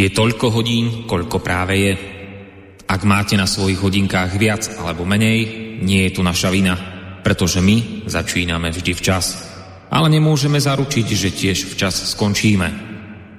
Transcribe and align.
Je 0.00 0.08
toľko 0.08 0.48
hodín, 0.56 1.04
koľko 1.04 1.44
práve 1.44 1.76
je. 1.76 1.92
Ak 2.88 3.04
máte 3.04 3.36
na 3.36 3.44
svojich 3.44 3.84
hodinkách 3.84 4.32
viac 4.40 4.64
alebo 4.80 5.04
menej, 5.04 5.44
nie 5.84 6.08
je 6.08 6.16
tu 6.16 6.24
naša 6.24 6.48
vina, 6.48 6.72
pretože 7.20 7.60
my 7.60 8.08
začíname 8.08 8.72
vždy 8.72 8.96
včas. 8.96 9.44
Ale 9.92 10.08
nemôžeme 10.08 10.56
zaručiť, 10.56 11.04
že 11.04 11.28
tiež 11.28 11.68
včas 11.76 12.16
skončíme. 12.16 12.68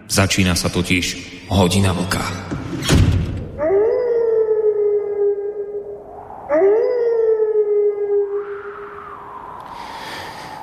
Začína 0.06 0.54
sa 0.54 0.70
totiž 0.70 1.06
hodina 1.50 1.98
vlka. 1.98 2.22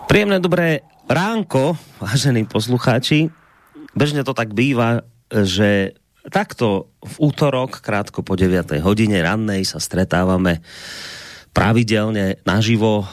Príjemné 0.06 0.39
dobré 0.39 0.87
ránko, 1.11 1.75
vážení 1.98 2.47
poslucháči. 2.47 3.34
Bežne 3.98 4.23
to 4.23 4.30
tak 4.30 4.55
býva, 4.55 5.03
že 5.29 5.97
takto 6.29 6.93
v 7.01 7.15
útorok, 7.21 7.81
krátko 7.81 8.21
po 8.21 8.37
9. 8.37 8.81
hodine 8.84 9.21
rannej 9.21 9.65
sa 9.65 9.81
stretávame 9.81 10.61
pravidelne 11.57 12.39
naživo 12.45 13.03
eh, 13.03 13.09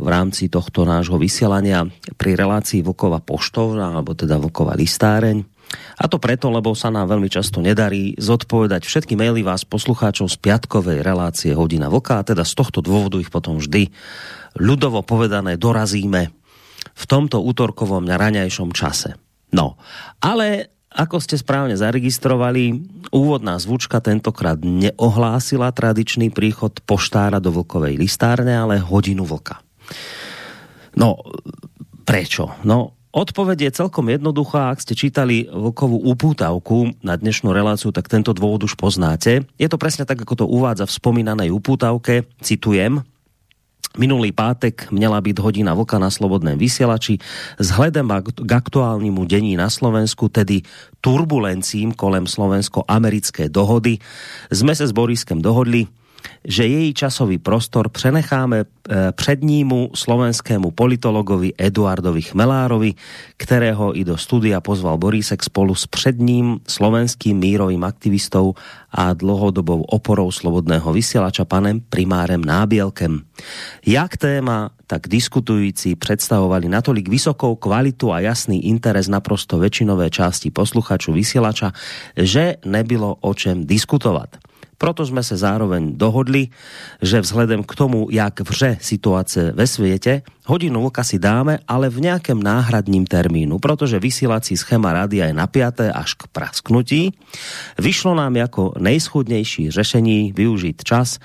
v 0.00 0.08
rámci 0.08 0.48
tohto 0.48 0.88
nášho 0.88 1.20
vysielania 1.20 1.84
pri 2.16 2.34
relácii 2.34 2.80
Vokova 2.82 3.20
poštovna, 3.20 3.92
alebo 3.92 4.16
teda 4.16 4.40
Vokova 4.40 4.74
listáreň. 4.74 5.44
A 5.98 6.06
to 6.06 6.22
preto, 6.22 6.46
lebo 6.46 6.78
sa 6.78 6.94
nám 6.94 7.10
veľmi 7.10 7.26
často 7.26 7.58
nedarí 7.58 8.14
zodpovedať 8.16 8.86
všetky 8.86 9.18
maily 9.18 9.42
vás 9.42 9.66
poslucháčov 9.66 10.30
z 10.30 10.36
piatkovej 10.38 11.02
relácie 11.02 11.50
Hodina 11.58 11.90
Voka, 11.90 12.22
a 12.22 12.26
teda 12.26 12.46
z 12.46 12.54
tohto 12.54 12.78
dôvodu 12.78 13.18
ich 13.18 13.34
potom 13.34 13.58
vždy 13.58 13.90
ľudovo 14.62 15.02
povedané 15.02 15.58
dorazíme 15.58 16.30
v 16.96 17.04
tomto 17.04 17.42
útorkovom 17.42 18.06
raňajšom 18.06 18.70
čase. 18.72 19.18
No, 19.52 19.74
ale 20.22 20.75
ako 20.96 21.20
ste 21.20 21.36
správne 21.36 21.76
zaregistrovali, 21.76 22.80
úvodná 23.12 23.60
zvučka 23.60 24.00
tentokrát 24.00 24.56
neohlásila 24.64 25.68
tradičný 25.68 26.32
príchod 26.32 26.72
poštára 26.88 27.36
do 27.36 27.52
vlkovej 27.52 28.00
listárne, 28.00 28.56
ale 28.56 28.80
hodinu 28.80 29.28
vlka. 29.28 29.60
No, 30.96 31.20
prečo? 32.08 32.56
No, 32.64 32.96
odpoveď 33.12 33.68
je 33.68 33.76
celkom 33.84 34.08
jednoduchá. 34.08 34.72
Ak 34.72 34.80
ste 34.80 34.96
čítali 34.96 35.44
vlkovú 35.44 36.00
upútavku 36.08 36.96
na 37.04 37.20
dnešnú 37.20 37.52
reláciu, 37.52 37.92
tak 37.92 38.08
tento 38.08 38.32
dôvod 38.32 38.64
už 38.64 38.80
poznáte. 38.80 39.44
Je 39.60 39.68
to 39.68 39.76
presne 39.76 40.08
tak, 40.08 40.24
ako 40.24 40.44
to 40.44 40.46
uvádza 40.48 40.88
v 40.88 40.96
spomínanej 40.96 41.52
upútavke. 41.52 42.24
Citujem, 42.40 43.04
Minulý 43.96 44.32
pátek 44.32 44.92
měla 44.92 45.20
být 45.20 45.38
hodina 45.38 45.74
vlka 45.74 45.98
na 45.98 46.10
slobodném 46.10 46.58
vysielači. 46.58 47.18
Vzhledem 47.58 48.12
k 48.46 48.52
aktuálnímu 48.52 49.24
dení 49.24 49.56
na 49.56 49.70
Slovensku, 49.72 50.28
tedy 50.28 50.60
turbulencím 51.00 51.96
kolem 51.96 52.28
slovensko-americké 52.28 53.48
dohody, 53.48 53.98
sme 54.52 54.76
se 54.76 54.84
s 54.84 54.92
Boriskem 54.92 55.40
dohodli, 55.40 55.88
že 56.44 56.66
její 56.66 56.94
časový 56.94 57.38
prostor 57.38 57.88
přenecháme 57.88 58.64
eh, 58.64 59.12
přednímu 59.12 59.90
slovenskému 59.94 60.70
politologovi 60.70 61.52
Eduardovi 61.58 62.22
Chmelárovi, 62.22 62.94
kterého 63.36 63.98
i 63.98 64.04
do 64.04 64.16
studia 64.16 64.60
pozval 64.60 64.98
Borísek 64.98 65.42
spolu 65.42 65.74
s 65.74 65.86
předním 65.86 66.60
slovenským 66.68 67.38
mírovým 67.38 67.84
aktivistou 67.84 68.54
a 68.92 69.12
dlouhodobou 69.12 69.82
oporou 69.82 70.30
slobodného 70.30 70.92
vysielača 70.92 71.44
panem 71.44 71.80
primárem 71.88 72.44
Nábielkem. 72.44 73.20
Jak 73.86 74.16
téma, 74.16 74.70
tak 74.86 75.08
diskutující 75.08 75.96
představovali 75.96 76.68
natolik 76.68 77.08
vysokou 77.08 77.54
kvalitu 77.54 78.12
a 78.12 78.20
jasný 78.20 78.66
interes 78.66 79.08
naprosto 79.08 79.58
väčšinové 79.58 80.10
části 80.10 80.50
posluchačů 80.50 81.12
vysielača, 81.12 81.72
že 82.16 82.56
nebylo 82.64 83.16
o 83.20 83.34
čem 83.34 83.66
diskutovat. 83.66 84.36
Proto 84.78 85.06
jsme 85.06 85.22
se 85.22 85.36
zároveň 85.36 85.96
dohodli, 85.96 86.48
že 87.02 87.20
vzhledem 87.20 87.64
k 87.64 87.74
tomu, 87.74 88.08
jak 88.10 88.40
vře 88.40 88.78
situace 88.80 89.52
ve 89.52 89.66
světě, 89.66 90.22
hodinu 90.46 90.82
vlka 90.82 91.04
si 91.04 91.18
dáme, 91.18 91.58
ale 91.68 91.88
v 91.88 92.00
nějakém 92.00 92.42
náhradním 92.42 93.06
termínu, 93.06 93.58
protože 93.58 93.98
vysílací 93.98 94.56
schéma 94.56 94.92
rádia 94.92 95.26
je 95.26 95.32
napjaté 95.32 95.92
až 95.92 96.14
k 96.14 96.26
prasknutí. 96.26 97.12
Vyšlo 97.78 98.14
nám 98.14 98.36
jako 98.36 98.72
nejschudnější 98.78 99.70
řešení 99.70 100.32
využít 100.32 100.84
čas, 100.84 101.18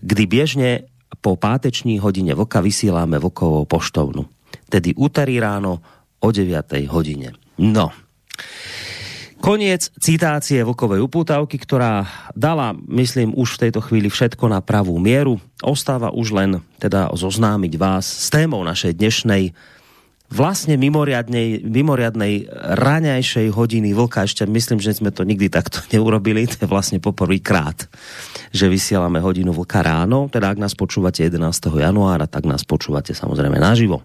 kdy 0.00 0.26
běžně 0.26 0.80
po 1.20 1.36
páteční 1.36 1.98
hodině 1.98 2.34
vlka 2.34 2.60
vysíláme 2.60 3.18
vlkovou 3.18 3.64
poštovnu. 3.64 4.26
Tedy 4.68 4.94
úterý 4.94 5.40
ráno 5.40 5.80
o 6.20 6.32
9. 6.32 6.72
hodině. 6.88 7.32
No, 7.58 7.90
Koniec 9.40 9.88
citácie 9.96 10.60
Vlkovej 10.60 11.00
upútavky, 11.00 11.56
ktorá 11.56 12.04
dala, 12.36 12.76
myslím, 12.92 13.32
už 13.32 13.56
v 13.56 13.60
tejto 13.66 13.80
chvíli 13.80 14.12
všetko 14.12 14.52
na 14.52 14.60
pravú 14.60 15.00
mieru. 15.00 15.40
Ostáva 15.64 16.12
už 16.12 16.36
len 16.36 16.50
teda 16.76 17.08
zoznámiť 17.16 17.72
vás 17.80 18.04
s 18.04 18.28
témou 18.28 18.60
našej 18.60 19.00
dnešnej 19.00 19.56
vlastne 20.28 20.76
mimoriadnej, 20.76 21.64
mimoriadnej 21.64 22.52
raňajšej 22.84 23.48
hodiny 23.48 23.96
vlka. 23.96 24.28
Ešte 24.28 24.44
myslím, 24.44 24.76
že 24.76 24.92
sme 24.92 25.08
to 25.08 25.24
nikdy 25.24 25.48
takto 25.48 25.80
neurobili. 25.92 26.44
To 26.44 26.60
je 26.60 26.68
vlastne 26.68 27.00
poprvýkrát, 27.00 27.88
že 28.52 28.68
vysielame 28.68 29.24
hodinu 29.24 29.56
vlka 29.56 29.80
ráno. 29.80 30.28
Teda 30.28 30.52
ak 30.52 30.60
nás 30.60 30.76
počúvate 30.76 31.24
11. 31.24 31.40
januára, 31.80 32.28
tak 32.28 32.44
nás 32.44 32.60
počúvate 32.68 33.16
samozrejme 33.16 33.56
naživo. 33.56 34.04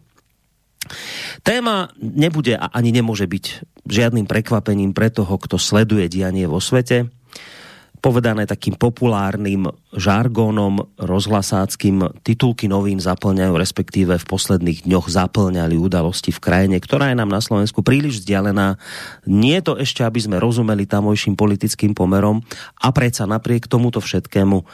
Téma 1.46 1.94
nebude 2.02 2.58
a 2.58 2.74
ani 2.74 2.90
nemôže 2.90 3.30
byť 3.30 3.46
žiadnym 3.86 4.26
prekvapením 4.26 4.98
pre 4.98 5.14
toho, 5.14 5.38
kto 5.38 5.62
sleduje 5.62 6.10
dianie 6.10 6.50
vo 6.50 6.58
svete. 6.58 7.06
Povedané 8.02 8.50
takým 8.50 8.74
populárnym 8.78 9.70
žargónom 9.94 10.90
rozhlasáckým 10.98 12.22
titulky 12.26 12.66
novín 12.66 12.98
zaplňajú, 12.98 13.54
respektíve 13.58 14.18
v 14.18 14.26
posledných 14.26 14.90
dňoch 14.90 15.06
zaplňali 15.10 15.78
udalosti 15.78 16.34
v 16.34 16.42
krajine, 16.42 16.78
ktorá 16.82 17.14
je 17.14 17.18
nám 17.18 17.30
na 17.30 17.42
Slovensku 17.42 17.86
príliš 17.86 18.26
vzdialená. 18.26 18.82
Nie 19.30 19.62
je 19.62 19.66
to 19.70 19.74
ešte, 19.78 20.02
aby 20.02 20.22
sme 20.22 20.42
rozumeli 20.42 20.90
tamojším 20.90 21.38
politickým 21.38 21.94
pomerom 21.94 22.42
a 22.82 22.90
predsa 22.90 23.30
napriek 23.30 23.70
tomuto 23.70 24.02
všetkému 24.02 24.66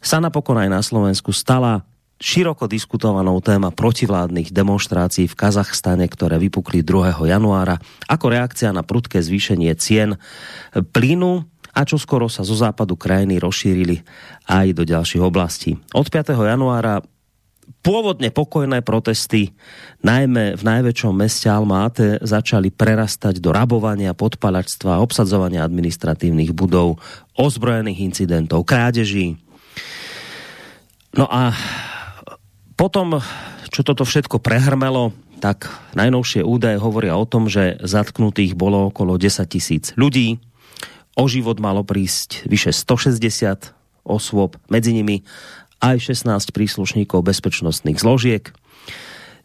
sa 0.00 0.20
napokon 0.20 0.56
aj 0.56 0.68
na 0.68 0.80
Slovensku 0.84 1.32
stala 1.32 1.84
široko 2.20 2.68
diskutovanou 2.68 3.40
téma 3.40 3.72
protivládnych 3.72 4.52
demonstrácií 4.52 5.24
v 5.24 5.38
Kazachstane, 5.40 6.04
ktoré 6.04 6.36
vypukli 6.36 6.84
2. 6.84 7.16
januára 7.24 7.80
ako 8.06 8.26
reakcia 8.28 8.76
na 8.76 8.84
prudké 8.84 9.24
zvýšenie 9.24 9.72
cien 9.80 10.20
plynu 10.70 11.48
a 11.72 11.80
čo 11.88 11.96
skoro 11.96 12.28
sa 12.28 12.44
zo 12.44 12.52
západu 12.52 13.00
krajiny 13.00 13.40
rozšírili 13.40 14.04
aj 14.52 14.66
do 14.76 14.84
ďalších 14.84 15.24
oblastí. 15.24 15.80
Od 15.96 16.04
5. 16.04 16.36
januára 16.36 17.00
pôvodne 17.80 18.28
pokojné 18.28 18.84
protesty, 18.84 19.56
najmä 20.04 20.60
v 20.60 20.62
najväčšom 20.62 21.14
meste 21.16 21.48
Almáte, 21.48 22.20
začali 22.20 22.68
prerastať 22.68 23.40
do 23.40 23.54
rabovania, 23.54 24.12
podpalačstva, 24.12 25.00
obsadzovania 25.00 25.64
administratívnych 25.64 26.52
budov, 26.52 27.00
ozbrojených 27.38 28.04
incidentov, 28.04 28.68
krádeží. 28.68 29.40
No 31.16 31.24
a 31.30 31.56
Potom, 32.80 33.20
čo 33.68 33.84
toto 33.84 34.08
všetko 34.08 34.40
prehrmelo, 34.40 35.12
tak 35.44 35.68
najnovšie 35.92 36.40
údaje 36.40 36.80
hovoria 36.80 37.12
o 37.12 37.28
tom, 37.28 37.44
že 37.44 37.76
zatknutých 37.84 38.56
bolo 38.56 38.88
okolo 38.88 39.20
10 39.20 39.44
tisíc 39.52 39.92
ľudí. 40.00 40.40
O 41.12 41.28
život 41.28 41.60
malo 41.60 41.84
prísť 41.84 42.48
vyše 42.48 42.72
160 42.72 43.76
osôb, 44.08 44.56
medzi 44.72 44.96
nimi 44.96 45.28
aj 45.84 46.08
16 46.08 46.56
príslušníkov 46.56 47.20
bezpečnostných 47.20 48.00
zložiek. 48.00 48.48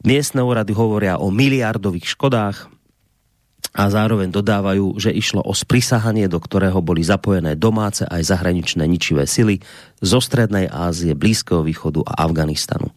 Miestne 0.08 0.40
úrady 0.40 0.72
hovoria 0.72 1.20
o 1.20 1.28
miliardových 1.28 2.08
škodách 2.16 2.72
a 3.76 3.92
zároveň 3.92 4.32
dodávajú, 4.32 4.96
že 4.96 5.12
išlo 5.12 5.44
o 5.44 5.52
sprisahanie, 5.52 6.32
do 6.32 6.40
ktorého 6.40 6.80
boli 6.80 7.04
zapojené 7.04 7.60
domáce 7.60 8.08
aj 8.08 8.32
zahraničné 8.32 8.88
ničivé 8.88 9.28
sily 9.28 9.60
zo 10.00 10.24
Strednej 10.24 10.72
Ázie, 10.72 11.20
Blízkeho 11.20 11.68
východu 11.68 12.00
a 12.08 12.24
Afganistanu. 12.24 12.96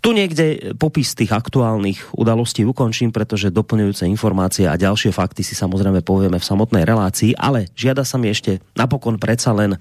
Tu 0.00 0.08
niekde 0.16 0.76
popis 0.80 1.12
tých 1.12 1.30
aktuálnych 1.30 2.16
udalostí 2.16 2.64
ukončím, 2.64 3.12
pretože 3.12 3.52
doplňujúce 3.52 4.08
informácie 4.08 4.64
a 4.64 4.80
ďalšie 4.80 5.12
fakty 5.12 5.44
si 5.44 5.52
samozrejme 5.52 6.00
povieme 6.00 6.40
v 6.40 6.48
samotnej 6.48 6.88
relácii, 6.88 7.36
ale 7.36 7.68
žiada 7.76 8.06
sa 8.06 8.16
mi 8.16 8.32
ešte 8.32 8.64
napokon 8.74 9.20
predsa 9.20 9.52
len 9.52 9.76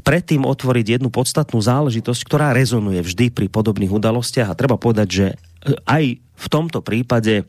predtým 0.00 0.44
otvoriť 0.44 1.00
jednu 1.00 1.08
podstatnú 1.08 1.58
záležitosť, 1.60 2.20
ktorá 2.24 2.52
rezonuje 2.52 3.00
vždy 3.00 3.32
pri 3.32 3.46
podobných 3.48 3.92
udalostiach 3.92 4.52
a 4.52 4.58
treba 4.58 4.76
povedať, 4.76 5.08
že 5.08 5.26
aj 5.88 6.20
v 6.20 6.46
tomto 6.52 6.84
prípade 6.84 7.48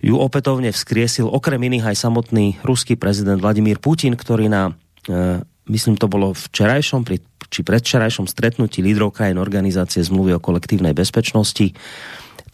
ju 0.00 0.16
opätovne 0.16 0.70
vzkriesil 0.70 1.26
okrem 1.26 1.58
iných 1.58 1.92
aj 1.92 1.96
samotný 1.98 2.46
ruský 2.62 2.94
prezident 2.94 3.40
Vladimír 3.40 3.80
Putin, 3.80 4.14
ktorý 4.14 4.46
na, 4.46 4.76
e, 5.08 5.42
myslím 5.70 5.98
to 5.98 6.06
bolo 6.06 6.34
včerajšom 6.34 7.02
pri, 7.06 7.22
či 7.50 7.62
predvčerajšom 7.62 8.26
stretnutí 8.26 8.82
lídrov 8.82 9.14
krajín 9.14 9.38
organizácie 9.38 10.02
zmluvy 10.02 10.38
o 10.38 10.42
kolektívnej 10.42 10.94
bezpečnosti, 10.94 11.74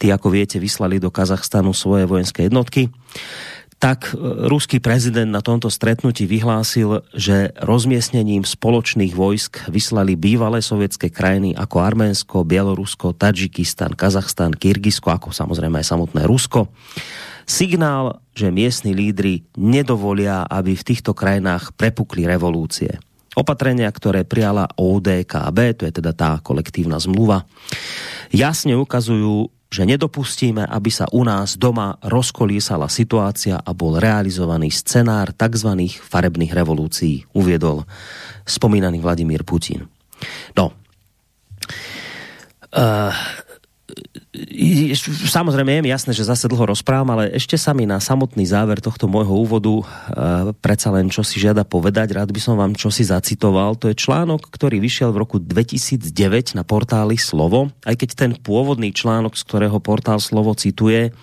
tí 0.01 0.07
ako 0.09 0.27
viete 0.33 0.57
vyslali 0.57 0.97
do 0.97 1.13
Kazachstanu 1.13 1.71
svoje 1.71 2.09
vojenské 2.09 2.49
jednotky, 2.49 2.89
tak 3.83 4.15
ruský 4.47 4.79
prezident 4.79 5.27
na 5.27 5.43
tomto 5.43 5.67
stretnutí 5.67 6.23
vyhlásil, 6.23 7.03
že 7.11 7.51
rozmiestnením 7.59 8.47
spoločných 8.47 9.11
vojsk 9.11 9.67
vyslali 9.67 10.15
bývalé 10.15 10.63
sovětské 10.63 11.11
krajiny 11.11 11.51
ako 11.51 11.83
Arménsko, 11.83 12.47
Bielorusko, 12.47 13.11
Tadžikistan, 13.11 13.91
Kazachstan, 13.91 14.55
Kyrgyzsko, 14.55 15.11
ako 15.11 15.35
samozrejme 15.35 15.83
aj 15.83 15.87
samotné 15.91 16.23
Rusko. 16.23 16.71
Signál, 17.43 18.22
že 18.33 18.49
miestni 18.49 18.97
lídry 18.97 19.45
nedovolia, 19.57 20.45
aby 20.49 20.73
v 20.73 20.83
týchto 20.83 21.13
krajinách 21.13 21.77
prepukli 21.77 22.25
revolúcie. 22.25 22.97
Opatrenia, 23.33 23.89
ktoré 23.89 24.25
prijala 24.29 24.69
ODKB, 24.77 25.57
to 25.73 25.89
je 25.89 25.93
teda 25.93 26.13
tá 26.13 26.31
kolektívna 26.45 27.01
zmluva, 27.01 27.49
jasne 28.29 28.77
ukazujú, 28.77 29.49
že 29.73 29.89
nedopustíme, 29.89 30.69
aby 30.69 30.93
sa 30.93 31.09
u 31.09 31.25
nás 31.25 31.57
doma 31.57 31.97
rozkolísala 32.05 32.85
situácia 32.93 33.57
a 33.57 33.73
bol 33.73 33.97
realizovaný 33.97 34.69
scenár 34.69 35.33
tzv. 35.33 35.89
farebných 35.97 36.53
revolúcií, 36.53 37.25
uviedol 37.33 37.81
spomínaný 38.45 39.01
Vladimír 39.01 39.41
Putin. 39.41 39.89
No, 40.53 40.77
uh, 42.69 43.09
Samozrejme 45.29 45.77
je 45.77 45.83
mi 45.85 45.93
jasné, 45.93 46.11
že 46.11 46.25
zase 46.25 46.49
dlho 46.49 46.73
rozprávam, 46.73 47.13
ale 47.13 47.33
ešte 47.37 47.53
sa 47.53 47.71
mi 47.77 47.85
na 47.85 48.01
samotný 48.01 48.43
záver 48.49 48.81
tohto 48.81 49.05
môjho 49.05 49.33
úvodu 49.33 49.69
uh, 49.69 49.85
predsa 50.57 50.89
len 50.89 51.13
čo 51.13 51.21
si 51.21 51.37
žiada 51.37 51.61
povedať. 51.61 52.17
Rád 52.17 52.33
by 52.33 52.41
som 52.41 52.57
vám 52.57 52.73
čo 52.73 52.89
si 52.89 53.05
zacitoval. 53.05 53.77
To 53.77 53.93
je 53.93 53.95
článok, 53.95 54.49
ktorý 54.49 54.81
vyšiel 54.81 55.13
v 55.13 55.21
roku 55.21 55.37
2009 55.37 56.57
na 56.57 56.65
portáli 56.65 57.15
Slovo. 57.21 57.69
Aj 57.85 57.93
keď 57.93 58.09
ten 58.17 58.31
pôvodný 58.33 58.89
článok, 58.89 59.37
z 59.37 59.45
ktorého 59.45 59.77
portál 59.77 60.17
Slovo 60.17 60.57
cituje, 60.57 61.13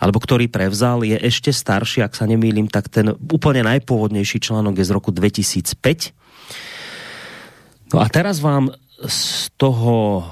alebo 0.00 0.20
ktorý 0.20 0.48
prevzal, 0.48 1.04
je 1.04 1.16
ešte 1.16 1.52
starší, 1.52 2.04
ak 2.04 2.16
sa 2.16 2.28
nemýlim, 2.28 2.68
tak 2.68 2.88
ten 2.92 3.12
úplne 3.32 3.64
najpôvodnejší 3.64 4.40
článok 4.44 4.80
je 4.80 4.84
z 4.88 4.92
roku 4.92 5.12
2005. 5.12 6.12
No 7.92 8.00
a 8.02 8.06
teraz 8.08 8.40
vám 8.40 8.72
z 9.04 9.52
toho 9.60 10.24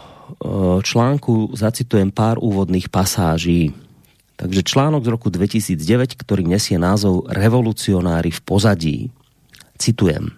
článku 0.85 1.55
zacitujem 1.57 2.11
pár 2.11 2.41
úvodných 2.41 2.89
pasáží. 2.93 3.75
Takže 4.35 4.67
článok 4.67 5.07
z 5.07 5.13
roku 5.15 5.29
2009, 5.31 6.19
ktorý 6.19 6.43
nesie 6.43 6.75
názov 6.75 7.31
Revolucionári 7.31 8.35
v 8.35 8.41
pozadí. 8.43 8.99
Citujem. 9.79 10.35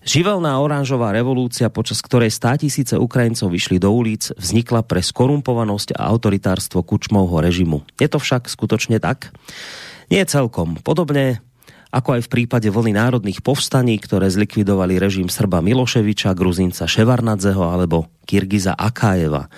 Živelná 0.00 0.56
oranžová 0.56 1.12
revolúcia, 1.12 1.68
počas 1.68 2.00
ktorej 2.00 2.32
stá 2.32 2.56
tisíce 2.56 2.96
Ukrajincov 2.96 3.52
vyšli 3.52 3.76
do 3.76 3.92
ulic, 3.92 4.32
vznikla 4.32 4.80
pre 4.80 5.04
skorumpovanosť 5.04 5.92
a 5.92 6.08
autoritárstvo 6.08 6.80
Kučmovho 6.80 7.44
režimu. 7.44 7.84
Je 8.00 8.08
to 8.08 8.16
však 8.16 8.48
skutočne 8.48 8.96
tak? 8.96 9.36
Nie 10.08 10.24
celkom. 10.24 10.80
Podobne 10.80 11.44
ako 11.90 12.18
aj 12.18 12.22
v 12.26 12.32
prípade 12.32 12.70
vlny 12.70 12.94
národných 12.94 13.42
povstaní, 13.42 13.98
ktoré 13.98 14.30
zlikvidovali 14.30 15.02
režim 15.02 15.26
Srba 15.26 15.58
Miloševiča, 15.58 16.34
Gruzinca 16.38 16.86
Ševarnadzeho 16.86 17.66
alebo 17.66 18.06
Kyrgyza 18.26 18.78
Akájeva. 18.78 19.50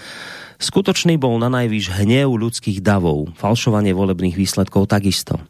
Skutočný 0.57 1.21
bol 1.21 1.37
na 1.43 1.53
najvýš 1.53 1.93
hnev 1.93 2.33
ľudských 2.39 2.81
davov, 2.81 3.35
falšovanie 3.37 3.93
volebných 3.93 4.39
výsledkov 4.39 4.89
takisto. 4.89 5.43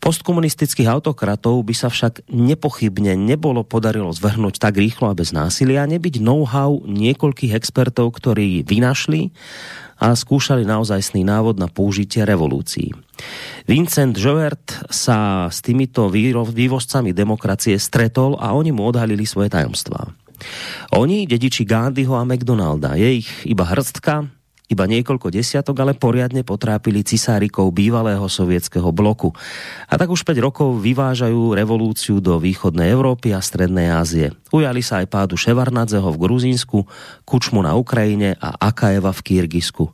Postkomunistických 0.00 0.88
autokratov 0.88 1.60
by 1.60 1.74
sa 1.76 1.92
však 1.92 2.24
nepochybne 2.32 3.20
nebolo 3.20 3.60
podarilo 3.68 4.08
zvrhnúť 4.08 4.56
tak 4.56 4.80
rýchlo 4.80 5.12
a 5.12 5.14
bez 5.14 5.30
násilia, 5.30 5.84
nebyť 5.84 6.24
know-how 6.24 6.80
niekoľkých 6.88 7.52
expertov, 7.52 8.16
ktorí 8.16 8.64
vynašli 8.64 9.28
a 10.00 10.16
skúšali 10.16 10.64
naozajstný 10.64 11.22
návod 11.22 11.60
na 11.60 11.68
použitie 11.68 12.24
revolúcií. 12.24 12.96
Vincent 13.68 14.16
Jovert 14.16 14.88
sa 14.88 15.46
s 15.52 15.60
týmito 15.60 16.08
vývozcami 16.08 17.12
demokracie 17.12 17.76
stretol 17.76 18.40
a 18.40 18.56
oni 18.56 18.72
mu 18.72 18.88
odhalili 18.88 19.28
svoje 19.28 19.52
tajomstvá. 19.52 20.08
Oni, 20.96 21.28
dediči 21.28 21.68
Gandhiho 21.68 22.16
a 22.16 22.24
McDonalda, 22.24 22.96
je 22.96 23.20
ich 23.20 23.28
iba 23.44 23.68
hrstka, 23.68 24.39
iba 24.70 24.86
niekoľko 24.86 25.34
desiatok, 25.34 25.82
ale 25.82 25.98
poriadne 25.98 26.46
potrápili 26.46 27.02
cisárikov 27.02 27.74
bývalého 27.74 28.22
sovietského 28.30 28.94
bloku. 28.94 29.34
A 29.90 29.98
tak 29.98 30.14
už 30.14 30.22
5 30.22 30.46
rokov 30.46 30.78
vyvážajú 30.78 31.58
revolúciu 31.58 32.22
do 32.22 32.38
východnej 32.38 32.94
Európy 32.94 33.34
a 33.34 33.42
strednej 33.42 33.90
Ázie. 33.90 34.30
Ujali 34.54 34.78
sa 34.78 35.02
aj 35.02 35.10
pádu 35.10 35.34
Ševarnadzeho 35.34 36.06
v 36.14 36.20
Gruzínsku, 36.22 36.86
Kučmu 37.26 37.66
na 37.66 37.74
Ukrajine 37.74 38.38
a 38.38 38.54
Akajeva 38.54 39.10
v 39.10 39.20
Kyrgyzsku. 39.26 39.90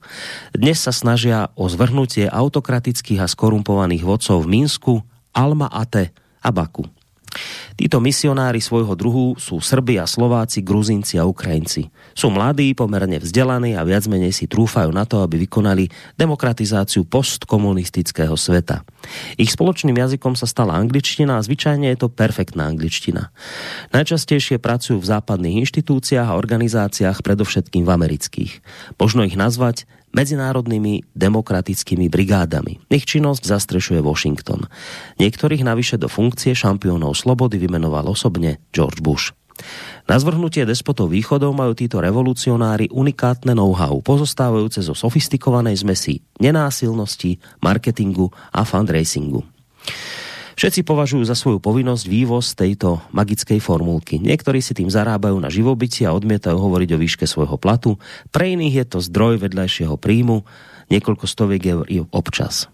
Dnes 0.53 0.85
sa 0.85 0.93
snažia 0.93 1.49
o 1.57 1.65
zvrhnutie 1.73 2.29
autokratických 2.29 3.25
a 3.25 3.31
skorumpovaných 3.33 4.05
vodcov 4.05 4.45
v 4.45 4.61
Minsku, 4.61 5.01
Alma 5.33 5.73
Ate 5.73 6.13
a 6.45 6.53
Baku. 6.53 6.96
Títo 7.77 8.01
misionári 8.01 8.65
svojho 8.65 8.97
druhu 8.97 9.37
sú 9.37 9.61
Srbi 9.61 10.01
a 10.01 10.09
Slováci, 10.09 10.65
Gruzinci 10.65 11.21
a 11.21 11.29
Ukrajinci. 11.29 11.93
Sú 12.17 12.33
mladí, 12.33 12.73
pomerne 12.73 13.21
vzdelaní 13.21 13.77
a 13.77 13.85
viac 13.85 14.09
menej 14.09 14.33
si 14.33 14.49
trúfajú 14.49 14.89
na 14.89 15.05
to, 15.05 15.21
aby 15.21 15.45
vykonali 15.45 15.93
demokratizáciu 16.17 17.05
postkomunistického 17.05 18.33
sveta. 18.33 18.81
Ich 19.37 19.53
spoločným 19.53 19.93
jazykom 19.93 20.33
sa 20.39 20.49
stala 20.49 20.81
angličtina 20.81 21.37
a 21.37 21.45
zvyčajne 21.45 21.93
je 21.93 21.99
to 22.01 22.09
perfektná 22.09 22.65
angličtina. 22.73 23.29
Najčastejšie 23.93 24.57
pracujú 24.57 24.97
v 24.97 25.11
západných 25.13 25.61
inštitúciách 25.69 26.33
a 26.33 26.39
organizáciách, 26.41 27.21
predovšetkým 27.21 27.85
v 27.85 27.93
amerických. 27.93 28.53
Možno 28.97 29.29
ich 29.29 29.37
nazvať 29.37 29.85
medzinárodnými 30.17 31.13
demokratickými 31.13 32.09
brigádami. 32.09 32.89
Ich 32.89 33.05
činnosť 33.05 33.45
zastrešuje 33.45 34.01
Washington. 34.01 34.65
Niektorých 35.21 35.61
navyše 35.61 36.01
do 36.01 36.09
funkcie 36.09 36.57
šampiónov 36.57 37.13
slobody 37.13 37.61
vymenoval 37.61 38.09
osobne 38.09 38.65
George 38.73 39.05
Bush. 39.05 39.37
Na 40.05 40.21
zvrhnutie 40.21 40.69
despotov 40.69 41.13
východov 41.13 41.57
majú 41.57 41.73
títo 41.73 42.01
revolucionári 42.01 42.93
unikátne 42.93 43.57
know-how, 43.57 44.01
pozostávajúce 44.05 44.85
zo 44.85 44.93
sofistikovanej 44.93 45.81
zmesi 45.81 46.21
nenásilnosti, 46.41 47.41
marketingu 47.65 48.29
a 48.53 48.63
fundraisingu. 48.69 49.41
Všetci 50.57 50.89
považujú 50.89 51.21
za 51.29 51.37
svoju 51.37 51.61
povinnosť 51.61 52.09
vývoz 52.09 52.57
tejto 52.57 53.05
magickej 53.13 53.61
formulky. 53.61 54.17
Niektorí 54.17 54.65
si 54.65 54.73
tým 54.73 54.89
zarábajú 54.89 55.37
na 55.37 55.53
živobytí 55.53 56.09
a 56.09 56.17
odmietajú 56.17 56.57
hovoriť 56.57 56.97
o 56.97 57.01
výške 57.01 57.29
svojho 57.29 57.61
platu. 57.61 58.01
Pre 58.33 58.49
iných 58.49 58.75
je 58.81 58.87
to 58.89 58.99
zdroj 59.05 59.37
vedľajšieho 59.45 60.01
príjmu, 60.01 60.49
niekoľko 60.89 61.29
stoviek 61.29 61.63
eur 61.69 61.85
občas. 62.09 62.73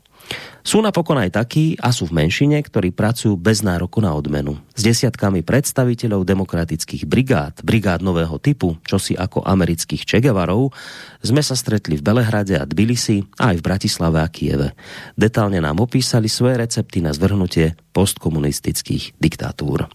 Sú 0.63 0.79
napokon 0.79 1.19
aj 1.19 1.35
takí, 1.43 1.75
a 1.83 1.91
sú 1.91 2.07
v 2.07 2.23
menšine, 2.23 2.63
ktorí 2.63 2.95
pracujú 2.95 3.35
bez 3.35 3.67
nároku 3.67 3.99
na 3.99 4.15
odmenu. 4.15 4.55
S 4.79 4.87
desiatkami 4.87 5.43
predstaviteľov 5.43 6.23
demokratických 6.23 7.03
brigád, 7.03 7.67
brigád 7.67 7.99
nového 8.07 8.39
typu, 8.39 8.79
čosi 8.87 9.19
ako 9.19 9.43
amerických 9.43 10.07
Čegevarov, 10.07 10.71
sme 11.19 11.43
sa 11.43 11.59
stretli 11.59 11.99
v 11.99 12.07
Belehrade 12.07 12.55
a 12.55 12.63
Tbilisi 12.63 13.27
a 13.43 13.51
aj 13.51 13.59
v 13.59 13.67
Bratislave 13.67 14.23
a 14.23 14.29
Kieve. 14.31 14.79
Detálne 15.19 15.59
nám 15.59 15.83
opísali 15.83 16.31
svoje 16.31 16.63
recepty 16.63 17.03
na 17.03 17.11
zvrhnutie 17.11 17.75
postkomunistických 17.91 19.19
diktatúr. 19.19 19.91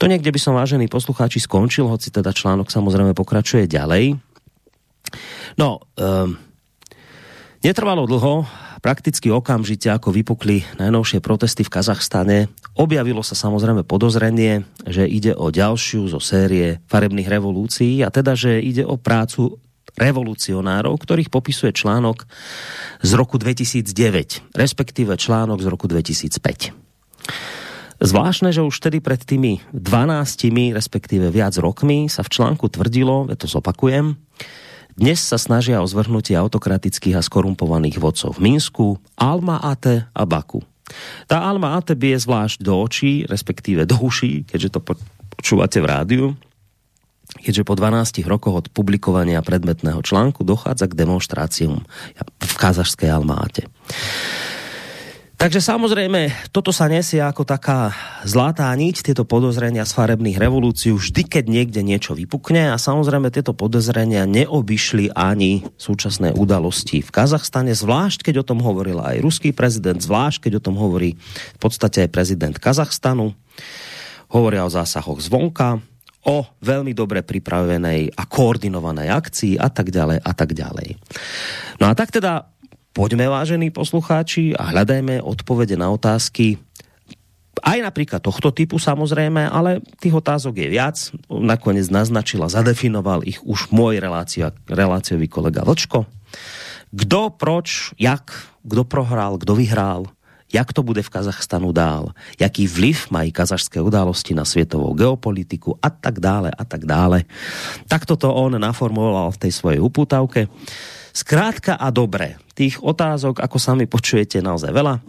To 0.00 0.04
niekde 0.08 0.32
by 0.32 0.40
som, 0.40 0.56
vážení 0.56 0.88
poslucháči, 0.88 1.36
skončil, 1.36 1.84
hoci 1.84 2.08
teda 2.08 2.32
článok 2.32 2.72
samozrejme 2.72 3.12
pokračuje 3.12 3.68
ďalej. 3.68 4.16
No, 5.60 5.84
um, 6.00 6.40
netrvalo 7.60 8.08
dlho, 8.08 8.48
Prakticky 8.82 9.30
okamžite, 9.30 9.94
ako 9.94 10.10
vypukli 10.10 10.66
najnovšie 10.74 11.22
protesty 11.22 11.62
v 11.62 11.70
Kazachstane, 11.70 12.50
objavilo 12.74 13.22
sa 13.22 13.38
samozrejme 13.38 13.86
podozrenie, 13.86 14.66
že 14.82 15.06
ide 15.06 15.38
o 15.38 15.54
ďalšiu 15.54 16.10
zo 16.10 16.18
série 16.18 16.82
farebných 16.90 17.30
revolúcií 17.30 18.02
a 18.02 18.10
teda, 18.10 18.34
že 18.34 18.58
ide 18.58 18.82
o 18.82 18.98
prácu 18.98 19.62
revolucionárov, 19.94 20.98
ktorých 20.98 21.30
popisuje 21.30 21.70
článok 21.70 22.26
z 23.06 23.10
roku 23.14 23.38
2009, 23.38 24.50
respektíve 24.50 25.14
článok 25.14 25.62
z 25.62 25.66
roku 25.70 25.86
2005. 25.86 26.74
Zvláštne, 28.02 28.50
že 28.50 28.66
už 28.66 28.82
tedy 28.82 28.98
pred 28.98 29.22
tými 29.22 29.62
12, 29.70 30.74
respektíve 30.74 31.30
viac 31.30 31.54
rokmi 31.54 32.10
sa 32.10 32.26
v 32.26 32.34
článku 32.34 32.66
tvrdilo, 32.66 33.30
ja 33.30 33.38
to 33.38 33.46
zopakujem, 33.46 34.18
dnes 34.92 35.24
sa 35.24 35.40
snažia 35.40 35.80
o 35.80 35.88
zvrhnutie 35.88 36.36
autokratických 36.36 37.16
a 37.16 37.24
skorumpovaných 37.24 37.96
vodcov 37.96 38.36
v 38.36 38.52
Minsku, 38.52 39.00
Alma 39.16 39.56
Ate 39.64 40.12
a 40.12 40.22
Baku. 40.28 40.60
Tá 41.24 41.48
Alma 41.48 41.80
Ate 41.80 41.96
bije 41.96 42.20
zvlášť 42.20 42.60
do 42.60 42.76
očí, 42.76 43.24
respektíve 43.24 43.88
do 43.88 43.96
uší, 43.96 44.44
keďže 44.44 44.76
to 44.76 44.80
počúvate 45.40 45.80
v 45.80 45.86
rádiu, 45.88 46.26
keďže 47.40 47.64
po 47.64 47.72
12 47.72 48.20
rokoch 48.28 48.54
od 48.60 48.66
publikovania 48.68 49.40
predmetného 49.40 50.04
článku 50.04 50.44
dochádza 50.44 50.84
k 50.92 50.98
demonstráciám 50.98 51.80
v 52.44 52.54
kazašskej 52.60 53.08
Almáte. 53.08 53.72
Takže 55.42 55.58
samozrejme, 55.58 56.54
toto 56.54 56.70
sa 56.70 56.86
nesie 56.86 57.18
ako 57.18 57.42
taká 57.42 57.90
zlatá 58.22 58.70
niť, 58.78 59.10
tieto 59.10 59.26
podozrenia 59.26 59.82
z 59.82 59.90
farebných 59.90 60.38
revolúcií, 60.38 60.94
vždy, 60.94 61.26
keď 61.26 61.44
niekde 61.50 61.82
niečo 61.82 62.14
vypukne 62.14 62.70
a 62.70 62.78
samozrejme 62.78 63.26
tieto 63.34 63.50
podozrenia 63.50 64.22
neobyšli 64.22 65.10
ani 65.10 65.66
súčasné 65.74 66.30
udalosti 66.38 67.02
v 67.02 67.10
Kazachstane, 67.10 67.74
zvlášť 67.74 68.30
keď 68.30 68.46
o 68.46 68.54
tom 68.54 68.62
hovoril 68.62 69.02
aj 69.02 69.18
ruský 69.18 69.50
prezident, 69.50 69.98
zvlášť 69.98 70.46
keď 70.46 70.62
o 70.62 70.64
tom 70.70 70.78
hovorí 70.78 71.18
v 71.18 71.58
podstate 71.58 72.06
aj 72.06 72.14
prezident 72.14 72.54
Kazachstanu. 72.54 73.34
Hovoria 74.30 74.62
o 74.62 74.70
zásahoch 74.70 75.18
zvonka, 75.18 75.82
o 76.22 76.46
veľmi 76.62 76.94
dobre 76.94 77.26
pripravenej 77.26 78.14
a 78.14 78.30
koordinovanej 78.30 79.10
akcii 79.10 79.58
a 79.58 79.66
tak 79.74 79.90
ďalej 79.90 80.22
a 80.22 80.32
tak 80.38 80.54
ďalej. 80.54 81.02
No 81.82 81.90
a 81.90 81.98
tak 81.98 82.14
teda 82.14 82.46
poďme, 82.92 83.28
vážení 83.28 83.72
poslucháči, 83.72 84.52
a 84.56 84.72
hľadajme 84.72 85.24
odpovede 85.24 85.76
na 85.76 85.90
otázky, 85.92 86.60
aj 87.62 87.78
napríklad 87.84 88.24
tohto 88.24 88.50
typu 88.50 88.80
samozrejme, 88.80 89.46
ale 89.46 89.84
tých 90.00 90.16
otázok 90.16 90.56
je 90.56 90.68
viac. 90.72 90.96
Nakoniec 91.28 91.86
naznačila, 91.92 92.48
zadefinoval 92.48 93.22
ich 93.28 93.38
už 93.44 93.70
môj 93.70 94.00
relácia, 94.00 94.50
reláciový 94.66 95.28
kolega 95.28 95.62
Vlčko. 95.62 96.08
Kdo, 96.92 97.30
proč, 97.32 97.92
jak, 98.00 98.32
kdo 98.64 98.82
prohrál, 98.84 99.36
kdo 99.38 99.54
vyhrál, 99.54 100.10
jak 100.52 100.68
to 100.72 100.84
bude 100.84 101.00
v 101.00 101.08
Kazachstanu 101.08 101.72
dál, 101.72 102.12
jaký 102.36 102.68
vliv 102.68 103.08
mají 103.08 103.32
kazašské 103.32 103.80
události 103.80 104.36
na 104.36 104.44
světovou 104.44 104.92
geopolitiku 104.92 105.78
a 105.80 105.88
tak 105.88 106.20
dále 106.20 106.52
a 106.52 106.64
tak 106.64 106.84
dále. 106.84 107.24
Tak 107.88 108.04
toto 108.04 108.28
on 108.34 108.60
naformuloval 108.60 109.32
v 109.32 109.40
tej 109.48 109.52
svojej 109.52 109.80
upútavke. 109.80 110.52
Skrátka 111.12 111.76
a 111.76 111.92
dobre, 111.92 112.40
tých 112.56 112.80
otázok, 112.80 113.44
ako 113.44 113.56
sami 113.60 113.84
počujete, 113.84 114.40
naozaj 114.40 114.72
veľa. 114.72 115.04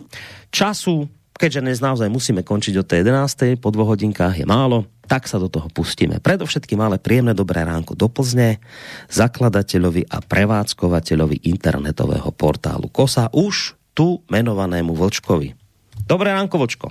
Času, 0.51 1.07
keďže 1.31 1.63
dnes 1.63 1.79
naozaj 1.79 2.11
musíme 2.11 2.43
končiť 2.43 2.75
od 2.83 2.87
tej 2.87 3.07
11. 3.07 3.55
po 3.55 3.71
dvoch 3.71 3.95
hodinkách 3.95 4.35
je 4.35 4.43
málo, 4.43 4.83
tak 5.07 5.31
sa 5.31 5.39
do 5.39 5.47
toho 5.47 5.71
pustíme. 5.71 6.19
Predovšetkým 6.19 6.79
ale 6.83 6.99
príjemné 6.99 7.31
dobré 7.31 7.63
ránko 7.63 7.95
do 7.95 8.11
Plzne, 8.11 8.59
zakladateľovi 9.07 10.11
a 10.11 10.19
prevádzkovateľovi 10.19 11.47
internetového 11.47 12.31
portálu 12.35 12.91
KOSA, 12.91 13.31
už 13.31 13.79
tu 13.95 14.19
menovanému 14.27 14.91
Vlčkovi. 14.91 15.55
Dobré 16.03 16.35
ránko, 16.35 16.59
Vlčko. 16.59 16.87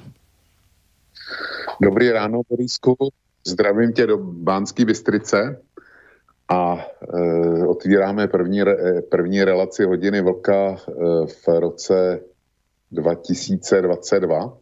Dobrý 1.83 2.13
ráno, 2.13 2.41
Borisku. 2.49 2.97
Zdravím 3.47 3.93
tě 3.93 4.07
do 4.07 4.19
Bánské 4.19 4.85
Bystrice 4.85 5.61
a 6.49 6.77
e, 6.79 7.67
otvíráme 7.67 8.29
první, 8.29 8.61
e, 8.61 9.03
první 9.03 9.45
relaci 9.45 9.85
hodiny 9.85 10.23
vlka 10.23 10.77
e, 10.77 10.77
v 11.27 11.49
roce 11.49 12.21
2022. 12.91 14.59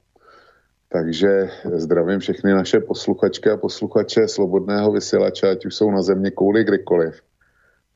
Takže 0.93 1.49
zdravím 1.75 2.19
všechny 2.19 2.53
naše 2.53 2.81
posluchačky 2.81 3.51
a 3.51 3.57
posluchače 3.57 4.29
Slobodného 4.29 4.93
vysílače, 4.93 5.51
ať 5.51 5.67
už 5.67 5.75
jsou 5.75 5.91
na 5.91 6.03
země 6.03 6.31
kouli 6.31 6.65
kdekoliv. 6.65 7.21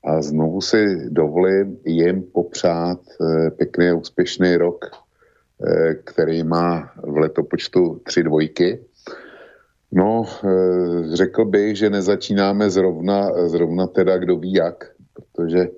A 0.05 0.23
znovu 0.23 0.61
si 0.61 1.11
dovolím 1.11 1.79
jim 1.85 2.23
popřát 2.23 3.01
e, 3.01 3.51
pěkný 3.51 3.89
a 3.89 3.95
úspěšný 3.95 4.57
rok, 4.57 4.85
e, 4.91 5.95
který 5.95 6.43
má 6.43 6.93
v 6.97 7.17
letopočtu 7.17 8.01
tři 8.05 8.23
dvojky 8.23 8.85
No, 9.95 10.25
eh, 10.45 11.17
řekl 11.17 11.45
bych, 11.45 11.77
že 11.77 11.91
nezačínáme 11.91 12.71
zrovna, 12.71 13.49
zrovna 13.49 13.87
teda 13.87 14.19
kdo 14.19 14.37
ví 14.37 14.53
jak, 14.53 14.91
protože 15.13 15.59
eh, 15.59 15.71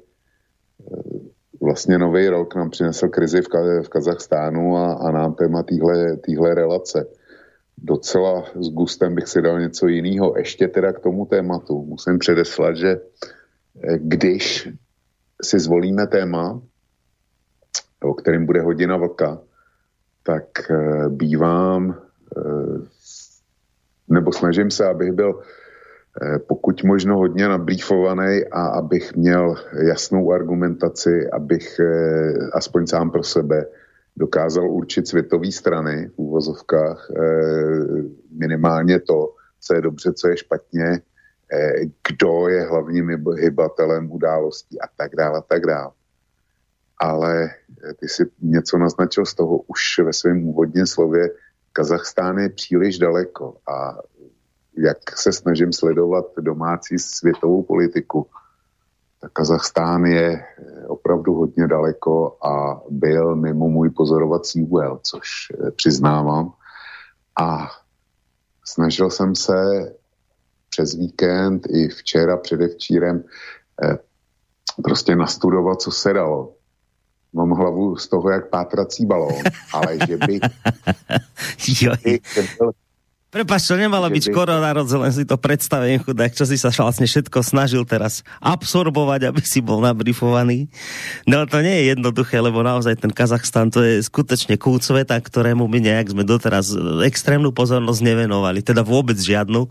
vlastně 1.60 1.98
nový 1.98 2.28
rok 2.28 2.54
nám 2.54 2.70
přinesl 2.70 3.08
krizi 3.08 3.42
v, 3.42 3.48
v 3.82 3.88
Kazachstánu 3.88 4.76
a, 4.76 4.92
a 4.92 5.10
nám 5.10 5.34
téma 5.34 5.62
téhle 6.24 6.54
relace. 6.54 7.06
Docela 7.78 8.44
s 8.60 8.68
gustem 8.68 9.14
bych 9.14 9.28
si 9.28 9.42
dal 9.42 9.60
něco 9.60 9.86
jiného. 9.86 10.38
Ještě 10.38 10.68
teda 10.68 10.92
k 10.92 11.00
tomu 11.00 11.26
tématu 11.26 11.84
musím 11.84 12.18
předeslat, 12.18 12.76
že 12.76 13.00
eh, 13.82 13.98
když 13.98 14.68
si 15.42 15.58
zvolíme 15.58 16.06
téma, 16.06 16.60
o 18.02 18.14
kterém 18.14 18.46
bude 18.46 18.60
hodina 18.60 18.96
vlka, 18.96 19.40
tak 20.22 20.44
bývám 21.08 21.94
nebo 24.08 24.32
snažím 24.32 24.70
se, 24.70 24.86
abych 24.86 25.12
byl 25.12 25.40
eh, 26.22 26.38
pokud 26.38 26.84
možno 26.84 27.16
hodně 27.16 27.48
nabrýfovaný 27.48 28.44
a 28.52 28.66
abych 28.66 29.16
měl 29.16 29.54
jasnou 29.86 30.32
argumentaci, 30.32 31.30
abych 31.30 31.80
eh, 31.80 32.50
aspoň 32.52 32.86
sám 32.86 33.10
pro 33.10 33.22
sebe 33.22 33.66
dokázal 34.16 34.70
určit 34.70 35.08
světové 35.08 35.52
strany 35.52 36.08
v 36.08 36.18
úvozovkách 36.18 37.10
eh, 37.10 37.22
minimálně 38.30 39.00
to, 39.00 39.34
co 39.60 39.74
je 39.74 39.80
dobře, 39.80 40.12
co 40.12 40.28
je 40.28 40.36
špatně, 40.36 41.00
kdo 42.08 42.48
je 42.48 42.62
hlavním 42.62 43.10
hybatelem 43.38 44.12
událostí 44.12 44.80
a 44.80 44.86
tak 44.96 45.16
dále 45.16 45.38
a 45.38 45.42
tak 45.42 45.66
dále. 45.66 45.90
Ale 46.98 47.50
ty 48.00 48.08
si 48.08 48.26
něco 48.42 48.78
naznačil 48.78 49.26
z 49.26 49.34
toho 49.34 49.58
už 49.58 49.98
ve 49.98 50.12
svém 50.12 50.48
úvodním 50.48 50.86
slově, 50.86 51.30
Kazachstán 51.76 52.38
je 52.38 52.48
příliš 52.48 52.98
daleko 52.98 53.56
a 53.68 53.98
jak 54.78 55.18
se 55.18 55.32
snažím 55.32 55.72
sledovat 55.72 56.24
domácí 56.40 56.98
světovou 56.98 57.62
politiku, 57.62 58.26
tak 59.20 59.32
Kazachstán 59.32 60.04
je 60.04 60.44
opravdu 60.86 61.34
hodně 61.34 61.68
daleko 61.68 62.36
a 62.44 62.80
byl 62.90 63.36
mimo 63.36 63.68
můj 63.68 63.90
pozorovací 63.90 64.62
úhel, 64.62 65.00
což 65.02 65.28
eh, 65.50 65.70
přiznávám. 65.70 66.52
A 67.40 67.68
snažil 68.64 69.10
jsem 69.10 69.34
se 69.34 69.54
přes 70.70 70.94
víkend 70.94 71.66
i 71.70 71.88
včera 71.88 72.36
předevčírem 72.36 73.24
eh, 73.84 73.98
prostě 74.82 75.16
nastudovat, 75.16 75.80
co 75.80 75.90
se 75.90 76.12
dalo 76.12 76.54
mám 77.36 77.52
hlavu 77.52 78.00
z 78.00 78.08
toho, 78.08 78.26
jak 78.32 78.48
pátrací 78.48 79.04
balón, 79.04 79.44
ale 79.76 80.00
že 80.00 80.16
by... 80.16 80.34
jo. 81.84 81.92
Prepač, 83.26 83.68
to 83.68 83.76
nemalo 83.76 84.08
byť 84.08 84.32
koronarodze, 84.32 84.96
len 84.96 85.12
si 85.12 85.28
to 85.28 85.36
predstavím, 85.36 86.00
chudák, 86.00 86.32
čo 86.32 86.48
si 86.48 86.56
sa 86.56 86.72
vlastne 86.72 87.04
všetko 87.04 87.44
snažil 87.44 87.84
teraz 87.84 88.24
absorbovať, 88.40 89.28
aby 89.28 89.44
si 89.44 89.60
bol 89.60 89.84
nabrifovaný. 89.84 90.72
No 91.28 91.44
to 91.44 91.60
nie 91.60 91.84
je 91.84 91.84
jednoduché, 91.92 92.40
lebo 92.40 92.64
naozaj 92.64 92.96
ten 92.96 93.12
Kazachstan 93.12 93.68
to 93.68 93.84
je 93.84 94.00
skutečne 94.00 94.56
kút 94.56 94.88
sveta, 94.88 95.20
ktorému 95.20 95.68
my 95.68 95.78
nejak 95.84 96.16
sme 96.16 96.24
doteraz 96.24 96.72
extrémnu 97.04 97.52
pozornosť 97.52 98.00
nevenovali, 98.00 98.64
teda 98.64 98.80
vôbec 98.80 99.20
žiadnu. 99.20 99.68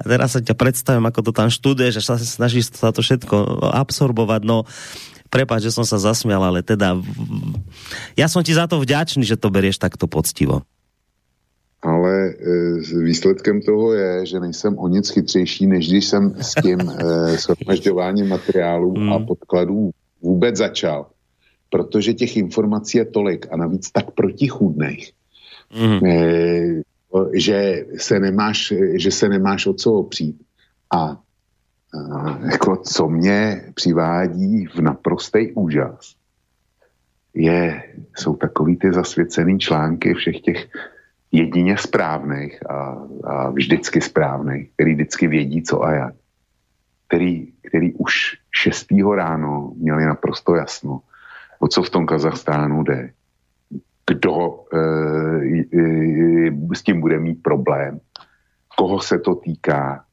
A 0.00 0.02
teraz 0.02 0.34
sa 0.34 0.42
ťa 0.42 0.58
predstavím, 0.58 1.06
ako 1.06 1.30
to 1.30 1.32
tam 1.36 1.54
študuješ 1.54 2.02
a 2.02 2.02
sa 2.02 2.14
snažíš 2.18 2.74
sa 2.74 2.90
to 2.90 2.98
všetko 2.98 3.68
absorbovať. 3.78 4.42
No 4.42 4.66
prepáč, 5.34 5.66
že 5.66 5.74
som 5.74 5.82
sa 5.82 5.98
zasmial, 5.98 6.38
ale 6.38 6.62
teda 6.62 6.94
ja 8.14 8.30
som 8.30 8.46
ti 8.46 8.54
za 8.54 8.70
to 8.70 8.78
vďačný, 8.78 9.26
že 9.26 9.34
to 9.34 9.50
berieš 9.50 9.82
takto 9.82 10.06
poctivo. 10.06 10.62
Ale 11.82 12.32
e, 12.32 13.02
výsledkem 13.02 13.60
toho 13.60 13.92
je, 13.92 14.26
že 14.30 14.40
nejsem 14.40 14.78
o 14.78 14.88
nic 14.88 15.04
chytřejší, 15.10 15.66
než 15.66 15.90
když 15.90 16.04
jsem 16.06 16.34
s 16.38 16.54
tím 16.62 16.80
e, 16.80 16.94
shromažďováním 17.36 18.28
materiálů 18.28 18.94
mm. 18.94 19.12
a 19.12 19.16
hmm. 19.16 19.26
podkladů 19.26 19.90
vůbec 20.22 20.56
začal. 20.56 21.06
Protože 21.68 22.14
těch 22.14 22.36
informací 22.36 22.98
je 22.98 23.04
tolik 23.04 23.46
a 23.50 23.56
navíc 23.56 23.90
tak 23.90 24.14
protichůdných, 24.14 25.12
mm. 25.76 26.06
e, 26.06 26.22
že 27.34 27.84
se 27.98 28.20
nemáš, 28.20 28.72
že 28.94 29.10
se 29.10 29.28
nemáš 29.28 29.66
o 29.66 29.74
co 29.74 29.92
opřít. 29.92 30.36
A 30.94 31.20
jako 32.52 32.76
co 32.76 33.08
mě 33.08 33.62
přivádí 33.74 34.66
v 34.66 34.80
naprostý 34.80 35.52
úžas, 35.52 36.14
je, 37.34 37.82
jsou 38.16 38.36
takový 38.36 38.76
ty 38.76 38.92
zasvěcený 38.92 39.58
články 39.58 40.14
všech 40.14 40.40
těch 40.40 40.66
jedině 41.32 41.78
správných 41.78 42.70
a, 42.70 43.06
a 43.24 43.50
vždycky 43.50 44.00
správných, 44.00 44.70
který 44.74 44.94
vždycky 44.94 45.28
vědí, 45.28 45.62
co 45.62 45.82
a 45.82 45.92
jak. 45.92 46.14
Který, 47.08 47.52
který 47.68 47.92
už 47.94 48.38
6. 48.50 48.86
ráno 49.14 49.72
měli 49.76 50.04
naprosto 50.04 50.54
jasno, 50.54 51.00
o 51.58 51.68
co 51.68 51.82
v 51.82 51.90
tom 51.90 52.06
Kazachstánu 52.06 52.82
jde, 52.82 53.10
kdo 54.06 54.64
e, 54.72 54.78
e, 55.78 56.74
s 56.74 56.82
tím 56.82 57.00
bude 57.00 57.18
mít 57.18 57.42
problém, 57.42 58.00
koho 58.78 59.00
se 59.00 59.18
to 59.18 59.34
týká, 59.34 60.04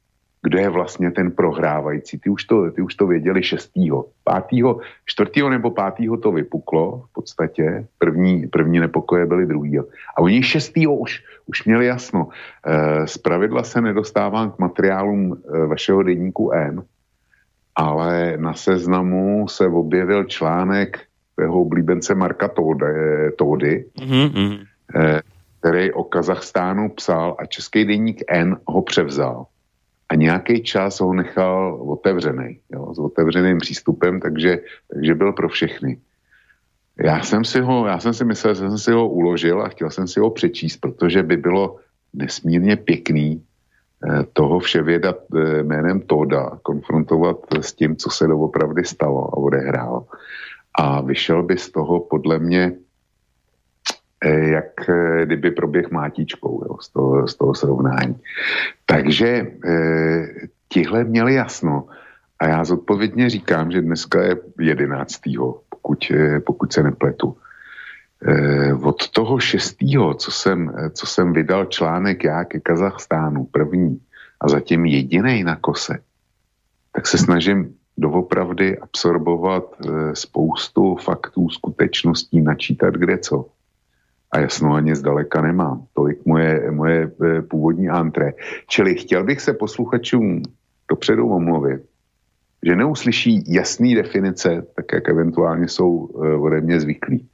kdo 0.44 0.58
je 0.58 0.70
vlastně 0.70 1.12
ten 1.12 1.32
prohrávající. 1.32 2.20
Ty 2.20 2.30
už 2.30 2.44
to, 2.44 2.72
ty 2.72 2.82
už 2.82 2.96
to 2.96 3.08
věděli 3.08 3.44
šestýho. 3.44 4.06
Pátýho, 4.24 4.80
čtvrtýho 5.06 5.50
nebo 5.50 5.72
pátýho 5.72 6.18
to 6.18 6.32
vypuklo 6.32 7.06
v 7.10 7.14
podstatě. 7.14 7.88
První, 7.98 8.48
první 8.48 8.80
nepokoje 8.80 9.26
byly 9.26 9.46
druhý. 9.46 9.80
A 9.80 10.22
oni 10.22 10.44
šestýho 10.44 10.96
už, 10.96 11.24
už 11.46 11.66
měli 11.66 11.86
jasno. 11.86 12.30
E, 12.66 13.08
z 13.08 13.18
pravidla 13.18 13.64
se 13.64 13.82
nedostávám 13.82 14.52
k 14.52 14.60
materiálům 14.60 15.34
e, 15.34 15.66
vašeho 15.66 16.04
denníku 16.04 16.52
N, 16.52 16.84
ale 17.76 18.38
na 18.38 18.54
seznamu 18.54 19.48
se 19.48 19.68
objevil 19.68 20.24
článek 20.24 21.00
jeho 21.40 21.62
oblíbence 21.62 22.16
Marka 22.16 22.48
Tódy, 23.38 23.86
mm-hmm. 23.98 24.66
který 25.60 25.92
o 25.92 26.04
Kazachstánu 26.04 26.90
psal 26.90 27.36
a 27.40 27.46
český 27.46 27.86
deník 27.86 28.24
N 28.28 28.58
ho 28.68 28.82
převzal. 28.82 29.46
A 30.12 30.16
nějaký 30.16 30.64
čas 30.64 31.00
ho 31.00 31.14
nechal 31.14 31.80
otevřený, 31.88 32.60
jo, 32.70 32.94
s 32.94 33.00
otevřeným 33.00 33.58
přístupem, 33.58 34.20
takže, 34.20 34.60
takže 34.94 35.16
byl 35.16 35.34
pro 35.34 35.50
všechny. 35.50 35.98
Já 37.00 37.24
jsem 37.24 37.46
si 37.46 37.62
ho, 37.62 37.88
já 37.88 38.00
jsem 38.00 38.14
si 38.14 38.26
myslel, 38.26 38.54
že 38.54 38.60
jsem 38.60 38.78
si 38.78 38.92
ho 38.92 39.08
uložil 39.08 39.62
a 39.62 39.70
chtěl 39.70 39.90
jsem 39.90 40.08
si 40.08 40.20
ho 40.20 40.30
přečíst, 40.30 40.78
protože 40.78 41.24
by 41.24 41.38
bylo 41.38 41.80
nesmírně 42.14 42.76
pěkný 42.76 43.40
eh, 43.40 44.24
toho 44.34 44.60
vševěda 44.60 45.16
eh, 45.16 45.64
jménem 45.64 46.02
Toda 46.02 46.60
konfrontovat 46.62 47.38
s 47.62 47.74
tím, 47.74 47.96
co 47.96 48.10
se 48.10 48.28
doopravdy 48.28 48.84
stalo 48.84 49.32
a 49.32 49.38
odehrálo. 49.38 50.06
A 50.76 51.02
vyšel 51.02 51.44
by 51.44 51.58
z 51.58 51.72
toho 51.72 52.00
podle 52.00 52.40
mě 52.40 52.74
jak 54.26 54.90
kdyby 55.26 55.52
proběh 55.52 55.92
mátičkou 55.92 56.64
jo, 56.66 56.78
z, 56.82 56.90
toho, 56.90 57.28
z 57.28 57.36
toho 57.36 57.56
srovnání. 57.56 58.16
Takže 58.86 59.48
tihle 60.70 61.04
měli 61.04 61.34
jasno 61.34 61.88
a 62.40 62.48
já 62.48 62.66
zodpovědně 62.66 63.30
říkám, 63.30 63.72
že 63.72 63.82
dneska 63.82 64.24
je 64.24 64.36
11. 64.60 65.22
pokud, 65.70 66.12
pokud 66.46 66.74
se 66.74 66.84
nepletu. 66.84 67.38
Eh, 68.22 68.74
od 68.74 69.10
toho 69.10 69.40
šestého, 69.40 70.14
co 70.14 70.32
jsem, 70.32 70.72
eh, 70.78 70.90
co 70.90 71.06
jsem 71.06 71.34
vydal 71.34 71.66
článek 71.66 72.24
já 72.24 72.44
ke 72.46 72.60
Kazachstánu, 72.60 73.46
první 73.46 74.00
a 74.42 74.48
zatím 74.48 74.86
jediný 74.86 75.44
na 75.44 75.56
kose, 75.56 76.00
tak 76.94 77.08
se 77.08 77.18
snažím 77.18 77.76
doopravdy 77.98 78.78
absorbovat 78.78 79.64
eh, 79.82 80.16
spoustu 80.16 80.96
faktů, 80.96 81.50
skutečností, 81.50 82.42
načítat 82.42 82.94
kde 82.94 83.18
co. 83.18 83.46
A 84.32 84.40
jasno 84.40 84.74
ani 84.74 84.96
zdaleka 84.96 85.42
nemám. 85.42 85.86
Tolik 85.94 86.26
moje, 86.26 86.72
moje 86.72 87.12
původní 87.50 87.90
antré. 87.90 88.34
Čili 88.68 88.96
chtěl 88.96 89.24
bych 89.24 89.42
se 89.42 89.54
posluchačům 89.54 90.42
dopředu 90.90 91.30
omluvit, 91.30 91.82
že 92.66 92.76
neuslyší 92.76 93.44
jasné 93.48 93.96
definice, 93.96 94.66
tak 94.76 94.86
jak 94.94 95.10
eventuálně 95.10 95.68
jsou 95.68 96.06
ode 96.40 96.62
mě 96.62 96.80
zvyklí 96.80 97.28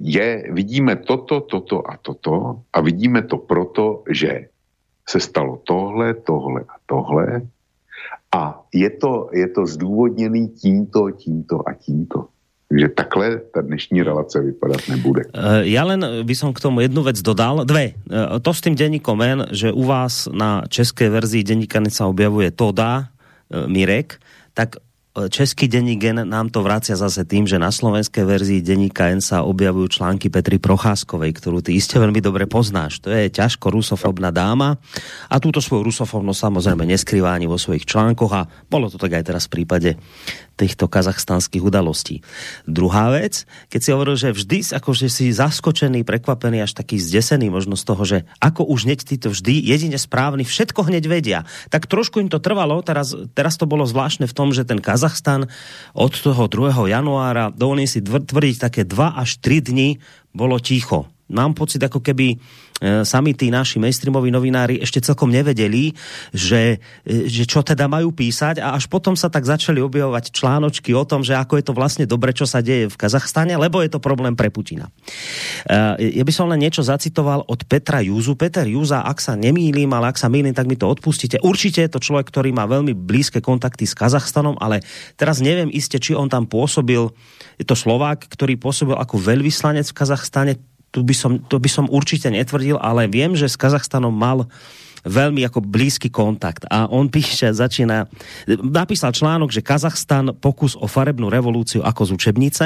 je, 0.00 0.52
vidíme 0.52 0.96
toto, 0.96 1.40
toto 1.40 1.90
a 1.90 1.96
toto 1.96 2.62
a 2.72 2.80
vidíme 2.80 3.22
to 3.22 3.38
proto, 3.38 4.02
že 4.10 4.48
se 5.08 5.20
stalo 5.20 5.62
tohle, 5.64 6.14
tohle 6.14 6.60
a 6.60 6.74
tohle 6.86 7.42
a 8.34 8.62
je 8.74 8.90
to, 8.90 9.30
je 9.32 9.48
to 9.48 9.66
zdůvodněný 9.66 10.48
tímto, 10.48 11.10
tímto 11.10 11.68
a 11.68 11.74
tímto. 11.74 12.28
Takže 12.66 12.88
takhle 12.88 13.40
ta 13.54 13.62
dnešní 13.62 14.02
relace 14.02 14.42
vypadat 14.42 14.90
nebude. 14.90 15.30
Eh, 15.30 15.70
ja 15.70 15.86
len 15.86 16.02
by 16.02 16.34
som 16.34 16.50
k 16.50 16.58
tomu 16.58 16.82
jednu 16.82 17.06
vec 17.06 17.14
dodal. 17.22 17.62
Dve. 17.62 17.94
Eh, 17.94 18.40
to 18.42 18.50
s 18.50 18.58
tým 18.58 18.74
denníkom 18.74 19.14
men, 19.14 19.38
že 19.54 19.70
u 19.70 19.86
vás 19.86 20.26
na 20.34 20.66
české 20.66 21.06
verzii 21.06 21.46
denníka 21.46 21.78
sa 21.86 22.10
objavuje 22.10 22.50
Toda, 22.50 23.14
eh, 23.54 23.70
Mirek, 23.70 24.18
tak 24.50 24.82
český 25.16 25.64
denník 25.68 25.98
Gen 26.00 26.28
nám 26.28 26.52
to 26.52 26.60
vracia 26.60 26.92
zase 26.92 27.24
tým, 27.24 27.48
že 27.48 27.56
na 27.56 27.72
slovenskej 27.72 28.24
verzii 28.28 28.60
denníka 28.60 29.08
N 29.08 29.24
sa 29.24 29.40
objavujú 29.48 29.88
články 29.88 30.28
Petry 30.28 30.60
Procházkovej, 30.60 31.32
ktorú 31.40 31.64
ty 31.64 31.72
iste 31.72 31.96
veľmi 31.96 32.20
dobre 32.20 32.44
poznáš. 32.44 33.00
To 33.00 33.08
je 33.08 33.32
ťažko 33.32 33.72
rusofobná 33.72 34.28
dáma 34.28 34.76
a 35.32 35.36
túto 35.40 35.64
svoju 35.64 35.88
rusofobnosť 35.88 36.40
samozrejme 36.52 36.84
neskrývá 36.84 37.32
ani 37.32 37.48
vo 37.48 37.56
svojich 37.56 37.88
článkoch 37.88 38.32
a 38.36 38.42
bolo 38.68 38.92
to 38.92 39.00
tak 39.00 39.16
aj 39.16 39.24
teraz 39.24 39.48
v 39.48 39.62
prípade 39.62 39.96
týchto 40.56 40.88
kazachstanských 40.88 41.60
udalostí. 41.60 42.24
Druhá 42.64 43.12
vec, 43.12 43.44
keď 43.68 43.80
si 43.80 43.90
hovoril, 43.92 44.16
že 44.16 44.32
vždy 44.32 44.58
akože 44.72 45.06
si 45.12 45.28
zaskočený, 45.30 46.02
prekvapený, 46.02 46.64
až 46.64 46.72
taký 46.72 46.96
zdesený 46.96 47.52
možno 47.52 47.76
z 47.76 47.84
toho, 47.84 48.02
že 48.02 48.18
ako 48.40 48.64
už 48.64 48.88
hneď 48.88 49.04
títo 49.04 49.28
vždy 49.28 49.52
jedine 49.60 50.00
správny, 50.00 50.48
všetko 50.48 50.88
hneď 50.88 51.04
vedia. 51.06 51.40
Tak 51.68 51.86
trošku 51.86 52.24
im 52.24 52.32
to 52.32 52.40
trvalo, 52.40 52.80
teraz, 52.80 53.12
teraz 53.36 53.60
to 53.60 53.68
bolo 53.68 53.84
zvláštne 53.84 54.24
v 54.24 54.36
tom, 54.36 54.50
že 54.56 54.64
ten 54.64 54.80
Kazachstan 54.80 55.46
od 55.92 56.12
toho 56.16 56.48
2. 56.48 56.88
januára, 56.88 57.52
dovolím 57.52 57.86
si 57.86 58.00
tvrdiť, 58.02 58.56
také 58.56 58.82
2 58.88 59.20
až 59.20 59.36
3 59.44 59.70
dny 59.70 60.00
bolo 60.32 60.56
ticho. 60.56 61.06
Mám 61.26 61.58
pocit, 61.58 61.82
ako 61.82 62.00
keby 62.00 62.38
sami 62.80 63.32
tí 63.32 63.48
naši 63.48 63.80
mainstreamoví 63.80 64.28
novinári 64.28 64.76
ešte 64.84 65.00
celkom 65.00 65.32
nevedeli, 65.32 65.96
že, 66.36 66.76
e, 67.08 67.24
že 67.24 67.48
čo 67.48 67.64
teda 67.64 67.88
majú 67.88 68.12
písať 68.12 68.60
a 68.60 68.76
až 68.76 68.84
potom 68.92 69.16
sa 69.16 69.32
tak 69.32 69.48
začali 69.48 69.80
objavovať 69.80 70.28
článočky 70.28 70.92
o 70.92 71.08
tom, 71.08 71.24
že 71.24 71.32
ako 71.40 71.56
je 71.56 71.64
to 71.64 71.72
vlastne 71.72 72.04
dobre, 72.04 72.36
čo 72.36 72.44
sa 72.44 72.60
deje 72.60 72.92
v 72.92 72.96
Kazachstane, 73.00 73.56
lebo 73.56 73.80
je 73.80 73.88
to 73.88 73.96
problém 73.96 74.36
pre 74.36 74.52
Putina. 74.52 74.92
E, 75.64 76.20
ja 76.20 76.24
by 76.24 76.32
som 76.36 76.52
len 76.52 76.60
niečo 76.60 76.84
zacitoval 76.84 77.48
od 77.48 77.64
Petra 77.64 78.04
Júzu. 78.04 78.36
Peter 78.36 78.68
Júza, 78.68 79.08
ak 79.08 79.24
sa 79.24 79.32
nemýlim, 79.40 79.88
ale 79.96 80.12
ak 80.12 80.20
sa 80.20 80.28
mýlim, 80.28 80.52
tak 80.52 80.68
mi 80.68 80.76
to 80.76 80.84
odpustíte. 80.84 81.40
Určite 81.40 81.80
je 81.80 81.90
to 81.96 82.04
človek, 82.04 82.28
ktorý 82.28 82.52
má 82.52 82.68
veľmi 82.68 82.92
blízke 82.92 83.40
kontakty 83.40 83.88
s 83.88 83.96
Kazachstanom, 83.96 84.60
ale 84.60 84.84
teraz 85.16 85.40
neviem 85.40 85.72
iste, 85.72 85.96
či 85.96 86.12
on 86.12 86.28
tam 86.28 86.44
pôsobil, 86.44 87.08
je 87.56 87.64
to 87.64 87.72
Slovák, 87.72 88.28
ktorý 88.28 88.60
pôsobil 88.60 88.92
ako 89.00 89.16
veľvyslanec 89.16 89.88
v 89.88 89.96
Kazachstane, 89.96 90.60
tu 90.94 91.04
by 91.04 91.14
som, 91.14 91.38
to 91.38 91.60
by 91.60 91.68
som 91.68 91.90
určite 91.90 92.30
netvrdil, 92.32 92.80
ale 92.80 93.10
viem, 93.10 93.36
že 93.36 93.50
s 93.50 93.58
Kazachstanom 93.58 94.14
mal 94.14 94.48
veľmi 95.06 95.46
ako 95.46 95.62
blízky 95.62 96.10
kontakt. 96.10 96.66
A 96.66 96.90
on 96.90 97.06
píše, 97.06 97.54
začína, 97.54 98.10
napísal 98.50 99.14
článok, 99.14 99.54
že 99.54 99.62
Kazachstan 99.62 100.34
pokus 100.36 100.74
o 100.74 100.90
farebnú 100.90 101.30
revolúciu 101.30 101.86
ako 101.86 102.10
z 102.10 102.14
učebnice 102.18 102.64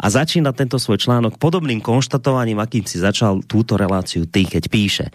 a 0.00 0.06
začína 0.08 0.56
tento 0.56 0.80
svoj 0.80 0.98
článok 0.98 1.36
podobným 1.36 1.84
konštatovaním, 1.84 2.58
akým 2.58 2.88
si 2.88 2.98
začal 2.98 3.44
túto 3.44 3.76
reláciu 3.76 4.24
ty, 4.24 4.48
keď 4.48 4.64
píše. 4.72 5.06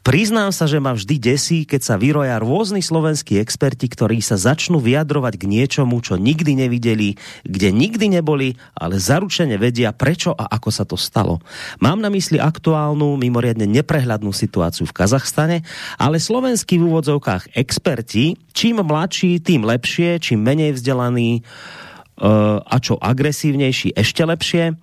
Priznám 0.00 0.50
sa, 0.50 0.64
že 0.64 0.80
ma 0.80 0.96
vždy 0.96 1.16
desí, 1.20 1.68
keď 1.68 1.80
sa 1.84 1.94
vyroja 2.00 2.40
rôzni 2.40 2.80
slovenskí 2.80 3.36
experti, 3.36 3.86
ktorí 3.86 4.24
sa 4.24 4.40
začnú 4.40 4.80
vyjadrovať 4.80 5.36
k 5.36 5.44
niečomu, 5.44 6.00
čo 6.00 6.16
nikdy 6.16 6.56
nevideli, 6.56 7.20
kde 7.44 7.68
nikdy 7.68 8.18
neboli, 8.18 8.56
ale 8.72 8.96
zaručene 8.96 9.60
vedia, 9.60 9.92
prečo 9.92 10.32
a 10.32 10.48
ako 10.56 10.70
sa 10.72 10.88
to 10.88 10.96
stalo. 10.96 11.44
Mám 11.84 12.00
na 12.00 12.08
mysli 12.08 12.40
aktuálnu, 12.40 13.20
mimoriadne 13.20 13.68
neprehľadnú 13.68 14.32
situáciu 14.32 14.88
v 14.88 14.96
Kazachstane 14.96 15.62
ale 15.96 16.20
slovenskí 16.20 16.78
v 16.78 16.86
úvodzovkách 16.86 17.56
experti, 17.56 18.36
čím 18.52 18.84
mladší, 18.84 19.40
tým 19.40 19.64
lepšie, 19.64 20.20
čím 20.20 20.44
menej 20.44 20.76
vzdelaný 20.76 21.40
uh, 21.40 22.60
a 22.60 22.76
čo 22.78 23.00
agresívnejší, 23.00 23.96
ešte 23.96 24.22
lepšie 24.22 24.76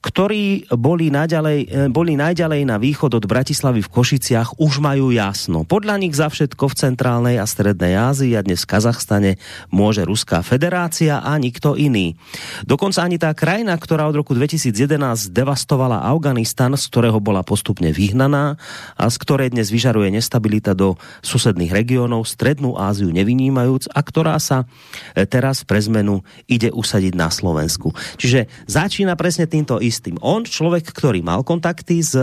ktorí 0.00 0.64
boli, 0.80 1.12
naďalej, 1.12 1.58
eh, 1.68 1.88
boli 1.92 2.16
najďalej 2.16 2.64
na 2.64 2.80
východ 2.80 3.20
od 3.20 3.24
Bratislavy 3.28 3.84
v 3.84 3.92
Košiciach, 3.92 4.56
už 4.56 4.80
majú 4.80 5.12
jasno. 5.12 5.68
Podľa 5.68 6.00
nich 6.00 6.16
za 6.16 6.32
všetko 6.32 6.72
v 6.72 6.78
centrálnej 6.80 7.36
a 7.36 7.44
strednej 7.44 8.00
Ázii 8.00 8.32
a 8.32 8.40
dnes 8.40 8.64
v 8.64 8.70
Kazachstane 8.72 9.36
môže 9.68 10.00
Ruská 10.08 10.40
federácia 10.40 11.20
a 11.20 11.36
nikto 11.36 11.76
iný. 11.76 12.16
Dokonca 12.64 13.04
ani 13.04 13.20
tá 13.20 13.28
krajina, 13.36 13.76
ktorá 13.76 14.08
od 14.08 14.16
roku 14.16 14.32
2011 14.32 15.36
devastovala 15.36 16.08
Afganistan, 16.08 16.72
z 16.80 16.84
ktorého 16.88 17.20
bola 17.20 17.44
postupne 17.44 17.92
vyhnaná 17.92 18.56
a 18.96 19.04
z 19.04 19.16
ktorej 19.20 19.52
dnes 19.52 19.68
vyžaruje 19.68 20.08
nestabilita 20.08 20.72
do 20.72 20.96
susedných 21.20 21.76
regiónov, 21.76 22.24
strednú 22.24 22.72
Áziu 22.80 23.12
nevynímajúc 23.12 23.92
a 23.92 24.00
ktorá 24.00 24.40
sa 24.40 24.64
eh, 25.12 25.28
teraz 25.28 25.60
pre 25.60 25.76
zmenu 25.84 26.24
ide 26.48 26.72
usadiť 26.72 27.12
na 27.12 27.28
Slovensku. 27.28 27.92
Čiže 28.16 28.48
začína 28.64 29.12
presne 29.12 29.44
týmto 29.44 29.76
istým. 29.90 30.14
On, 30.22 30.46
človek, 30.46 30.86
ktorý 30.94 31.26
mal 31.26 31.42
kontakty 31.42 31.98
z 31.98 32.14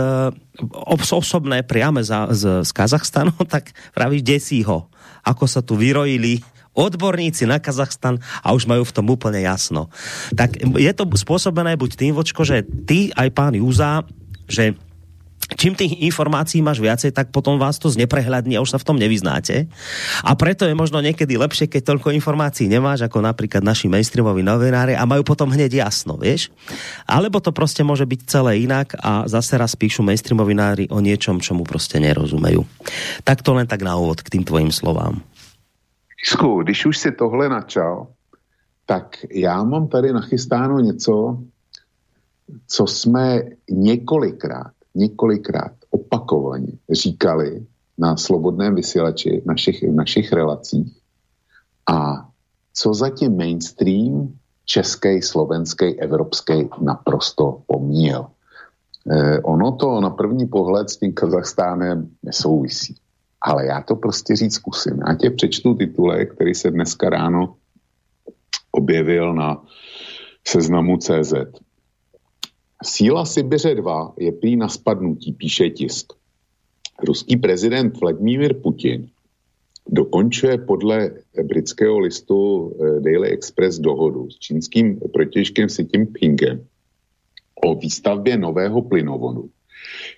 osobné 1.12 1.62
priame 1.62 2.00
za, 2.00 2.32
z, 2.32 2.64
z 2.64 2.70
Kazachstanu, 2.72 3.36
tak 3.52 3.76
praví, 3.92 4.24
desí 4.24 4.64
ho. 4.64 4.88
Ako 5.22 5.44
sa 5.44 5.60
tu 5.60 5.76
vyrojili 5.76 6.40
odborníci 6.72 7.44
na 7.44 7.58
Kazachstan 7.60 8.22
a 8.40 8.54
už 8.54 8.70
majú 8.70 8.86
v 8.86 8.94
tom 8.94 9.06
úplne 9.10 9.42
jasno. 9.42 9.90
Tak 10.32 10.62
je 10.78 10.92
to 10.94 11.04
spôsobené 11.10 11.74
buď 11.74 11.90
tým, 11.98 12.12
vočko, 12.14 12.46
že 12.46 12.62
ty 12.62 13.10
aj 13.12 13.28
pán 13.34 13.58
Júza, 13.58 14.06
že 14.46 14.78
čím 15.54 15.78
tých 15.78 16.02
informácií 16.04 16.60
máš 16.60 16.82
viacej, 16.82 17.14
tak 17.14 17.30
potom 17.30 17.56
vás 17.56 17.78
to 17.78 17.88
zneprehľadní 17.88 18.58
a 18.58 18.62
už 18.66 18.74
sa 18.74 18.82
v 18.82 18.86
tom 18.90 18.98
nevyznáte. 18.98 19.70
A 20.26 20.34
preto 20.34 20.66
je 20.66 20.74
možno 20.74 20.98
niekedy 20.98 21.38
lepšie, 21.38 21.70
keď 21.70 21.94
toľko 21.94 22.12
informácií 22.18 22.66
nemáš, 22.68 23.06
ako 23.06 23.22
napríklad 23.22 23.62
naši 23.62 23.86
mainstreamoví 23.88 24.42
novinári 24.42 24.98
a 24.98 25.08
majú 25.08 25.22
potom 25.22 25.48
hneď 25.48 25.86
jasno, 25.86 26.18
vieš? 26.18 26.50
Alebo 27.06 27.40
to 27.40 27.54
prostě 27.54 27.86
môže 27.86 28.04
byť 28.04 28.20
celé 28.26 28.66
inak 28.66 28.98
a 29.00 29.24
zase 29.30 29.54
raz 29.56 29.78
píšu 29.78 30.02
mainstreamoví 30.02 30.48
novinári 30.48 30.88
o 30.88 31.00
niečom, 31.00 31.40
čomu 31.40 31.64
prostě 31.64 32.00
nerozumejú. 32.00 32.64
Tak 33.24 33.44
to 33.44 33.52
len 33.54 33.66
tak 33.68 33.84
na 33.84 34.00
úvod 34.00 34.24
k 34.24 34.32
tým 34.32 34.44
tvojim 34.44 34.72
slovám. 34.72 35.20
Sku, 36.24 36.62
když 36.62 36.86
už 36.86 36.98
si 36.98 37.10
tohle 37.12 37.48
načal, 37.48 38.06
tak 38.86 39.16
já 39.30 39.62
mám 39.62 39.88
tady 39.88 40.12
nachystáno 40.12 40.80
něco, 40.80 41.38
co 42.66 42.86
jsme 42.86 43.42
několikrát 43.70 44.72
několikrát 44.98 45.72
opakovaně 45.90 46.72
říkali 46.90 47.66
na 47.98 48.16
slobodném 48.16 48.74
vysílači 48.74 49.40
v 49.40 49.46
našich, 49.46 49.82
v 49.82 49.94
našich 49.94 50.32
relacích. 50.32 50.98
A 51.90 52.28
co 52.74 52.94
zatím 52.94 53.36
mainstream 53.36 54.34
český, 54.64 55.22
slovenský, 55.22 56.00
evropský 56.00 56.68
naprosto 56.80 57.62
pomíjel. 57.66 58.26
Eh, 59.10 59.40
ono 59.40 59.72
to 59.72 60.00
na 60.00 60.10
první 60.10 60.46
pohled 60.46 60.90
s 60.90 60.96
tím 60.96 61.12
Kazachstánem 61.12 62.08
nesouvisí. 62.22 62.94
Ale 63.40 63.66
já 63.66 63.82
to 63.82 63.96
prostě 63.96 64.36
říct 64.36 64.54
zkusím. 64.54 65.00
Já 65.08 65.14
tě 65.14 65.30
přečtu 65.30 65.74
titulek, 65.74 66.34
který 66.34 66.54
se 66.54 66.70
dneska 66.70 67.10
ráno 67.10 67.54
objevil 68.72 69.34
na 69.34 69.62
seznamu 70.48 70.96
CZ. 70.96 71.32
Síla 72.84 73.24
Sibiře 73.24 73.74
2 73.74 74.14
je 74.18 74.32
prý 74.32 74.56
na 74.56 74.68
spadnutí, 74.68 75.32
píše 75.32 75.70
tisk. 75.70 76.12
Ruský 77.02 77.36
prezident 77.36 78.00
Vladimír 78.00 78.54
Putin 78.54 79.08
dokončuje 79.88 80.58
podle 80.58 81.10
britského 81.42 81.98
listu 81.98 82.70
eh, 82.70 83.00
Daily 83.00 83.28
Express 83.28 83.78
dohodu 83.78 84.30
s 84.30 84.38
čínským 84.38 85.00
protěžkem 85.12 85.68
Xi 85.68 85.86
Jinpingem 85.92 86.66
o 87.54 87.74
výstavbě 87.74 88.36
nového 88.36 88.82
plynovodu, 88.82 89.50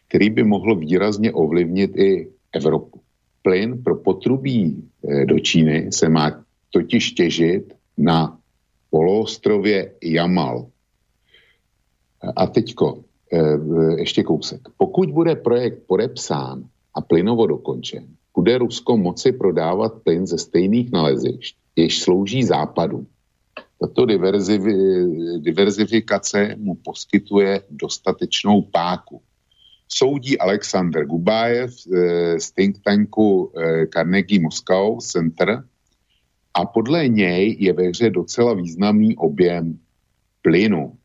který 0.08 0.30
by 0.30 0.44
mohl 0.44 0.76
výrazně 0.76 1.32
ovlivnit 1.32 1.96
i 1.96 2.28
Evropu. 2.52 3.00
Plyn 3.42 3.82
pro 3.82 3.96
potrubí 3.96 4.76
eh, 5.08 5.24
do 5.24 5.38
Číny 5.38 5.92
se 5.92 6.08
má 6.08 6.44
totiž 6.70 7.12
těžit 7.12 7.74
na 7.98 8.38
poloostrově 8.90 9.92
Jamal. 10.02 10.66
A 12.36 12.46
teďko, 12.46 13.04
eh, 13.32 13.58
ještě 13.98 14.22
kousek. 14.22 14.60
Pokud 14.76 15.10
bude 15.10 15.36
projekt 15.36 15.82
podepsán 15.86 16.64
a 16.94 17.00
plynovo 17.00 17.46
dokončen, 17.46 18.06
bude 18.34 18.58
Rusko 18.58 18.96
moci 18.96 19.32
prodávat 19.32 19.92
plyn 20.02 20.26
ze 20.26 20.38
stejných 20.38 20.92
nalezišť, 20.92 21.56
jež 21.76 21.98
slouží 21.98 22.44
západu. 22.44 23.06
Tato 23.80 24.04
diverzifikace 25.40 26.56
mu 26.56 26.74
poskytuje 26.74 27.62
dostatečnou 27.70 28.62
páku. 28.62 29.20
Soudí 29.88 30.38
Alexander 30.38 31.04
Gubájev 31.04 31.72
eh, 31.72 32.40
z 32.40 32.46
think 32.52 32.78
tanku 32.84 33.50
eh, 33.50 33.86
Carnegie 33.88 34.40
Moscow 34.40 35.00
Center 35.00 35.64
a 36.54 36.66
podle 36.66 37.08
něj 37.08 37.56
je 37.58 37.72
ve 37.72 37.82
hře 37.82 38.10
docela 38.10 38.54
významný 38.54 39.16
objem 39.16 39.78
plynu. 40.42 40.99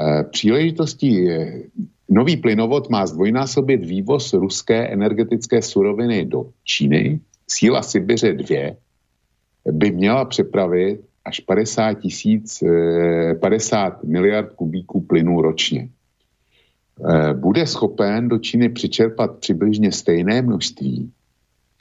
Eh, 0.00 0.24
příležitostí 0.24 1.28
nový 2.10 2.36
plynovod 2.36 2.90
má 2.90 3.06
zdvojnásobit 3.06 3.84
vývoz 3.84 4.32
ruské 4.32 4.88
energetické 4.88 5.62
suroviny 5.62 6.24
do 6.24 6.50
Číny. 6.64 7.20
Síla 7.50 7.82
Sibiře 7.82 8.32
2 8.32 8.76
by 9.72 9.90
měla 9.90 10.24
přepravit 10.24 11.00
až 11.24 11.40
50, 11.40 11.94
tisíc, 11.94 12.64
50 13.40 14.04
miliard 14.04 14.52
kubíků 14.52 15.00
plynu 15.00 15.42
ročně. 15.42 15.88
Eh, 16.98 17.34
bude 17.34 17.66
schopen 17.66 18.28
do 18.28 18.38
Číny 18.38 18.68
přičerpat 18.68 19.38
přibližně 19.38 19.92
stejné 19.92 20.42
množství, 20.42 21.10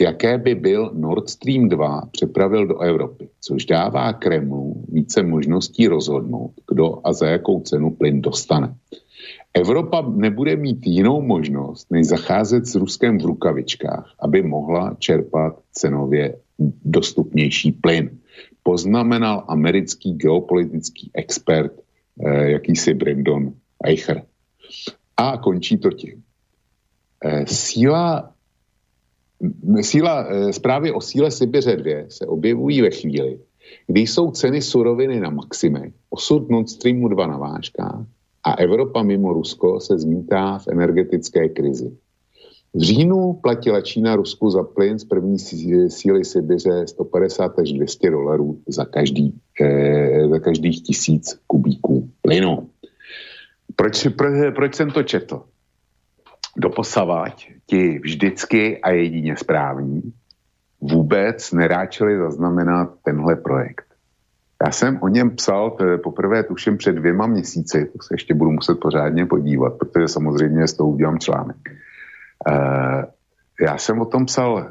jaké 0.02 0.38
by 0.38 0.56
byl 0.56 0.92
Nord 0.94 1.30
Stream 1.30 1.70
2 1.70 2.02
přepravil 2.12 2.68
do 2.68 2.80
Evropy, 2.80 3.30
což 3.42 3.66
dává 3.66 4.14
Kremlu 4.14 4.84
více 4.90 5.24
možností 5.24 5.88
rozhodnout, 5.88 6.52
kdo 6.70 7.00
a 7.04 7.14
za 7.14 7.28
jakou 7.28 7.62
cenu 7.62 7.92
plyn 7.92 8.22
dostane. 8.22 8.76
Evropa 9.54 10.02
nebude 10.16 10.56
mít 10.56 10.88
jinou 10.88 11.22
možnost, 11.22 11.92
než 11.92 12.08
zacházet 12.08 12.68
s 12.68 12.76
Ruskem 12.76 13.20
v 13.20 13.26
rukavičkách, 13.26 14.14
aby 14.20 14.42
mohla 14.42 14.96
čerpat 15.00 15.60
cenově 15.72 16.38
dostupnější 16.86 17.72
plyn. 17.72 18.10
Poznamenal 18.64 19.44
americký 19.48 20.14
geopolitický 20.14 21.12
expert, 21.14 21.72
eh, 22.26 22.52
jakýsi 22.52 22.94
Brandon 22.94 23.54
Eicher. 23.84 24.24
A 25.18 25.38
končí 25.38 25.78
to 25.78 25.92
tím. 25.92 26.24
E, 27.24 27.46
síla, 27.48 28.34
síla 29.82 30.28
e, 30.30 30.54
zprávy 30.54 30.92
o 30.92 31.02
síle 31.02 31.32
Sibiře 31.32 31.76
2 31.76 32.10
se 32.10 32.26
objevují 32.26 32.82
ve 32.82 32.92
chvíli, 32.92 33.40
kdy 33.88 34.02
jsou 34.02 34.32
ceny 34.32 34.62
suroviny 34.62 35.20
na 35.20 35.30
maximech, 35.30 35.94
osud 36.10 36.50
Nord 36.50 36.70
Streamu 36.70 37.08
2 37.08 37.28
na 37.28 37.38
vážkách 37.38 38.06
a 38.44 38.54
Evropa 38.54 39.04
mimo 39.04 39.34
Rusko 39.34 39.80
se 39.80 40.00
zmítá 40.00 40.58
v 40.58 40.68
energetické 40.68 41.50
krizi. 41.50 41.92
V 42.74 42.80
říjnu 42.80 43.34
platila 43.34 43.82
Čína 43.82 44.16
Rusku 44.16 44.50
za 44.50 44.64
plyn 44.64 45.00
z 45.00 45.06
první 45.06 45.40
síly 45.90 46.26
Sibiře 46.26 46.88
150 46.88 47.60
až 47.60 47.74
200 47.74 48.10
dolarů 48.10 48.60
za, 48.68 48.86
každý, 48.86 49.34
eh, 49.62 50.28
za 50.30 50.40
každých 50.40 50.84
tisíc 50.84 51.40
kubíků 51.48 52.10
plynu. 52.22 52.70
Proč, 53.76 54.08
pro, 54.08 54.52
proč 54.56 54.76
jsem 54.76 54.92
to 54.92 55.04
četl? 55.04 55.42
Doposavať 56.58 57.52
ti 57.66 58.00
vždycky 58.00 58.82
a 58.82 58.90
jedině 58.90 59.38
správní 59.38 60.14
vůbec 60.82 61.52
neráčili 61.52 62.18
zaznamenat 62.18 62.90
tenhle 63.04 63.36
projekt. 63.36 63.86
Já 64.66 64.72
jsem 64.72 65.00
o 65.02 65.08
něm 65.08 65.36
psal 65.36 65.78
poprvé 66.04 66.44
tuším 66.44 66.78
před 66.78 66.96
dvěma 66.96 67.28
měsíci, 67.28 67.86
to 67.86 68.04
se 68.04 68.14
ještě 68.14 68.34
budu 68.34 68.52
muset 68.52 68.80
pořádně 68.80 69.26
podívat, 69.26 69.74
protože 69.78 70.08
samozřejmě 70.08 70.68
s 70.68 70.74
tou 70.74 70.92
udělám 70.92 71.20
článek. 71.20 71.58
E, 71.68 72.54
já 73.62 73.78
jsem 73.78 74.02
o 74.02 74.06
tom 74.06 74.26
psal 74.26 74.60
e, 74.60 74.64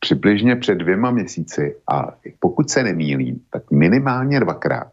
přibližně 0.00 0.56
před 0.56 0.74
dvěma 0.74 1.10
měsíci 1.10 1.76
a 1.92 2.14
pokud 2.38 2.70
se 2.70 2.82
nemýlím, 2.82 3.40
tak 3.50 3.70
minimálně 3.70 4.40
dvakrát 4.40 4.92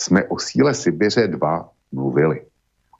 jsme 0.00 0.24
o 0.24 0.38
síle 0.38 0.74
Sibiře 0.74 1.28
2 1.28 1.68
mluvili. 1.92 2.40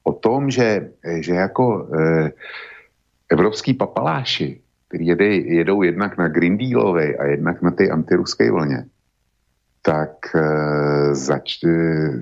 O 0.05 0.13
tom, 0.13 0.51
že, 0.51 0.91
že 1.21 1.35
jako 1.35 1.89
eh, 1.99 2.33
evropský 3.29 3.75
papaláši, 3.75 4.61
kteří 4.89 5.07
jede, 5.07 5.25
jedou 5.35 5.83
jednak 5.83 6.19
na 6.19 6.29
Green 6.29 6.59
Dealovi 6.59 7.19
a 7.19 7.25
jednak 7.25 7.63
na 7.63 7.71
ty 7.71 7.91
antiruské 7.91 8.51
vlně, 8.51 8.85
tak 9.83 10.37
eh, 10.37 11.15
zač, 11.15 11.65
eh, 11.65 12.21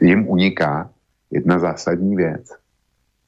jim 0.00 0.28
uniká 0.28 0.90
jedna 1.30 1.58
zásadní 1.58 2.16
věc, 2.16 2.52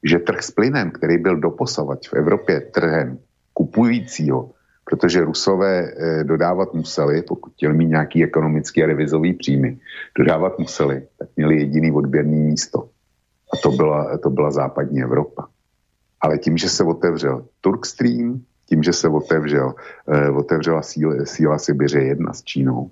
že 0.03 0.19
trh 0.19 0.43
s 0.43 0.51
plynem, 0.51 0.91
který 0.91 1.17
byl 1.17 1.39
doposovat 1.39 1.99
v 2.07 2.13
Evropě 2.13 2.61
trhem 2.61 3.19
kupujícího, 3.53 4.51
protože 4.89 5.25
Rusové 5.25 5.91
eh, 5.91 6.23
dodávat 6.23 6.73
museli, 6.73 7.21
pokud 7.21 7.53
chtěli 7.53 7.73
mít 7.73 7.85
nějaký 7.85 8.23
ekonomický 8.23 8.83
a 8.83 8.85
revizový 8.85 9.33
příjmy, 9.33 9.77
dodávat 10.17 10.59
museli, 10.59 11.07
tak 11.19 11.29
měli 11.35 11.57
jediný 11.57 11.91
odběrný 11.91 12.39
místo. 12.39 12.89
A 13.53 13.57
to 13.63 13.71
byla, 13.71 14.17
to 14.17 14.29
byla 14.29 14.51
západní 14.51 15.01
Evropa. 15.01 15.47
Ale 16.21 16.37
tím, 16.37 16.57
že 16.57 16.69
se 16.69 16.83
otevřel 16.83 17.45
Turkstream, 17.61 18.41
tím, 18.65 18.83
že 18.83 18.93
se 18.93 19.07
otevřel, 19.07 19.73
eh, 20.13 20.29
otevřela 20.29 20.81
síla, 20.81 21.13
síla 21.23 21.57
Sibiře 21.57 21.99
jedna 21.99 22.33
s 22.33 22.43
Čínou, 22.43 22.91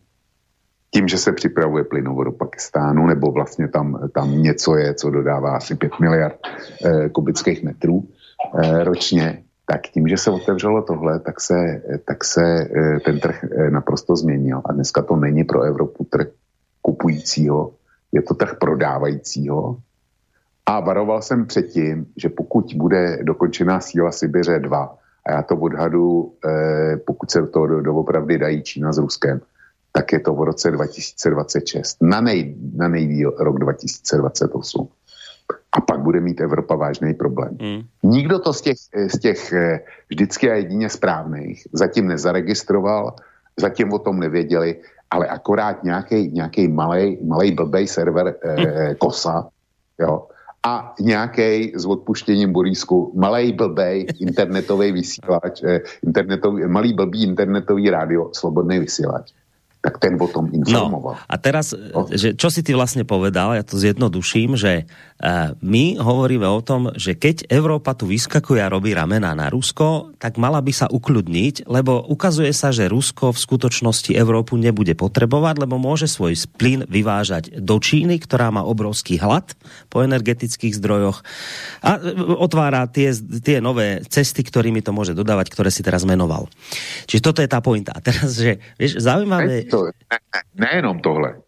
tím, 0.94 1.08
že 1.08 1.18
se 1.18 1.32
připravuje 1.32 1.84
plynovod 1.84 2.26
do 2.26 2.32
Pakistánu, 2.32 3.08
nebo 3.08 3.32
vlastně 3.32 3.68
tam, 3.68 4.10
tam 4.14 4.42
něco 4.42 4.76
je, 4.76 4.94
co 4.94 5.10
dodává 5.10 5.58
asi 5.58 5.76
5 5.76 6.00
miliard 6.00 6.40
eh, 6.86 7.10
kubických 7.10 7.64
metrů 7.64 8.08
eh, 8.64 8.84
ročně, 8.84 9.44
tak 9.70 9.82
tím, 9.88 10.08
že 10.08 10.18
se 10.18 10.32
otevřelo 10.32 10.82
tohle, 10.82 11.20
tak 11.20 11.42
se, 11.42 11.82
tak 12.06 12.24
se 12.24 12.44
eh, 12.44 13.00
ten 13.00 13.20
trh 13.20 13.44
eh, 13.44 13.70
naprosto 13.70 14.16
změnil. 14.16 14.62
A 14.66 14.74
dneska 14.74 15.02
to 15.02 15.16
není 15.16 15.44
pro 15.44 15.62
Evropu 15.62 16.04
trh 16.04 16.28
kupujícího, 16.82 17.72
je 18.12 18.22
to 18.22 18.34
trh 18.34 18.56
prodávajícího. 18.60 19.78
A 20.66 20.80
varoval 20.80 21.22
jsem 21.22 21.46
předtím, 21.46 22.06
že 22.18 22.30
pokud 22.30 22.74
bude 22.76 23.20
dokončená 23.24 23.80
síla 23.80 24.12
Sibiře 24.12 24.60
2, 24.60 24.98
a 25.26 25.32
já 25.32 25.42
to 25.44 25.56
odhadu, 25.56 26.34
eh, 26.46 26.98
pokud 26.98 27.32
se 27.32 27.42
do, 27.42 27.82
doopravdy 27.82 28.38
dají 28.38 28.64
Čína 28.64 28.94
s 28.94 28.98
Ruskem, 28.98 29.42
tak 29.92 30.14
je 30.14 30.20
to 30.20 30.34
v 30.34 30.44
roce 30.44 30.72
2026. 30.72 31.98
Na, 32.02 32.22
nej, 32.22 32.56
na 32.76 32.88
nejdíl 32.88 33.36
rok 33.40 33.60
2028 33.60 34.88
a 35.72 35.82
pak 35.82 36.00
bude 36.00 36.20
mít 36.20 36.42
Evropa 36.42 36.76
vážný 36.76 37.14
problém. 37.14 37.58
Mm. 37.62 37.82
Nikdo 38.04 38.40
to 38.40 38.54
z 38.54 38.62
těch, 38.62 38.78
z 39.08 39.20
těch 39.20 39.54
eh, 39.54 39.80
vždycky 40.10 40.52
a 40.52 40.56
jedině 40.56 40.90
správných 40.90 41.68
zatím 41.74 42.08
nezaregistroval, 42.08 43.16
zatím 43.60 43.94
o 43.94 44.00
tom 44.00 44.20
nevěděli, 44.20 44.76
ale 45.12 45.28
akorát 45.28 45.84
nějaký 45.84 46.68
malý 47.22 47.52
blbej 47.52 47.88
server 47.88 48.36
eh, 48.44 48.90
mm. 48.90 48.96
KOSA, 48.96 49.48
jo, 50.00 50.28
a 50.66 50.94
nějaký 51.00 51.74
s 51.76 51.86
odpuštěním 51.86 52.54
Borísku 52.54 53.12
malý 53.16 53.54
blbej 53.54 54.08
internetový 54.20 54.92
vysílač, 54.92 55.64
eh, 55.64 55.80
internetový, 56.04 56.68
malý 56.68 56.94
blbý 56.94 57.24
internetový 57.24 57.90
rádio, 57.90 58.30
slobodný 58.34 58.80
vysílač 58.80 59.32
tak 59.78 60.04
ten 60.04 60.20
o 60.20 60.28
tom 60.28 60.52
informoval. 60.52 61.16
No, 61.16 61.22
a 61.32 61.36
teraz, 61.40 61.72
no. 61.72 62.10
že 62.12 62.36
čo 62.36 62.52
si 62.52 62.60
ty 62.60 62.76
vlastne 62.76 63.08
povedal, 63.08 63.56
ja 63.56 63.64
to 63.64 63.80
zjednoduším, 63.80 64.60
že 64.60 64.90
my 65.66 65.98
hovoríme 65.98 66.46
o 66.46 66.62
tom, 66.62 66.94
že 66.94 67.18
keď 67.18 67.50
Európa 67.50 67.98
tu 67.98 68.06
vyskakuje 68.06 68.62
a 68.62 68.70
robí 68.70 68.94
ramená 68.94 69.34
na 69.34 69.50
Rusko, 69.50 70.14
tak 70.22 70.38
mala 70.38 70.62
by 70.62 70.70
sa 70.70 70.86
ukľudniť, 70.94 71.66
lebo 71.66 72.06
ukazuje 72.06 72.54
sa, 72.54 72.70
že 72.70 72.86
Rusko 72.86 73.34
v 73.34 73.42
skutočnosti 73.42 74.14
Európu 74.14 74.62
nebude 74.62 74.94
potrebovať, 74.94 75.66
lebo 75.66 75.82
môže 75.82 76.06
svoj 76.06 76.38
plyn 76.62 76.86
vyvážať 76.86 77.58
do 77.58 77.82
Číny, 77.82 78.22
ktorá 78.22 78.54
má 78.54 78.62
obrovský 78.62 79.18
hlad 79.18 79.58
po 79.90 80.06
energetických 80.06 80.78
zdrojoch 80.78 81.26
a 81.82 81.98
e, 81.98 82.14
otvára 82.38 82.86
tie, 82.86 83.10
tie 83.42 83.58
nové 83.58 84.06
cesty, 84.06 84.46
ktorými 84.46 84.86
to 84.86 84.94
môže 84.94 85.18
dodávať, 85.18 85.50
ktoré 85.50 85.74
si 85.74 85.82
teraz 85.82 86.06
menoval. 86.06 86.46
Čiže 87.10 87.26
toto 87.26 87.42
je 87.42 87.50
tá 87.50 87.58
pointa. 87.58 87.98
A 87.98 88.06
teraz, 88.06 88.38
že 88.38 88.62
vieš, 88.78 89.02
zaujímavé 89.02 89.66
nejenom 90.54 91.02
tohle. 91.02 91.42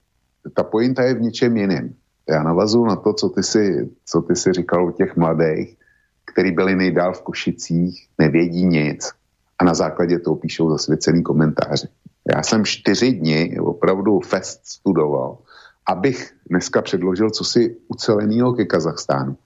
Ta 0.58 0.66
pointa 0.66 1.06
je 1.06 1.14
v 1.14 1.30
ničem 1.30 1.54
jiném. 1.54 1.94
Já 2.30 2.44
navazuju 2.44 2.86
na 2.86 2.96
to, 2.96 3.14
co 3.14 3.30
ty 3.30 3.44
si, 3.44 3.90
co 4.06 4.22
ty 4.22 4.36
si 4.36 4.54
říkal 4.54 4.88
o 4.88 4.92
těch 4.92 5.16
mladých, 5.16 5.78
který 6.26 6.52
byli 6.52 6.76
nejdál 6.76 7.14
v 7.14 7.22
Košicích, 7.22 8.08
nevědí 8.18 8.66
nic 8.66 9.12
a 9.60 9.64
na 9.64 9.74
základě 9.74 10.20
toho 10.20 10.36
píšou 10.36 10.70
zasvěcený 10.70 11.24
komentáře. 11.24 11.88
Já 12.36 12.44
jsem 12.44 12.66
čtyři 12.66 13.12
dny 13.12 13.60
opravdu 13.60 14.20
fest 14.20 14.62
studoval, 14.64 15.38
abych 15.86 16.34
dneska 16.50 16.82
předložil 16.82 17.30
co 17.30 17.44
si 17.44 17.78
ucelenýho 17.88 18.54
ke 18.54 18.66
Kazachstánu. 18.66 19.38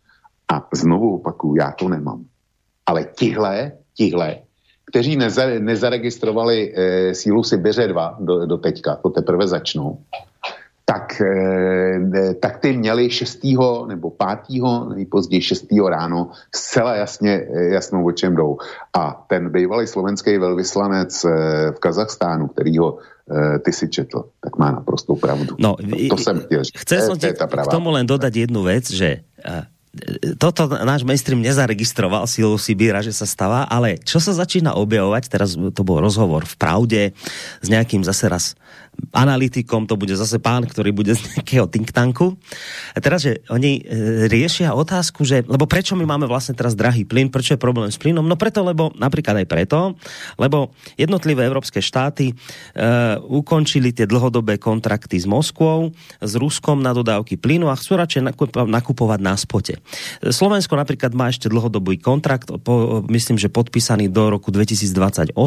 A 0.53 0.67
znovu 0.73 1.15
opakuju, 1.15 1.55
já 1.55 1.71
to 1.71 1.89
nemám. 1.89 2.25
Ale 2.85 3.03
tihle, 3.03 3.71
tihle 3.93 4.37
kteří 4.93 5.15
neza, 5.15 5.45
nezaregistrovali 5.59 6.73
e, 6.75 7.13
sílu 7.15 7.43
Sibiře 7.43 7.87
2 7.87 8.17
do, 8.19 8.45
do 8.45 8.57
teďka, 8.57 8.95
to 8.95 9.09
teprve 9.09 9.47
začnou, 9.47 9.97
tak, 10.85 11.21
e, 11.21 12.33
tak 12.39 12.59
ty 12.59 12.77
měli 12.77 13.09
6. 13.09 13.39
nebo 13.87 14.11
5. 14.11 14.95
nejpozději 14.95 15.41
6. 15.41 15.65
ráno 15.89 16.31
zcela 16.55 16.95
jasně, 16.95 17.31
eh, 17.31 17.63
jasnou 17.63 18.05
o 18.05 18.11
čem 18.11 18.35
jdou. 18.35 18.57
A 18.93 19.25
ten 19.27 19.49
bývalý 19.49 19.87
slovenský 19.87 20.37
velvyslanec 20.37 21.25
e, 21.25 21.29
v 21.71 21.79
Kazachstánu, 21.79 22.47
který 22.47 22.77
ho 22.77 22.97
ty 23.63 23.71
si 23.71 23.87
četl, 23.87 24.35
tak 24.43 24.59
má 24.59 24.71
naprostou 24.71 25.15
pravdu. 25.15 25.55
No, 25.59 25.75
to, 25.79 25.95
to 26.09 26.17
jsem 26.17 26.39
chtěl 26.39 26.63
říct. 26.63 26.75
Chcel 26.75 27.07
som 27.07 27.15
ti 27.15 27.31
k 27.31 27.71
tomu 27.71 27.95
len 27.95 28.03
dodať 28.03 28.35
jednu 28.35 28.67
vec, 28.67 28.83
že 28.91 29.23
toto 30.41 30.65
náš 30.65 31.05
mainstream 31.05 31.37
nezaregistroval 31.37 32.25
silu 32.25 32.57
Sibíra, 32.57 33.05
že 33.05 33.13
sa 33.13 33.29
stáva, 33.29 33.69
ale 33.69 34.01
čo 34.01 34.17
sa 34.17 34.33
začína 34.33 34.73
objavovať, 34.73 35.23
teraz 35.29 35.53
to 35.53 35.81
bol 35.85 36.01
rozhovor 36.01 36.49
v 36.49 36.55
Pravde 36.57 37.01
s 37.61 37.67
nejakým 37.69 38.01
zase 38.01 38.25
raz 38.25 38.45
analytikom, 39.13 39.85
to 39.85 39.93
bude 39.93 40.17
zase 40.17 40.41
pán, 40.41 40.65
ktorý 40.65 40.89
bude 40.89 41.13
z 41.13 41.37
nejakého 41.37 41.69
think 41.69 41.93
tanku. 41.93 42.33
A 42.93 42.99
teraz, 43.01 43.25
že 43.25 43.45
oni 43.49 43.81
e, 43.81 44.25
riešia 44.25 44.73
otázku, 44.73 45.21
že, 45.21 45.45
lebo 45.45 45.69
prečo 45.69 45.93
my 45.93 46.05
máme 46.05 46.25
vlastne 46.25 46.57
teraz 46.57 46.73
drahý 46.73 47.05
plyn, 47.05 47.29
prečo 47.29 47.53
je 47.53 47.61
problém 47.61 47.93
s 47.93 48.01
plynom? 48.01 48.25
No 48.25 48.33
preto, 48.33 48.65
lebo, 48.65 48.89
napríklad 48.97 49.45
aj 49.45 49.47
preto, 49.49 49.79
lebo 50.41 50.73
jednotlivé 50.97 51.45
európske 51.45 51.77
štáty 51.77 52.33
e, 52.33 52.35
ukončili 53.21 53.93
tie 53.93 54.09
dlhodobé 54.09 54.57
kontrakty 54.57 55.21
s 55.21 55.29
Moskvou, 55.29 55.93
s 56.17 56.33
Ruskom 56.33 56.81
na 56.81 56.93
dodávky 56.93 57.37
plynu 57.37 57.69
a 57.69 57.77
chcú 57.77 58.01
radšej 58.01 58.33
nakupovať 58.65 59.19
na 59.21 59.37
spote. 59.37 59.77
Slovensko 60.25 60.73
napríklad 60.73 61.13
má 61.13 61.29
ešte 61.29 61.53
dlhodobý 61.53 62.01
kontrakt, 62.01 62.49
po, 62.65 63.05
myslím, 63.13 63.37
že 63.37 63.53
podpísaný 63.53 64.09
do 64.09 64.33
roku 64.33 64.49
2028, 64.49 65.37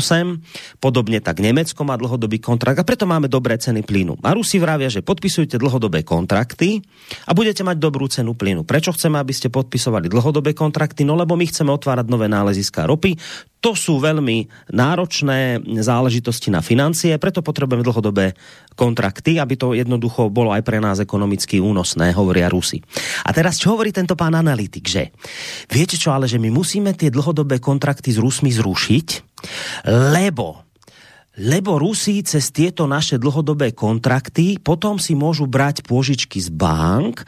podobne 0.79 1.19
tak 1.19 1.43
Nemecko 1.43 1.83
má 1.83 1.99
dlhodobý 1.99 2.39
kontrakt 2.39 2.79
a 2.79 2.87
preto 2.87 3.11
máme 3.11 3.27
dobré 3.37 3.61
ceny 3.61 3.85
plynu. 3.85 4.17
A 4.25 4.33
Rusi 4.33 4.57
vravia, 4.57 4.89
že 4.89 5.05
podpisujete 5.05 5.61
dlhodobé 5.61 6.01
kontrakty 6.01 6.81
a 7.29 7.37
budete 7.37 7.61
mať 7.61 7.77
dobrú 7.77 8.09
cenu 8.09 8.33
plynu. 8.33 8.65
Prečo 8.65 8.97
chceme, 8.97 9.21
aby 9.21 9.37
ste 9.37 9.53
podpisovali 9.53 10.09
dlhodobé 10.09 10.57
kontrakty? 10.57 11.05
No 11.05 11.13
lebo 11.13 11.37
my 11.37 11.45
chceme 11.45 11.69
otvárať 11.69 12.09
nové 12.09 12.33
náleziska 12.33 12.89
ropy. 12.89 13.21
To 13.61 13.77
sú 13.77 13.99
veľmi 14.01 14.71
náročné 14.73 15.61
záležitosti 15.83 16.55
na 16.55 16.63
financie, 16.63 17.19
preto 17.19 17.43
potrebujeme 17.43 17.83
dlhodobé 17.83 18.39
kontrakty, 18.79 19.43
aby 19.43 19.59
to 19.59 19.75
jednoducho 19.75 20.31
bolo 20.31 20.55
aj 20.55 20.63
pre 20.63 20.79
nás 20.79 21.03
ekonomicky 21.03 21.59
únosné, 21.59 22.15
hovoria 22.15 22.47
Rusi. 22.47 22.79
A 23.27 23.35
teraz 23.35 23.59
čo 23.59 23.75
hovorí 23.75 23.91
tento 23.91 24.15
pán 24.15 24.39
analytik, 24.39 24.87
že 24.87 25.11
viete 25.67 25.99
čo, 25.99 26.15
ale 26.15 26.31
že 26.31 26.39
my 26.39 26.53
musíme 26.53 26.95
tie 26.95 27.11
dlhodobé 27.11 27.59
kontrakty 27.59 28.15
s 28.15 28.23
Rusmi 28.23 28.55
zrušiť, 28.55 29.09
lebo 30.15 30.66
lebo 31.37 31.77
Rusi 31.77 32.25
cez 32.25 32.49
tieto 32.49 32.89
naše 32.89 33.21
dlhodobé 33.21 33.77
kontrakty 33.77 34.57
potom 34.57 34.97
si 34.97 35.13
môžu 35.13 35.45
brať 35.45 35.85
pôžičky 35.85 36.41
z 36.41 36.49
bank 36.49 37.21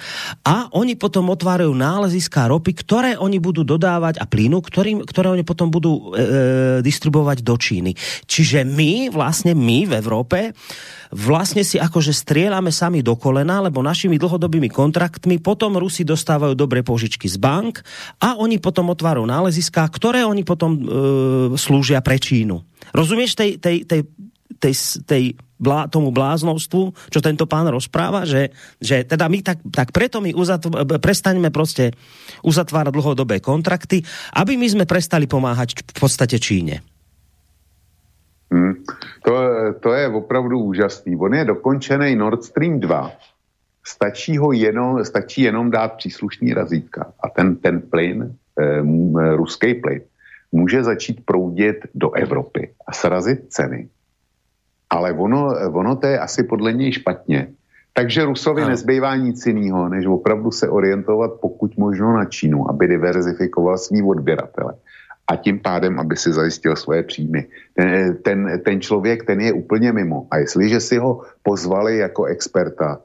a 0.48 0.72
oni 0.72 0.96
potom 0.96 1.28
otvárajú 1.28 1.76
náleziská 1.76 2.48
ropy, 2.48 2.72
ktoré 2.72 3.10
oni 3.20 3.36
budú 3.36 3.68
dodávať 3.68 4.16
a 4.16 4.24
plynu, 4.24 4.64
ktorým, 4.64 5.04
ktoré 5.04 5.28
oni 5.28 5.44
potom 5.44 5.68
budú 5.68 5.92
e, 5.92 6.00
e, 6.00 6.24
distribuovať 6.80 7.44
do 7.44 7.54
Číny. 7.60 7.92
Čiže 8.24 8.64
my, 8.64 9.12
vlastne 9.12 9.52
my 9.52 9.84
v 9.84 9.92
Európe, 10.00 10.56
vlastne 11.12 11.60
si 11.64 11.76
akože 11.76 12.12
strieľame 12.12 12.72
sami 12.72 13.04
do 13.04 13.16
kolena, 13.16 13.60
lebo 13.60 13.84
našimi 13.84 14.16
dlhodobými 14.16 14.72
kontraktmi 14.72 15.40
potom 15.40 15.76
Rusi 15.76 16.04
dostávajú 16.04 16.56
dobré 16.56 16.80
požičky 16.80 17.28
z 17.28 17.36
bank 17.36 17.84
a 18.24 18.40
oni 18.40 18.56
potom 18.56 18.88
otvárajú 18.92 19.28
náleziská, 19.28 19.84
ktoré 19.88 20.24
oni 20.24 20.44
potom 20.48 20.70
e, 20.72 20.80
slúžia 21.60 22.00
pre 22.00 22.16
Čínu. 22.16 22.64
Rozumieš 22.94 23.34
tej, 23.34 23.58
tej, 23.58 23.84
tej, 23.84 24.00
tej, 24.58 24.74
tej 25.06 25.22
blá, 25.58 25.90
tomu 25.90 26.14
bláznovstvu, 26.14 27.10
čo 27.10 27.20
tento 27.20 27.44
pán 27.50 27.66
rozpráva, 27.68 28.22
že, 28.22 28.54
že 28.78 29.02
teda 29.02 29.26
my 29.26 29.38
tak, 29.42 29.58
tak 29.74 29.90
preto 29.90 30.22
my 30.22 30.32
uzatv, 30.32 30.70
prestaňme 31.02 31.50
prostě 31.50 31.90
uzatvárať 32.42 32.94
dlhodobé 32.94 33.42
kontrakty, 33.42 34.02
aby 34.32 34.56
my 34.56 34.66
sme 34.70 34.84
prestali 34.86 35.26
pomáhať 35.26 35.82
v 35.82 35.94
podstate 35.98 36.38
Číne. 36.38 36.80
Hmm. 38.48 38.80
To, 39.28 39.32
to 39.80 39.92
je 39.92 40.08
opravdu 40.08 40.56
úžasný. 40.72 41.12
On 41.20 41.34
je 41.34 41.44
dokončený 41.44 42.16
Nord 42.16 42.48
Stream 42.48 42.80
2. 42.80 43.12
Stačí 43.84 44.36
ho 44.40 44.52
jenom, 44.52 45.04
stačí 45.04 45.42
jenom 45.42 45.70
dát 45.70 45.96
příslušný 46.00 46.52
razítka 46.54 47.12
a 47.20 47.28
ten, 47.28 47.56
ten 47.56 47.80
plyn, 47.80 48.36
eh, 48.60 48.80
ruský 49.36 49.74
plyn, 49.74 50.00
může 50.52 50.84
začít 50.84 51.24
proudit 51.24 51.76
do 51.94 52.12
Evropy 52.12 52.70
a 52.86 52.92
srazit 52.92 53.40
ceny. 53.48 53.88
Ale 54.90 55.12
ono, 55.12 55.52
ono 55.72 55.96
to 55.96 56.06
je 56.06 56.18
asi 56.18 56.42
podle 56.42 56.72
něj 56.72 56.92
špatně. 56.92 57.48
Takže 57.92 58.24
Rusovi 58.24 58.62
no. 58.62 58.68
nezbývá 58.68 59.16
nic 59.16 59.46
jiného, 59.46 59.88
než 59.88 60.06
opravdu 60.06 60.50
se 60.50 60.68
orientovat 60.68 61.30
pokud 61.40 61.76
možno 61.76 62.12
na 62.12 62.24
Čínu, 62.24 62.70
aby 62.70 62.88
diverzifikoval 62.88 63.78
svý 63.78 64.02
odběratele. 64.02 64.74
A 65.28 65.36
tím 65.36 65.58
pádem, 65.58 66.00
aby 66.00 66.16
si 66.16 66.32
zajistil 66.32 66.76
svoje 66.76 67.02
příjmy. 67.02 67.46
Ten, 67.74 68.16
ten, 68.22 68.60
ten 68.64 68.80
člověk, 68.80 69.24
ten 69.24 69.40
je 69.40 69.52
úplně 69.52 69.92
mimo. 69.92 70.26
A 70.30 70.38
jestliže 70.38 70.80
si 70.80 70.96
ho 70.96 71.22
pozvali 71.42 71.98
jako 71.98 72.24
experta, 72.24 73.00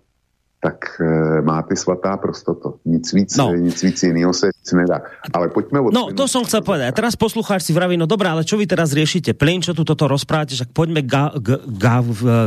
tak 0.63 0.95
e, 0.95 1.43
má 1.43 1.59
ty 1.67 1.75
svatá 1.75 2.15
prostoto. 2.15 2.79
Nic 2.87 3.03
víc, 3.11 3.35
no. 3.35 3.51
nic 3.51 3.75
víc 3.83 3.99
jiného 3.99 4.31
se 4.31 4.47
nedá. 4.71 5.03
Ale 5.35 5.51
pojďme 5.51 5.79
od 5.83 5.91
No, 5.91 6.15
to 6.15 6.23
som 6.31 6.47
chcel 6.47 6.63
povedať. 6.63 6.87
A 6.87 6.95
teraz 6.95 7.19
poslucháč 7.19 7.67
si 7.67 7.75
vraví, 7.75 7.99
no 7.99 8.07
dobré, 8.07 8.31
ale 8.31 8.47
čo 8.47 8.55
vy 8.55 8.63
teraz 8.63 8.95
riešite? 8.95 9.35
Plyn, 9.35 9.59
čo 9.59 9.75
tu 9.75 9.83
toto 9.83 10.07
rozprávate, 10.07 10.55
však 10.55 10.71
poďme 10.71 11.03
ga, 11.03 11.35
ga, 11.35 11.59
ga, 11.59 11.99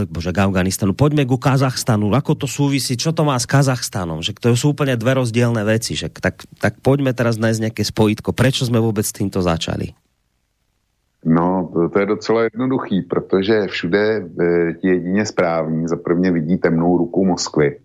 bože, 0.08 0.32
ga 0.32 0.48
Afganistanu, 0.48 0.96
poďme 0.96 1.28
ku 1.28 1.36
Kazachstanu. 1.36 2.16
Ako 2.16 2.40
to 2.40 2.48
súvisí? 2.48 2.96
Čo 2.96 3.12
to 3.12 3.28
má 3.28 3.36
s 3.36 3.44
Kazachstanom? 3.44 4.24
Že 4.24 4.40
to 4.40 4.48
sú 4.56 4.72
úplne 4.72 4.96
dve 4.96 5.20
rozdielne 5.20 5.60
veci. 5.68 5.92
Že 5.92 6.16
tak, 6.16 6.48
tak 6.56 6.80
poďme 6.80 7.12
teraz 7.12 7.36
nájsť 7.36 7.68
nejaké 7.68 7.84
spojitko. 7.84 8.32
Prečo 8.32 8.64
sme 8.64 8.80
vôbec 8.80 9.04
s 9.04 9.12
týmto 9.12 9.44
začali? 9.44 9.92
No, 11.26 11.68
to 11.92 11.96
je 11.98 12.06
docela 12.06 12.42
jednoduchý, 12.42 13.02
protože 13.02 13.66
všude 13.66 14.02
e, 14.06 14.20
ti 14.78 14.88
jedině 14.88 15.26
správní 15.26 15.88
za 15.88 15.96
prvně 15.96 16.30
vidí 16.32 16.56
temnou 16.56 16.98
ruku 16.98 17.24
Moskvy 17.24 17.76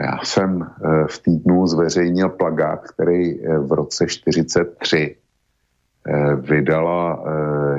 já 0.00 0.18
jsem 0.24 0.62
eh, 0.62 1.04
v 1.06 1.18
týdnu 1.22 1.66
zveřejnil 1.66 2.28
plagát, 2.28 2.88
který 2.88 3.44
eh, 3.44 3.58
v 3.58 3.72
roce 3.72 4.06
43 4.06 5.16
eh, 6.06 6.34
vydala 6.34 7.24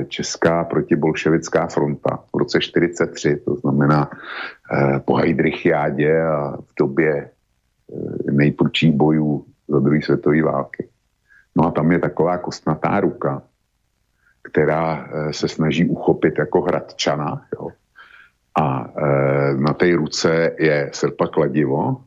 Česká 0.08 0.64
protibolševická 0.64 1.66
fronta 1.66 2.24
v 2.34 2.38
roce 2.38 2.60
43, 2.60 3.36
to 3.36 3.54
znamená 3.54 4.10
po 5.04 5.16
Heidrichiádě 5.16 6.22
a 6.22 6.56
v 6.56 6.72
době 6.78 7.30
nejprudších 8.30 8.92
bojů 8.92 9.44
za 9.68 9.78
druhé 9.78 10.02
světové 10.02 10.42
války. 10.42 10.88
No 11.56 11.66
a 11.66 11.70
tam 11.70 11.92
je 11.92 11.98
taková 11.98 12.38
kostnatá 12.38 13.00
ruka, 13.00 13.42
která 14.42 15.08
se 15.30 15.48
snaží 15.48 15.88
uchopit 15.88 16.38
jako 16.38 16.60
hradčana. 16.60 17.42
Jo. 17.54 17.68
A 18.60 18.92
na 19.56 19.72
té 19.72 19.96
ruce 19.96 20.56
je 20.58 20.90
srpa 20.92 21.26
kladivo 21.26 22.04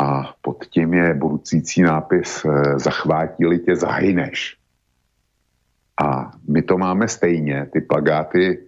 a 0.00 0.34
pod 0.42 0.64
tím 0.64 0.94
je 0.94 1.14
budoucící 1.14 1.82
nápis 1.82 2.44
eh, 2.44 2.78
Zachvátili 2.78 3.58
tě, 3.58 3.76
zahyneš. 3.76 4.56
A 6.02 6.32
my 6.48 6.62
to 6.62 6.78
máme 6.78 7.08
stejně, 7.08 7.66
ty 7.72 7.80
plagáty 7.80 8.58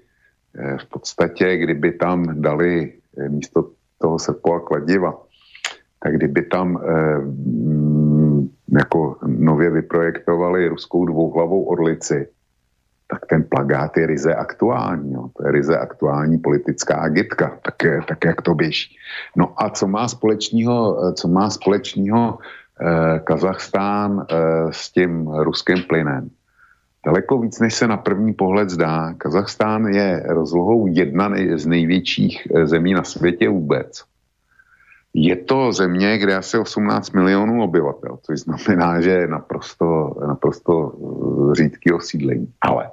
v 0.81 0.89
podstatě, 0.89 1.57
kdyby 1.57 1.93
tam 1.93 2.41
dali 2.43 2.93
místo 3.29 3.71
toho 3.99 4.19
sepo 4.19 4.55
a 4.55 4.61
kladiva, 4.61 5.27
tak 6.03 6.17
kdyby 6.17 6.43
tam 6.43 6.79
eh, 6.79 7.21
jako 8.79 9.17
nově 9.27 9.71
vyprojektovali 9.71 10.69
ruskou 10.69 11.07
dvouhlavou 11.07 11.63
orlici, 11.65 12.29
tak 13.07 13.27
ten 13.27 13.45
plagát 13.45 13.97
je 13.97 14.07
ryze 14.07 14.35
aktuální. 14.35 15.13
Jo. 15.13 15.29
To 15.37 15.47
je 15.47 15.53
ryze 15.53 15.79
aktuální 15.79 16.39
politická 16.39 16.95
agitka, 16.95 17.59
tak, 17.63 17.85
je, 17.85 18.01
tak 18.09 18.25
jak 18.25 18.43
to 18.43 18.55
běží. 18.55 18.97
No 19.37 19.53
a 19.57 19.71
co 19.71 19.89
má 19.89 20.09
společného, 20.09 21.13
co 21.15 21.29
má 21.29 21.51
společného 21.51 22.39
eh, 22.39 23.19
Kazachstán 23.19 24.27
eh, 24.31 24.37
s 24.71 24.93
tím 24.93 25.29
ruským 25.29 25.83
plynem? 25.83 26.31
Daleko 27.07 27.39
víc, 27.39 27.61
než 27.61 27.75
se 27.75 27.87
na 27.87 27.97
první 27.97 28.35
pohled 28.35 28.71
zdá. 28.71 29.15
Kazachstán 29.15 29.87
je 29.87 30.23
rozlohou 30.29 30.87
jedna 30.87 31.31
z 31.55 31.67
největších 31.67 32.49
eh, 32.55 32.67
zemí 32.67 32.95
na 32.95 33.05
světě 33.05 33.49
vůbec. 33.49 34.03
Je 35.19 35.37
to 35.37 35.73
země, 35.73 36.19
kde 36.19 36.33
je 36.33 36.37
asi 36.37 36.59
18 36.59 37.11
milionů 37.11 37.65
obyvatel, 37.65 38.19
což 38.23 38.41
znamená, 38.41 39.01
že 39.01 39.11
je 39.11 39.27
naprosto, 39.27 40.15
naprosto 40.29 40.93
eh, 40.93 41.55
řídký 41.55 41.93
osídlení. 41.93 42.53
Ale 42.61 42.91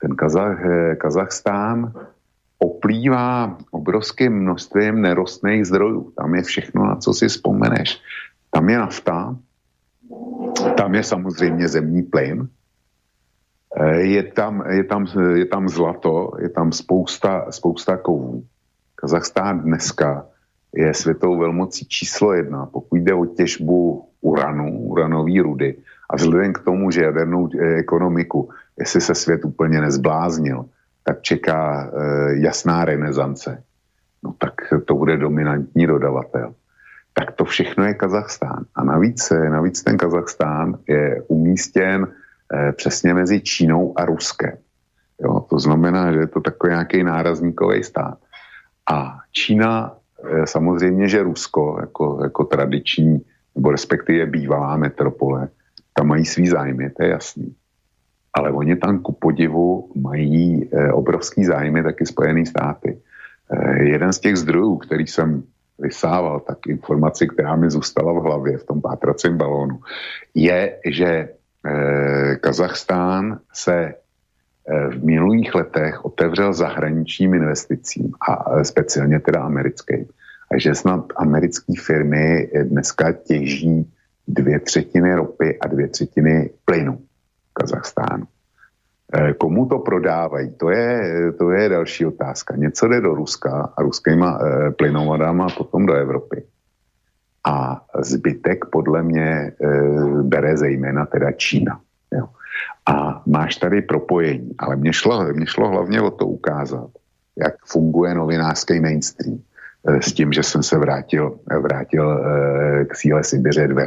ten 0.00 0.16
Kazach, 0.16 0.58
eh, 0.64 0.96
Kazachstán 0.96 1.92
oplývá 2.58 3.58
obrovským 3.70 4.32
množstvím 4.32 5.00
nerostných 5.00 5.66
zdrojů. 5.66 6.12
Tam 6.16 6.34
je 6.34 6.42
všechno, 6.42 6.86
na 6.86 6.96
co 6.96 7.14
si 7.14 7.28
vzpomeneš. 7.28 8.00
Tam 8.50 8.68
je 8.68 8.78
nafta, 8.78 9.36
tam 10.76 10.94
je 10.94 11.02
samozřejmě 11.02 11.68
zemní 11.68 12.02
plyn, 12.02 12.48
eh, 13.76 14.00
je 14.00 14.22
tam, 14.22 14.64
je 14.66 14.84
tam, 14.84 15.06
je 15.34 15.46
tam 15.46 15.68
zlato, 15.68 16.32
je 16.38 16.48
tam 16.48 16.72
spousta, 16.72 17.46
spousta 17.50 17.96
kovů. 17.96 18.44
Kazachstán 18.94 19.60
dneska 19.62 20.31
je 20.74 20.94
světovou 20.94 21.38
velmocí 21.38 21.86
číslo 21.86 22.32
jedna, 22.32 22.66
pokud 22.66 22.96
jde 22.96 23.14
o 23.14 23.26
těžbu 23.26 24.08
uranu, 24.20 24.78
uranové 24.78 25.42
rudy. 25.42 25.76
A 26.10 26.16
vzhledem 26.16 26.52
k 26.52 26.58
tomu, 26.58 26.90
že 26.90 27.04
jadernou 27.04 27.48
eh, 27.54 27.74
ekonomiku, 27.74 28.48
jestli 28.78 29.00
se 29.00 29.14
svět 29.14 29.44
úplně 29.44 29.80
nezbláznil, 29.80 30.64
tak 31.04 31.22
čeká 31.22 31.82
e, 31.84 31.90
jasná 32.46 32.84
renesance. 32.84 33.62
No 34.22 34.34
tak 34.38 34.54
to 34.84 34.94
bude 34.94 35.16
dominantní 35.16 35.86
dodavatel. 35.86 36.54
Tak 37.12 37.32
to 37.32 37.44
všechno 37.44 37.84
je 37.84 37.94
Kazachstán. 37.94 38.64
A 38.74 38.84
navíc, 38.84 39.30
eh, 39.30 39.50
navíc 39.50 39.82
ten 39.82 39.98
Kazachstán 39.98 40.78
je 40.88 41.22
umístěn 41.28 42.06
e, 42.06 42.72
přesně 42.72 43.14
mezi 43.14 43.40
Čínou 43.40 43.98
a 43.98 44.04
Ruskem. 44.04 44.56
Jo, 45.20 45.40
to 45.50 45.58
znamená, 45.58 46.12
že 46.12 46.18
je 46.18 46.26
to 46.26 46.40
takový 46.40 46.70
nějaký 46.70 47.02
nárazníkový 47.02 47.82
stát. 47.84 48.18
A 48.90 49.18
Čína 49.32 49.96
samozřejmě, 50.44 51.08
že 51.08 51.22
Rusko 51.22 51.76
jako, 51.80 52.20
jako 52.22 52.44
tradiční, 52.44 53.20
nebo 53.54 53.70
respektive 53.70 54.26
bývalá 54.26 54.76
metropole, 54.76 55.48
tam 55.94 56.06
mají 56.06 56.24
svý 56.24 56.48
zájmy, 56.48 56.90
to 56.90 57.02
je 57.02 57.08
jasný. 57.08 57.54
Ale 58.34 58.50
oni 58.50 58.76
tam 58.76 58.98
ku 58.98 59.12
podivu 59.12 59.92
mají 59.94 60.68
e, 60.72 60.92
obrovský 60.92 61.44
zájmy 61.44 61.82
taky 61.82 62.06
Spojené 62.06 62.46
státy. 62.46 62.98
E, 63.50 63.82
jeden 63.82 64.12
z 64.12 64.18
těch 64.18 64.36
zdrojů, 64.36 64.76
který 64.76 65.06
jsem 65.06 65.42
vysával, 65.78 66.40
tak 66.40 66.66
informaci, 66.66 67.28
která 67.28 67.56
mi 67.56 67.70
zůstala 67.70 68.12
v 68.12 68.22
hlavě 68.22 68.58
v 68.58 68.64
tom 68.64 68.80
pátracím 68.80 69.36
balónu, 69.36 69.80
je, 70.34 70.78
že 70.86 71.28
Kazachstán 72.40 73.38
se 73.52 73.94
Eh, 73.94 74.01
v 74.68 75.04
minulých 75.04 75.54
letech 75.54 76.04
otevřel 76.04 76.52
zahraničním 76.52 77.34
investicím 77.34 78.12
a 78.28 78.64
speciálně 78.64 79.20
teda 79.20 79.42
americkým. 79.42 80.06
A 80.50 80.58
že 80.58 80.74
snad 80.74 81.12
americké 81.16 81.72
firmy 81.80 82.50
dneska 82.62 83.12
těží 83.12 83.92
dvě 84.28 84.60
třetiny 84.60 85.14
ropy 85.14 85.58
a 85.58 85.66
dvě 85.66 85.88
třetiny 85.88 86.50
plynu 86.64 86.96
v 87.50 87.52
Kazachstánu. 87.52 88.24
Eh, 89.14 89.32
komu 89.32 89.66
to 89.66 89.78
prodávají? 89.78 90.50
To 90.56 90.70
je, 90.70 91.02
to 91.38 91.50
je 91.50 91.68
další 91.68 92.06
otázka. 92.06 92.56
Něco 92.56 92.88
jde 92.88 93.00
do 93.00 93.14
Ruska 93.14 93.72
a 93.76 93.82
ruskýma 93.82 94.38
eh, 94.40 94.70
plynovodama 94.70 95.46
potom 95.58 95.86
do 95.86 95.94
Evropy. 95.94 96.42
A 97.46 97.84
zbytek 98.02 98.64
podle 98.64 99.02
mě 99.02 99.52
bere 100.22 100.56
zejména 100.56 101.06
teda 101.06 101.32
Čína. 101.32 101.80
Jo 102.14 102.28
a 102.86 103.22
máš 103.26 103.56
tady 103.56 103.82
propojení. 103.82 104.50
Ale 104.58 104.76
mě 104.76 104.92
šlo, 104.92 105.24
mě 105.32 105.46
šlo 105.46 105.68
hlavně 105.68 106.00
o 106.00 106.10
to 106.10 106.26
ukázat, 106.26 106.90
jak 107.36 107.54
funguje 107.66 108.14
novinářský 108.14 108.80
mainstream 108.80 109.38
eh, 109.88 110.02
s 110.02 110.12
tím, 110.12 110.32
že 110.32 110.42
jsem 110.42 110.62
se 110.62 110.78
vrátil, 110.78 111.38
vrátil 111.60 112.12
eh, 112.12 112.84
k 112.84 112.96
síle 112.96 113.24
Sibiře 113.24 113.68
2. 113.68 113.82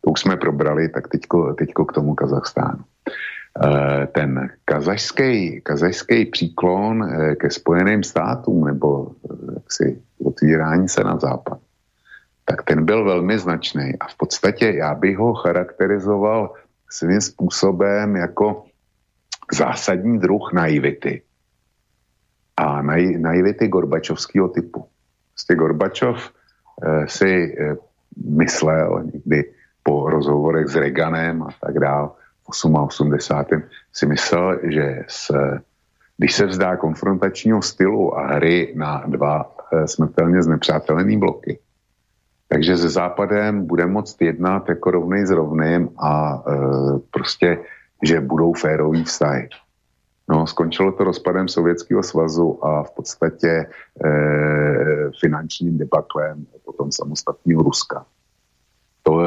To 0.00 0.10
už 0.10 0.20
jsme 0.20 0.36
probrali, 0.36 0.88
tak 0.88 1.08
teďko, 1.08 1.54
teďko 1.54 1.84
k 1.84 1.92
tomu 1.92 2.14
Kazachstánu. 2.14 2.84
Eh, 3.64 4.06
ten 4.06 4.50
kazašský, 4.64 5.60
kazašský 5.60 6.24
příklon 6.26 7.08
ke 7.40 7.50
Spojeným 7.50 8.02
státům 8.02 8.64
nebo 8.64 9.10
jaksi 9.54 10.02
otvírání 10.24 10.88
se 10.88 11.04
na 11.04 11.18
západ, 11.18 11.58
tak 12.44 12.62
ten 12.62 12.84
byl 12.84 13.04
velmi 13.04 13.38
značný 13.38 13.92
a 14.00 14.06
v 14.08 14.16
podstatě 14.16 14.66
já 14.76 14.94
bych 14.94 15.18
ho 15.18 15.34
charakterizoval 15.34 16.52
svým 16.90 17.20
způsobem 17.20 18.16
jako 18.16 18.64
zásadní 19.52 20.18
druh 20.18 20.52
naivity. 20.52 21.22
A 22.56 22.82
nai, 22.82 23.18
naivity 23.18 23.68
Gorbačovského 23.68 24.48
typu. 24.48 24.86
Prostě 25.32 25.54
Gorbačov 25.54 26.30
eh, 26.82 27.08
si 27.08 27.56
eh, 27.60 27.76
myslel 28.26 29.02
někdy 29.14 29.52
po 29.82 30.10
rozhovorech 30.10 30.68
s 30.68 30.76
Reaganem 30.76 31.42
a 31.42 31.48
tak 31.60 31.78
dál 31.78 32.14
v 32.42 32.48
88. 32.48 33.62
si 33.92 34.06
myslel, 34.06 34.58
že 34.62 35.04
se, 35.08 35.60
když 36.16 36.32
se 36.34 36.46
vzdá 36.46 36.76
konfrontačního 36.76 37.62
stylu 37.62 38.18
a 38.18 38.26
hry 38.26 38.72
na 38.76 39.04
dva 39.06 39.54
eh, 39.72 39.88
smrtelně 39.88 40.42
znepřátelený 40.42 41.18
bloky, 41.18 41.58
takže 42.48 42.76
se 42.76 42.88
Západem 42.88 43.66
bude 43.66 43.86
moct 43.86 44.22
jednat 44.22 44.68
jako 44.68 44.90
rovnej 44.90 45.26
s 45.26 45.30
rovným 45.30 45.88
a 45.98 46.42
e, 46.46 46.52
prostě, 47.10 47.58
že 48.02 48.20
budou 48.20 48.52
férový 48.52 49.04
vztahy. 49.04 49.48
No, 50.28 50.46
skončilo 50.46 50.92
to 50.92 51.04
rozpadem 51.04 51.48
Sovětského 51.48 52.02
svazu 52.02 52.64
a 52.64 52.82
v 52.82 52.90
podstatě 52.90 53.48
e, 53.48 53.66
finančním 55.20 55.78
debaklem 55.78 56.46
potom 56.64 56.92
samostatního 56.92 57.62
Ruska. 57.62 58.06
To, 59.02 59.20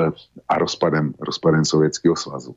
a 0.49 0.57
rozpadem, 0.57 1.13
rozpadem 1.19 1.65
Sovětského 1.65 2.15
svazu. 2.15 2.55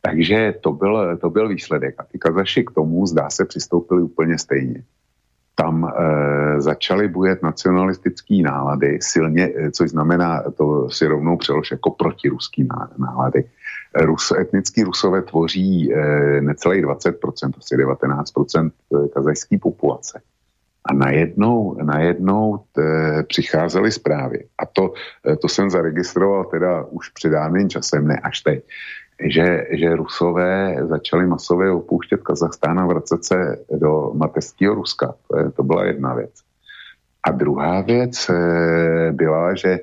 Takže 0.00 0.54
to 0.60 0.72
byl, 0.72 1.16
to 1.16 1.30
byl 1.30 1.48
výsledek. 1.48 1.94
A 1.98 2.04
ty 2.04 2.18
Kazaši 2.18 2.64
k 2.64 2.70
tomu, 2.70 3.06
zdá 3.06 3.30
se, 3.30 3.44
přistoupili 3.44 4.02
úplně 4.02 4.38
stejně 4.38 4.84
tam 5.56 5.84
e, 5.84 6.60
začaly 6.60 7.08
bujet 7.08 7.42
nacionalistické 7.42 8.34
nálady, 8.44 8.98
silně, 9.00 9.52
eh, 9.56 9.70
což 9.70 9.90
znamená, 9.90 10.42
to 10.56 10.90
si 10.90 11.06
rovnou 11.06 11.36
přelož 11.36 11.70
jako 11.70 11.90
protiruský 11.90 12.68
nálady. 12.98 13.44
Rus, 13.94 14.32
etnický 14.38 14.84
rusové 14.84 15.22
tvoří 15.22 15.92
e, 15.92 15.96
necelých 16.40 16.84
20%, 16.84 17.52
asi 17.58 17.76
19% 17.76 18.70
kazajské 19.14 19.58
populace. 19.58 20.20
A 20.84 20.94
najednou, 20.94 21.76
najednou 21.82 22.60
t, 22.72 22.82
přicházely 23.28 23.92
zprávy. 23.92 24.44
A 24.58 24.66
to, 24.66 24.92
to 25.42 25.48
jsem 25.48 25.70
zaregistroval 25.70 26.44
teda 26.44 26.84
už 26.90 27.08
před 27.08 27.30
dávným 27.30 27.68
časem, 27.68 28.06
ne 28.06 28.20
až 28.22 28.40
teď, 28.40 28.64
že, 29.20 29.66
že 29.70 29.96
Rusové 29.96 30.76
začali 30.88 31.26
masově 31.26 31.70
opouštět 31.70 32.22
Kazachstán 32.22 32.80
a 32.80 32.86
vracet 32.86 33.24
se 33.24 33.58
do 33.70 34.10
mateřského 34.14 34.74
Ruska. 34.74 35.14
To, 35.28 35.38
je, 35.38 35.50
to 35.50 35.62
byla 35.62 35.84
jedna 35.84 36.14
věc. 36.14 36.32
A 37.24 37.30
druhá 37.30 37.80
věc 37.80 38.30
eh, 38.30 39.12
byla, 39.12 39.54
že 39.54 39.78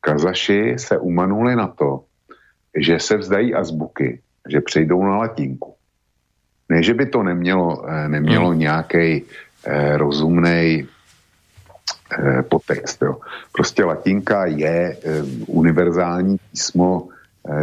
Kazaši 0.00 0.74
se 0.76 0.98
umanuli 0.98 1.56
na 1.56 1.66
to, 1.66 2.04
že 2.76 3.00
se 3.00 3.16
vzdají 3.16 3.54
azbuky, 3.54 4.20
že 4.48 4.60
přejdou 4.60 5.04
na 5.04 5.16
latinku. 5.16 5.74
Ne, 6.68 6.82
že 6.82 6.94
by 6.94 7.06
to 7.06 7.22
nemělo, 7.22 7.88
eh, 7.88 8.08
nemělo 8.08 8.48
hmm. 8.48 8.58
nějaký 8.58 9.22
eh, 9.66 9.96
rozumný 9.96 10.88
eh, 12.18 12.42
potext. 12.42 13.02
Jo. 13.02 13.16
Prostě 13.52 13.84
latinka 13.84 14.46
je 14.46 14.96
eh, 14.96 15.22
univerzální 15.46 16.36
písmo 16.50 17.08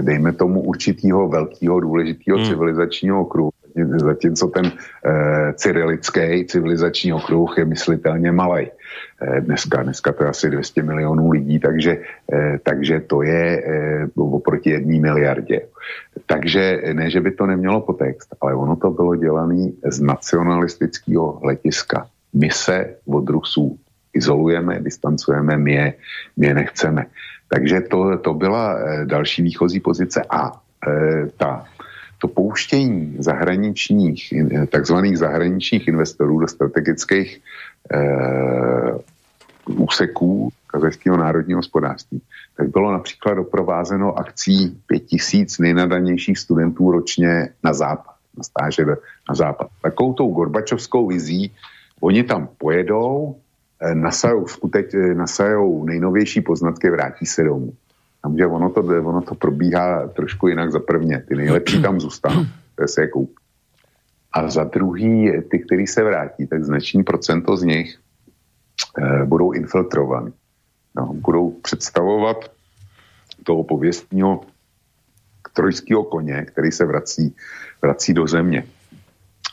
dejme 0.02 0.34
tomu 0.34 0.62
určitýho 0.62 1.28
velkého 1.28 1.80
důležitého 1.80 2.38
hmm. 2.38 2.48
civilizačního 2.48 3.22
okruhu, 3.22 3.52
zatímco 3.96 4.48
ten 4.48 4.66
e, 4.66 5.54
cyrilický 5.54 6.46
civilizační 6.46 7.14
okruh 7.14 7.58
je 7.58 7.66
myslitelně 7.66 8.32
malý. 8.32 8.68
E, 9.22 9.42
dneska, 9.42 9.84
dneska 9.84 10.12
to 10.12 10.24
je 10.24 10.30
asi 10.30 10.50
200 10.50 10.84
milionů 10.84 11.32
lidí, 11.32 11.60
takže, 11.60 11.92
e, 12.34 12.60
takže 12.64 13.00
to 13.00 13.22
je 13.22 13.64
e, 13.66 14.08
oproti 14.16 14.70
jedné 14.70 15.00
miliardě. 15.00 15.62
Takže 16.26 16.82
ne, 16.94 17.10
že 17.10 17.22
by 17.22 17.32
to 17.32 17.46
nemělo 17.46 17.82
potext, 17.82 18.36
ale 18.42 18.56
ono 18.56 18.76
to 18.76 18.92
bylo 18.92 19.16
dělané 19.16 19.72
z 19.86 20.02
nacionalistického 20.02 21.40
hlediska. 21.44 22.08
My 22.34 22.50
se 22.52 22.96
od 23.06 23.30
Rusů 23.30 23.78
izolujeme, 24.14 24.80
distancujeme, 24.80 25.58
my 25.58 25.74
je, 25.74 25.94
my 26.38 26.48
je 26.48 26.54
nechceme. 26.54 27.06
Takže 27.54 27.82
to, 27.82 28.18
to 28.18 28.34
byla 28.34 28.78
další 29.06 29.42
výchozí 29.42 29.80
pozice 29.80 30.24
a 30.30 30.52
e, 30.88 31.28
ta 31.38 31.66
to 32.22 32.28
pouštění 32.28 33.16
zahraničních, 33.20 34.34
takzvaných 34.70 35.18
zahraničních 35.18 35.88
investorů 35.88 36.40
do 36.40 36.48
strategických 36.48 37.42
eh, 37.94 38.94
úseků 39.66 40.50
kazajského 40.68 41.18
národního 41.18 41.58
hospodářství, 41.58 42.22
tak 42.58 42.70
bylo 42.70 42.92
například 42.92 43.34
doprovázeno 43.34 44.18
akcí 44.20 44.78
pět 44.86 45.00
tisíc 45.00 45.60
nejnadanějších 45.60 46.38
studentů 46.38 46.92
ročně 46.92 47.50
na 47.64 47.74
západ, 47.74 48.16
na 48.38 48.44
stáže 48.44 48.86
na 49.30 49.36
západ. 49.36 49.68
Takovou 49.82 50.14
tou 50.14 50.34
Gorbačovskou 50.34 51.08
vizí 51.08 51.52
oni 52.02 52.24
tam 52.24 52.50
pojedou, 52.58 53.36
eh, 53.36 53.41
nasajou, 53.94 54.48
skutek, 54.48 54.94
eh, 54.94 55.14
nasajou 55.14 55.84
nejnovější 55.84 56.42
poznatky, 56.42 56.90
vrátí 56.90 57.26
se 57.26 57.44
domů. 57.44 57.74
Takže 58.22 58.46
ono 58.46 58.70
to, 58.70 58.82
ono 58.82 59.22
to 59.22 59.36
probíhá 59.36 60.08
trošku 60.08 60.48
jinak 60.48 60.72
za 60.72 60.80
prvně. 60.80 61.24
Ty 61.28 61.36
nejlepší 61.36 61.82
tam 61.82 62.00
zůstanou, 62.00 62.46
to 62.76 62.88
se 62.88 63.02
je 63.02 63.08
koup. 63.08 63.34
A 64.34 64.50
za 64.50 64.64
druhý, 64.64 65.32
ty, 65.52 65.60
který 65.60 65.88
se 65.88 66.04
vrátí, 66.04 66.48
tak 66.48 66.64
značný 66.64 67.04
procento 67.04 67.58
z 67.58 67.64
nich 67.64 68.00
eh, 68.98 69.26
budou 69.26 69.52
infiltrovaný. 69.52 70.34
No, 70.96 71.14
budou 71.14 71.52
představovat 71.52 72.52
toho 73.44 73.64
pověstního 73.64 74.42
trojského 75.54 76.04
koně, 76.04 76.46
který 76.46 76.72
se 76.72 76.86
vrací, 76.86 77.36
vrací 77.82 78.14
do 78.14 78.28
země. 78.28 78.64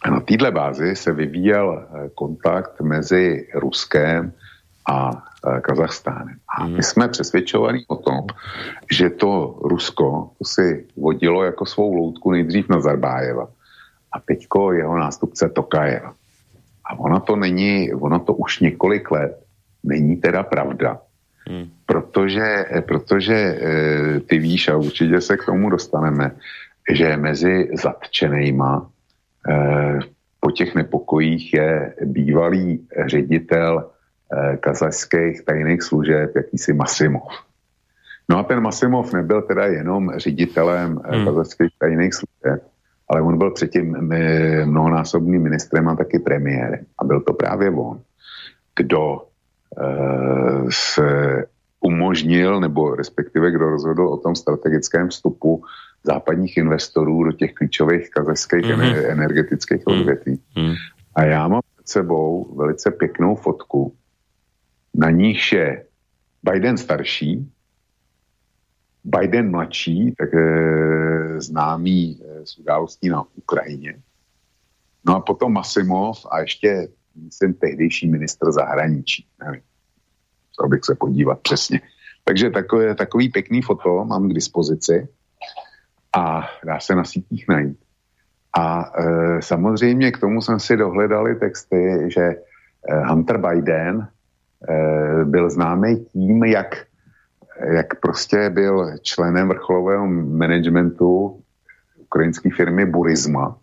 A 0.03 0.11
na 0.11 0.21
této 0.21 0.53
bázi 0.53 0.97
se 0.97 1.13
vyvíjel 1.13 1.87
eh, 1.87 2.09
kontakt 2.15 2.81
mezi 2.81 3.49
Ruskem 3.55 4.33
a 4.89 5.29
Eh, 5.47 5.61
Kazachstánem. 5.61 6.37
A 6.59 6.67
my 6.67 6.83
jsme 6.83 7.09
přesvědčovaní 7.09 7.85
o 7.89 7.97
tom, 7.97 8.27
že 8.91 9.11
to 9.11 9.59
Rusko 9.63 10.31
to 10.39 10.45
si 10.45 10.87
vodilo 10.97 11.45
jako 11.45 11.67
svou 11.67 11.95
loutku 11.95 12.31
nejdřív 12.31 12.69
na 12.69 12.81
Zarbájeva 12.81 13.49
a 14.13 14.21
teďko 14.21 14.73
jeho 14.73 14.99
nástupce 14.99 15.49
Tokajeva. 15.49 16.15
A 16.85 16.99
ona 16.99 17.21
to 17.21 17.37
není, 17.37 17.93
ona 17.93 18.19
to 18.19 18.35
už 18.35 18.61
několik 18.61 19.11
let 19.11 19.45
není 19.85 20.17
teda 20.17 20.43
pravda. 20.43 20.99
Hmm. 21.49 21.71
Protože, 21.87 22.65
protože 22.89 23.35
e, 23.35 24.21
ty 24.21 24.39
víš, 24.39 24.69
a 24.69 24.77
určitě 24.77 25.21
se 25.21 25.37
k 25.37 25.45
tomu 25.45 25.71
dostaneme, 25.71 26.31
že 26.93 27.17
mezi 27.17 27.71
zatčenýma 27.83 28.91
po 30.41 30.51
těch 30.51 30.75
nepokojích 30.75 31.55
je 31.55 31.95
bývalý 32.05 32.89
ředitel 33.07 33.91
Eh, 34.29 34.57
kazajských 34.61 35.45
tajných 35.45 35.83
služeb, 35.83 36.37
jakýsi 36.37 36.73
Masimov. 36.73 37.33
No 38.29 38.39
a 38.39 38.43
ten 38.43 38.61
Masimov 38.61 39.13
nebyl 39.13 39.43
teda 39.43 39.65
jenom 39.67 40.13
ředitelem 40.17 41.01
eh, 41.05 41.17
hmm. 41.17 41.25
kazajských 41.25 41.73
tajných 41.79 42.15
služeb, 42.15 42.69
ale 43.09 43.23
on 43.23 43.39
byl 43.39 43.51
předtím 43.51 44.13
eh, 44.13 44.67
mnohonásobným 44.67 45.43
ministrem 45.43 45.89
a 45.89 45.97
taky 45.97 46.19
premiérem. 46.19 46.85
A 46.99 47.05
byl 47.05 47.21
to 47.21 47.33
právě 47.33 47.71
on, 47.71 48.01
kdo 48.77 49.25
se 50.71 51.45
umožnil, 51.81 52.61
nebo 52.61 52.95
respektive 52.95 53.51
kdo 53.51 53.69
rozhodl 53.69 54.09
o 54.09 54.17
tom 54.17 54.35
strategickém 54.35 55.09
vstupu 55.09 55.63
západních 56.05 56.57
investorů 56.57 57.25
do 57.25 57.33
těch 57.33 57.53
klíčových 57.55 58.11
kazajských 58.11 58.65
mm-hmm. 58.65 59.11
energetických 59.11 59.83
hmm. 59.87 60.01
odvětví. 60.01 60.41
Mm-hmm. 60.57 60.75
A 61.15 61.25
já 61.25 61.49
mám 61.49 61.61
před 61.75 61.89
sebou 61.89 62.55
velice 62.57 62.91
pěknou 62.91 63.37
fotku, 63.37 63.95
na 64.95 65.11
níž 65.11 65.53
je 65.53 65.85
Biden 66.43 66.77
starší, 66.77 67.53
Biden 69.05 69.51
mladší, 69.51 70.15
tak 70.19 70.35
e, 70.35 71.41
známý 71.41 72.21
e, 72.21 72.47
z 72.47 72.59
událostí 72.59 73.09
na 73.09 73.25
Ukrajině. 73.35 74.03
No 75.07 75.17
a 75.17 75.21
potom 75.21 75.53
Masimov 75.53 76.27
a 76.31 76.41
ještě, 76.41 76.89
myslím, 77.25 77.55
tehdejší 77.55 78.11
ministr 78.11 78.53
zahraničí. 78.53 79.27
Nevím, 79.45 79.63
co 80.53 80.69
bych 80.69 80.81
se 80.85 80.95
podívat 80.95 81.41
přesně. 81.41 81.81
Takže 82.25 82.51
takové, 82.51 82.95
takový 82.95 83.29
pěkný 83.29 83.63
foto 83.63 84.05
mám 84.05 84.29
k 84.29 84.35
dispozici 84.35 85.09
a 86.17 86.49
dá 86.65 86.81
se 86.81 86.95
na 86.95 87.05
sítích 87.05 87.49
najít. 87.49 87.79
A 88.59 88.93
e, 88.99 89.43
samozřejmě 89.43 90.13
k 90.13 90.19
tomu 90.19 90.41
jsem 90.41 90.61
si 90.61 90.77
dohledali 90.77 91.35
texty, 91.35 92.09
že 92.09 92.23
e, 92.23 92.37
Hunter 93.07 93.39
Biden 93.39 94.09
Eh, 94.69 95.25
byl 95.25 95.51
známý 95.51 96.05
tím, 96.05 96.45
jak, 96.45 96.77
jak 97.75 98.01
prostě 98.01 98.51
byl 98.51 98.99
členem 99.03 99.49
vrcholového 99.49 100.07
managementu 100.07 101.41
ukrajinské 101.99 102.51
firmy 102.57 102.87
Burisma, 102.87 103.59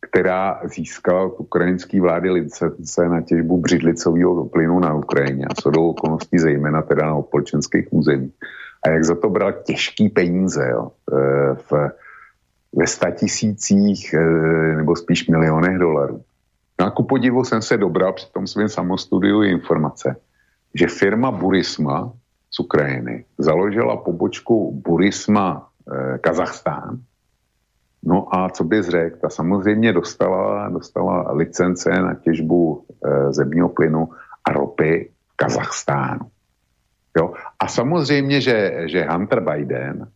která 0.00 0.60
získala 0.64 1.22
od 1.22 1.40
ukrajinské 1.40 2.00
vlády 2.00 2.30
licence 2.30 3.08
na 3.08 3.20
těžbu 3.20 3.60
břidlicového 3.60 4.48
plynu 4.48 4.80
na 4.80 4.94
Ukrajině 4.94 5.44
a 5.50 5.54
co 5.54 5.70
do 5.70 5.82
okolností 5.82 6.38
zejména 6.38 6.82
teda 6.82 7.06
na 7.06 7.14
opolčenských 7.14 7.92
územích. 7.92 8.34
A 8.82 8.88
jak 8.88 9.04
za 9.04 9.14
to 9.14 9.30
bral 9.30 9.52
těžký 9.52 10.08
peníze 10.08 10.68
jo, 10.70 10.90
eh, 11.12 11.54
v, 11.54 11.90
ve 12.72 12.86
statisících 12.86 14.14
eh, 14.14 14.76
nebo 14.76 14.96
spíš 14.96 15.28
milionech 15.28 15.78
dolarů. 15.78 16.22
No 16.80 16.86
a 16.86 16.90
ku 16.90 17.02
podivu 17.02 17.44
jsem 17.44 17.62
se 17.62 17.76
dobral 17.76 18.12
při 18.12 18.26
tom 18.32 18.46
svém 18.46 18.68
samostudiu 18.68 19.42
informace, 19.42 20.16
že 20.74 20.86
firma 20.86 21.30
Burisma 21.30 22.12
z 22.50 22.60
Ukrajiny 22.60 23.24
založila 23.38 23.96
pobočku 23.96 24.82
Burisma 24.84 25.68
eh, 25.92 26.18
Kazachstán. 26.18 26.98
No 28.02 28.34
a 28.34 28.48
co 28.48 28.64
bys 28.64 28.88
řekl, 28.88 29.16
ta 29.20 29.28
samozřejmě 29.28 29.92
dostala, 29.92 30.68
dostala 30.68 31.32
licence 31.32 31.90
na 31.90 32.14
těžbu 32.14 32.84
zemního 33.30 33.68
plynu 33.68 34.08
a 34.44 34.52
ropy 34.52 35.10
v 35.28 35.36
Kazachstánu. 35.36 36.30
Jo? 37.16 37.34
A 37.58 37.68
samozřejmě, 37.68 38.40
že, 38.40 38.72
že 38.86 39.04
Hunter 39.04 39.40
Biden 39.40 40.08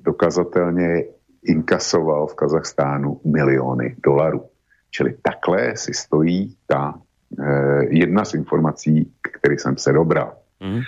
dokazatelně 0.00 1.04
inkasoval 1.42 2.26
v 2.26 2.34
Kazachstánu 2.34 3.20
miliony 3.24 3.96
dolarů. 4.04 4.44
Čili 4.90 5.14
takhle 5.22 5.76
si 5.76 5.94
stojí 5.94 6.56
ta 6.66 6.94
eh, 7.40 7.84
jedna 7.88 8.24
z 8.24 8.34
informací, 8.34 9.12
který 9.20 9.58
jsem 9.58 9.76
se 9.76 9.92
dobral. 9.92 10.32
Mm. 10.60 10.80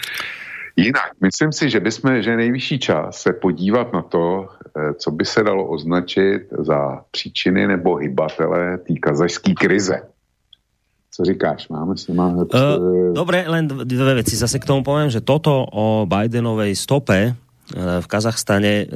Jinak, 0.76 1.10
myslím 1.20 1.52
si, 1.52 1.70
že 1.70 1.80
bychom, 1.80 2.22
že 2.22 2.36
nejvyšší 2.36 2.78
čas 2.78 3.22
se 3.22 3.32
podívat 3.32 3.92
na 3.92 4.02
to, 4.02 4.48
eh, 4.48 4.94
co 4.94 5.10
by 5.10 5.24
se 5.24 5.42
dalo 5.42 5.68
označit 5.68 6.42
za 6.58 7.04
příčiny 7.10 7.66
nebo 7.66 7.96
hybatele 7.96 8.78
té 8.78 8.94
kazašské 8.94 9.54
krize. 9.54 10.02
Co 11.20 11.24
říkáš? 11.24 11.68
Máme 11.68 11.96
si 12.00 12.12
máme... 12.16 12.48
Uh, 12.48 13.12
dobre, 13.12 13.44
len 13.44 13.68
dvě 13.68 14.14
věci. 14.14 14.36
Zase 14.36 14.56
k 14.56 14.64
tomu 14.64 14.80
povím, 14.80 15.12
že 15.12 15.20
toto 15.20 15.68
o 15.68 16.08
Bidenovej 16.08 16.72
stope 16.72 17.36
v 17.76 18.06
Kazachstane 18.08 18.88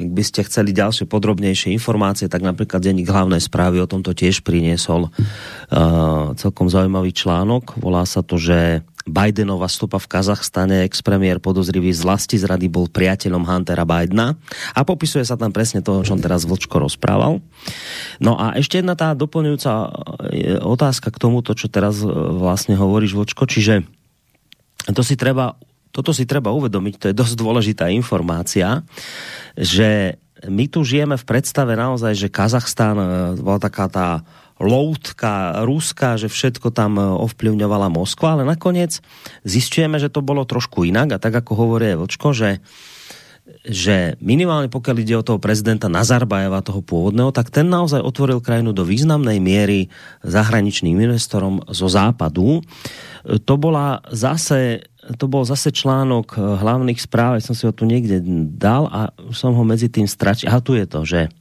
ak 0.00 0.08
by 0.16 0.22
ste 0.24 0.40
chceli 0.48 0.72
ďalšie 0.72 1.04
podrobnejšie 1.04 1.76
informácie, 1.76 2.24
tak 2.32 2.40
napríklad 2.40 2.80
denník 2.80 3.12
hlavné 3.12 3.36
správy 3.36 3.84
o 3.84 3.90
tomto 3.90 4.16
tiež 4.16 4.40
priniesol 4.40 5.12
uh, 5.12 6.32
celkom 6.40 6.72
zaujímavý 6.72 7.12
článok. 7.12 7.76
Volá 7.76 8.08
sa 8.08 8.24
to, 8.24 8.40
že 8.40 8.80
Bidenova 9.08 9.68
stopa 9.70 9.96
v 9.96 10.10
Kazachstane, 10.10 10.84
ex-premiér 10.84 11.40
podozrivý 11.40 11.92
z 11.94 12.04
lasti 12.04 12.36
zrady 12.36 12.68
bol 12.68 12.88
priateľom 12.90 13.44
Huntera 13.46 13.88
Bidena 13.88 14.36
a 14.76 14.80
popisuje 14.84 15.24
sa 15.24 15.40
tam 15.40 15.52
presne 15.54 15.80
to, 15.80 16.00
o 16.00 16.06
čom 16.06 16.20
teraz 16.20 16.44
Vlčko 16.44 16.82
rozprával. 16.82 17.40
No 18.20 18.36
a 18.36 18.56
ešte 18.60 18.80
jedna 18.80 18.96
tá 18.96 19.16
doplňujúca 19.16 19.72
uh, 19.72 19.90
otázka 20.60 21.08
k 21.08 21.20
tomuto, 21.20 21.56
čo 21.56 21.72
teraz 21.72 22.04
uh, 22.04 22.10
vlastne 22.36 22.76
hovoríš 22.76 23.16
Vlčko, 23.16 23.48
čiže 23.48 23.88
to 24.92 25.00
si 25.04 25.16
treba 25.16 25.56
toto 25.90 26.14
si 26.14 26.22
treba 26.22 26.54
uvedomiť, 26.54 26.94
to 26.96 27.06
je 27.10 27.18
dosť 27.18 27.34
dôležitá 27.34 27.90
informácia, 27.90 28.86
že 29.58 30.22
my 30.46 30.64
tu 30.70 30.86
žijeme 30.86 31.18
v 31.18 31.28
predstave 31.28 31.76
naozaj, 31.76 32.16
že 32.16 32.32
Kazachstán 32.32 32.96
e, 32.96 33.06
bola 33.42 33.60
taká 33.60 33.90
tá 33.90 34.08
loutka 34.60 35.64
ruská, 35.64 36.20
že 36.20 36.28
všetko 36.28 36.68
tam 36.70 37.00
e, 37.00 37.02
ovplyvňovala 37.02 37.88
Moskva, 37.88 38.36
ale 38.36 38.44
nakoniec 38.44 39.00
zistujeme, 39.42 39.96
že 39.96 40.12
to 40.12 40.20
bolo 40.20 40.44
trošku 40.44 40.84
inak 40.84 41.16
a 41.16 41.22
tak 41.22 41.32
ako 41.32 41.52
hovorí 41.56 41.96
Vlčko, 41.96 42.36
že 42.36 42.60
že 43.66 44.14
minimálne 44.22 44.70
pokiaľ 44.70 44.96
ide 45.02 45.18
o 45.18 45.26
toho 45.26 45.42
prezidenta 45.42 45.90
Nazarbajeva, 45.90 46.62
toho 46.62 46.80
pôvodného, 46.86 47.34
tak 47.34 47.50
ten 47.50 47.66
naozaj 47.66 47.98
otvoril 47.98 48.38
krajinu 48.38 48.70
do 48.70 48.86
významnej 48.86 49.42
miery 49.42 49.90
zahraničným 50.22 50.94
investorom 50.94 51.58
zo 51.66 51.90
západu. 51.90 52.62
To 53.26 53.54
bola 53.58 54.06
zase 54.14 54.86
to 55.18 55.26
bol 55.26 55.42
zase 55.48 55.72
článok 55.74 56.36
hlavných 56.38 57.00
správ, 57.00 57.40
som 57.42 57.56
si 57.56 57.64
ho 57.64 57.72
tu 57.72 57.88
niekde 57.88 58.20
dal 58.54 58.86
a 58.86 59.10
som 59.32 59.56
ho 59.56 59.64
medzi 59.64 59.88
tým 59.88 60.06
stračil. 60.06 60.46
A 60.52 60.62
tu 60.62 60.76
je 60.76 60.86
to, 60.86 61.02
že 61.02 61.32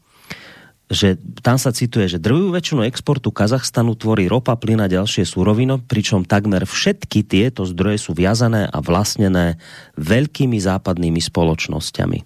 že 0.90 1.22
tam 1.46 1.62
sa 1.62 1.70
cituje, 1.70 2.10
že 2.10 2.18
druhú 2.18 2.50
väčšinu 2.50 2.82
exportu 2.82 3.30
Kazachstanu 3.30 3.94
tvorí 3.94 4.26
ropa, 4.26 4.58
plyn 4.58 4.82
a 4.82 4.90
ďalšie 4.90 5.22
súrovino, 5.22 5.78
pričom 5.78 6.26
takmer 6.26 6.66
všetky 6.66 7.22
tieto 7.22 7.62
zdroje 7.62 8.02
sú 8.02 8.18
viazané 8.18 8.66
a 8.66 8.82
vlastnené 8.82 9.62
veľkými 10.02 10.58
západnými 10.58 11.22
spoločnosťami. 11.22 12.20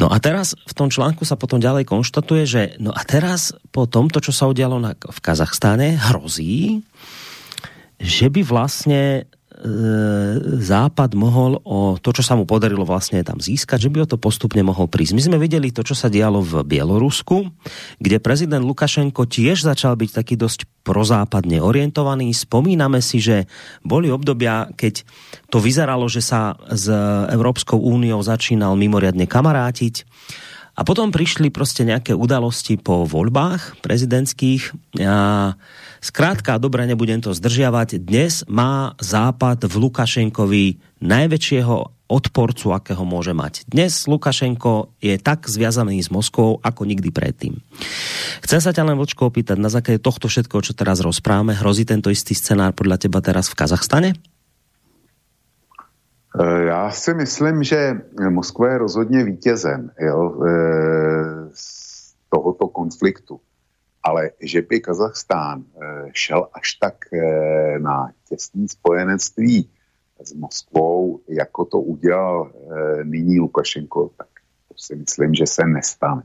No 0.00 0.08
a 0.08 0.16
teraz 0.16 0.56
v 0.64 0.72
tom 0.76 0.88
článku 0.88 1.28
sa 1.28 1.36
potom 1.36 1.60
ďalej 1.60 1.84
konštatuje, 1.84 2.42
že 2.48 2.62
no 2.80 2.92
a 2.92 3.04
teraz 3.04 3.52
po 3.68 3.84
tomto, 3.84 4.24
čo 4.24 4.32
sa 4.32 4.48
udialo 4.48 4.80
na, 4.80 4.96
v 4.96 5.18
Kazachstáne, 5.20 5.96
hrozí, 5.96 6.84
že 8.00 8.28
by 8.32 8.40
vlastne 8.44 9.28
Západ 10.60 11.16
mohol 11.16 11.56
o 11.64 11.96
to, 11.96 12.12
čo 12.12 12.20
sa 12.20 12.36
mu 12.36 12.44
podarilo 12.44 12.84
vlastne 12.84 13.24
tam 13.24 13.40
získať, 13.40 13.88
že 13.88 13.92
by 13.92 14.04
o 14.04 14.10
to 14.10 14.20
postupne 14.20 14.60
mohol 14.60 14.84
prísť. 14.84 15.16
My 15.16 15.22
sme 15.24 15.38
videli 15.40 15.72
to, 15.72 15.80
čo 15.80 15.96
sa 15.96 16.12
dialo 16.12 16.44
v 16.44 16.60
Bielorusku, 16.60 17.48
kde 17.96 18.20
prezident 18.20 18.60
Lukašenko 18.60 19.24
tiež 19.24 19.64
začal 19.64 19.96
byť 19.96 20.10
taký 20.12 20.36
dosť 20.36 20.68
prozápadne 20.84 21.64
orientovaný. 21.64 22.36
Spomíname 22.36 23.00
si, 23.00 23.16
že 23.16 23.48
boli 23.80 24.12
obdobia, 24.12 24.68
keď 24.76 25.08
to 25.48 25.58
vyzeralo, 25.58 26.04
že 26.06 26.20
sa 26.20 26.60
s 26.68 26.92
Európskou 27.32 27.80
úniou 27.80 28.20
začínal 28.20 28.76
mimoriadne 28.76 29.24
kamarátiť 29.24 30.04
a 30.76 30.84
potom 30.84 31.08
prišli 31.12 31.50
prostě 31.50 31.84
nějaké 31.84 32.14
udalosti 32.14 32.76
po 32.76 33.06
voľbách 33.08 33.80
prezidentských 33.80 34.70
a 35.08 35.56
Zkrátka, 36.06 36.62
dobre, 36.62 36.86
nebudem 36.86 37.18
to 37.18 37.34
zdržiavať. 37.34 37.98
Dnes 37.98 38.46
má 38.46 38.94
Západ 39.02 39.66
v 39.66 39.74
Lukašenkovi 39.74 40.78
najväčšieho 41.02 42.06
odporcu, 42.06 42.70
akého 42.70 43.02
môže 43.02 43.34
mať. 43.34 43.66
Dnes 43.66 44.06
Lukašenko 44.06 44.94
je 45.02 45.18
tak 45.18 45.50
zviazaný 45.50 45.98
s 45.98 46.14
Moskou, 46.14 46.62
ako 46.62 46.86
nikdy 46.86 47.10
predtým. 47.10 47.58
Chcem 48.38 48.62
sa 48.62 48.70
ťa 48.70 48.86
len, 48.86 48.94
Vlčko, 48.94 49.34
opýtať, 49.34 49.58
na 49.58 49.66
základe 49.66 49.98
tohto 49.98 50.30
všetko, 50.30 50.62
čo 50.62 50.78
teraz 50.78 51.02
rozpráme, 51.02 51.58
hrozí 51.58 51.82
tento 51.82 52.06
istý 52.06 52.38
scenár 52.38 52.70
podľa 52.78 53.02
teba 53.02 53.18
teraz 53.18 53.50
v 53.50 53.58
Kazachstane? 53.58 54.14
Eh, 56.38 56.62
já 56.70 56.90
si 56.90 57.14
myslím, 57.14 57.66
že 57.66 57.98
Moskva 58.30 58.68
je 58.68 58.78
rozhodně 58.78 59.24
vítězem 59.24 59.90
jo, 59.98 60.18
eh, 60.38 61.50
z 61.50 61.66
tohoto 62.30 62.68
konfliktu 62.68 63.40
ale 64.06 64.30
že 64.40 64.62
by 64.62 64.80
Kazachstán 64.80 65.64
eh, 65.66 66.10
šel 66.12 66.48
až 66.54 66.74
tak 66.74 66.94
eh, 67.12 67.78
na 67.78 68.12
těsný 68.28 68.68
spojenectví 68.68 69.70
s 70.22 70.32
Moskvou, 70.32 71.20
jako 71.28 71.64
to 71.64 71.80
udělal 71.80 72.50
eh, 72.54 73.04
nyní 73.04 73.40
Lukašenko, 73.40 74.10
tak 74.16 74.28
to 74.68 74.74
si 74.78 74.96
myslím, 74.96 75.34
že 75.34 75.46
se 75.46 75.66
nestane. 75.66 76.22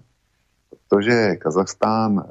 Protože 0.70 1.36
Kazachstán, 1.36 2.28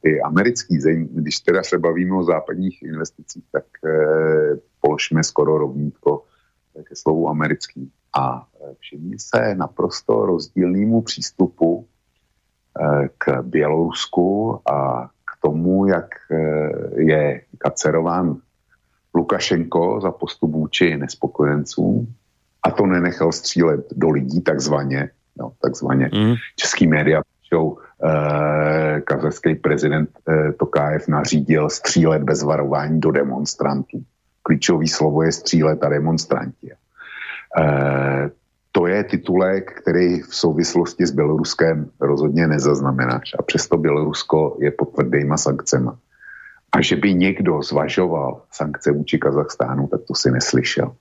ty 0.00 0.20
americký 0.20 0.80
země, 0.80 1.08
když 1.10 1.40
teda 1.40 1.62
se 1.62 1.78
bavíme 1.78 2.16
o 2.16 2.24
západních 2.24 2.82
investicích, 2.82 3.44
tak 3.52 3.64
položíme 4.80 5.24
skoro 5.24 5.58
rovnítko 5.58 6.24
ke 6.84 6.96
slovu 6.96 7.28
americký. 7.28 7.92
A 8.18 8.46
všimni 8.78 9.16
se 9.18 9.54
naprosto 9.54 10.26
rozdílnému 10.26 11.02
přístupu 11.02 11.86
k 13.18 13.42
Bělorusku 13.42 14.60
a 14.70 15.06
k 15.06 15.42
tomu, 15.42 15.86
jak 15.86 16.06
eh, 16.30 17.02
je 17.02 17.40
kacerován 17.58 18.36
Lukašenko 19.14 20.00
za 20.00 20.10
postup 20.10 20.50
vůči 20.50 20.96
nespokojencům 20.96 22.06
a 22.62 22.70
to 22.70 22.86
nenechal 22.86 23.32
střílet 23.32 23.86
do 23.96 24.10
lidí 24.10 24.42
takzvaně, 24.42 25.10
no, 25.38 25.52
takzvaně 25.62 26.10
mm. 26.14 26.34
český 26.56 26.86
média 26.86 27.22
píšou, 27.22 27.78
eh, 28.04 29.00
kazachský 29.00 29.54
prezident 29.54 30.10
eh, 30.28 30.52
Tokájev 30.52 31.08
nařídil 31.08 31.70
střílet 31.70 32.22
bez 32.22 32.42
varování 32.42 33.00
do 33.00 33.10
demonstrantů. 33.10 34.02
Klíčový 34.42 34.88
slovo 34.88 35.22
je 35.22 35.32
střílet 35.32 35.84
a 35.84 35.88
demonstranti. 35.88 36.72
Eh, 37.58 38.30
to 38.74 38.86
je 38.86 39.04
titulek, 39.04 39.80
který 39.82 40.20
v 40.20 40.34
souvislosti 40.34 41.06
s 41.06 41.10
Běloruskem 41.10 41.90
rozhodně 42.00 42.46
nezaznamenáš. 42.46 43.34
A 43.38 43.42
přesto 43.42 43.76
Bělorusko 43.76 44.56
je 44.60 44.70
pod 44.70 44.94
tvrdýma 44.94 45.36
sankcema. 45.36 45.98
A 46.72 46.82
že 46.82 46.96
by 46.96 47.14
někdo 47.14 47.62
zvažoval 47.62 48.42
sankce 48.52 48.92
vůči 48.92 49.18
Kazachstánu, 49.18 49.86
tak 49.86 50.00
to 50.08 50.14
si 50.14 50.30
neslyšel. 50.30 50.92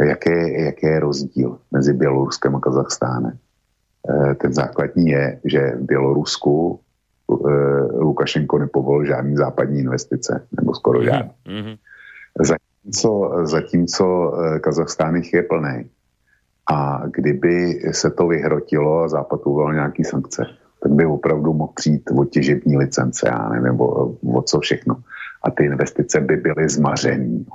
Jaký, 0.00 0.62
jaký 0.62 0.86
je 0.86 1.00
rozdíl 1.00 1.58
mezi 1.70 1.92
Běloruskem 1.92 2.56
a 2.56 2.60
Kazachstánem? 2.60 3.34
E, 3.34 4.34
ten 4.34 4.54
základní 4.54 5.06
je, 5.06 5.40
že 5.44 5.60
v 5.76 5.82
Bělorusku 5.82 6.80
e, 7.30 7.52
Lukašenko 7.98 8.58
nepovolil 8.58 9.06
žádný 9.06 9.36
západní 9.36 9.78
investice, 9.80 10.46
nebo 10.60 10.74
skoro 10.74 11.02
žádný. 11.02 11.30
Mm-hmm. 11.46 11.78
Zatímco, 12.40 13.10
zatímco 13.42 14.06
e, 14.38 14.58
Kazachstán 14.60 15.16
jich 15.16 15.34
je 15.34 15.42
plný 15.42 15.90
a 16.72 17.02
kdyby 17.06 17.80
se 17.90 18.10
to 18.10 18.26
vyhrotilo 18.26 19.02
a 19.02 19.08
Západ 19.08 19.40
uvolil 19.46 19.74
nějaký 19.74 20.04
sankce, 20.04 20.46
tak 20.82 20.92
by 20.92 21.06
opravdu 21.06 21.52
mohl 21.52 21.72
přijít 21.74 22.10
o 22.16 22.24
těžební 22.24 22.76
licence, 22.76 23.28
já 23.28 23.48
nevím, 23.48 23.80
o, 23.80 24.16
o 24.34 24.42
co 24.42 24.60
všechno. 24.60 24.96
A 25.42 25.50
ty 25.50 25.64
investice 25.64 26.20
by 26.20 26.36
byly 26.36 26.68
zmařený. 26.68 27.46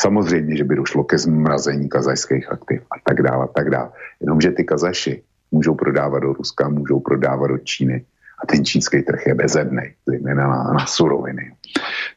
Samozřejmě, 0.00 0.56
že 0.56 0.64
by 0.64 0.76
došlo 0.76 1.04
ke 1.04 1.18
zmrazení 1.18 1.88
kazajských 1.88 2.52
aktiv 2.52 2.82
a 2.90 2.94
tak 3.08 3.22
dále, 3.22 3.44
a 3.44 3.46
tak 3.46 3.70
dále. 3.70 3.90
Jenomže 4.20 4.50
ty 4.50 4.64
kazaši 4.64 5.22
můžou 5.50 5.74
prodávat 5.74 6.18
do 6.18 6.32
Ruska, 6.32 6.68
můžou 6.68 7.00
prodávat 7.00 7.46
do 7.46 7.58
Číny 7.58 8.04
a 8.42 8.46
ten 8.46 8.64
čínský 8.64 9.02
trh 9.02 9.26
je 9.26 9.34
bezedný, 9.34 9.82
zejména 10.06 10.48
na, 10.48 10.72
na 10.72 10.86
suroviny. 10.86 11.52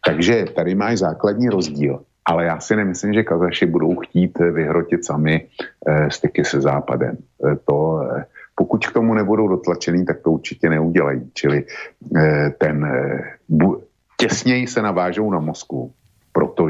Takže 0.05 0.45
tady 0.55 0.75
máš 0.75 0.99
základní 0.99 1.49
rozdíl 1.49 2.03
ale 2.25 2.45
já 2.45 2.59
si 2.59 2.75
nemyslím, 2.75 3.13
že 3.13 3.23
Kazaši 3.23 3.65
budou 3.65 3.95
chtít 3.95 4.39
vyhrotit 4.39 5.05
sami 5.05 5.47
eh, 5.87 6.11
styky 6.11 6.45
se 6.45 6.61
Západem. 6.61 7.17
Eh, 7.17 7.55
to, 7.65 8.01
eh, 8.01 8.25
pokud 8.55 8.87
k 8.87 8.93
tomu 8.93 9.13
nebudou 9.13 9.47
dotlačený, 9.47 10.05
tak 10.05 10.21
to 10.21 10.31
určitě 10.31 10.69
neudělají. 10.69 11.31
Čili 11.33 11.65
ten 12.57 12.91
těsněji 14.17 14.67
se 14.67 14.81
navážou 14.81 15.31
na 15.31 15.39
Moskvu 15.39 15.91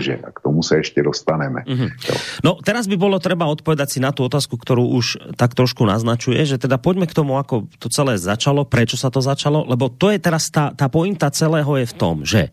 protože, 0.02 0.18
a 0.26 0.32
k 0.34 0.40
tomu 0.42 0.64
se 0.64 0.78
ještě 0.78 1.04
dostaneme. 1.04 1.62
Mm 1.68 1.78
-hmm. 1.78 1.90
No 2.44 2.58
teraz 2.66 2.88
by 2.90 2.98
bolo 2.98 3.20
treba 3.20 3.46
odpovedať 3.46 3.90
si 3.90 4.00
na 4.02 4.12
tú 4.12 4.26
otázku, 4.26 4.58
ktorú 4.58 4.90
už 4.98 5.38
tak 5.38 5.54
trošku 5.54 5.86
naznačuje, 5.86 6.42
že 6.46 6.58
teda 6.58 6.82
poďme 6.82 7.06
k 7.06 7.14
tomu, 7.14 7.38
ako 7.38 7.70
to 7.78 7.90
celé 7.90 8.18
začalo, 8.18 8.66
prečo 8.66 8.98
sa 8.98 9.14
to 9.14 9.22
začalo, 9.22 9.62
lebo 9.70 9.94
to 9.94 10.10
je 10.10 10.18
teraz 10.18 10.50
tá, 10.50 10.74
tá 10.74 10.90
pointa 10.90 11.30
celého 11.30 11.78
je 11.78 11.86
v 11.86 11.94
tom, 11.94 12.26
že 12.26 12.50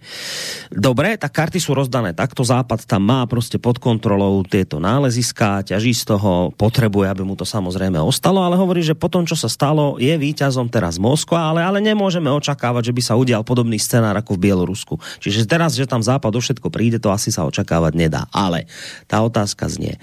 dobre, 0.68 1.16
tak 1.16 1.32
karty 1.32 1.56
sú 1.60 1.72
rozdané 1.72 2.12
takto, 2.12 2.44
Západ 2.44 2.84
tam 2.84 3.02
má 3.02 3.26
prostě 3.26 3.58
pod 3.58 3.78
kontrolou 3.78 4.42
tieto 4.42 4.80
náleziská, 4.80 5.62
ťaží 5.62 5.94
z 5.94 6.04
toho, 6.04 6.52
potrebuje, 6.56 7.08
aby 7.08 7.22
mu 7.24 7.36
to 7.36 7.44
samozrejme 7.44 8.00
ostalo, 8.00 8.44
ale 8.44 8.56
hovorí, 8.56 8.82
že 8.82 8.94
potom, 8.94 9.24
čo 9.24 9.36
sa 9.36 9.48
stalo, 9.48 9.96
je 10.00 10.18
víťazom 10.18 10.68
teraz 10.68 10.98
Moskva, 10.98 11.48
ale, 11.48 11.64
ale 11.64 11.80
nemôžeme 11.80 12.30
očakávať, 12.30 12.92
že 12.92 12.92
by 12.92 13.02
sa 13.04 13.14
udial 13.16 13.44
podobný 13.44 13.78
scenár 13.78 14.16
ako 14.16 14.34
v 14.36 14.42
Bielorusku. 14.48 14.94
Čiže 15.20 15.48
teraz, 15.48 15.78
že 15.78 15.86
tam 15.86 16.02
Západ 16.04 16.34
o 16.36 16.40
všetko 16.40 16.68
príde, 16.72 16.98
to 16.98 17.12
asi 17.12 17.30
sa 17.38 17.46
očakávať 17.46 17.94
nedá. 17.94 18.26
Ale 18.34 18.66
tá 19.06 19.22
otázka 19.22 19.70
znie, 19.70 19.94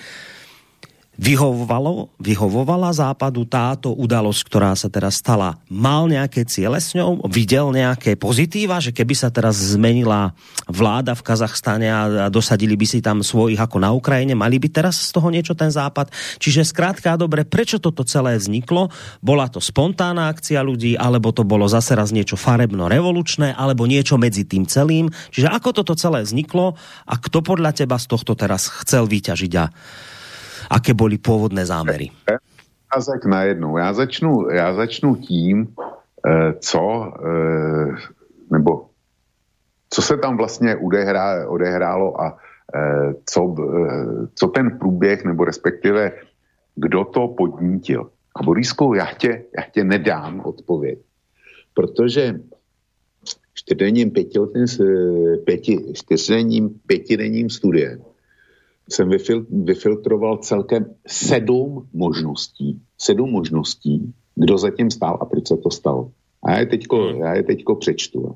Vyhovovalo, 1.16 2.12
vyhovovala 2.20 2.92
západu 2.92 3.48
táto 3.48 3.96
udalosť, 3.96 4.42
ktorá 4.52 4.76
sa 4.76 4.92
teraz 4.92 5.24
stala? 5.24 5.56
Mal 5.72 6.12
nejaké 6.12 6.44
ciele 6.44 6.76
s 6.76 6.92
ňou? 6.92 7.24
Videl 7.32 7.72
nejaké 7.72 8.20
pozitíva, 8.20 8.84
že 8.84 8.92
keby 8.92 9.16
sa 9.16 9.32
teraz 9.32 9.56
zmenila 9.56 10.36
vláda 10.68 11.16
v 11.16 11.24
Kazachstane 11.24 11.88
a 11.88 12.28
dosadili 12.28 12.76
by 12.76 12.84
si 12.84 13.00
tam 13.00 13.24
svojich 13.24 13.56
ako 13.56 13.80
na 13.80 13.96
Ukrajine, 13.96 14.36
mali 14.36 14.60
by 14.60 14.68
teraz 14.68 15.00
z 15.08 15.16
toho 15.16 15.32
niečo 15.32 15.56
ten 15.56 15.72
západ? 15.72 16.12
Čiže 16.44 16.68
zkrátka 16.68 17.16
dobre, 17.16 17.48
prečo 17.48 17.80
toto 17.80 18.04
celé 18.04 18.36
vzniklo? 18.36 18.92
Bola 19.24 19.48
to 19.48 19.64
spontánna 19.64 20.28
akcia 20.28 20.60
ľudí, 20.68 21.00
alebo 21.00 21.32
to 21.32 21.48
bolo 21.48 21.64
zase 21.72 21.96
raz 21.96 22.12
niečo 22.12 22.36
farebno-revolučné, 22.36 23.56
alebo 23.56 23.88
niečo 23.88 24.20
medzi 24.20 24.44
tým 24.44 24.68
celým? 24.68 25.08
Čiže 25.32 25.48
ako 25.48 25.80
toto 25.80 25.96
celé 25.96 26.28
vzniklo 26.28 26.76
a 27.08 27.14
kto 27.16 27.40
podľa 27.40 27.72
teba 27.72 27.96
z 27.96 28.12
tohto 28.12 28.36
teraz 28.36 28.68
chcel 28.84 29.08
vyťažiť 29.08 29.54
a 29.56 29.66
aké 30.70 30.94
byly 30.94 31.18
původné 31.18 31.66
zámery? 31.66 32.12
Jazek 32.96 33.26
najednou. 33.26 33.78
Já 33.78 33.94
začnu, 33.94 34.50
já 34.50 34.74
začnu 34.74 35.16
tím, 35.16 35.68
eh, 36.28 36.54
co, 36.60 37.14
eh, 37.26 37.96
nebo 38.52 38.90
co 39.90 40.02
se 40.02 40.18
tam 40.18 40.38
vlastně 40.38 40.76
odehrá, 40.76 41.50
odehrálo 41.50 42.22
a 42.22 42.38
eh, 42.76 43.14
co, 43.26 43.56
co 44.36 44.48
ten 44.48 44.78
průběh, 44.80 45.26
nebo 45.26 45.46
respektive 45.46 46.12
kdo 46.76 47.04
to 47.06 47.28
podnítil. 47.28 48.10
A 48.36 48.44
Borisku, 48.44 48.94
já 48.94 49.14
tě, 49.14 49.44
já 49.58 49.64
tě 49.72 49.84
nedám 49.84 50.40
odpověď, 50.40 51.00
protože 51.74 52.40
čtyřdenním, 53.54 54.12
pětiletým, 54.12 54.66
pěti, 55.46 55.94
čtyřdenním, 55.94 56.70
pětidenním 56.88 57.50
studiem 57.50 58.02
jsem 58.90 59.10
vyfil, 59.10 59.46
vyfiltroval 59.50 60.38
celkem 60.38 60.86
sedm 61.08 61.88
možností, 61.94 62.82
sedm 62.98 63.32
možností, 63.32 64.14
kdo 64.36 64.58
zatím 64.58 64.92
stál 64.92 65.18
a 65.22 65.26
proč 65.26 65.48
se 65.48 65.58
to 65.58 65.72
stalo. 65.72 66.12
A 66.44 66.52
já 66.52 66.60
je 66.60 66.66
teďko, 66.66 66.98
hmm. 66.98 67.22
já 67.22 67.36
je 67.36 67.44
teďko 67.44 67.76
přečtu. 67.76 68.36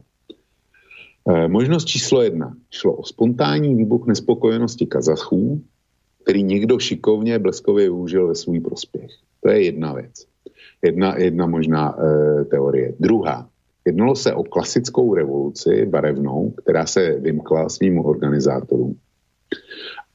E, 1.30 1.48
možnost 1.48 1.86
číslo 1.86 2.22
jedna. 2.22 2.56
Šlo 2.72 2.94
o 2.94 3.04
spontánní 3.04 3.76
výbuch 3.76 4.08
nespokojenosti 4.08 4.86
Kazachů, 4.86 5.62
který 6.24 6.44
někdo 6.44 6.80
šikovně 6.80 7.40
bleskově 7.40 7.86
využil 7.86 8.28
ve 8.28 8.36
svůj 8.36 8.60
prospěch. 8.60 9.12
To 9.44 9.50
je 9.50 9.66
jedna 9.66 9.94
věc. 9.94 10.26
Jedna, 10.82 11.18
jedna 11.18 11.46
možná 11.46 11.96
e, 12.00 12.46
teorie. 12.46 12.94
Druhá. 13.00 13.50
Jednalo 13.86 14.16
se 14.16 14.34
o 14.34 14.44
klasickou 14.44 15.14
revoluci 15.14 15.86
barevnou, 15.86 16.52
která 16.52 16.86
se 16.86 17.12
vymkla 17.20 17.70
svým 17.70 18.06
organizátorům. 18.06 18.98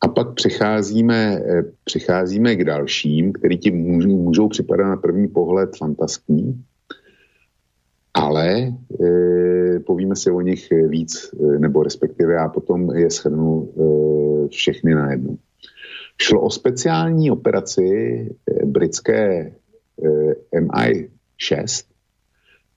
A 0.01 0.09
pak 0.09 0.34
přecházíme, 0.34 1.36
e, 1.36 1.64
přecházíme 1.84 2.57
k 2.57 2.64
dalším, 2.64 3.32
který 3.32 3.59
ti 3.59 3.70
můžou, 3.70 4.09
můžou 4.09 4.49
připadat 4.49 4.86
na 4.86 4.97
první 4.97 5.28
pohled 5.28 5.76
fantaskní, 5.76 6.64
ale 8.14 8.49
e, 8.51 8.74
povíme 9.80 10.16
si 10.16 10.30
o 10.30 10.40
nich 10.40 10.68
víc, 10.88 11.34
e, 11.34 11.59
nebo 11.59 11.82
respektive 11.82 12.34
já 12.34 12.49
potom 12.49 12.90
je 12.90 13.11
shrnu 13.11 13.68
e, 13.68 14.49
všechny 14.49 14.95
na 14.95 15.11
jednu. 15.11 15.38
Šlo 16.22 16.40
o 16.40 16.51
speciální 16.51 17.30
operaci 17.30 17.82
e, 17.82 18.66
britské 18.66 19.53
e, 20.55 20.61
MI6, 20.61 21.84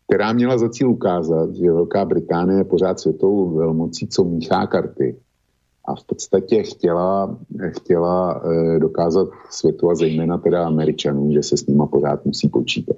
která 0.08 0.34
měla 0.34 0.58
za 0.58 0.70
cíl 0.70 0.90
ukázat, 0.90 1.56
že 1.56 1.72
Velká 1.72 2.06
Británie 2.06 2.60
je 2.60 2.64
pořád 2.64 3.00
světovou 3.00 3.58
velmocí, 3.58 4.08
co 4.08 4.24
míchá 4.24 4.68
karty. 4.68 5.16
A 5.88 5.96
v 5.96 6.04
podstatě 6.04 6.64
chtěla, 6.64 7.38
chtěla 7.78 8.42
e, 8.46 8.80
dokázat 8.80 9.28
světu 9.50 9.90
a 9.90 9.96
zejména 9.96 10.38
teda 10.38 10.66
Američanům, 10.66 11.34
že 11.34 11.44
se 11.44 11.58
s 11.58 11.68
nima 11.68 11.86
pořád 11.88 12.26
musí 12.26 12.50
počítat. 12.50 12.98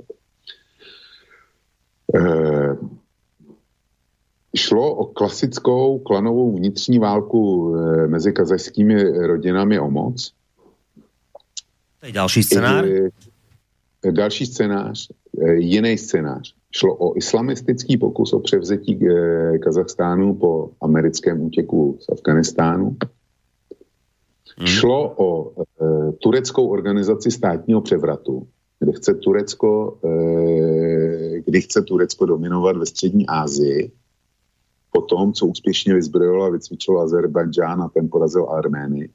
Eh, 2.16 2.78
šlo 4.56 4.96
o 4.96 5.06
klasickou 5.06 6.00
klanovou 6.00 6.58
vnitřní 6.58 7.00
válku 7.00 7.76
eh, 7.76 8.08
mezi 8.08 8.34
kazajskými 8.34 9.04
rodinami 9.28 9.80
o 9.80 9.90
moc. 9.90 10.34
To 12.00 12.06
je 12.06 12.12
další 12.12 12.44
scénář? 12.44 12.86
Eh, 14.06 14.12
další 14.12 14.46
scénář, 14.46 15.08
jiný 15.58 15.98
scénář. 15.98 16.56
Šlo 16.72 16.96
o 16.96 17.18
islamistický 17.18 17.98
pokus 17.98 18.34
o 18.34 18.40
převzetí 18.40 19.00
Kazachstánu 19.64 20.36
po 20.36 20.70
americkém 20.82 21.42
útěku 21.42 21.98
z 22.02 22.10
Afganistánu. 22.10 22.98
Hmm. 24.58 24.68
Šlo 24.68 25.14
o 25.18 25.54
tureckou 26.20 26.68
organizaci 26.68 27.32
státního 27.32 27.82
převratu, 27.82 28.48
kde 28.80 28.92
chce 28.92 29.14
Turecko, 29.14 29.98
eh, 30.06 31.42
kdy 31.46 31.62
chce 31.62 31.82
Turecko 31.82 32.26
dominovat 32.26 32.78
ve 32.78 32.86
střední 32.86 33.28
Asii, 33.28 33.92
po 34.92 35.02
tom, 35.02 35.34
co 35.34 35.46
úspěšně 35.46 35.94
vyzbrojilo 35.94 36.46
a 36.46 36.50
vycvičilo 36.50 37.02
Azerbajdžán 37.02 37.82
a 37.82 37.90
ten 37.90 38.10
porazil 38.10 38.50
Armény. 38.50 39.10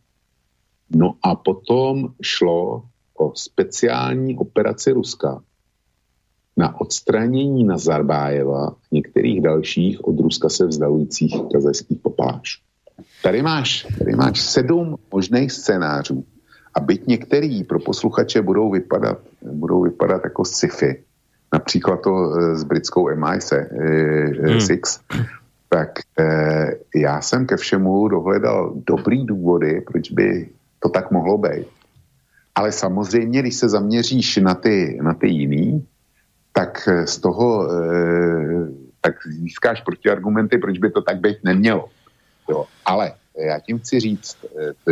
No 0.90 1.14
a 1.22 1.34
potom 1.34 2.08
šlo 2.22 2.82
o 3.18 3.32
speciální 3.34 4.38
operaci 4.38 4.92
Ruska 4.92 5.42
na 6.56 6.80
odstranění 6.80 7.64
Nazarbájeva 7.64 8.66
a 8.66 8.74
některých 8.92 9.42
dalších 9.42 10.04
od 10.04 10.20
Ruska 10.20 10.48
se 10.48 10.66
vzdalujících 10.66 11.34
kazajských 11.52 11.98
popášů. 11.98 12.60
Tady 13.22 13.42
máš, 13.42 13.86
tady 13.98 14.16
máš 14.16 14.40
sedm 14.40 14.96
možných 15.12 15.52
scénářů, 15.52 16.24
a 16.74 16.80
byť 16.80 17.06
některý 17.06 17.64
pro 17.64 17.78
posluchače 17.78 18.42
budou 18.42 18.70
vypadat, 18.70 19.18
budou 19.42 19.82
vypadat 19.82 20.20
jako 20.24 20.44
sci-fi, 20.44 21.02
například 21.52 22.00
to 22.00 22.10
e, 22.10 22.56
s 22.56 22.64
britskou 22.64 23.08
MI6, 23.08 23.56
e, 25.10 25.16
hmm. 25.16 25.24
tak 25.68 25.90
já 26.94 27.20
jsem 27.20 27.46
ke 27.46 27.56
všemu 27.56 28.08
dohledal 28.08 28.74
dobrý 28.86 29.26
důvody, 29.26 29.80
proč 29.80 30.10
by 30.10 30.48
to 30.78 30.88
tak 30.88 31.10
mohlo 31.10 31.38
být. 31.38 31.66
Ale 32.54 32.72
samozřejmě, 32.72 33.40
když 33.40 33.54
se 33.54 33.68
zaměříš 33.68 34.36
na 34.36 34.54
ty, 34.54 34.98
na 35.02 35.14
ty 35.14 35.28
jiný, 35.28 35.86
tak 36.54 36.88
z 37.04 37.18
toho 37.18 37.68
tak 39.00 39.14
získáš 39.26 39.80
protiargumenty, 39.80 40.58
proč 40.58 40.78
by 40.78 40.90
to 40.90 41.02
tak 41.02 41.20
být 41.20 41.44
nemělo. 41.44 41.88
Jo. 42.48 42.64
Ale 42.84 43.12
já 43.36 43.58
tím 43.58 43.78
chci 43.78 44.00
říct, 44.00 44.36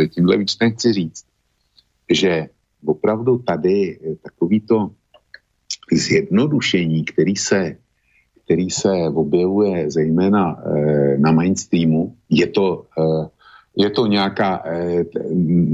tímhle 0.09 0.37
výčtem 0.37 0.71
chci 0.71 0.93
říct, 0.93 1.25
že 2.11 2.47
opravdu 2.85 3.37
tady 3.37 3.99
takovýto 4.23 4.91
zjednodušení, 5.91 7.05
který 7.05 7.35
se, 7.35 7.75
který 8.45 8.69
se 8.69 8.91
objevuje 9.13 9.91
zejména 9.91 10.63
na 11.17 11.31
mainstreamu, 11.31 12.15
je 12.29 12.47
to, 12.47 12.85
je 13.75 13.89
to 13.89 14.05
nějaká, 14.05 14.63
e, 14.65 15.03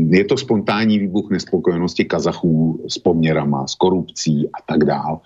je 0.09 0.25
to 0.25 0.37
spontánní 0.37 0.99
výbuch 0.99 1.29
nespokojenosti 1.29 2.05
Kazachů 2.05 2.85
s 2.87 2.97
poměrama, 2.99 3.67
s 3.67 3.75
korupcí 3.75 4.47
a 4.47 4.57
tak 4.67 4.83
dál. 4.83 5.21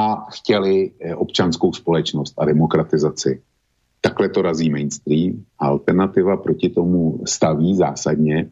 A 0.00 0.26
chtěli 0.30 0.90
e, 1.00 1.14
občanskou 1.14 1.72
společnost 1.72 2.34
a 2.38 2.44
demokratizaci. 2.44 3.42
Takhle 4.00 4.28
to 4.28 4.42
razí 4.42 4.70
mainstream. 4.70 5.44
Alternativa 5.58 6.36
proti 6.36 6.68
tomu 6.68 7.20
staví 7.26 7.76
zásadně 7.76 8.50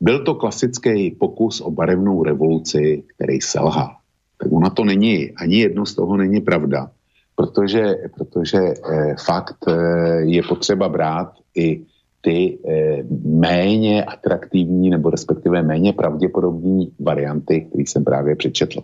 byl 0.00 0.24
to 0.24 0.34
klasický 0.34 1.10
pokus 1.10 1.60
o 1.60 1.70
barevnou 1.70 2.22
revoluci, 2.22 3.04
který 3.14 3.40
selhal. 3.40 3.96
Tak 4.38 4.52
ona 4.52 4.70
to 4.70 4.84
není, 4.84 5.30
ani 5.30 5.56
jedno 5.56 5.86
z 5.86 5.94
toho 5.94 6.16
není 6.16 6.40
pravda, 6.40 6.90
protože, 7.36 7.94
protože 8.14 8.58
eh, 8.58 9.14
fakt 9.26 9.56
eh, 9.68 9.72
je 10.20 10.42
potřeba 10.42 10.88
brát 10.88 11.32
i 11.54 11.86
ty 12.22 12.58
eh, 12.68 13.02
méně 13.24 14.04
atraktivní 14.04 14.90
nebo 14.90 15.10
respektive 15.10 15.62
méně 15.62 15.92
pravděpodobní 15.92 16.92
varianty, 17.00 17.60
které 17.60 17.82
jsem 17.82 18.04
právě 18.04 18.36
přečetl. 18.36 18.80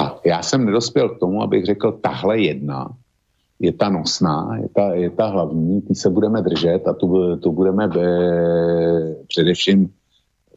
A 0.00 0.20
já 0.24 0.42
jsem 0.42 0.64
nedospěl 0.64 1.08
k 1.08 1.18
tomu, 1.18 1.42
abych 1.42 1.64
řekl, 1.64 1.92
tahle 1.92 2.40
jedna 2.40 2.88
je 3.60 3.72
ta 3.72 3.88
nosná, 3.88 4.58
je 4.62 4.68
ta, 4.68 4.94
je 4.94 5.10
ta 5.10 5.26
hlavní, 5.26 5.82
ty 5.82 5.94
se 5.94 6.10
budeme 6.10 6.42
držet 6.42 6.88
a 6.88 6.92
tu, 6.92 7.36
tu 7.36 7.52
budeme 7.52 7.88
eh, 7.96 9.14
především 9.28 9.88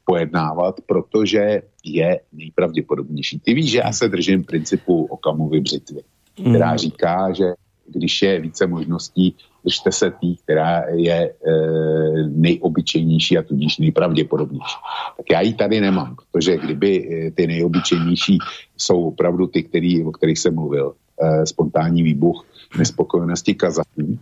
pojednávat, 0.06 0.76
protože 0.86 1.62
je 1.86 2.20
nejpravděpodobnější. 2.34 3.40
Ty 3.40 3.54
víš, 3.54 3.72
že 3.72 3.78
já 3.78 3.92
se 3.92 4.08
držím 4.08 4.44
principu 4.44 5.06
Okamovy 5.06 5.60
břitvy, 5.60 6.02
která 6.34 6.72
mm. 6.72 6.78
říká, 6.78 7.34
že 7.34 7.46
když 7.94 8.22
je 8.22 8.42
více 8.42 8.68
možností, 8.68 9.36
držte 9.64 9.92
se 9.92 10.12
tý, 10.12 10.36
která 10.36 10.84
je 10.96 11.16
e, 11.16 11.34
nejobyčejnější 12.28 13.38
a 13.38 13.44
tudíž 13.44 13.78
nejpravděpodobnější. 13.78 14.78
Tak 15.18 15.26
já 15.32 15.42
ji 15.42 15.54
tady 15.54 15.82
nemám, 15.82 16.16
protože 16.32 16.58
kdyby 16.58 16.92
e, 17.28 17.32
ty 17.32 17.48
nejobyčejnější 17.48 18.38
jsou 18.78 19.08
opravdu 19.08 19.48
ty, 19.48 19.64
který, 19.64 20.04
o 20.04 20.12
kterých 20.12 20.40
jsem 20.40 20.56
mluvil, 20.56 20.94
e, 21.22 21.46
spontánní 21.46 22.04
výbuch 22.04 22.46
nespokojenosti 22.78 23.56
Kazachů 23.56 24.20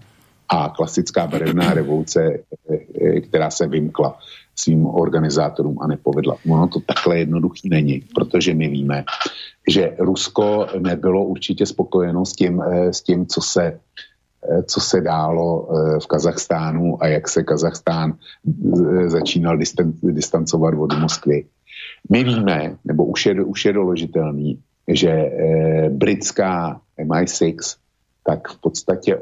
a 0.50 0.70
klasická 0.70 1.28
barevná 1.28 1.74
revoluce, 1.74 2.24
e, 2.24 2.76
e, 3.02 3.22
která 3.22 3.52
se 3.52 3.68
vymkla 3.68 4.20
svým 4.60 4.86
organizátorům 4.86 5.78
a 5.82 5.88
nepovedla. 5.88 6.38
Ono 6.50 6.68
to 6.68 6.80
takhle 6.80 7.20
jednoduchý 7.20 7.70
není, 7.70 8.04
protože 8.16 8.54
my 8.54 8.68
víme, 8.68 9.04
že 9.70 9.96
Rusko 10.00 10.68
nebylo 10.80 11.26
určitě 11.26 11.66
spokojeno 11.66 12.26
s 12.26 12.34
tím, 12.34 12.62
eh, 12.62 12.94
s 12.94 13.02
tím 13.02 13.26
co 13.26 13.42
se 13.42 13.80
eh, 14.50 14.64
co 14.64 14.80
se 14.80 15.02
dálo 15.02 15.70
eh, 15.70 16.00
v 16.00 16.08
Kazachstánu 16.08 17.04
a 17.04 17.08
jak 17.08 17.30
se 17.30 17.44
Kazachstán 17.44 18.14
začínal 19.06 19.58
distancovat 20.04 20.74
od 20.78 21.00
Moskvy. 21.00 21.46
My 22.10 22.24
víme, 22.24 22.78
nebo 22.86 23.06
už 23.06 23.26
je, 23.26 23.44
už 23.44 23.66
je 23.66 23.74
doložitelný, 23.74 24.60
že 24.88 25.32
britská 25.90 26.82
MI6 27.00 27.78
tak 28.24 28.48
v 28.48 28.62
podstatě 28.62 29.20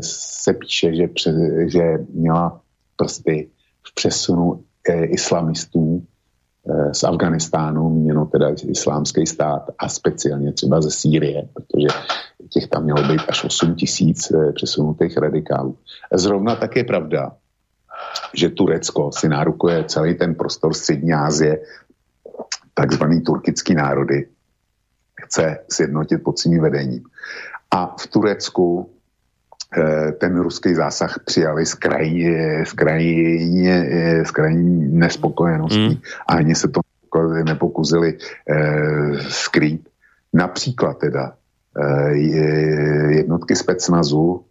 se 0.00 0.52
píše, 0.52 0.94
že, 0.94 1.08
že 1.66 1.82
měla 2.14 2.60
prsty 2.96 3.48
v 3.90 3.94
přesunu 3.94 4.64
eh, 4.88 5.04
islamistů 5.04 6.02
eh, 6.70 6.94
z 6.94 7.04
Afganistánu, 7.04 7.90
měno 7.90 8.26
teda 8.26 8.48
islámský 8.68 9.26
stát 9.26 9.70
a 9.78 9.88
speciálně 9.88 10.52
třeba 10.52 10.80
ze 10.80 10.90
Sýrie, 10.90 11.48
protože 11.54 11.88
těch 12.48 12.68
tam 12.68 12.84
mělo 12.84 13.02
být 13.02 13.20
až 13.28 13.44
8 13.44 13.74
tisíc 13.74 14.30
eh, 14.30 14.52
přesunutých 14.52 15.16
radikálů. 15.16 15.76
Zrovna 16.12 16.56
tak 16.56 16.76
je 16.76 16.84
pravda, 16.84 17.32
že 18.34 18.48
Turecko 18.48 19.12
si 19.12 19.28
nárukuje 19.28 19.84
celý 19.84 20.14
ten 20.14 20.34
prostor 20.34 20.74
Střední 20.74 21.12
Asie 21.12 21.58
takzvaný 22.74 23.20
turkický 23.20 23.74
národy 23.74 24.28
chce 25.24 25.58
sjednotit 25.70 26.18
pod 26.18 26.38
svým 26.38 26.62
vedením. 26.62 27.02
A 27.70 27.96
v 28.00 28.06
Turecku 28.06 28.90
ten 30.20 30.40
ruský 30.40 30.74
zásah 30.74 31.18
přijali 31.24 31.66
z 31.66 31.74
krajně, 31.74 32.64
z 32.66 32.72
krajně, 32.72 33.86
z 34.26 34.30
krajní 34.30 34.98
nespokojeností 34.98 35.88
mm. 35.88 35.96
a 36.28 36.32
ani 36.34 36.54
se 36.54 36.68
to 36.68 36.80
nepokuzili 37.44 38.18
eh, 38.50 39.12
skrýt. 39.28 39.88
Například 40.32 40.98
teda 40.98 41.32
eh, 41.82 42.16
jednotky 43.10 43.56
specnazu 43.56 44.44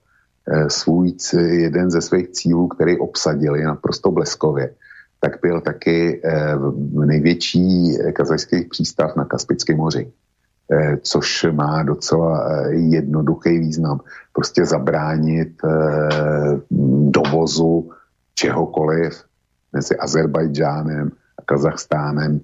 eh, 0.47 0.69
svůj, 0.69 1.13
jeden 1.33 1.91
ze 1.91 2.01
svých 2.01 2.29
cílů, 2.29 2.67
který 2.67 2.97
obsadili 2.97 3.63
naprosto 3.63 4.11
bleskově, 4.11 4.73
tak 5.19 5.39
byl 5.41 5.61
taky 5.61 6.21
eh, 6.23 6.55
největší 7.05 7.97
kazajský 8.13 8.63
přístav 8.63 9.15
na 9.15 9.25
Kaspickém 9.25 9.77
moři. 9.77 10.11
Eh, 10.71 10.97
což 10.97 11.45
má 11.51 11.83
docela 11.83 12.49
eh, 12.49 12.73
jednoduchý 12.73 13.59
význam. 13.59 13.99
Prostě 14.33 14.65
zabránit 14.65 15.49
eh, 15.65 15.69
dovozu 17.09 17.91
čehokoliv 18.35 19.23
mezi 19.73 19.95
Azerbajdžánem 19.97 21.11
a 21.39 21.41
Kazachstánem 21.45 22.39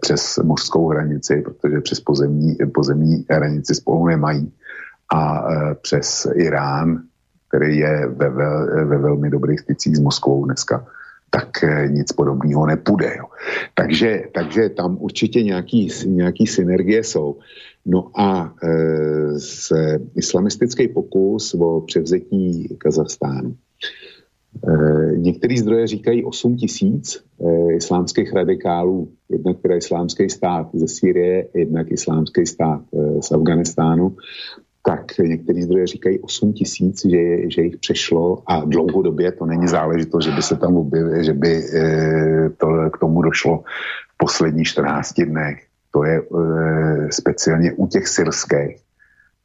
přes 0.00 0.38
mořskou 0.38 0.88
hranici, 0.88 1.42
protože 1.42 1.80
přes 1.80 2.00
pozemní, 2.00 2.56
pozemní 2.74 3.26
hranici 3.30 3.74
spolu 3.74 4.06
nemají, 4.06 4.52
a 5.14 5.44
přes 5.82 6.26
Irán, 6.34 7.02
který 7.48 7.78
je 7.78 8.06
ve, 8.06 8.30
ve, 8.30 8.84
ve 8.84 8.98
velmi 8.98 9.30
dobrých 9.30 9.60
stycích 9.60 9.96
s 9.96 10.00
Moskvou 10.00 10.44
dneska, 10.44 10.86
tak 11.34 11.64
eh, 11.64 11.88
nic 11.88 12.12
podobného 12.12 12.66
nepůjde. 12.66 13.14
Jo. 13.18 13.24
Takže, 13.74 14.22
takže 14.34 14.68
tam 14.68 14.96
určitě 15.00 15.42
nějaký, 15.42 15.88
nějaký 16.06 16.46
synergie 16.46 17.04
jsou. 17.04 17.38
No 17.86 18.10
a 18.20 18.54
e, 18.62 18.68
z 19.38 19.72
islamistický 20.16 20.88
pokus 20.88 21.54
o 21.54 21.80
převzetí 21.80 22.76
Kazachstánu. 22.78 23.56
E, 24.68 25.16
některý 25.16 25.58
zdroje 25.58 25.86
říkají 25.86 26.24
8 26.24 26.56
tisíc 26.56 27.24
e, 27.40 27.74
islámských 27.74 28.32
radikálů, 28.32 29.08
jednak 29.30 29.56
teda 29.62 29.76
islámský 29.76 30.30
stát 30.30 30.68
ze 30.74 30.88
Sýrie, 30.88 31.48
jednak 31.54 31.90
islámský 31.90 32.46
stát 32.46 32.80
e, 32.94 33.22
z 33.22 33.32
Afganistánu 33.32 34.16
tak 34.82 35.18
některý 35.18 35.62
zdroje 35.62 35.86
říkají 35.86 36.18
8 36.20 36.52
tisíc, 36.52 37.06
že, 37.06 37.50
že 37.50 37.62
jich 37.62 37.76
přešlo 37.76 38.42
a 38.46 38.64
dlouhodobě 38.64 39.32
to 39.32 39.46
není 39.46 39.68
záležitost, 39.68 40.24
že 40.24 40.30
by 40.30 40.42
se 40.42 40.56
tam 40.56 40.76
objevili, 40.76 41.24
že 41.24 41.32
by 41.32 41.64
e, 41.64 42.50
to, 42.50 42.90
k 42.90 42.98
tomu 42.98 43.22
došlo 43.22 43.58
v 44.14 44.16
posledních 44.16 44.66
14 44.66 45.12
dnech. 45.20 45.66
To 45.90 46.04
je 46.04 46.18
e, 46.18 46.22
speciálně 47.12 47.72
u 47.72 47.86
těch 47.86 48.08
syrských, 48.08 48.76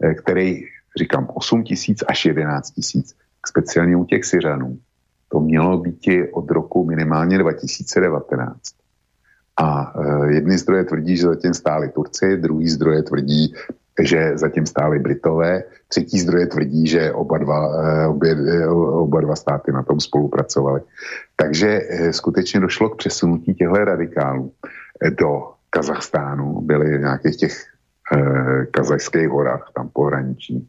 e, 0.03 0.13
který 0.13 0.63
říkám 0.97 1.27
8 1.33 1.63
tisíc 1.63 2.03
až 2.07 2.25
11 2.25 2.71
tisíc, 2.71 3.15
speciálně 3.47 3.97
u 3.97 4.05
těch 4.05 4.25
Syřanů. 4.25 4.77
To 5.29 5.39
mělo 5.39 5.77
být 5.77 5.99
od 6.31 6.51
roku 6.51 6.85
minimálně 6.85 7.37
2019. 7.37 8.57
A 9.61 9.93
jedny 10.29 10.57
zdroje 10.57 10.83
tvrdí, 10.83 11.17
že 11.17 11.27
zatím 11.27 11.53
stáli 11.53 11.89
Turci, 11.89 12.37
druhý 12.37 12.69
zdroje 12.69 13.03
tvrdí, 13.03 13.53
že 13.99 14.37
zatím 14.37 14.65
stály 14.65 14.99
Britové. 14.99 15.63
Třetí 15.87 16.19
zdroje 16.19 16.47
tvrdí, 16.47 16.87
že 16.87 17.11
oba 17.11 17.37
dva, 17.37 17.59
eh, 17.65 18.07
obě, 18.07 18.35
eh, 18.47 18.67
oba 18.69 19.21
dva 19.21 19.35
státy 19.35 19.71
na 19.71 19.83
tom 19.83 19.99
spolupracovali. 19.99 20.81
Takže 21.35 21.67
eh, 21.67 22.13
skutečně 22.13 22.59
došlo 22.59 22.89
k 22.89 22.97
přesunutí 22.97 23.53
těchto 23.53 23.85
radikálů 23.85 24.53
do 25.19 25.53
Kazachstánu. 25.69 26.61
Byli 26.61 26.97
v 26.97 27.01
nějakých 27.01 27.37
těch 27.37 27.53
kazachských 28.71 29.27
horách, 29.29 29.71
tam 29.75 29.89
pohraničí. 29.93 30.63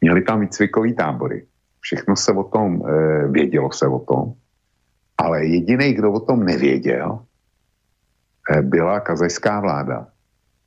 Měli 0.00 0.22
tam 0.22 0.40
výcvikové 0.40 0.92
tábory. 0.92 1.46
Všechno 1.80 2.16
se 2.16 2.32
o 2.32 2.44
tom, 2.44 2.84
vědělo 3.32 3.72
se 3.72 3.86
o 3.88 3.98
tom, 3.98 4.32
ale 5.18 5.46
jediný, 5.46 5.92
kdo 5.94 6.12
o 6.12 6.20
tom 6.20 6.44
nevěděl, 6.44 7.18
byla 8.60 9.00
kazajská 9.00 9.60
vláda 9.60 10.11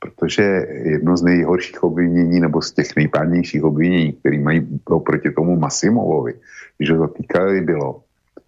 protože 0.06 0.42
jedno 0.82 1.16
z 1.16 1.22
nejhorších 1.22 1.82
obvinění 1.82 2.40
nebo 2.40 2.62
z 2.62 2.72
těch 2.72 2.96
nejpádnějších 2.96 3.64
obvinění, 3.64 4.12
které 4.12 4.38
mají 4.38 4.80
proti 5.04 5.30
tomu 5.30 5.58
Masimovovi, 5.58 6.34
že 6.80 6.94
to 6.94 7.08
týkali, 7.08 7.60
bylo, 7.60 8.00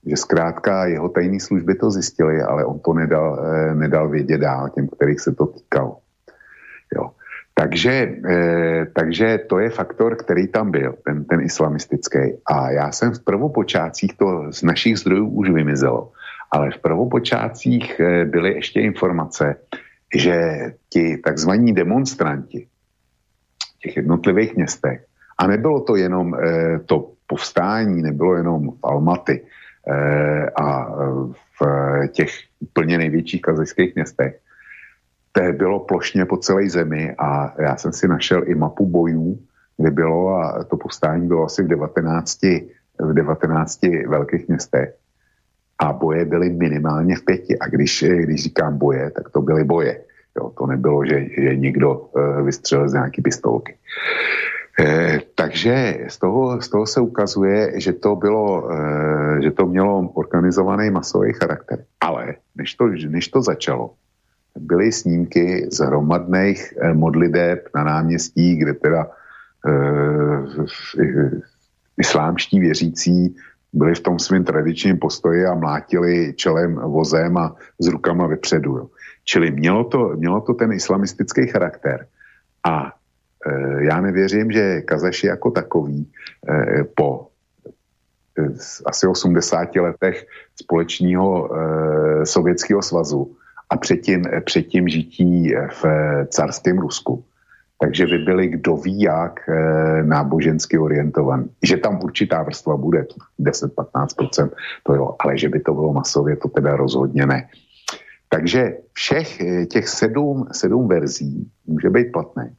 že 0.06 0.16
zkrátka 0.16 0.86
jeho 0.86 1.08
tajné 1.08 1.40
služby 1.40 1.74
to 1.74 1.90
zjistili, 1.90 2.42
ale 2.42 2.64
on 2.64 2.78
to 2.78 2.92
nedal, 2.92 3.38
eh, 3.42 3.74
nedal 3.74 4.08
vědět 4.08 4.38
dál 4.38 4.68
těm, 4.68 4.88
kterých 4.88 5.20
se 5.20 5.32
to 5.34 5.46
týkalo. 5.46 5.96
Jo. 6.94 7.10
Takže, 7.54 7.92
eh, 8.22 8.86
takže 8.94 9.38
to 9.50 9.58
je 9.58 9.70
faktor, 9.70 10.16
který 10.16 10.46
tam 10.46 10.70
byl, 10.70 10.94
ten, 11.04 11.24
ten 11.24 11.40
islamistický. 11.40 12.38
A 12.46 12.70
já 12.70 12.92
jsem 12.92 13.12
v 13.12 13.24
prvopočátcích 13.24 14.14
to 14.14 14.54
z 14.54 14.62
našich 14.62 14.98
zdrojů 14.98 15.26
už 15.26 15.50
vymizelo, 15.50 16.14
ale 16.50 16.70
v 16.70 16.78
prvopočátcích 16.78 18.00
eh, 18.00 18.24
byly 18.24 18.54
ještě 18.62 18.80
informace, 18.80 19.56
že 20.14 20.36
ti 20.88 21.16
takzvaní 21.16 21.72
demonstranti 21.72 22.68
v 23.76 23.78
těch 23.78 23.96
jednotlivých 23.96 24.56
městech, 24.56 25.04
a 25.38 25.46
nebylo 25.46 25.80
to 25.80 25.96
jenom 25.96 26.34
eh, 26.34 26.78
to 26.86 27.12
povstání, 27.26 28.02
nebylo 28.02 28.36
jenom 28.36 28.70
v 28.70 28.78
Almaty 28.82 29.44
eh, 29.88 30.50
a 30.50 30.94
v 31.60 31.62
těch 32.08 32.30
úplně 32.60 32.98
největších 32.98 33.42
kazajských 33.42 33.94
městech, 33.94 34.40
to 35.32 35.52
bylo 35.52 35.80
plošně 35.80 36.24
po 36.24 36.36
celé 36.36 36.68
zemi 36.68 37.14
a 37.18 37.54
já 37.62 37.76
jsem 37.76 37.92
si 37.92 38.08
našel 38.08 38.42
i 38.46 38.54
mapu 38.54 38.86
bojů, 38.86 39.38
kde 39.76 39.90
bylo 39.90 40.28
a 40.34 40.64
to 40.64 40.76
povstání 40.76 41.28
bylo 41.28 41.44
asi 41.44 41.62
v 41.62 41.68
19, 41.68 42.42
v 42.98 43.12
19 43.14 43.82
velkých 44.06 44.48
městech 44.48 44.94
a 45.78 45.92
boje 45.92 46.24
byly 46.24 46.50
minimálně 46.50 47.16
v 47.16 47.24
pěti. 47.24 47.58
A 47.58 47.68
když, 47.68 48.04
když 48.04 48.42
říkám 48.42 48.78
boje, 48.78 49.10
tak 49.10 49.30
to 49.30 49.42
byly 49.42 49.64
boje. 49.64 50.00
Jo, 50.38 50.52
to 50.58 50.66
nebylo, 50.66 51.04
že, 51.04 51.26
že 51.38 51.56
někdo 51.56 51.96
uh, 51.96 52.42
vystřelil 52.42 52.88
z 52.88 52.92
nějaký 52.92 53.22
pistolky. 53.22 53.74
Eh, 54.80 55.20
takže 55.34 56.06
z 56.08 56.18
toho, 56.18 56.62
z 56.62 56.68
toho 56.68 56.86
se 56.86 57.00
ukazuje, 57.00 57.80
že 57.80 57.92
to, 57.92 58.16
bylo, 58.16 58.70
eh, 58.70 59.42
že 59.42 59.50
to 59.50 59.66
mělo 59.66 60.08
organizovaný 60.14 60.90
masový 60.90 61.32
charakter. 61.32 61.84
Ale 62.00 62.34
než 62.54 62.74
to, 62.74 62.86
než 62.86 63.28
to 63.28 63.42
začalo, 63.42 63.94
byly 64.58 64.92
snímky 64.92 65.66
z 65.70 65.78
hromadných 65.78 66.74
eh, 66.78 66.94
modliteb 66.94 67.68
na 67.74 67.84
náměstí, 67.84 68.56
kde 68.56 68.74
teda 68.74 69.10
eh, 69.66 70.42
islámští 71.98 72.60
věřící 72.60 73.36
byli 73.72 73.94
v 73.94 74.00
tom 74.00 74.18
svým 74.18 74.44
tradičním 74.44 74.98
postoji 74.98 75.46
a 75.46 75.54
mlátili 75.54 76.34
čelem 76.36 76.74
vozem 76.74 77.36
a 77.36 77.56
s 77.78 77.86
rukama 77.86 78.26
vepředu. 78.26 78.76
Jo. 78.76 78.86
Čili 79.24 79.50
mělo 79.50 79.84
to, 79.84 80.08
mělo 80.16 80.40
to 80.40 80.54
ten 80.54 80.72
islamistický 80.72 81.46
charakter. 81.46 82.06
A 82.64 82.92
e, 83.46 83.84
já 83.84 84.00
nevěřím, 84.00 84.52
že 84.52 84.80
Kazaši 84.80 85.26
jako 85.26 85.50
takový 85.50 86.12
e, 86.48 86.84
po 86.84 87.28
e, 88.38 88.42
asi 88.86 89.06
80 89.06 89.76
letech 89.76 90.26
společního 90.62 91.50
e, 91.52 92.26
Sovětského 92.26 92.82
svazu 92.82 93.36
a 93.70 93.76
předtím, 93.76 94.24
předtím 94.44 94.88
žití 94.88 95.54
v 95.82 95.84
carském 96.28 96.78
Rusku, 96.78 97.24
takže 97.80 98.06
by 98.06 98.18
byli 98.18 98.48
kdo 98.48 98.76
ví 98.76 99.00
jak 99.00 99.48
e, 99.48 99.52
nábožensky 100.02 100.78
orientovaní. 100.78 101.50
Že 101.62 101.76
tam 101.76 102.00
určitá 102.02 102.42
vrstva 102.42 102.76
bude, 102.76 103.06
10-15%, 103.40 104.50
to 104.82 104.94
jo, 104.94 105.16
ale 105.20 105.38
že 105.38 105.48
by 105.48 105.60
to 105.60 105.74
bylo 105.74 105.92
masově, 105.92 106.36
to 106.36 106.48
teda 106.48 106.76
rozhodně 106.76 107.26
ne. 107.26 107.48
Takže 108.28 108.76
všech 108.92 109.40
e, 109.40 109.66
těch 109.66 109.88
sedm, 109.88 110.46
sedm 110.52 110.88
verzí 110.88 111.50
může 111.66 111.90
být 111.90 112.12
platné. 112.12 112.50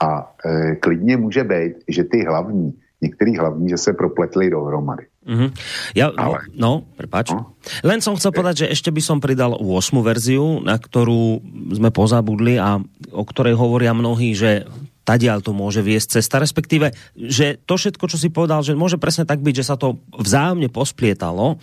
A 0.00 0.34
e, 0.46 0.74
klidně 0.76 1.16
může 1.16 1.44
být, 1.44 1.84
že 1.88 2.04
ty 2.04 2.24
hlavní, 2.24 2.74
některý 3.00 3.38
hlavní, 3.38 3.68
že 3.68 3.78
se 3.78 3.92
propletli 3.92 4.50
dohromady. 4.50 5.06
Mm-hmm. 5.22 5.50
Ja, 5.94 6.10
Ale, 6.10 6.50
no, 6.50 6.82
prepáč. 6.98 7.30
No. 7.30 7.54
Len 7.86 8.02
som 8.02 8.18
chcel 8.18 8.34
povedať, 8.34 8.66
že 8.66 8.74
ešte 8.74 8.90
by 8.90 9.02
som 9.02 9.22
pridal 9.22 9.54
8 9.54 9.94
verziu, 10.02 10.58
na 10.58 10.74
ktorú 10.74 11.38
sme 11.78 11.94
pozabudli 11.94 12.58
a 12.58 12.82
o 13.14 13.22
ktorej 13.22 13.54
hovoria 13.54 13.94
mnohí, 13.94 14.34
že 14.34 14.66
tadiaľ 15.02 15.42
to 15.42 15.50
môže 15.54 15.82
viesť 15.82 16.18
cesta, 16.18 16.38
respektíve, 16.38 16.94
že 17.14 17.58
to 17.66 17.74
všetko, 17.74 18.04
čo 18.06 18.18
si 18.18 18.30
povedal, 18.30 18.62
že 18.62 18.78
môže 18.78 18.98
presne 18.98 19.26
tak 19.26 19.42
byť, 19.42 19.54
že 19.62 19.68
sa 19.68 19.76
to 19.78 19.98
vzájomne 20.14 20.70
posplietalo, 20.70 21.58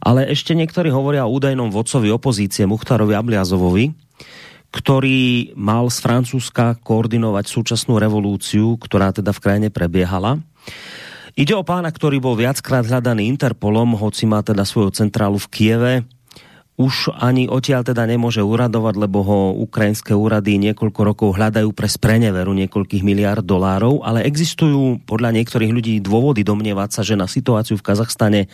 ale 0.00 0.28
ešte 0.28 0.52
niektorí 0.52 0.92
hovoria 0.92 1.24
o 1.24 1.32
údajnom 1.32 1.72
vodcovi 1.72 2.12
opozície 2.12 2.68
Muchtarovi 2.68 3.16
Abliazovovi, 3.16 3.96
ktorý 4.72 5.56
mal 5.56 5.88
z 5.88 5.98
Francúzska 6.04 6.76
koordinovať 6.84 7.44
súčasnú 7.48 7.96
revolúciu, 7.96 8.76
ktorá 8.76 9.08
teda 9.08 9.32
v 9.32 9.40
krajine 9.40 9.68
prebiehala. 9.72 10.36
Ide 11.36 11.52
o 11.52 11.60
pána, 11.60 11.92
ktorý 11.92 12.16
bol 12.16 12.32
viackrát 12.32 12.80
hľadaný 12.88 13.28
Interpolom, 13.28 13.92
hoci 14.00 14.24
má 14.24 14.40
teda 14.40 14.64
svoju 14.64 14.88
centrálu 14.96 15.36
v 15.36 15.46
Kieve. 15.52 15.92
Už 16.76 17.16
ani 17.16 17.48
odtiaľ 17.48 17.88
teda 17.88 18.04
nemôže 18.04 18.44
uradovať, 18.44 18.94
lebo 19.00 19.24
ho 19.24 19.38
ukrajinské 19.64 20.12
úrady 20.12 20.60
niekoľko 20.60 21.00
rokov 21.08 21.28
hľadajú 21.32 21.72
pre 21.72 21.88
spreneveru 21.88 22.52
niekoľkých 22.52 23.00
miliard 23.00 23.40
dolárov, 23.40 24.04
ale 24.04 24.28
existujú 24.28 25.00
podľa 25.08 25.40
niektorých 25.40 25.72
ľudí 25.72 25.94
dôvody 26.04 26.44
domnievať 26.44 26.90
sa, 26.92 27.00
že 27.00 27.16
na 27.16 27.24
situáciu 27.24 27.80
v 27.80 27.86
Kazachstane, 27.86 28.40
e, 28.44 28.48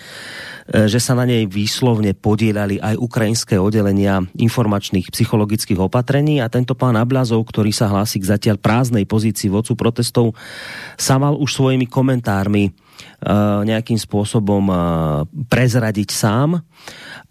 že 0.86 1.02
sa 1.02 1.18
na 1.18 1.26
nej 1.26 1.50
výslovne 1.50 2.14
podielali 2.14 2.78
aj 2.78 2.94
ukrajinské 2.94 3.58
oddelenia 3.58 4.22
informačných 4.38 5.10
psychologických 5.10 5.82
opatrení 5.82 6.38
a 6.38 6.46
tento 6.46 6.78
pán 6.78 6.94
Ablazov, 6.94 7.42
ktorý 7.50 7.74
sa 7.74 7.90
hlási 7.90 8.22
k 8.22 8.30
zatiaľ 8.38 8.62
prázdnej 8.62 9.02
pozícii 9.02 9.50
vodcu 9.50 9.74
protestov, 9.74 10.38
sa 10.94 11.18
mal 11.18 11.34
už 11.34 11.58
svojimi 11.58 11.90
komentármi 11.90 12.70
uh, 12.70 13.66
nejakým 13.66 13.98
spôsobom 13.98 14.64
uh, 14.70 14.78
prezradiť 15.50 16.08
sám. 16.14 16.62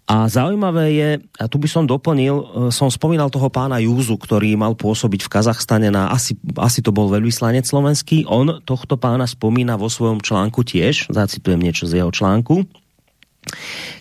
A 0.02 0.26
zaujímavé 0.26 0.86
je, 0.98 1.10
a 1.38 1.46
tu 1.46 1.62
by 1.62 1.68
som 1.70 1.86
doplnil, 1.86 2.34
e, 2.34 2.44
som 2.74 2.90
spomínal 2.90 3.30
toho 3.30 3.46
pána 3.46 3.78
Júzu, 3.78 4.18
ktorý 4.18 4.58
mal 4.58 4.74
pôsobiť 4.74 5.22
v 5.22 5.30
Kazachstane 5.30 5.94
na, 5.94 6.10
asi, 6.10 6.34
asi 6.58 6.82
to 6.82 6.90
bol 6.90 7.06
veľvyslanec 7.06 7.62
slovenský, 7.62 8.26
on 8.26 8.60
tohto 8.66 8.98
pána 8.98 9.30
spomína 9.30 9.78
vo 9.78 9.86
svojom 9.86 10.18
článku 10.18 10.66
tiež, 10.66 11.06
zacitujem 11.06 11.62
niečo 11.62 11.86
z 11.86 12.02
jeho 12.02 12.10
článku. 12.10 12.66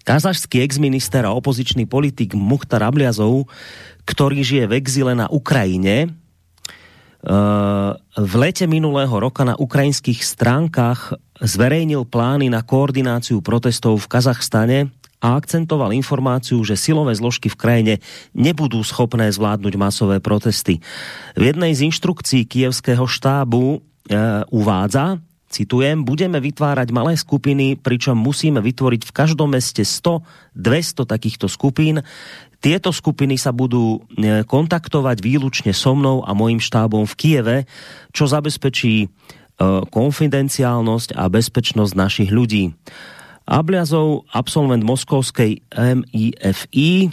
Kazašský 0.02 0.66
exminister 0.66 1.22
a 1.26 1.38
opozičný 1.38 1.86
politik 1.86 2.34
Muchtar 2.34 2.82
Abliazov, 2.82 3.50
ktorý 4.06 4.42
žije 4.42 4.66
v 4.70 4.78
exile 4.82 5.14
na 5.14 5.30
Ukrajine, 5.30 5.96
e, 6.02 6.10
v 8.18 8.34
lete 8.42 8.66
minulého 8.66 9.14
roka 9.14 9.46
na 9.46 9.54
ukrajinských 9.54 10.26
stránkach 10.26 11.14
zverejnil 11.38 12.10
plány 12.10 12.50
na 12.50 12.66
koordináciu 12.66 13.46
protestov 13.46 14.02
v 14.02 14.10
Kazachstane 14.10 14.90
a 15.22 15.38
akcentoval 15.38 15.94
informáciu, 15.94 16.66
že 16.66 16.74
silové 16.74 17.14
zložky 17.14 17.48
v 17.48 17.60
krajine 17.62 17.94
nebudú 18.34 18.82
schopné 18.82 19.30
zvládnuť 19.30 19.74
masové 19.78 20.18
protesty. 20.18 20.82
V 21.38 21.44
jednej 21.46 21.78
z 21.78 21.94
inštrukcí 21.94 22.50
kievského 22.50 23.06
štábu 23.06 23.78
e, 23.78 23.80
uvádza, 24.50 25.22
citujem, 25.54 26.02
budeme 26.02 26.42
vytvárať 26.42 26.90
malé 26.90 27.14
skupiny, 27.14 27.78
pričom 27.78 28.18
musíme 28.18 28.64
vytvoriť 28.66 29.02
v 29.06 29.12
každom 29.14 29.54
meste 29.54 29.86
100, 29.86 30.26
200 30.58 31.06
takýchto 31.06 31.46
skupín. 31.46 32.02
Tieto 32.58 32.90
skupiny 32.90 33.38
sa 33.38 33.54
budú 33.54 34.02
e, 34.18 34.42
kontaktovať 34.42 35.18
výlučne 35.22 35.72
so 35.76 35.94
mnou 35.94 36.26
a 36.26 36.34
mojím 36.34 36.58
štábom 36.58 37.06
v 37.06 37.14
Kieve, 37.14 37.58
čo 38.10 38.26
zabezpečí 38.26 39.06
e, 39.06 39.08
konfidenciálnosť 39.86 41.14
a 41.14 41.30
bezpečnosť 41.30 41.94
našich 41.94 42.30
ľudí. 42.34 42.74
Abliazov, 43.52 44.24
absolvent 44.32 44.80
moskovskej 44.88 45.60
MIFI, 45.76 47.12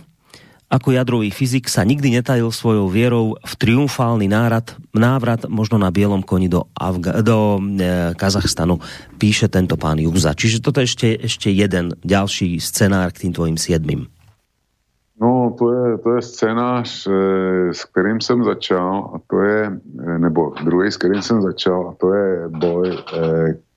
ako 0.69 0.89
jadrový 0.95 1.35
fyzik 1.35 1.67
sa 1.67 1.83
nikdy 1.83 2.15
netajil 2.15 2.53
svojou 2.53 2.87
vierou 2.93 3.35
v 3.41 3.53
triumfálny 3.59 4.31
nárad, 4.31 4.77
návrat 4.95 5.49
možno 5.51 5.81
na 5.81 5.89
bielom 5.91 6.23
koni 6.23 6.47
do, 6.47 6.69
Afga, 6.77 7.25
do 7.25 7.57
e, 7.59 8.13
Kazachstanu, 8.13 8.77
píše 9.17 9.49
tento 9.49 9.81
pán 9.81 9.97
Juza. 9.97 10.37
Čiže 10.37 10.61
toto 10.61 10.85
je 10.85 10.87
ešte, 10.87 11.09
ešte 11.25 11.49
jeden 11.49 11.97
ďalší 12.05 12.61
scenár 12.61 13.11
k 13.17 13.27
tým 13.27 13.33
tvojim 13.33 13.57
siedmým. 13.57 14.07
No, 15.19 15.57
to 15.59 15.73
je, 15.75 15.99
to 15.99 16.09
je 16.15 16.23
scénář, 16.23 16.89
e, 17.07 17.11
s 17.75 17.85
kterým 17.89 18.21
jsem 18.21 18.45
začal, 18.45 19.11
a 19.15 19.17
to 19.27 19.37
je, 19.43 19.61
e, 20.05 20.19
nebo 20.19 20.55
druhý, 20.65 20.93
s 20.93 20.97
kterým 20.97 21.23
jsem 21.23 21.43
začal, 21.43 21.89
a 21.89 21.93
to 21.99 22.15
je 22.15 22.49
boj, 22.49 22.89
e, 22.93 23.68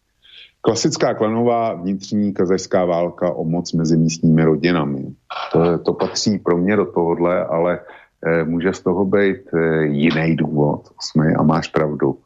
Klasická 0.61 1.13
klanová 1.13 1.73
vnitřní 1.73 2.33
kazašská 2.33 2.85
válka 2.85 3.33
o 3.33 3.43
moc 3.43 3.73
mezi 3.73 3.97
místními 3.97 4.43
rodinami. 4.43 5.05
To, 5.51 5.77
to 5.77 5.93
patří 5.93 6.37
pro 6.37 6.57
mě 6.57 6.75
do 6.75 6.85
tohohle, 6.85 7.45
ale 7.45 7.79
e, 8.21 8.43
může 8.43 8.73
z 8.73 8.79
toho 8.81 9.05
být 9.05 9.41
e, 9.53 9.85
jiný 9.85 10.35
důvod, 10.35 10.81
osmi, 10.99 11.33
a 11.33 11.43
máš 11.43 11.67
pravdu. 11.67 12.17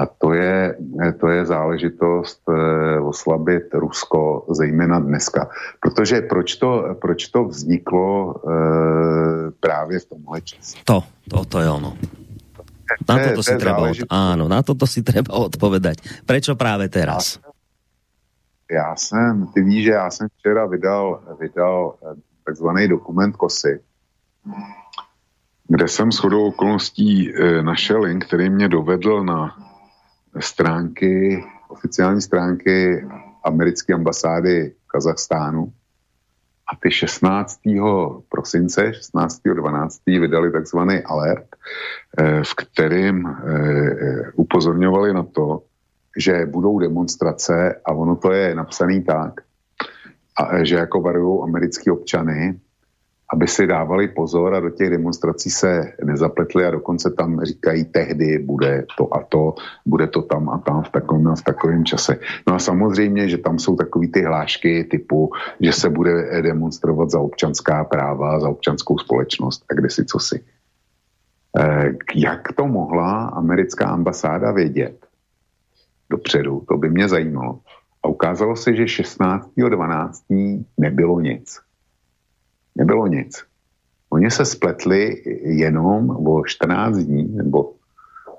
A 0.00 0.06
to 0.06 0.32
je, 0.32 0.76
e, 0.76 1.12
to 1.12 1.28
je 1.28 1.46
záležitost 1.46 2.40
e, 2.48 3.00
oslabit 3.00 3.68
Rusko, 3.72 4.46
zejména 4.50 5.00
dneska. 5.00 5.48
Protože 5.80 6.20
proč 6.20 6.56
to, 6.56 6.96
proč 7.00 7.28
to 7.28 7.44
vzniklo 7.44 8.34
e, 8.36 8.50
právě 9.60 9.98
v 9.98 10.04
tomhle 10.04 10.40
čase? 10.40 10.76
To, 10.84 11.04
to, 11.28 11.44
to 11.44 11.60
je 11.60 11.70
ono. 11.70 11.92
Na 13.08 13.16
toto 13.22 13.42
si 13.42 13.54
treba, 13.54 13.86
od... 13.86 13.96
áno, 14.10 14.44
na 14.50 14.60
toto 14.66 14.82
si 14.82 15.00
treba 15.06 15.30
odpovedať. 15.38 16.26
Prečo 16.26 16.58
práve 16.58 16.90
teraz? 16.90 17.38
Já 18.70 18.96
jsem, 18.96 19.46
ty 19.54 19.62
víš, 19.62 19.84
že 19.84 19.90
já 19.90 20.10
jsem 20.10 20.28
včera 20.28 20.66
vydal, 20.66 21.22
vydal 21.40 21.94
eh, 22.02 22.20
takzvaný 22.44 22.88
dokument 22.88 23.36
KOSY, 23.36 23.80
kde 25.68 25.88
jsem 25.88 26.12
shodou 26.12 26.46
okolností 26.46 27.32
eh, 27.34 27.62
našel 27.62 28.00
link, 28.00 28.26
který 28.26 28.50
mě 28.50 28.68
dovedl 28.68 29.24
na 29.24 29.56
stránky, 30.40 31.44
oficiální 31.68 32.20
stránky 32.20 33.06
americké 33.44 33.94
ambasády 33.94 34.74
v 34.84 34.88
Kazachstánu. 34.88 35.72
A 36.72 36.76
ty 36.76 36.90
16. 36.90 37.60
prosince, 38.28 38.94
16. 38.94 39.40
12. 39.54 40.00
vydali 40.06 40.52
takzvaný 40.52 41.02
alert, 41.02 41.46
eh, 42.18 42.44
v 42.44 42.54
kterém 42.54 43.36
upozorňovali 44.34 45.14
na 45.14 45.22
to, 45.22 45.62
že 46.16 46.46
budou 46.46 46.78
demonstrace 46.78 47.80
a 47.84 47.92
ono 47.92 48.16
to 48.16 48.32
je 48.32 48.54
napsaný 48.54 49.02
tak, 49.02 49.40
a, 50.36 50.64
že 50.64 50.74
jako 50.74 51.00
varují 51.00 51.42
americký 51.42 51.90
občany, 51.90 52.60
aby 53.32 53.46
si 53.46 53.66
dávali 53.66 54.08
pozor 54.08 54.54
a 54.54 54.60
do 54.60 54.70
těch 54.70 54.90
demonstrací 54.90 55.50
se 55.50 55.92
nezapletli 56.04 56.64
a 56.64 56.70
dokonce 56.70 57.10
tam 57.10 57.40
říkají 57.42 57.84
tehdy 57.84 58.38
bude 58.38 58.86
to 58.98 59.14
a 59.14 59.22
to, 59.28 59.54
bude 59.86 60.06
to 60.06 60.22
tam 60.22 60.48
a 60.48 60.58
tam 60.58 60.82
v 60.82 60.90
takovém, 60.90 61.36
v 61.36 61.42
takovém 61.42 61.84
čase. 61.84 62.18
No 62.48 62.54
a 62.54 62.58
samozřejmě, 62.58 63.28
že 63.28 63.38
tam 63.38 63.58
jsou 63.58 63.76
takový 63.76 64.12
ty 64.12 64.22
hlášky 64.22 64.84
typu, 64.84 65.30
že 65.60 65.72
se 65.72 65.90
bude 65.90 66.42
demonstrovat 66.42 67.10
za 67.10 67.20
občanská 67.20 67.84
práva, 67.84 68.40
za 68.40 68.48
občanskou 68.48 68.98
společnost 68.98 69.64
a 69.70 69.74
kde 69.74 69.90
si 69.90 70.04
co 70.04 70.18
si. 70.18 70.44
Eh, 71.58 71.92
jak 72.14 72.52
to 72.52 72.66
mohla 72.66 73.26
americká 73.26 73.86
ambasáda 73.86 74.52
vědět? 74.52 75.09
Dopředu, 76.10 76.62
to 76.68 76.76
by 76.76 76.90
mě 76.90 77.08
zajímalo. 77.08 77.60
A 78.02 78.08
ukázalo 78.08 78.56
se, 78.56 78.76
že 78.76 78.84
16.12. 78.84 80.64
nebylo 80.78 81.20
nic. 81.20 81.58
Nebylo 82.76 83.06
nic. 83.06 83.44
Oni 84.10 84.30
se 84.30 84.44
spletli 84.44 85.22
jenom 85.42 86.10
o 86.10 86.42
14 86.46 86.96
dní, 86.96 87.36
nebo 87.36 87.72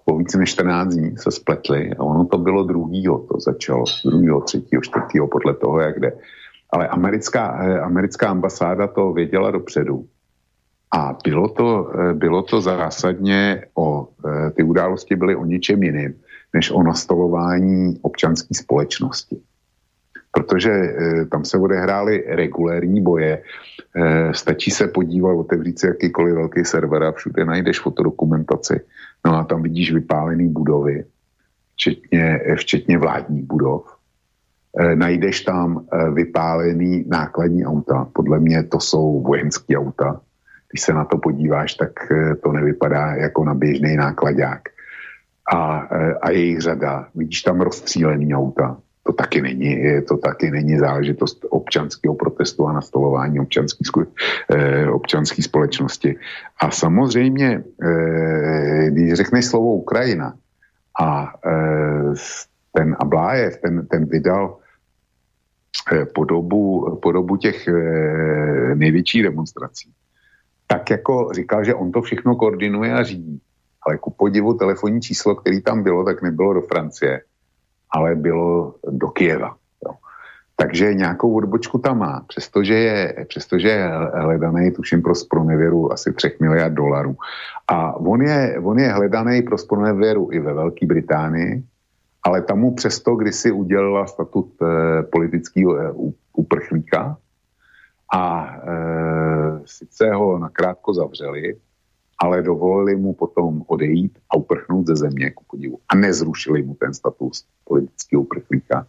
po 0.05 0.17
více 0.17 0.37
než 0.37 0.49
14 0.49 0.93
dní 0.93 1.17
se 1.17 1.31
spletli 1.31 1.91
a 1.99 2.03
ono 2.03 2.25
to 2.25 2.37
bylo 2.37 2.63
druhýho, 2.63 3.19
to 3.19 3.39
začalo, 3.39 3.83
druhýho, 4.05 4.41
třetího, 4.41 4.81
čtvrtýho, 4.81 5.27
podle 5.27 5.53
toho, 5.53 5.79
jak 5.79 5.99
jde. 5.99 6.11
Ale 6.69 6.87
americká, 6.87 7.63
eh, 7.63 7.79
americká 7.79 8.29
ambasáda 8.29 8.87
to 8.87 9.13
věděla 9.13 9.51
dopředu. 9.51 10.05
A 10.91 11.17
bylo 11.23 11.47
to, 11.47 11.91
eh, 11.95 12.13
bylo 12.13 12.43
to 12.43 12.61
zásadně 12.61 13.65
o, 13.75 14.07
eh, 14.07 14.51
ty 14.51 14.63
události 14.63 15.15
byly 15.15 15.35
o 15.35 15.45
ničem 15.45 15.83
jiným, 15.83 16.13
než 16.53 16.71
o 16.71 16.83
nastolování 16.83 17.99
občanské 18.01 18.55
společnosti. 18.55 19.41
Protože 20.31 20.71
e, 20.71 21.25
tam 21.25 21.45
se 21.45 21.57
odehrály 21.57 22.23
regulérní 22.27 23.01
boje, 23.01 23.43
e, 23.95 24.33
stačí 24.33 24.71
se 24.71 24.87
podívat, 24.87 25.33
otevřít 25.33 25.79
si 25.79 25.87
jakýkoliv 25.87 26.35
velký 26.35 26.65
server 26.65 27.03
a 27.03 27.11
všude 27.11 27.45
najdeš 27.45 27.79
fotodokumentaci. 27.79 28.81
No 29.25 29.37
a 29.37 29.43
tam 29.43 29.63
vidíš 29.63 29.93
vypálené 29.93 30.49
budovy, 30.49 31.05
včetně, 31.73 32.39
včetně 32.55 32.97
vládních 32.97 33.43
budov. 33.43 33.97
E, 34.79 34.95
najdeš 34.95 35.41
tam 35.41 35.85
vypálený 36.13 37.05
nákladní 37.07 37.65
auta, 37.65 38.07
podle 38.13 38.39
mě 38.39 38.63
to 38.63 38.79
jsou 38.79 39.21
vojenské 39.21 39.77
auta. 39.77 40.21
Když 40.71 40.81
se 40.81 40.93
na 40.93 41.05
to 41.05 41.17
podíváš, 41.17 41.73
tak 41.73 41.91
to 42.43 42.51
nevypadá 42.51 43.15
jako 43.15 43.43
na 43.43 43.53
běžný 43.53 43.95
nákladák 43.95 44.61
a, 45.53 45.87
e, 45.95 46.13
a 46.13 46.31
jejich 46.31 46.59
řada. 46.59 47.07
Vidíš 47.15 47.41
tam 47.41 47.61
rozstřílený 47.61 48.35
auta. 48.35 48.77
To 49.03 49.13
taky 49.13 49.41
není, 49.41 49.81
to 50.07 50.17
taky 50.17 50.51
není 50.51 50.77
záležitost 50.77 51.45
občanského 51.49 52.15
protestu 52.15 52.67
a 52.67 52.73
nastolování 52.73 53.39
občanské 53.39 53.83
eh, 54.49 54.89
občanský 54.89 55.41
společnosti. 55.41 56.15
A 56.61 56.71
samozřejmě, 56.71 57.63
když 58.89 59.13
řekneš 59.13 59.45
slovo 59.45 59.73
Ukrajina 59.73 60.33
a 61.01 61.33
ten 62.71 62.95
Ablájev, 62.99 63.57
ten, 63.57 63.87
ten 63.87 64.05
vydal 64.05 64.57
podobu, 66.15 66.95
podobu 67.01 67.37
těch 67.37 67.69
největších 68.75 69.23
demonstrací, 69.23 69.91
tak 70.67 70.89
jako 70.89 71.29
říkal, 71.33 71.63
že 71.63 71.75
on 71.75 71.91
to 71.91 72.01
všechno 72.01 72.35
koordinuje 72.35 72.93
a 72.93 73.03
řídí 73.03 73.41
ale 73.87 73.97
ku 73.97 74.11
podivu 74.11 74.53
telefonní 74.53 75.01
číslo, 75.01 75.35
který 75.35 75.61
tam 75.61 75.83
bylo, 75.83 76.03
tak 76.03 76.21
nebylo 76.21 76.53
do 76.53 76.61
Francie, 76.61 77.21
ale 77.91 78.15
bylo 78.15 78.75
do 78.89 79.07
Kieva. 79.07 79.55
Jo. 79.85 79.93
Takže 80.55 80.93
nějakou 80.93 81.33
odbočku 81.33 81.77
tam 81.77 81.99
má, 81.99 82.23
přestože 82.27 82.73
je, 82.73 83.25
přestože 83.29 83.69
je 83.69 83.89
hledaný, 84.13 84.71
tuším, 84.71 85.01
pro 85.01 85.15
spronevěru 85.15 85.93
asi 85.93 86.13
3 86.13 86.37
miliard 86.41 86.73
dolarů. 86.73 87.15
A 87.67 87.95
on 87.95 88.21
je, 88.21 88.59
on 88.63 88.79
je 88.79 88.93
hledaný 88.93 89.41
pro 89.41 89.57
spronevěru 89.57 90.29
i 90.31 90.39
ve 90.39 90.53
Velké 90.53 90.85
Británii, 90.85 91.63
ale 92.23 92.41
tam 92.41 92.59
mu 92.59 92.75
přesto 92.75 93.15
kdysi 93.15 93.51
udělala 93.51 94.07
statut 94.07 94.53
e, 94.61 95.03
politického 95.03 95.77
e, 95.77 95.93
uprchlíka 96.33 97.17
a 98.13 98.55
e, 98.55 98.71
sice 99.65 100.13
ho 100.13 100.39
nakrátko 100.39 100.93
zavřeli, 100.93 101.55
ale 102.21 102.41
dovolili 102.41 102.95
mu 102.95 103.13
potom 103.13 103.63
odejít 103.67 104.13
a 104.29 104.37
uprchnout 104.37 104.87
ze 104.87 104.95
země, 104.95 105.31
ku 105.31 105.43
podivu. 105.51 105.79
A 105.89 105.95
nezrušili 105.95 106.63
mu 106.63 106.75
ten 106.75 106.93
status 106.93 107.45
politického 107.65 108.21
uprchlíka. 108.21 108.87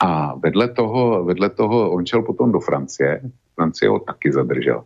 A 0.00 0.34
vedle 0.34 0.68
toho, 0.68 1.24
vedle 1.24 1.50
toho 1.50 1.90
on 1.90 2.06
šel 2.06 2.22
potom 2.22 2.52
do 2.52 2.60
Francie. 2.60 3.20
Francie 3.54 3.88
ho 3.88 3.98
taky 3.98 4.32
zadržel 4.32 4.84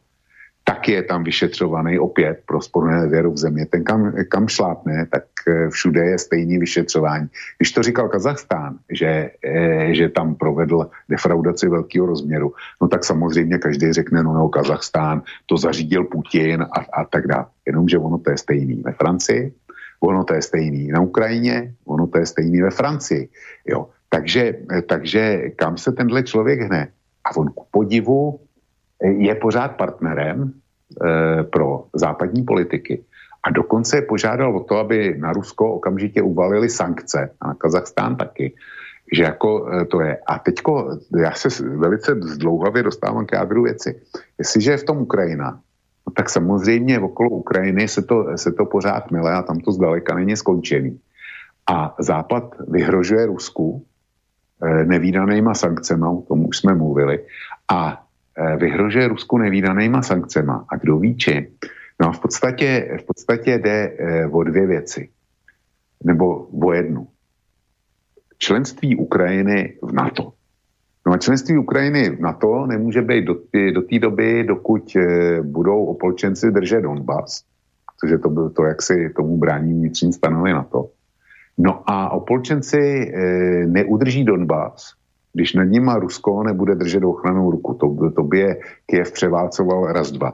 taky 0.68 0.92
je 0.92 1.02
tam 1.02 1.24
vyšetřovaný 1.24 1.98
opět 1.98 2.44
pro 2.46 2.60
sporné 2.60 3.08
věru 3.08 3.32
v 3.32 3.38
země. 3.38 3.66
Ten, 3.66 3.84
kam, 3.84 4.12
kam 4.28 4.48
šlápne, 4.48 5.06
tak 5.08 5.24
eh, 5.48 5.68
všude 5.72 6.04
je 6.04 6.18
stejný 6.18 6.58
vyšetřování. 6.58 7.28
Když 7.58 7.72
to 7.72 7.82
říkal 7.82 8.08
Kazachstán, 8.08 8.76
že, 8.92 9.30
eh, 9.40 9.94
že 9.94 10.08
tam 10.08 10.34
provedl 10.34 10.92
defraudaci 11.08 11.68
velkého 11.68 12.06
rozměru, 12.06 12.52
no 12.82 12.88
tak 12.88 13.04
samozřejmě 13.04 13.58
každý 13.58 13.92
řekne, 13.92 14.22
no, 14.22 14.36
no 14.36 14.48
Kazachstán, 14.48 15.24
to 15.48 15.56
zařídil 15.56 16.04
Putin 16.04 16.62
a, 16.62 16.78
a 16.92 17.04
tak 17.04 17.26
dále. 17.26 17.48
Jenomže 17.64 17.98
ono 17.98 18.18
to 18.20 18.30
je 18.30 18.36
stejný 18.36 18.76
ve 18.84 18.92
Francii, 18.92 19.52
ono 20.00 20.24
to 20.24 20.34
je 20.36 20.42
stejný 20.42 20.92
na 20.92 21.00
Ukrajině, 21.00 21.74
ono 21.88 22.06
to 22.06 22.18
je 22.20 22.26
stejný 22.26 22.60
ve 22.60 22.70
Francii. 22.70 23.28
Jo. 23.64 23.88
Takže, 24.12 24.68
eh, 24.68 24.82
takže 24.84 25.56
kam 25.56 25.80
se 25.80 25.96
tenhle 25.96 26.22
člověk 26.28 26.60
hne? 26.60 26.92
A 27.24 27.36
on 27.36 27.48
ku 27.56 27.64
podivu 27.72 28.40
je 29.02 29.34
pořád 29.34 29.76
partnerem 29.76 30.52
e, 30.52 31.42
pro 31.42 31.84
západní 31.94 32.42
politiky. 32.42 33.04
A 33.42 33.50
dokonce 33.50 33.96
je 33.96 34.02
požádal 34.02 34.56
o 34.56 34.64
to, 34.64 34.76
aby 34.76 35.14
na 35.18 35.32
Rusko 35.32 35.74
okamžitě 35.74 36.22
uvalili 36.22 36.68
sankce 36.68 37.30
a 37.40 37.48
na 37.48 37.54
Kazachstán 37.54 38.16
taky. 38.16 38.52
Že 39.12 39.22
jako 39.22 39.70
e, 39.72 39.84
to 39.84 40.00
je. 40.00 40.18
A 40.26 40.38
teďko 40.38 40.98
já 41.20 41.32
se 41.32 41.48
velice 41.64 42.14
zdlouhavě 42.20 42.82
dostávám 42.82 43.26
k 43.26 43.32
jádru 43.32 43.62
věci. 43.62 44.00
Jestliže 44.38 44.70
je 44.70 44.76
v 44.76 44.84
tom 44.84 44.98
Ukrajina, 44.98 45.60
no 46.06 46.12
tak 46.16 46.30
samozřejmě 46.30 47.00
okolo 47.00 47.30
Ukrajiny 47.30 47.88
se 47.88 48.02
to, 48.02 48.26
se 48.36 48.52
to 48.52 48.66
pořád 48.66 49.10
mile 49.10 49.32
a 49.32 49.42
tam 49.42 49.60
to 49.60 49.72
zdaleka 49.72 50.14
není 50.14 50.36
skončený. 50.36 51.00
A 51.70 51.94
Západ 51.98 52.54
vyhrožuje 52.68 53.26
Rusku 53.26 53.84
e, 54.62 54.84
nevýdanýma 54.84 55.54
sankcemi, 55.54 56.04
o 56.04 56.22
tom 56.28 56.46
už 56.46 56.58
jsme 56.58 56.74
mluvili, 56.74 57.24
a 57.72 58.07
Eh, 58.07 58.07
vyhrožuje 58.56 59.08
Rusku 59.08 59.38
nevýdanýma 59.38 60.02
sankcema. 60.02 60.64
A 60.68 60.76
kdo 60.76 60.98
ví 60.98 61.16
či? 61.16 61.50
No 62.00 62.08
a 62.08 62.12
v 62.12 62.20
podstatě, 62.20 62.98
v 63.00 63.06
podstatě 63.06 63.58
jde 63.58 63.96
eh, 63.98 64.26
o 64.26 64.42
dvě 64.42 64.66
věci. 64.66 65.08
Nebo 66.04 66.46
o 66.46 66.72
jednu. 66.72 67.06
Členství 68.38 68.96
Ukrajiny 68.96 69.78
v 69.82 69.92
NATO. 69.92 70.32
No 71.06 71.12
a 71.12 71.18
členství 71.18 71.58
Ukrajiny 71.58 72.10
v 72.10 72.20
NATO 72.20 72.66
nemůže 72.66 73.02
být 73.02 73.24
do, 73.24 73.34
do 73.74 73.82
té 73.82 73.98
doby, 73.98 74.44
dokud 74.44 74.96
eh, 74.96 75.42
budou 75.42 75.84
opolčenci 75.84 76.50
držet 76.50 76.80
Donbass, 76.80 77.44
protože 78.00 78.18
to 78.18 78.28
bylo 78.28 78.50
to, 78.50 78.64
jak 78.64 78.82
si 78.82 79.10
tomu 79.16 79.36
brání 79.36 79.72
vnitřní 79.72 80.12
stanovy 80.12 80.52
NATO. 80.52 80.90
No 81.58 81.90
a 81.90 82.10
opolčenci 82.10 83.12
neudrží 83.66 84.24
Donbass, 84.24 84.94
když 85.32 85.54
nad 85.54 85.64
nima 85.64 85.98
Rusko 85.98 86.42
nebude 86.42 86.74
držet 86.74 87.04
ochranou 87.04 87.50
ruku. 87.50 87.74
To, 87.74 88.10
to 88.10 88.22
by 88.22 88.38
je 88.38 88.56
Kiev 88.86 89.12
převálcoval 89.12 89.92
raz, 89.92 90.10
dva. 90.10 90.32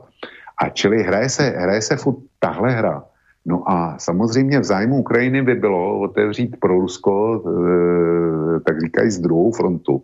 A 0.63 0.69
čili 0.69 1.03
hraje 1.03 1.29
se, 1.29 1.43
hraje 1.43 1.83
se 1.83 1.97
furt 1.97 2.19
tahle 2.39 2.71
hra. 2.73 3.05
No 3.47 3.71
a 3.71 3.99
samozřejmě 3.99 4.61
v 4.61 4.65
zájmu 4.65 4.97
Ukrajiny 4.99 5.43
by 5.43 5.55
bylo 5.55 6.01
otevřít 6.01 6.57
pro 6.61 6.81
Rusko, 6.81 7.43
e, 7.45 8.61
tak 8.61 8.81
říkají, 8.81 9.11
z 9.11 9.21
druhou 9.21 9.53
frontu, 9.53 10.03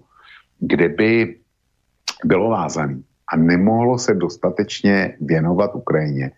kde 0.60 0.88
by 0.88 1.36
bylo 2.24 2.50
vázaný 2.50 3.04
a 3.32 3.36
nemohlo 3.36 3.98
se 3.98 4.14
dostatečně 4.14 5.16
věnovat 5.20 5.70
Ukrajině. 5.74 6.30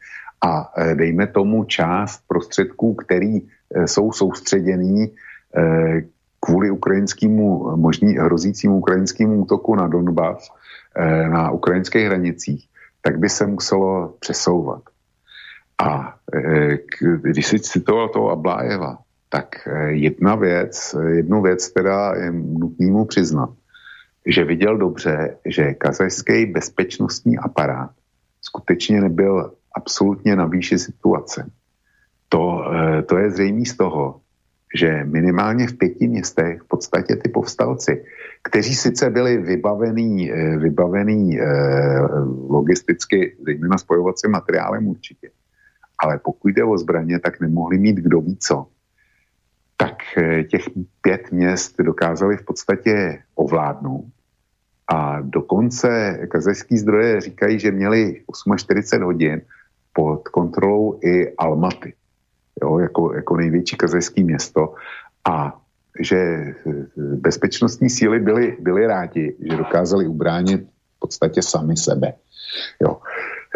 A 0.44 0.72
e, 0.76 0.94
dejme 0.94 1.26
tomu 1.26 1.64
část 1.64 2.22
prostředků, 2.28 2.94
který 2.94 3.36
e, 3.36 3.42
jsou 3.88 4.12
soustředěný 4.12 5.11
kvůli 6.45 6.70
ukrajinskému, 6.70 7.76
možný 7.76 8.18
hrozícímu 8.18 8.78
ukrajinskému 8.78 9.43
útoku 9.43 9.74
na 9.74 9.86
Donbass 9.86 10.51
eh, 10.97 11.28
na 11.28 11.51
ukrajinských 11.51 12.07
hranicích, 12.07 12.68
tak 13.03 13.18
by 13.18 13.28
se 13.28 13.47
muselo 13.47 14.14
přesouvat. 14.20 14.82
A 15.78 16.14
eh, 16.34 16.78
když 17.22 17.47
si 17.47 17.61
citoval 17.61 18.09
toho 18.09 18.30
Ablájeva, 18.30 18.99
tak 19.28 19.66
eh, 19.66 19.93
jedna 19.93 20.34
věc, 20.34 20.97
jednu 21.09 21.43
věc 21.43 21.72
teda 21.72 22.14
je 22.14 22.32
nutný 22.32 22.90
mu 22.90 23.05
přiznat, 23.05 23.51
že 24.26 24.45
viděl 24.45 24.78
dobře, 24.78 25.36
že 25.47 25.74
kazajský 25.74 26.47
bezpečnostní 26.47 27.38
aparát 27.38 27.90
skutečně 28.43 29.01
nebyl 29.01 29.53
absolutně 29.74 30.36
na 30.36 30.47
výši 30.47 30.78
situace. 30.78 31.51
To, 32.28 32.64
to 33.07 33.18
je 33.18 33.30
zřejmé 33.30 33.64
z 33.64 33.76
toho, 33.76 34.21
že 34.74 35.04
minimálně 35.04 35.66
v 35.66 35.76
pěti 35.76 36.08
městech 36.08 36.62
v 36.62 36.68
podstatě 36.68 37.16
ty 37.16 37.28
povstalci, 37.28 38.04
kteří 38.42 38.74
sice 38.74 39.10
byli 39.10 39.36
vybavený, 39.38 40.32
eh, 40.32 40.56
vybavený 40.58 41.40
eh, 41.40 41.44
logisticky, 42.48 43.36
zejména 43.44 43.78
spojovacím 43.78 44.30
materiálem 44.30 44.86
určitě, 44.86 45.30
ale 45.98 46.18
pokud 46.18 46.48
jde 46.48 46.64
o 46.64 46.78
zbraně, 46.78 47.18
tak 47.18 47.40
nemohli 47.40 47.78
mít 47.78 47.96
kdo 47.96 48.20
ví 48.20 48.36
co. 48.36 48.66
Tak 49.76 49.96
eh, 50.16 50.44
těch 50.44 50.64
pět 51.00 51.32
měst 51.32 51.76
dokázali 51.80 52.36
v 52.36 52.44
podstatě 52.44 53.22
ovládnout. 53.34 54.04
A 54.88 55.20
dokonce 55.20 56.18
kazajský 56.30 56.78
zdroje 56.78 57.20
říkají, 57.20 57.58
že 57.58 57.70
měli 57.70 58.22
48 58.56 59.04
hodin 59.04 59.42
pod 59.92 60.28
kontrolou 60.28 60.98
i 61.04 61.36
Almaty 61.36 61.94
jo, 62.62 62.78
jako, 62.78 63.14
jako 63.14 63.36
největší 63.36 63.76
kazajské 63.76 64.24
město 64.24 64.74
a 65.30 65.59
že 66.00 66.44
bezpečnostní 66.96 67.90
síly 67.90 68.20
byly, 68.20 68.57
byly 68.61 68.86
rádi, 68.86 69.36
že 69.50 69.57
dokázali 69.57 70.07
ubránit 70.07 70.61
v 70.96 70.98
podstatě 70.98 71.42
sami 71.42 71.76
sebe. 71.76 72.12
Jo. 72.82 73.00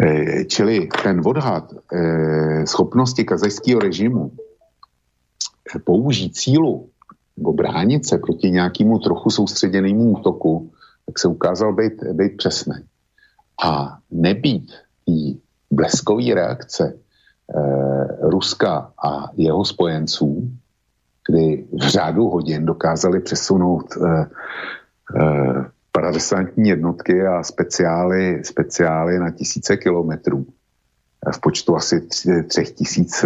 E, 0.01 0.45
čili 0.45 0.89
ten 1.03 1.21
odhad 1.25 1.73
e, 1.73 2.67
schopnosti 2.67 3.23
kazajského 3.23 3.79
režimu 3.79 4.31
použít 5.83 6.37
sílu 6.37 6.89
nebo 7.37 7.53
bránit 7.53 8.05
se 8.05 8.17
proti 8.17 8.51
nějakému 8.51 8.99
trochu 8.99 9.29
soustředěnému 9.29 10.11
útoku, 10.11 10.71
tak 11.05 11.19
se 11.19 11.27
ukázal 11.27 11.73
být, 11.73 12.03
být 12.13 12.37
přesný. 12.37 12.75
A 13.63 13.97
nebýt 14.11 14.71
té 15.05 15.39
bleskové 15.71 16.33
reakce 16.33 16.93
Eh, 16.93 17.06
Ruska 18.21 18.91
a 19.03 19.31
jeho 19.37 19.65
spojenců, 19.65 20.51
kdy 21.27 21.65
v 21.73 21.87
řádu 21.87 22.29
hodin 22.29 22.65
dokázali 22.65 23.19
přesunout 23.19 23.85
eh, 23.97 24.25
eh, 25.15 25.65
paradesantní 25.91 26.69
jednotky 26.69 27.27
a 27.27 27.43
speciály, 27.43 28.43
speciály 28.43 29.19
na 29.19 29.31
tisíce 29.31 29.77
kilometrů 29.77 30.45
v 31.31 31.41
počtu 31.41 31.75
asi 31.75 32.07
třech 32.47 32.71
tisíc, 32.71 33.25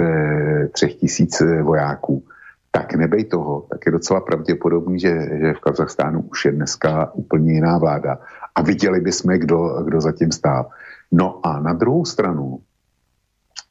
třech 0.71 0.95
tisíc 0.95 1.41
vojáků, 1.63 2.23
tak 2.71 2.93
nebej 2.93 3.25
toho, 3.25 3.67
tak 3.69 3.85
je 3.85 3.91
docela 3.91 4.21
pravděpodobný, 4.21 4.99
že, 4.99 5.09
že 5.41 5.53
v 5.53 5.59
Kazachstánu 5.59 6.21
už 6.21 6.45
je 6.45 6.51
dneska 6.51 7.11
úplně 7.13 7.53
jiná 7.53 7.77
vláda. 7.77 8.19
A 8.55 8.61
viděli 8.61 8.99
bychom, 8.99 9.33
kdo, 9.37 9.83
kdo 9.83 10.01
zatím 10.01 10.31
stál. 10.31 10.69
No 11.11 11.39
a 11.43 11.59
na 11.59 11.73
druhou 11.73 12.05
stranu 12.05 12.59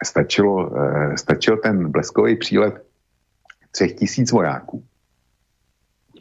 stačilo, 0.05 0.71
eh, 0.77 1.19
stačil 1.19 1.57
ten 1.57 1.91
bleskový 1.91 2.37
přílet 2.37 2.85
třech 3.71 3.93
tisíc 3.95 4.33
vojáků. 4.33 4.85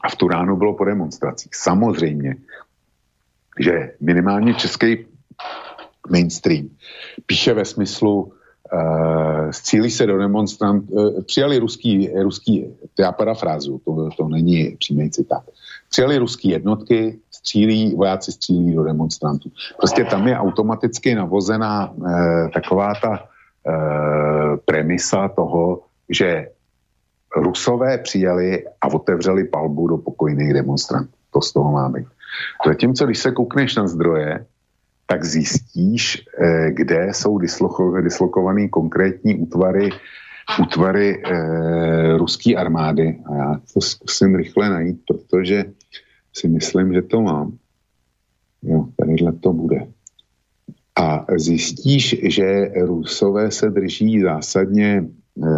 A 0.01 0.09
v 0.09 0.15
tu 0.15 0.27
ránu 0.27 0.55
bylo 0.55 0.73
po 0.73 0.85
demonstracích. 0.85 1.55
Samozřejmě, 1.55 2.35
že 3.59 3.93
minimálně 3.99 4.53
český 4.53 5.05
mainstream 6.09 6.69
píše 7.25 7.53
ve 7.53 7.65
smyslu, 7.65 8.23
uh, 8.23 9.51
střílí 9.51 9.91
se 9.91 10.05
do 10.05 10.17
demonstrant, 10.17 10.85
uh, 10.89 11.23
přijali 11.23 11.59
ruský, 11.59 12.09
ruský, 12.21 12.65
to 12.93 13.01
já 13.01 13.11
parafrázu, 13.11 13.81
to, 13.85 14.09
to 14.17 14.27
není 14.27 14.77
přímý 14.79 15.11
citát, 15.11 15.43
přijali 15.89 16.17
ruský 16.17 16.49
jednotky, 16.49 17.19
střílí, 17.31 17.95
vojáci 17.95 18.31
střílí 18.31 18.75
do 18.75 18.83
demonstrantů. 18.83 19.51
Prostě 19.77 20.03
tam 20.05 20.27
je 20.27 20.37
automaticky 20.37 21.15
navozená 21.15 21.91
uh, 21.91 22.49
taková 22.53 22.93
ta 23.01 23.19
Eh, 23.19 23.38
premisa 24.65 25.27
toho, 25.27 25.81
že 26.09 26.47
Rusové 27.35 27.97
přijali 27.97 28.65
a 28.81 28.87
otevřeli 28.87 29.43
palbu 29.43 29.87
do 29.87 29.97
pokojných 29.97 30.53
demonstrantů. 30.53 31.11
To 31.33 31.41
z 31.41 31.53
toho 31.53 31.71
má 31.71 31.89
být. 31.89 32.07
Zatímco, 32.65 33.05
když 33.05 33.19
se 33.19 33.31
koukneš 33.31 33.75
na 33.75 33.87
zdroje, 33.87 34.45
tak 35.05 35.25
zjistíš, 35.25 36.25
eh, 36.37 36.71
kde 36.71 37.07
jsou 37.11 37.37
disloko, 37.37 38.01
dislokované 38.01 38.67
konkrétní 38.67 39.35
útvary, 39.35 39.89
útvary 40.61 41.23
eh, 41.25 42.17
ruské 42.17 42.55
armády. 42.55 43.21
A 43.25 43.35
já 43.35 43.61
to 43.73 43.81
zkusím 43.81 44.35
rychle 44.35 44.69
najít, 44.69 45.01
protože 45.07 45.65
si 46.33 46.47
myslím, 46.47 46.93
že 46.93 47.01
to 47.01 47.21
mám. 47.21 47.57
Jo, 48.63 48.85
tadyhle 48.97 49.33
to 49.33 49.53
bude. 49.53 49.87
A 50.99 51.25
zjistíš, 51.37 52.15
že 52.23 52.71
Rusové 52.81 53.51
se 53.51 53.69
drží 53.69 54.21
zásadně 54.21 55.03
eh, 55.03 55.49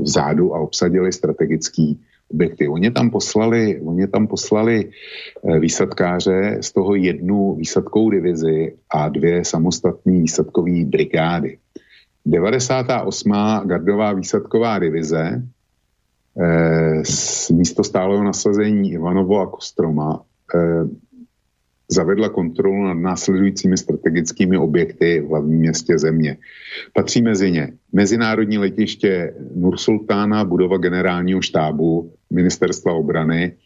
vzadu 0.00 0.54
a 0.54 0.60
obsadili 0.60 1.12
strategický 1.12 2.00
objekty. 2.30 2.68
Oni 2.68 2.90
tam 2.90 3.10
poslali, 3.10 3.80
oni 3.80 4.06
tam 4.06 4.26
poslali 4.26 4.90
eh, 4.90 5.58
výsadkáře, 5.58 6.58
z 6.60 6.72
toho 6.72 6.94
jednu 6.94 7.54
výsadkovou 7.54 8.10
divizi 8.10 8.74
a 8.90 9.08
dvě 9.08 9.44
samostatné 9.44 10.12
výsadkové 10.12 10.84
brigády. 10.84 11.58
98. 12.26 13.32
gardová 13.64 14.12
výsadková 14.12 14.78
divize 14.78 15.42
eh, 16.40 17.04
s 17.04 17.50
místo 17.50 17.84
stáleho 17.84 18.24
nasazení 18.24 18.92
Ivanovo 18.92 19.40
a 19.40 19.46
Kostroma 19.46 20.20
eh, 20.54 20.58
zavedla 21.88 22.28
kontrolu 22.28 22.84
nad 22.84 22.94
následujícími 22.94 23.76
strategickými 23.76 24.58
objekty 24.58 25.20
v 25.20 25.28
hlavním 25.28 25.58
městě 25.58 25.98
země. 25.98 26.36
Patří 26.92 27.22
mezi 27.22 27.50
ně 27.50 27.72
Mezinárodní 27.92 28.58
letiště 28.58 29.34
Nursultána, 29.54 30.44
budova 30.44 30.76
generálního 30.76 31.42
štábu 31.42 32.12
Ministerstva 32.30 32.92
obrany 32.92 33.56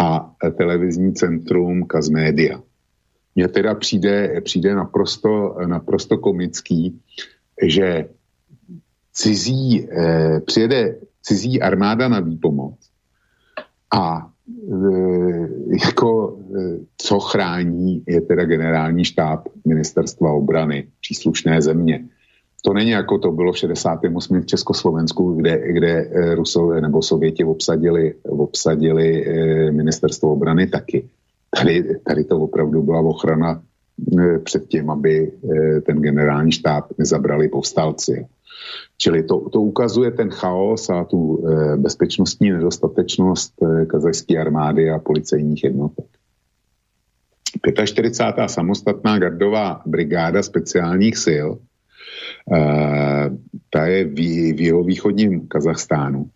a 0.00 0.34
televizní 0.58 1.14
centrum 1.14 1.86
Kazmédia. 1.86 2.62
Mně 3.34 3.48
teda 3.48 3.74
přijde, 3.74 4.40
přijde 4.44 4.74
naprosto, 4.74 5.56
naprosto 5.66 6.18
komický, 6.18 7.00
že 7.62 8.08
cizí, 9.12 9.88
eh, 9.90 10.40
přijede 10.40 10.98
cizí 11.22 11.62
armáda 11.62 12.08
na 12.08 12.20
výpomoc 12.20 12.74
a 13.94 14.30
jako 15.84 16.38
eh, 16.38 16.78
co 16.96 17.20
chrání, 17.20 18.02
je 18.06 18.20
teda 18.20 18.44
generální 18.44 19.04
štáb 19.04 19.48
ministerstva 19.64 20.32
obrany 20.32 20.86
příslušné 21.00 21.62
země. 21.62 22.04
To 22.64 22.72
není 22.72 22.90
jako 22.90 23.18
to 23.18 23.32
bylo 23.32 23.52
v 23.52 23.58
68. 23.58 24.40
v 24.40 24.46
Československu, 24.46 25.34
kde, 25.34 25.72
kde 25.72 25.88
eh, 25.88 26.34
Rusové 26.34 26.80
nebo 26.80 27.02
Sověti 27.02 27.44
obsadili, 27.44 28.14
obsadili 28.22 29.26
ministerstvo 29.70 30.32
obrany 30.32 30.66
taky. 30.66 31.08
Tady, 31.56 32.00
tady 32.06 32.24
to 32.24 32.38
opravdu 32.38 32.82
byla 32.82 33.00
ochrana 33.00 33.62
před 34.44 34.68
tím, 34.68 34.90
aby 34.90 35.32
ten 35.86 36.00
generální 36.00 36.52
štáb 36.52 36.84
nezabrali 36.98 37.48
povstalci. 37.48 38.26
Čili 38.98 39.22
to, 39.22 39.48
to 39.52 39.60
ukazuje 39.60 40.10
ten 40.10 40.30
chaos 40.30 40.90
a 40.90 41.04
tu 41.04 41.42
e, 41.46 41.76
bezpečnostní 41.76 42.50
nedostatečnost 42.50 43.52
e, 43.62 43.86
kazajské 43.86 44.38
armády 44.38 44.90
a 44.90 44.98
policejních 44.98 45.64
jednotek. 45.64 46.06
45. 47.84 48.50
samostatná 48.50 49.18
gardová 49.18 49.82
brigáda 49.86 50.42
speciálních 50.42 51.16
sil, 51.26 51.48
e, 51.52 52.60
ta 53.70 53.86
je 53.86 54.04
v, 54.04 54.18
v 54.52 54.60
jeho 54.60 54.84
východním 54.84 55.48
Kazachstánu. 55.48 56.30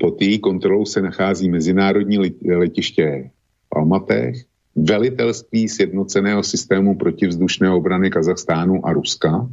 Pod 0.00 0.22
její 0.22 0.38
kontrolou 0.38 0.84
se 0.84 1.02
nachází 1.02 1.50
mezinárodní 1.50 2.18
letiště 2.50 3.30
v 3.70 3.78
Almatech, 3.78 4.34
velitelství 4.76 5.68
sjednoceného 5.68 6.42
systému 6.42 6.98
protivzdušné 6.98 7.70
obrany 7.70 8.10
Kazachstánu 8.10 8.86
a 8.86 8.92
Ruska, 8.92 9.48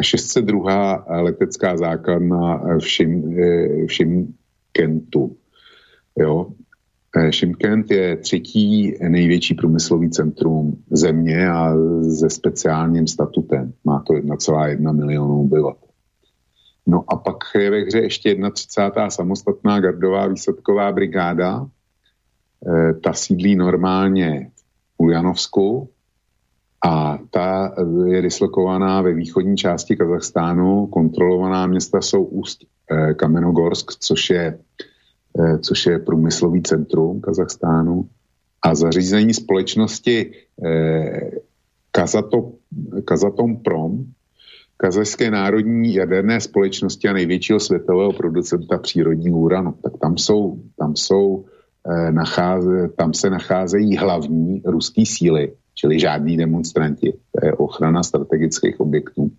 a 0.00 0.02
602. 0.02 1.04
letecká 1.08 1.76
základna 1.76 2.56
v, 2.78 2.88
Šim, 2.88 3.36
v 3.86 3.92
Šimkentu. 3.92 5.36
Jo. 6.18 6.52
Šimkent 7.30 7.90
je 7.90 8.16
třetí 8.16 8.94
největší 9.08 9.54
průmyslový 9.54 10.10
centrum 10.10 10.82
země 10.90 11.48
a 11.48 11.74
se 12.18 12.30
speciálním 12.30 13.06
statutem. 13.06 13.72
Má 13.84 14.02
to 14.06 14.12
1,1 14.12 14.96
milionu 14.96 15.40
obyvatel. 15.40 15.88
No 16.86 17.04
a 17.08 17.16
pak 17.16 17.36
je 17.54 17.70
ve 17.70 17.80
hře 17.80 17.98
ještě 17.98 18.36
31. 18.52 19.10
samostatná 19.10 19.80
gardová 19.80 20.26
výsadková 20.26 20.92
brigáda. 20.92 21.66
Ta 23.04 23.12
sídlí 23.12 23.56
normálně 23.56 24.50
v 24.56 24.94
Uljanovsku, 24.98 25.90
a 26.84 27.18
ta 27.30 27.74
je 28.06 28.22
dislokovaná 28.22 29.02
ve 29.02 29.14
východní 29.14 29.56
části 29.56 29.96
Kazachstánu. 29.96 30.86
Kontrolovaná 30.86 31.66
města 31.66 32.00
jsou 32.00 32.24
Úst 32.24 32.64
eh, 32.90 33.14
Kamenogorsk, 33.14 33.90
což 33.98 34.30
je, 34.30 34.58
eh, 35.40 35.58
což 35.58 35.86
je 35.86 35.98
průmyslový 35.98 36.62
centrum 36.62 37.20
Kazachstánu. 37.20 38.08
A 38.62 38.74
zařízení 38.74 39.34
společnosti 39.34 40.32
eh, 40.64 41.30
Kazato, 41.90 42.52
Kazatom 43.04 43.56
Prom, 43.56 44.04
Kazachské 44.76 45.30
národní 45.30 45.94
jaderné 45.94 46.40
společnosti 46.40 47.08
a 47.08 47.12
největšího 47.12 47.60
světového 47.60 48.12
producenta 48.12 48.78
přírodního 48.78 49.38
uranu. 49.38 49.74
Tak 49.82 49.92
tam 50.00 50.18
jsou, 50.18 50.60
tam 50.78 50.96
jsou 50.96 51.44
nacháze, 52.10 52.88
tam 52.88 53.14
se 53.14 53.30
nacházejí 53.30 53.96
hlavní 53.96 54.62
ruské 54.64 55.06
síly, 55.06 55.52
čili 55.76 56.00
žádní 56.00 56.36
demonstranti. 56.36 57.12
To 57.12 57.46
je 57.46 57.52
ochrana 57.52 58.02
strategických 58.02 58.80
objektů. 58.80 59.30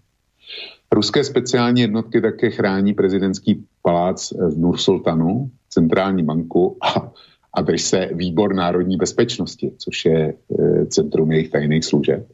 Ruské 0.91 1.23
speciální 1.23 1.81
jednotky 1.81 2.21
také 2.21 2.49
chrání 2.49 2.93
prezidentský 2.93 3.65
palác 3.81 4.31
v 4.31 4.57
Nursultanu, 4.57 5.51
centrální 5.69 6.23
banku 6.23 6.77
a, 6.81 7.11
a 7.53 7.77
se 7.77 8.09
výbor 8.13 8.55
národní 8.55 8.97
bezpečnosti, 8.97 9.71
což 9.77 10.05
je 10.05 10.33
e, 10.33 10.85
centrum 10.85 11.31
jejich 11.31 11.49
tajných 11.49 11.85
služeb. 11.85 12.27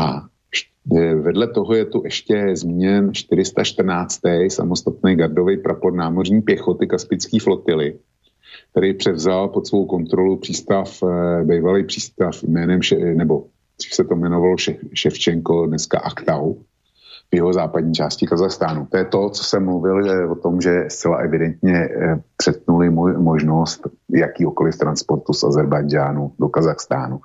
A 0.00 0.22
e, 0.96 1.14
vedle 1.14 1.48
toho 1.48 1.74
je 1.74 1.84
tu 1.84 2.02
ještě 2.04 2.56
zmíněn 2.56 3.14
414. 3.14 4.20
samostatný 4.48 5.16
gardový 5.16 5.56
prapor 5.56 5.94
námořní 5.94 6.42
pěchoty 6.42 6.86
Kaspické 6.86 7.38
flotily, 7.40 7.98
který 8.70 8.94
převzal 8.94 9.48
pod 9.48 9.66
svou 9.66 9.86
kontrolu 9.86 10.36
přístav, 10.36 11.02
eh, 11.02 11.44
bývalý 11.44 11.84
přístav 11.84 12.42
jménem, 12.42 12.80
nebo 13.14 13.44
dřív 13.78 13.94
se 13.94 14.04
to 14.04 14.14
jmenovalo 14.14 14.56
Ševčenko, 14.94 15.66
dneska 15.66 15.98
Aktau, 15.98 16.54
v 17.32 17.34
jeho 17.34 17.52
západní 17.52 17.94
části 17.94 18.26
Kazachstánu. 18.26 18.86
To 18.86 18.96
je 18.96 19.04
to, 19.04 19.30
co 19.30 19.44
jsem 19.44 19.64
mluvil 19.64 20.04
že 20.04 20.26
o 20.26 20.34
tom, 20.34 20.60
že 20.60 20.84
zcela 20.88 21.16
evidentně 21.16 21.74
eh, 21.74 22.20
přetnuli 22.36 22.90
možnost 23.18 23.86
jakýkoliv 24.10 24.78
transportu 24.78 25.32
z 25.32 25.44
Azerbajdžánu 25.44 26.32
do 26.38 26.48
Kazachstánu 26.48 27.20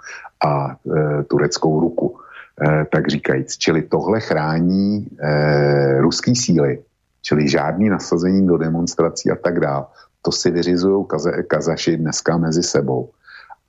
a 0.45 0.71
e, 0.71 1.23
tureckou 1.23 1.79
ruku, 1.79 2.17
e, 2.61 2.85
tak 2.85 3.07
říkajíc. 3.07 3.57
Čili 3.57 3.81
tohle 3.81 4.19
chrání 4.19 5.07
e, 5.19 6.01
ruský 6.01 6.35
síly, 6.35 6.79
čili 7.21 7.49
žádný 7.49 7.89
nasazení 7.89 8.47
do 8.47 8.57
demonstrací 8.57 9.31
a 9.31 9.35
tak 9.35 9.59
dále 9.59 9.85
to 10.21 10.31
si 10.31 10.51
vyřizují 10.51 11.05
kaze, 11.07 11.43
kazaši 11.43 11.97
dneska 11.97 12.37
mezi 12.37 12.63
sebou. 12.63 13.09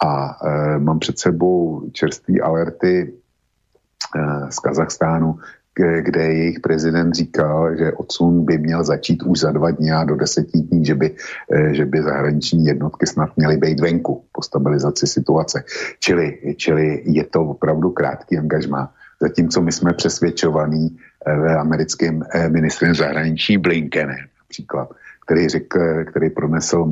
A 0.05 0.39
e, 0.47 0.79
mám 0.79 0.99
před 0.99 1.19
sebou 1.19 1.89
čerstvé 1.93 2.41
alerty 2.41 3.13
e, 4.17 4.53
z 4.53 4.59
Kazachstánu, 4.59 5.39
kde 5.75 6.23
jejich 6.23 6.61
prezident 6.61 7.15
říkal, 7.15 7.77
že 7.77 7.93
odsun 7.93 8.45
by 8.45 8.59
měl 8.59 8.85
začít 8.85 9.23
už 9.23 9.39
za 9.41 9.53
dva 9.53 9.71
dny 9.71 9.93
a 9.93 10.05
do 10.05 10.17
deseti 10.17 10.59
dní, 10.59 10.85
že 10.85 10.95
by, 10.95 11.17
e, 11.53 11.75
že 11.75 11.85
by 11.87 12.03
zahraniční 12.03 12.65
jednotky 12.67 13.07
snad 13.07 13.37
měly 13.37 13.57
být 13.57 13.81
venku 13.81 14.25
po 14.33 14.43
stabilizaci 14.43 15.07
situace. 15.07 15.65
Čili, 15.99 16.55
čili 16.57 17.03
je 17.05 17.25
to 17.25 17.41
opravdu 17.41 17.91
krátký 17.91 18.39
angažmá. 18.39 18.93
Zatímco 19.21 19.63
my 19.63 19.73
jsme 19.73 19.93
přesvědčovaní 19.93 20.99
e, 21.27 21.55
americkým 21.57 22.25
e, 22.31 22.49
ministrem 22.49 22.95
zahraničí 22.95 23.59
Blinkenem 23.59 24.33
například, 24.53 24.89
který, 25.27 25.49
řekl, 25.49 26.05
který 26.05 26.31
pronesl 26.31 26.85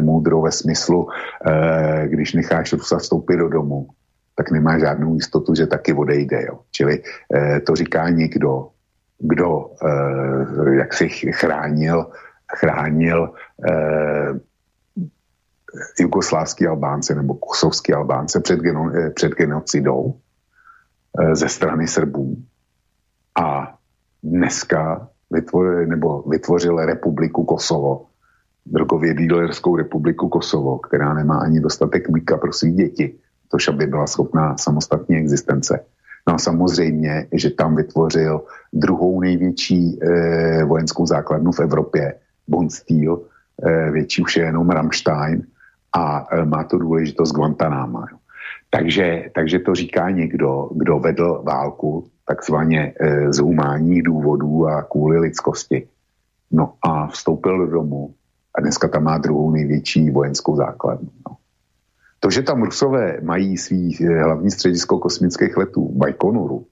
moudro 0.00 0.42
ve 0.42 0.52
smyslu, 0.52 1.08
eh, 1.46 2.08
když 2.08 2.34
necháš 2.34 2.72
Rusa 2.72 2.98
vstoupit 2.98 3.36
do 3.36 3.48
domu, 3.48 3.88
tak 4.34 4.50
nemá 4.50 4.78
žádnou 4.78 5.14
jistotu, 5.14 5.54
že 5.54 5.66
taky 5.66 5.92
odejde. 5.92 6.44
Jo. 6.46 6.58
Čili 6.70 7.02
eh, 7.34 7.60
to 7.60 7.74
říká 7.74 8.08
někdo, 8.08 8.68
kdo 9.18 9.70
jak 10.78 10.94
si 10.94 11.08
chránil, 11.08 12.06
chránil 12.56 13.34
jugoslávský 16.00 16.66
Albánce 16.66 17.14
nebo 17.14 17.34
kosovský 17.34 17.92
Albánce 17.92 18.40
před, 18.40 18.60
geno, 18.60 18.92
před 19.14 19.32
genocidou 19.32 20.14
ze 21.32 21.48
strany 21.48 21.88
Srbů. 21.88 22.36
A 23.42 23.74
dneska 24.22 25.08
vytvořil, 25.30 25.86
nebo 25.86 26.22
vytvořil 26.22 26.76
republiku 26.76 27.44
Kosovo, 27.44 28.06
drogově 28.66 29.14
dílerskou 29.14 29.76
republiku 29.76 30.28
Kosovo, 30.28 30.78
která 30.78 31.14
nemá 31.14 31.38
ani 31.38 31.60
dostatek 31.60 32.08
mlíka 32.08 32.36
pro 32.36 32.52
svý 32.52 32.72
děti, 32.72 33.14
tož 33.50 33.68
aby 33.68 33.86
byla 33.86 34.06
schopná 34.06 34.56
samostatní 34.56 35.16
existence. 35.16 35.84
No 36.28 36.34
a 36.34 36.38
samozřejmě, 36.38 37.26
že 37.32 37.50
tam 37.50 37.76
vytvořil 37.76 38.42
druhou 38.72 39.20
největší 39.20 39.98
eh, 40.02 40.64
vojenskou 40.64 41.06
základnu 41.06 41.52
v 41.52 41.60
Evropě, 41.60 42.14
Bonsteel, 42.48 43.20
eh, 43.62 43.90
větší 43.90 44.22
už 44.22 44.36
je 44.36 44.44
jenom 44.44 44.70
Rammstein 44.70 45.42
a 45.96 46.26
eh, 46.32 46.44
má 46.44 46.64
to 46.64 46.78
důležitost 46.78 47.32
Guantanama. 47.32 48.06
Takže, 48.70 49.30
takže 49.34 49.58
to 49.58 49.74
říká 49.74 50.10
někdo, 50.10 50.70
kdo 50.74 50.98
vedl 50.98 51.42
válku 51.44 52.04
takzvaně 52.28 52.92
e, 53.00 53.32
z 53.32 53.38
humánních 53.38 54.02
důvodů 54.02 54.66
a 54.66 54.82
kvůli 54.82 55.18
lidskosti. 55.18 55.88
No 56.52 56.72
a 56.82 57.06
vstoupil 57.06 57.58
do 57.58 57.66
domu 57.66 58.14
a 58.54 58.60
dneska 58.60 58.88
tam 58.88 59.02
má 59.04 59.18
druhou 59.18 59.50
největší 59.50 60.10
vojenskou 60.10 60.56
základnu. 60.56 61.08
No. 61.28 61.36
To, 62.20 62.30
že 62.30 62.42
tam 62.42 62.62
Rusové 62.62 63.20
mají 63.22 63.56
svý 63.56 63.96
e, 64.04 64.22
hlavní 64.22 64.50
středisko 64.50 64.98
kosmických 64.98 65.56
letů, 65.56 65.88
Bajkonuru, 65.96 66.66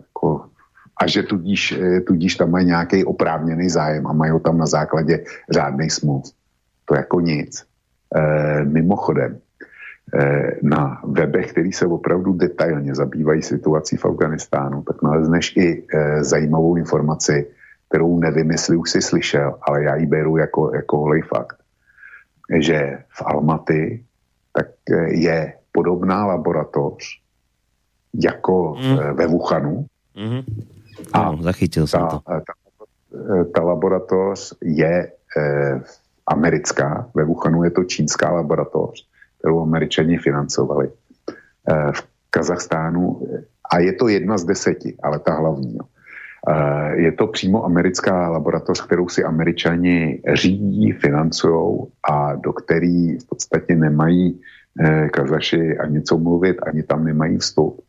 jako, 0.00 0.44
a 1.00 1.06
že 1.06 1.22
tudíž, 1.22 1.72
e, 1.72 2.00
tudíž 2.00 2.36
tam 2.36 2.50
mají 2.50 2.66
nějaký 2.66 3.04
oprávněný 3.04 3.68
zájem 3.70 4.06
a 4.06 4.12
mají 4.12 4.32
ho 4.32 4.40
tam 4.40 4.58
na 4.58 4.66
základě 4.66 5.24
řádných 5.50 5.92
smluv, 5.92 6.24
to 6.84 6.94
jako 6.94 7.20
nic. 7.20 7.64
E, 8.14 8.64
mimochodem, 8.64 9.38
Eh, 9.38 9.43
na 10.62 11.00
webech, 11.04 11.52
který 11.52 11.72
se 11.72 11.86
opravdu 11.86 12.32
detailně 12.32 12.94
zabývají 12.94 13.42
situací 13.42 13.96
v 13.96 14.04
Afganistánu, 14.04 14.82
tak 14.82 15.02
nalezneš 15.02 15.56
i 15.56 15.82
e, 15.94 16.24
zajímavou 16.24 16.76
informaci, 16.76 17.46
kterou 17.88 18.18
nevím, 18.18 18.50
jestli 18.50 18.76
už 18.76 18.90
jsi 18.90 19.02
slyšel, 19.02 19.58
ale 19.62 19.82
já 19.82 19.96
ji 19.96 20.06
beru 20.06 20.36
jako, 20.36 20.74
jako 20.74 20.98
holej 20.98 21.22
fakt, 21.22 21.56
že 22.58 22.98
v 23.08 23.22
Almaty 23.22 24.04
tak 24.52 24.66
eh, 24.90 25.14
je 25.14 25.52
podobná 25.72 26.26
laboratoř 26.26 27.20
jako 28.14 28.76
mm. 28.78 29.16
ve 29.16 29.26
Wuhanu. 29.26 29.86
Mm. 30.16 30.42
A 31.12 31.32
no, 31.32 31.42
zachytil 31.42 31.86
jsem 31.86 32.00
to. 32.00 32.20
Ta, 32.26 32.40
ta 33.54 33.62
laboratoř 33.62 34.54
je 34.62 35.12
e, 35.38 35.80
americká, 36.26 37.10
ve 37.14 37.24
Wuhanu 37.24 37.64
je 37.64 37.70
to 37.70 37.84
čínská 37.84 38.30
laboratoř 38.30 39.08
kterou 39.44 39.60
američani 39.60 40.18
financovali 40.18 40.88
eh, 40.88 41.92
v 41.92 42.00
Kazachstánu. 42.30 43.20
A 43.72 43.78
je 43.78 43.92
to 43.92 44.08
jedna 44.08 44.38
z 44.40 44.44
deseti, 44.44 44.96
ale 45.02 45.18
ta 45.20 45.36
hlavní. 45.36 45.76
Eh, 46.48 46.96
je 46.96 47.12
to 47.12 47.26
přímo 47.26 47.64
americká 47.64 48.28
laboratoř, 48.28 48.80
kterou 48.80 49.08
si 49.08 49.24
američani 49.24 50.22
řídí, 50.32 50.92
financují 50.92 51.92
a 52.08 52.34
do 52.40 52.52
který 52.52 53.18
v 53.18 53.26
podstatě 53.28 53.76
nemají 53.76 54.40
eh, 54.80 55.08
Kazaši 55.12 55.78
ani 55.78 56.02
co 56.02 56.18
mluvit, 56.18 56.56
ani 56.64 56.82
tam 56.82 57.04
nemají 57.04 57.38
vstup. 57.38 57.84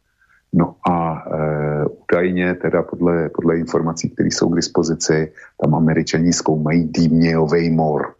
No 0.57 0.76
a 0.88 1.19
e, 1.19 1.86
údajně 1.86 2.56
teda 2.56 2.84
podle, 2.84 3.30
podle 3.30 3.57
informací, 3.57 4.10
které 4.10 4.32
jsou 4.32 4.49
k 4.49 4.56
dispozici, 4.56 5.32
tam 5.60 5.76
američani 5.76 6.34
zkoumají 6.34 6.88
dýmějový 6.88 7.69
mor. 7.76 8.15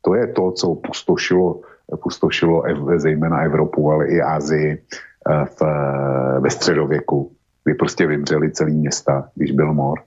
To 0.00 0.14
je 0.14 0.26
to, 0.26 0.52
co 0.52 0.74
pustošilo 0.74 1.60
pustošilo 1.96 2.62
zejména 2.96 3.40
Evropu, 3.40 3.92
ale 3.92 4.08
i 4.08 4.20
Ázii 4.20 4.72
eh, 4.72 5.44
v, 5.44 5.62
eh, 5.62 6.40
ve 6.40 6.50
středověku, 6.50 7.32
kdy 7.64 7.74
prostě 7.74 8.06
vymřeli 8.06 8.52
celý 8.52 8.74
města, 8.74 9.28
když 9.34 9.52
byl 9.52 9.74
mor. 9.74 9.98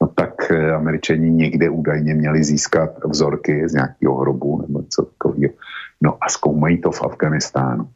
No 0.00 0.08
tak 0.08 0.50
eh, 0.50 0.72
američani 0.72 1.30
někde 1.30 1.70
údajně 1.70 2.14
měli 2.14 2.44
získat 2.44 2.90
vzorky 3.04 3.68
z 3.68 3.74
nějakého 3.74 4.14
hrobu 4.16 4.62
nebo 4.62 4.80
něco 4.80 5.02
takového. 5.02 5.54
No 6.02 6.18
a 6.20 6.28
zkoumají 6.28 6.80
to 6.80 6.90
v 6.90 7.02
Afganistánu. 7.02 7.88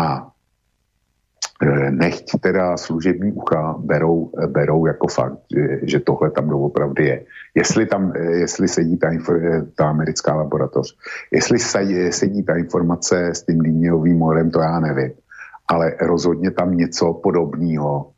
A 0.00 0.30
nechť 1.90 2.40
teda 2.40 2.76
služební 2.76 3.32
ucha 3.32 3.78
berou, 3.78 4.30
eh, 4.42 4.46
berou 4.46 4.86
jako 4.86 5.06
fakt, 5.06 5.38
že, 5.82 6.00
tohle 6.00 6.30
tam 6.30 6.48
doopravdy 6.48 7.04
je. 7.06 7.24
Jestli 7.54 7.86
tam, 7.86 8.12
eh, 8.16 8.42
jestli 8.42 8.68
sedí 8.68 8.96
ta, 8.96 9.10
ta 9.74 9.88
americká 9.88 10.34
laboratoř, 10.34 10.96
jestli 11.30 11.58
sedí 12.10 12.42
ta 12.42 12.56
informace 12.56 13.26
s 13.26 13.42
tím 13.42 13.60
líniovým 13.60 14.18
morem, 14.18 14.50
to 14.50 14.60
já 14.60 14.80
nevím. 14.80 15.12
Ale 15.68 15.96
rozhodně 16.00 16.50
tam 16.50 16.76
něco 16.76 17.12
podobného, 17.12 18.10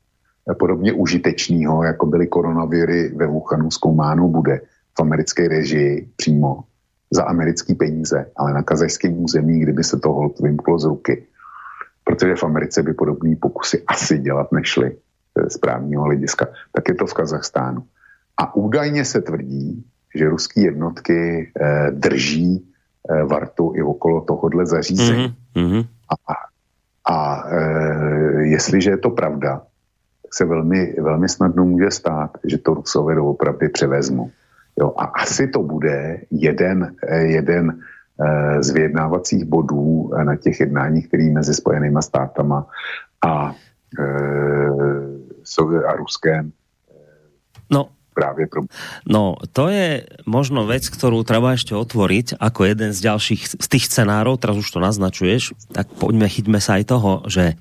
podobně 0.58 0.92
užitečného, 0.92 1.84
jako 1.84 2.06
byly 2.06 2.26
koronaviry 2.26 3.12
ve 3.14 3.26
Wuhanu 3.26 3.70
zkoumáno, 3.70 4.28
bude 4.28 4.60
v 4.98 5.00
americké 5.00 5.48
režii 5.48 6.08
přímo 6.16 6.64
za 7.10 7.22
americké 7.22 7.74
peníze, 7.74 8.26
ale 8.36 8.52
na 8.54 8.62
kazajském 8.62 9.14
území, 9.24 9.60
kdyby 9.60 9.84
se 9.84 9.98
to 9.98 10.34
vymklo 10.42 10.78
z 10.78 10.84
ruky, 10.84 11.26
protože 12.06 12.34
v 12.34 12.44
Americe 12.44 12.82
by 12.82 12.94
podobné 12.94 13.36
pokusy 13.36 13.82
asi 13.86 14.18
dělat 14.18 14.52
nešly 14.52 14.94
eh, 14.94 15.50
z 15.50 15.58
právního 15.58 16.02
hlediska, 16.02 16.46
tak 16.72 16.88
je 16.88 16.94
to 16.94 17.06
v 17.06 17.14
Kazachstánu. 17.14 17.82
A 18.36 18.54
údajně 18.54 19.04
se 19.04 19.20
tvrdí, 19.20 19.84
že 20.14 20.28
ruské 20.28 20.60
jednotky 20.60 21.50
eh, 21.60 21.90
drží 21.90 22.62
eh, 22.62 23.24
vartu 23.24 23.72
i 23.76 23.82
okolo 23.82 24.20
tohohle 24.20 24.66
zařízení. 24.66 25.34
Mm-hmm. 25.56 25.86
A, 26.08 26.32
a 27.14 27.44
eh, 27.50 28.42
jestliže 28.42 28.90
je 28.90 28.98
to 28.98 29.10
pravda, 29.10 29.62
tak 30.22 30.34
se 30.34 30.44
velmi, 30.44 30.94
velmi 31.02 31.28
snadno 31.28 31.64
může 31.64 31.90
stát, 31.90 32.30
že 32.44 32.58
to 32.58 32.74
Rusové 32.74 33.14
doopravdy 33.14 33.68
převezmu. 33.68 34.30
Jo, 34.80 34.92
a 34.96 35.04
asi 35.04 35.48
to 35.48 35.62
bude 35.62 36.20
jeden, 36.30 36.94
eh, 37.08 37.22
jeden 37.22 37.80
z 38.60 38.70
vyjednávacích 38.70 39.44
bodů 39.44 40.10
eh, 40.14 40.24
na 40.24 40.36
těch 40.36 40.60
jednáních, 40.60 41.08
který 41.08 41.30
mezi 41.30 41.54
Spojenýma 41.54 42.02
státama 42.02 42.66
a, 43.24 43.54
e, 43.98 45.84
a 45.86 45.92
Ruskem 45.96 46.52
no, 47.70 47.88
právě 48.14 48.46
pro... 48.46 48.62
No, 49.08 49.36
to 49.52 49.68
je 49.68 50.08
možno 50.24 50.64
vec, 50.64 50.88
ktorú 50.88 51.20
treba 51.26 51.52
ešte 51.52 51.76
otvoriť 51.76 52.40
ako 52.40 52.60
jeden 52.64 52.90
z 52.96 53.04
ďalších 53.04 53.42
z 53.60 53.66
tých 53.68 53.84
scenárov, 53.92 54.40
teraz 54.40 54.56
už 54.56 54.72
to 54.72 54.80
naznačuješ, 54.80 55.52
tak 55.74 55.90
poďme, 56.00 56.24
chyťme 56.24 56.56
sa 56.56 56.80
aj 56.80 56.84
toho, 56.88 57.12
že 57.28 57.60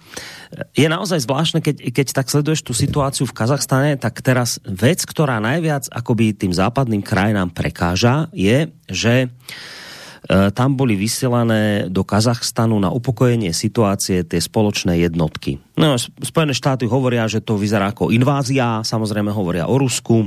je 0.77 0.87
naozaj 0.87 1.19
zvláštne, 1.27 1.59
keď, 1.59 1.91
keď 1.91 2.07
tak 2.15 2.31
sleduješ 2.31 2.63
tú 2.63 2.71
situáciu 2.71 3.27
v 3.27 3.35
Kazachstane, 3.35 3.99
tak 3.99 4.23
teraz 4.23 4.63
vec, 4.63 5.03
ktorá 5.03 5.43
najviac 5.43 5.91
akoby 5.91 6.31
tým 6.31 6.55
západným 6.55 7.03
krajinám 7.03 7.51
prekáža, 7.51 8.31
je, 8.31 8.71
že 8.87 9.27
E, 9.27 9.83
tam 10.27 10.73
boli 10.73 10.97
vysielané 10.97 11.85
do 11.87 12.01
Kazachstanu 12.01 12.81
na 12.81 12.89
upokojenie 12.89 13.53
situácie 13.53 14.25
tie 14.25 14.41
spoločné 14.41 14.97
jednotky. 14.97 15.61
No, 15.77 15.95
Spojené 15.99 16.57
štáty 16.57 16.89
hovoria, 16.89 17.29
že 17.29 17.45
to 17.45 17.61
vyzerá 17.61 17.93
ako 17.93 18.09
invázia, 18.09 18.81
samozrejme 18.81 19.29
hovoria 19.29 19.69
o 19.69 19.77
Rusku, 19.77 20.25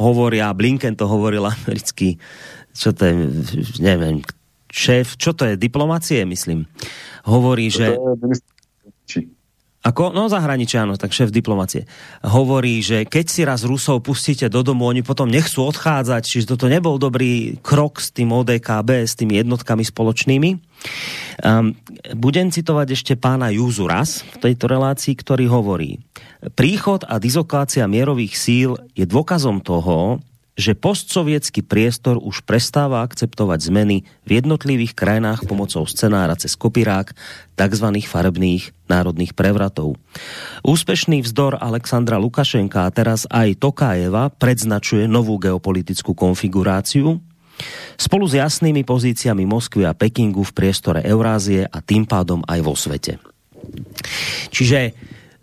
hovoria, 0.00 0.56
Blinken 0.56 0.96
to 0.96 1.04
hovoril 1.04 1.44
americký, 1.44 2.16
čo 2.72 2.96
to 2.96 3.04
je, 3.04 3.14
neviem, 3.84 4.24
šéf, 4.72 5.20
čo 5.20 5.36
to 5.36 5.44
je, 5.48 5.60
diplomacie, 5.60 6.24
myslím. 6.24 6.64
Hovorí, 7.28 7.68
že... 7.68 7.96
Ako? 9.88 10.12
No 10.12 10.28
zahraničia, 10.28 10.84
áno, 10.84 11.00
tak 11.00 11.16
šéf 11.16 11.32
diplomacie. 11.32 11.88
Hovorí, 12.20 12.84
že 12.84 13.08
keď 13.08 13.24
si 13.24 13.40
raz 13.48 13.64
Rusov 13.64 14.04
pustíte 14.04 14.44
do 14.52 14.60
domu, 14.60 14.84
oni 14.84 15.00
potom 15.00 15.24
nechcú 15.24 15.64
odchádzať, 15.64 16.28
čiže 16.28 16.52
toto 16.52 16.68
nebol 16.68 17.00
dobrý 17.00 17.56
krok 17.64 17.96
s 17.96 18.12
tým 18.12 18.28
ODKB, 18.36 19.08
s 19.08 19.16
tými 19.16 19.40
jednotkami 19.40 19.80
spoločnými. 19.80 20.50
Um, 21.40 21.72
budem 22.12 22.52
citovať 22.52 22.88
ešte 22.92 23.14
pána 23.16 23.48
Júzu 23.48 23.88
raz 23.88 24.28
v 24.36 24.50
tejto 24.50 24.68
relácii, 24.68 25.16
ktorý 25.16 25.48
hovorí, 25.48 26.04
príchod 26.52 27.02
a 27.08 27.16
dizokácia 27.16 27.88
mierových 27.88 28.34
síl 28.36 28.70
je 28.92 29.08
dôkazom 29.08 29.64
toho, 29.64 30.20
že 30.58 30.74
postsovietský 30.74 31.62
priestor 31.62 32.18
už 32.18 32.42
prestáva 32.42 33.06
akceptovať 33.06 33.70
zmeny 33.70 34.02
v 34.26 34.30
jednotlivých 34.42 34.98
krajinách 34.98 35.46
pomocou 35.46 35.86
scenára 35.86 36.34
cez 36.34 36.58
kopirák 36.58 37.14
tzv. 37.54 37.86
farebných 38.02 38.74
národných 38.90 39.38
prevratov. 39.38 39.94
Úspešný 40.66 41.22
vzdor 41.22 41.62
Alexandra 41.62 42.18
Lukašenka 42.18 42.90
a 42.90 42.90
teraz 42.90 43.22
aj 43.30 43.54
Tokájeva 43.62 44.34
predznačuje 44.34 45.06
novú 45.06 45.38
geopolitickú 45.38 46.18
konfiguráciu, 46.18 47.22
spolu 47.94 48.26
s 48.26 48.34
jasnými 48.34 48.82
pozíciami 48.82 49.46
Moskvy 49.46 49.86
a 49.86 49.94
Pekingu 49.94 50.42
v 50.42 50.54
priestore 50.58 51.06
Eurázie 51.06 51.70
a 51.70 51.78
tým 51.78 52.02
pádom 52.02 52.42
aj 52.50 52.60
vo 52.66 52.74
svete. 52.74 53.22
Čiže 54.50 54.94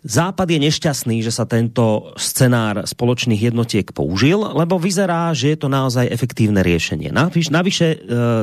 Západ 0.06 0.46
je 0.46 0.62
nešťastný, 0.62 1.18
že 1.18 1.34
sa 1.34 1.50
tento 1.50 2.14
scenár 2.14 2.86
spoločných 2.86 3.50
jednotiek 3.50 3.90
použil, 3.90 4.38
lebo 4.38 4.78
vyzerá, 4.78 5.34
že 5.34 5.50
je 5.50 5.58
to 5.58 5.66
naozaj 5.66 6.06
efektívne 6.06 6.62
riešenie. 6.62 7.10
Navyše, 7.10 7.50
navyše 7.50 7.86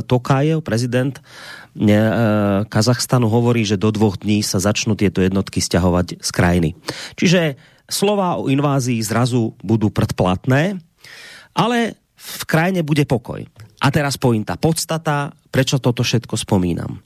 Tokajev, 0.03 0.60
prezident 0.60 1.15
e, 1.15 1.23
Kazachstanu, 2.68 3.31
hovorí, 3.31 3.64
že 3.64 3.80
do 3.80 3.95
dvoch 3.95 4.19
dní 4.19 4.44
sa 4.44 4.60
začnú 4.60 4.99
tieto 4.99 5.23
jednotky 5.23 5.64
stiahovať 5.64 6.19
z 6.19 6.30
krajiny. 6.35 6.69
Čiže 7.15 7.56
slova 7.88 8.44
o 8.44 8.52
invázii 8.52 8.99
zrazu 8.99 9.56
budú 9.64 9.88
predplatné, 9.88 10.84
ale 11.56 11.95
v 12.19 12.44
krajine 12.44 12.84
bude 12.84 13.07
pokoj. 13.07 13.40
A 13.80 13.88
teraz 13.88 14.19
pointa, 14.19 14.60
podstata, 14.60 15.31
prečo 15.48 15.80
toto 15.80 16.03
všetko 16.03 16.35
spomínam. 16.35 16.99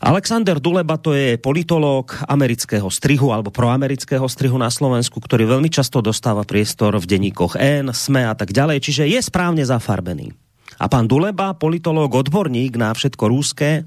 Alexander 0.00 0.56
Duleba 0.56 0.96
to 0.96 1.12
je 1.12 1.36
politológ 1.36 2.16
amerického 2.24 2.88
strihu 2.88 3.36
alebo 3.36 3.52
proamerického 3.52 4.24
strihu 4.32 4.56
na 4.56 4.72
Slovensku, 4.72 5.20
ktorý 5.20 5.44
veľmi 5.44 5.68
často 5.68 6.00
dostáva 6.00 6.40
priestor 6.48 6.96
v 6.96 7.04
denníkoch 7.04 7.60
N, 7.60 7.92
SME 7.92 8.24
a 8.24 8.32
tak 8.32 8.56
ďalej, 8.56 8.80
čiže 8.80 9.04
je 9.04 9.20
správne 9.20 9.60
zafarbený. 9.60 10.32
A 10.80 10.88
pán 10.88 11.04
Duleba, 11.04 11.52
politológ, 11.52 12.16
odborník 12.16 12.80
na 12.80 12.96
všetko 12.96 13.28
rúské, 13.28 13.84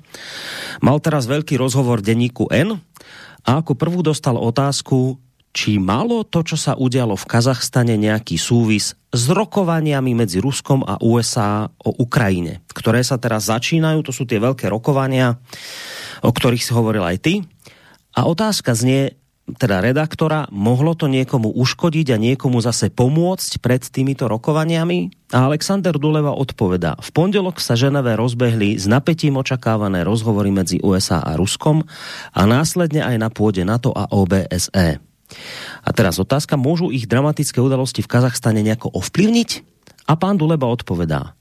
mal 0.86 1.02
teraz 1.02 1.26
veľký 1.26 1.58
rozhovor 1.58 2.06
denníku 2.06 2.46
N 2.54 2.78
a 3.42 3.66
ako 3.66 3.74
prvú 3.74 4.06
dostal 4.06 4.38
otázku, 4.38 5.18
či 5.54 5.78
malo 5.78 6.26
to, 6.26 6.42
čo 6.42 6.58
sa 6.58 6.74
udialo 6.74 7.14
v 7.14 7.30
Kazachstane, 7.30 7.94
nejaký 7.94 8.42
súvis 8.42 8.98
s 9.14 9.24
rokovaniami 9.30 10.18
medzi 10.18 10.42
Ruskom 10.42 10.82
a 10.82 10.98
USA 11.06 11.70
o 11.70 11.94
Ukrajine, 12.02 12.66
ktoré 12.74 13.06
sa 13.06 13.22
teraz 13.22 13.54
začínajú, 13.54 14.02
to 14.02 14.10
sú 14.10 14.26
tie 14.26 14.42
veľké 14.42 14.66
rokovania, 14.74 15.38
o 16.26 16.34
ktorých 16.34 16.66
si 16.66 16.74
hovoril 16.74 17.06
aj 17.06 17.18
ty. 17.22 17.34
A 18.18 18.26
otázka 18.26 18.74
znie, 18.74 19.14
teda 19.44 19.84
redaktora, 19.84 20.50
mohlo 20.50 20.98
to 20.98 21.06
niekomu 21.06 21.54
uškodiť 21.54 22.16
a 22.16 22.18
niekomu 22.18 22.58
zase 22.64 22.90
pomôcť 22.90 23.62
pred 23.62 23.84
týmito 23.86 24.26
rokovaniami? 24.26 25.30
A 25.36 25.52
Alexander 25.52 25.94
Duleva 26.00 26.34
odpovedá, 26.34 26.98
v 26.98 27.10
pondelok 27.14 27.62
sa 27.62 27.78
Ženeve 27.78 28.18
rozbehli 28.18 28.80
s 28.80 28.90
napätím 28.90 29.38
očakávané 29.38 30.02
rozhovory 30.02 30.50
medzi 30.50 30.82
USA 30.82 31.22
a 31.22 31.38
Ruskom 31.38 31.86
a 32.34 32.42
následne 32.50 33.06
aj 33.06 33.16
na 33.22 33.30
pôde 33.30 33.62
NATO 33.62 33.94
a 33.94 34.10
OBSE. 34.10 35.13
A 35.84 35.90
teraz 35.96 36.20
otázka, 36.22 36.60
môžu 36.60 36.94
ich 36.94 37.10
dramatické 37.10 37.58
udalosti 37.60 38.06
v 38.06 38.12
Kazachstane 38.12 38.62
nejako 38.62 38.94
ovplyvniť? 38.94 39.50
A 40.08 40.20
pán 40.20 40.36
Duleba 40.36 40.68
odpovedá, 40.68 41.34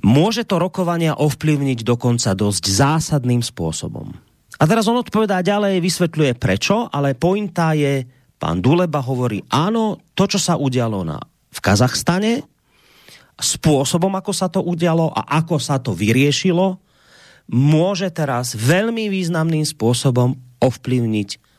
Môže 0.00 0.48
to 0.48 0.56
rokovania 0.56 1.12
ovplyvniť 1.12 1.84
dokonca 1.84 2.32
dosť 2.32 2.64
zásadným 2.72 3.44
spôsobom. 3.44 4.16
A 4.60 4.62
teraz 4.64 4.88
on 4.88 4.96
odpovedá 4.96 5.44
ďalej, 5.44 5.80
vysvetľuje 5.80 6.32
prečo, 6.40 6.88
ale 6.88 7.16
pointa 7.16 7.76
je, 7.76 8.04
pán 8.40 8.64
Duleba 8.64 9.04
hovorí, 9.04 9.44
áno, 9.52 10.00
to, 10.16 10.24
čo 10.24 10.40
sa 10.40 10.56
udialo 10.56 11.04
na, 11.04 11.20
v 11.52 11.58
Kazachstane, 11.60 12.44
spôsobom, 13.40 14.12
ako 14.16 14.32
sa 14.36 14.48
to 14.52 14.60
udialo 14.60 15.12
a 15.12 15.40
ako 15.40 15.56
sa 15.60 15.80
to 15.80 15.96
vyriešilo, 15.96 16.80
môže 17.52 18.08
teraz 18.12 18.52
veľmi 18.56 19.08
významným 19.08 19.64
spôsobom 19.64 20.36
ovplyvniť 20.60 21.49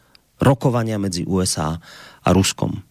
rokovania 0.41 0.97
medzi 0.97 1.23
USA 1.29 1.77
a 2.25 2.29
Ruskom. 2.33 2.81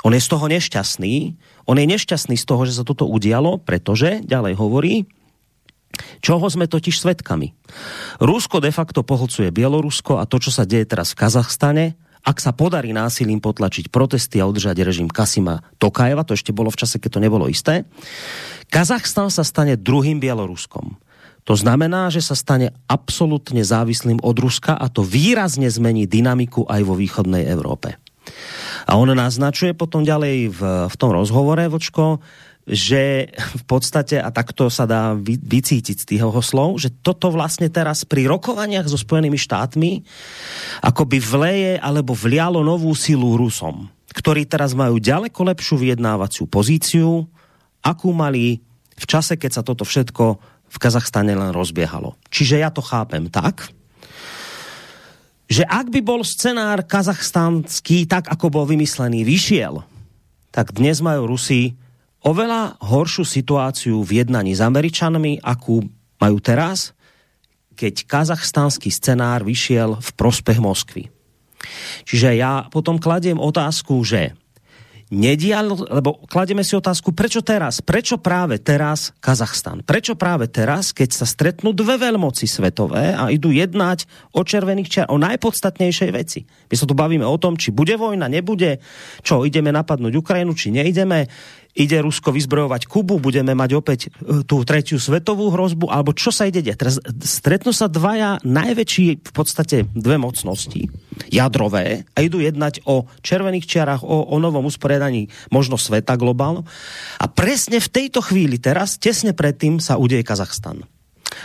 On 0.00 0.12
je 0.12 0.20
z 0.20 0.28
toho 0.32 0.46
nešťastný. 0.48 1.36
On 1.68 1.76
je 1.76 1.86
nešťastný 1.88 2.36
z 2.36 2.44
toho, 2.44 2.62
že 2.64 2.76
sa 2.80 2.84
toto 2.84 3.08
udialo, 3.08 3.60
pretože, 3.60 4.24
ďalej 4.24 4.54
hovorí, 4.56 4.94
čoho 6.24 6.44
sme 6.48 6.70
totiž 6.70 6.96
svetkami. 6.96 7.52
Rusko 8.20 8.64
de 8.64 8.72
facto 8.72 9.04
pohlcuje 9.04 9.52
Bielorusko 9.52 10.20
a 10.20 10.24
to, 10.24 10.40
čo 10.40 10.52
sa 10.52 10.64
deje 10.64 10.88
teraz 10.88 11.12
v 11.12 11.20
Kazachstane, 11.20 11.86
ak 12.20 12.36
sa 12.36 12.52
podarí 12.52 12.92
násilím 12.92 13.40
potlačiť 13.40 13.88
protesty 13.88 14.44
a 14.44 14.48
udržať 14.48 14.76
režim 14.84 15.08
Kasima 15.08 15.64
Tokajeva, 15.80 16.24
to 16.24 16.36
ešte 16.36 16.52
bolo 16.52 16.68
v 16.68 16.80
čase, 16.84 17.00
keď 17.00 17.16
to 17.16 17.24
nebolo 17.24 17.48
isté, 17.48 17.88
Kazachstan 18.68 19.32
sa 19.32 19.40
stane 19.40 19.80
druhým 19.80 20.20
Bieloruskom. 20.20 21.00
To 21.48 21.54
znamená, 21.56 22.12
že 22.12 22.20
sa 22.20 22.36
stane 22.36 22.76
absolútne 22.86 23.64
závislým 23.64 24.20
od 24.20 24.36
Ruska 24.36 24.76
a 24.76 24.86
to 24.92 25.00
výrazne 25.00 25.66
zmení 25.66 26.04
dynamiku 26.04 26.68
aj 26.68 26.80
vo 26.84 26.94
východnej 26.94 27.48
Európe. 27.48 27.96
A 28.86 28.96
on 29.00 29.10
naznačuje 29.10 29.72
potom 29.72 30.04
ďalej 30.04 30.52
v, 30.52 30.60
v 30.88 30.94
tom 31.00 31.10
rozhovore, 31.10 31.64
Vočko, 31.66 32.20
že 32.70 33.32
v 33.34 33.64
podstate, 33.66 34.20
a 34.20 34.28
takto 34.30 34.70
sa 34.70 34.86
dá 34.86 35.16
vycítiť 35.26 35.96
z 35.96 36.06
tých 36.06 36.22
slov, 36.22 36.78
že 36.78 36.92
toto 37.02 37.32
vlastne 37.32 37.66
teraz 37.66 38.06
pri 38.06 38.30
rokovaniach 38.30 38.86
so 38.86 39.00
Spojenými 39.00 39.40
štátmi 39.40 40.06
akoby 40.84 41.18
vleje 41.18 41.72
alebo 41.80 42.14
vlialo 42.14 42.62
novú 42.62 42.92
silu 42.94 43.34
Rusom, 43.34 43.90
ktorí 44.14 44.46
teraz 44.46 44.76
majú 44.76 45.02
ďaleko 45.02 45.40
lepšiu 45.50 45.82
vyjednávaciu 45.82 46.44
pozíciu, 46.46 47.26
akú 47.82 48.12
mali 48.12 48.60
v 48.94 49.04
čase, 49.08 49.40
keď 49.40 49.50
sa 49.50 49.62
toto 49.64 49.88
všetko 49.88 50.24
v 50.70 50.76
Kazachstane 50.78 51.34
len 51.34 51.50
rozbiehalo. 51.50 52.14
Čiže 52.30 52.62
ja 52.62 52.70
to 52.70 52.78
chápem 52.80 53.26
tak, 53.26 53.74
že 55.50 55.66
ak 55.66 55.90
by 55.90 56.00
bol 56.00 56.22
scenár 56.22 56.86
kazachstanský 56.86 58.06
tak, 58.06 58.30
ako 58.30 58.46
bol 58.54 58.64
vymyslený, 58.70 59.26
vyšiel, 59.26 59.82
tak 60.54 60.70
dnes 60.70 61.02
majú 61.02 61.34
Rusi 61.34 61.74
oveľa 62.22 62.78
horšiu 62.78 63.26
situáciu 63.26 63.98
v 64.06 64.22
jednaní 64.22 64.54
s 64.54 64.62
Američanmi, 64.62 65.42
akú 65.42 65.82
majú 66.22 66.38
teraz, 66.38 66.94
keď 67.74 68.06
kazachstanský 68.06 68.94
scenár 68.94 69.42
vyšiel 69.42 69.98
v 69.98 70.10
prospech 70.14 70.62
Moskvy. 70.62 71.10
Čiže 72.06 72.38
ja 72.38 72.70
potom 72.70 73.02
kladiem 73.02 73.42
otázku, 73.42 74.00
že 74.06 74.38
nedial, 75.10 75.74
lebo 75.74 76.22
klademe 76.30 76.62
si 76.62 76.78
otázku, 76.78 77.10
prečo 77.10 77.42
teraz? 77.42 77.82
Prečo 77.82 78.16
práve 78.16 78.62
teraz 78.62 79.10
Kazachstan? 79.18 79.82
Prečo 79.82 80.14
práve 80.14 80.46
teraz, 80.46 80.94
keď 80.94 81.10
sa 81.10 81.26
stretnú 81.26 81.74
dve 81.74 81.98
veľmoci 81.98 82.46
svetové 82.46 83.12
a 83.12 83.28
idú 83.28 83.50
jednať 83.50 84.06
o 84.32 84.46
červených 84.46 84.88
čiar, 84.88 85.06
o 85.10 85.18
najpodstatnejšej 85.18 86.10
veci? 86.14 86.46
My 86.46 86.74
sa 86.78 86.86
tu 86.86 86.94
bavíme 86.94 87.26
o 87.26 87.36
tom, 87.36 87.58
či 87.58 87.74
bude 87.74 87.98
vojna, 87.98 88.30
nebude, 88.30 88.78
čo, 89.26 89.42
ideme 89.42 89.74
napadnúť 89.74 90.14
Ukrajinu, 90.14 90.54
či 90.54 90.70
neideme 90.70 91.26
ide 91.74 92.02
Rusko 92.02 92.34
vyzbrojovať 92.34 92.90
Kubu, 92.90 93.22
budeme 93.22 93.54
mať 93.54 93.70
opäť 93.78 94.00
e, 94.08 94.42
tú 94.42 94.62
tretiu 94.66 94.98
svetovú 94.98 95.50
hrozbu, 95.54 95.90
alebo 95.90 96.10
čo 96.14 96.34
sa 96.34 96.46
ide 96.46 96.62
Teraz 96.74 96.98
stretnú 97.22 97.70
sa 97.74 97.86
dvaja 97.86 98.42
najväčší 98.42 99.06
v 99.22 99.32
podstate 99.32 99.86
dve 99.94 100.16
mocnosti, 100.20 100.90
jadrové, 101.30 102.04
a 102.14 102.18
idú 102.20 102.42
jednať 102.42 102.86
o 102.86 103.06
červených 103.24 103.66
čiarach, 103.66 104.02
o, 104.02 104.28
o 104.30 104.36
novom 104.38 104.66
usporiadaní 104.66 105.30
možno 105.50 105.78
sveta 105.78 106.18
globálno. 106.18 106.66
A 107.18 107.26
presne 107.30 107.78
v 107.78 107.88
tejto 107.90 108.20
chvíli 108.22 108.58
teraz, 108.60 109.00
tesne 109.00 109.32
predtým, 109.32 109.78
sa 109.82 109.96
udeje 109.96 110.26
Kazachstan. 110.26 110.84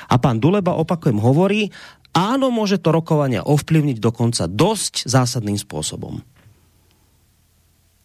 A 0.10 0.15
pán 0.18 0.41
Duleba, 0.41 0.76
opakujem, 0.76 1.22
hovorí, 1.22 1.69
áno, 2.11 2.49
môže 2.49 2.81
to 2.81 2.89
rokovania 2.91 3.45
ovplyvniť 3.45 3.97
dokonca 4.02 4.49
dosť 4.49 5.06
zásadným 5.06 5.57
spôsobom. 5.57 6.35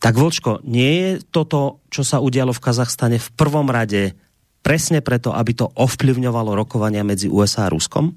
Tak 0.00 0.16
Vlčko, 0.16 0.64
nie 0.64 0.92
je 0.96 1.10
toto, 1.28 1.84
čo 1.92 2.00
sa 2.00 2.24
udialo 2.24 2.56
v 2.56 2.64
Kazachstane 2.64 3.20
v 3.20 3.28
prvom 3.36 3.68
rade 3.68 4.16
presne 4.64 5.04
preto, 5.04 5.36
aby 5.36 5.52
to 5.52 5.68
ovplyvňovalo 5.76 6.56
rokovania 6.56 7.04
medzi 7.04 7.28
USA 7.28 7.68
a 7.68 7.72
Ruskom? 7.72 8.16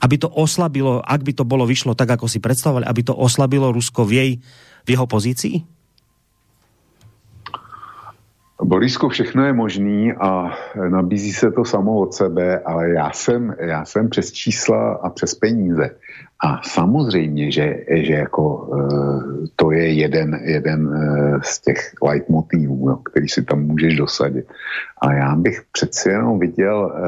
Aby 0.00 0.16
to 0.16 0.28
oslabilo, 0.32 1.04
ak 1.04 1.20
by 1.20 1.32
to 1.36 1.44
bolo 1.44 1.68
vyšlo 1.68 1.92
tak, 1.92 2.16
ako 2.16 2.28
si 2.28 2.40
predstavovali, 2.40 2.88
aby 2.88 3.02
to 3.04 3.12
oslabilo 3.12 3.72
Rusko 3.76 4.08
v 4.08 4.12
jej, 4.12 4.30
v 4.84 4.88
jeho 4.88 5.04
pozícii? 5.04 5.75
Borisku, 8.66 9.08
všechno 9.08 9.46
je 9.46 9.52
možný 9.52 10.12
a 10.12 10.50
nabízí 10.90 11.32
se 11.32 11.50
to 11.50 11.64
samo 11.64 12.00
od 12.00 12.14
sebe, 12.14 12.58
ale 12.58 12.90
já 12.90 13.10
jsem, 13.10 13.54
já 13.60 13.84
jsem 13.84 14.10
přes 14.10 14.32
čísla 14.32 14.92
a 14.92 15.10
přes 15.10 15.34
peníze. 15.34 15.90
A 16.44 16.62
samozřejmě, 16.62 17.50
že, 17.50 17.84
že 17.90 18.12
jako 18.12 18.70
e, 18.74 19.48
to 19.56 19.70
je 19.70 19.92
jeden, 19.92 20.40
jeden 20.42 20.94
e, 20.94 21.38
z 21.42 21.60
těch 21.60 21.92
leitmotivů, 22.02 22.88
no, 22.88 22.96
který 22.96 23.28
si 23.28 23.44
tam 23.44 23.62
můžeš 23.62 23.96
dosadit. 23.96 24.46
A 25.02 25.12
já 25.12 25.36
bych 25.36 25.62
přeci 25.72 26.08
jenom 26.08 26.38
viděl, 26.38 26.92
e, 26.96 27.02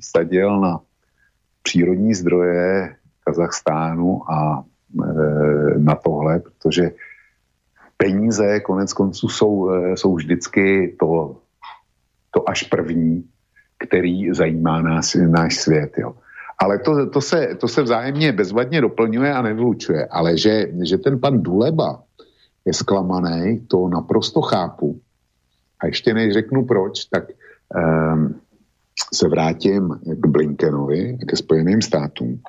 sadil 0.00 0.60
na 0.60 0.80
přírodní 1.62 2.14
zdroje 2.14 2.94
Kazachstánu 3.24 4.30
a 4.30 4.64
na 5.76 5.94
tohle, 5.94 6.40
protože 6.40 6.90
peníze 7.96 8.60
konec 8.60 8.92
konců 8.92 9.28
jsou, 9.28 9.70
jsou 9.94 10.14
vždycky 10.14 10.96
to, 11.00 11.36
to 12.30 12.48
až 12.48 12.62
první, 12.62 13.24
který 13.78 14.34
zajímá 14.34 14.82
nás, 14.82 15.14
náš 15.14 15.56
svět. 15.56 15.92
Jo. 15.98 16.14
Ale 16.58 16.78
to, 16.78 17.10
to, 17.10 17.20
se, 17.20 17.54
to 17.60 17.68
se 17.68 17.82
vzájemně 17.82 18.32
bezvadně 18.32 18.80
doplňuje 18.80 19.34
a 19.34 19.42
nevylučuje. 19.42 20.06
Ale 20.06 20.38
že, 20.38 20.66
že 20.82 20.98
ten 20.98 21.20
pan 21.20 21.42
Duleba 21.42 22.02
je 22.64 22.74
zklamaný, 22.74 23.66
to 23.66 23.88
naprosto 23.88 24.40
chápu. 24.40 25.00
A 25.80 25.86
ještě 25.86 26.14
než 26.14 26.32
řeknu 26.32 26.64
proč, 26.64 27.04
tak 27.04 27.24
um, 27.74 28.40
se 29.14 29.28
vrátím 29.28 30.00
k 30.06 30.26
Blinkenovi, 30.26 31.18
ke 31.28 31.36
Spojeným 31.36 31.82
státům. 31.82 32.40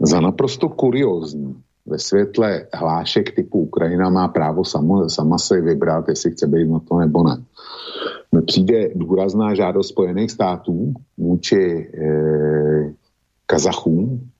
Za 0.00 0.20
naprosto 0.20 0.68
kuriozní 0.68 1.62
ve 1.86 1.98
světle 1.98 2.66
hlášek 2.74 3.34
typu 3.34 3.58
Ukrajina 3.58 4.10
má 4.10 4.28
právo 4.28 4.64
samo, 4.64 5.08
sama 5.08 5.38
se 5.38 5.60
vybrat, 5.60 6.08
jestli 6.08 6.30
chce 6.30 6.46
být 6.46 6.70
na 6.70 6.78
to 6.78 6.98
nebo 6.98 7.22
ne. 7.22 7.44
Přijde 8.46 8.88
důrazná 8.94 9.54
žádost 9.54 9.88
Spojených 9.88 10.30
států 10.30 10.94
vůči 11.16 11.56
e, 11.56 12.94
Kazachům, 13.46 14.30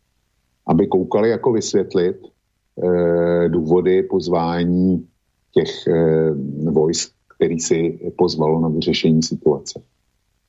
aby 0.67 0.87
koukali 0.87 1.31
jako 1.31 1.53
vysvětlit 1.53 2.17
e, 2.25 3.49
důvody 3.49 4.03
pozvání 4.03 5.07
těch 5.53 5.87
e, 5.87 6.31
vojsk 6.71 7.17
který 7.37 7.61
si 7.61 7.99
pozvalo 8.19 8.61
na 8.61 8.69
vyřešení 8.69 9.23
situace. 9.23 9.81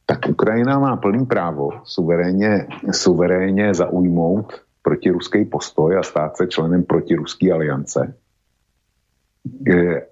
Tak 0.06 0.20
Ukrajina 0.30 0.80
má 0.80 0.98
plný 0.98 1.26
právo 1.26 1.70
suverénně, 1.84 2.68
suverénně 2.92 3.74
zaujmout 3.74 4.54
protiruský 4.88 5.46
postoj 5.46 5.98
a 6.00 6.04
stát 6.04 6.38
se 6.38 6.48
členem 6.48 6.84
protiruské 6.84 7.52
aliance. 7.52 8.16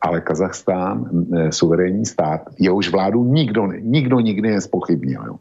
Ale 0.02 0.22
Kazachstán, 0.22 1.10
suverénní 1.50 2.06
stát, 2.06 2.42
jehož 2.60 2.92
vládu 2.92 3.24
nikdo, 3.24 3.72
nikdo 3.72 4.20
nikdy 4.20 4.52
nespochybnil, 4.52 5.40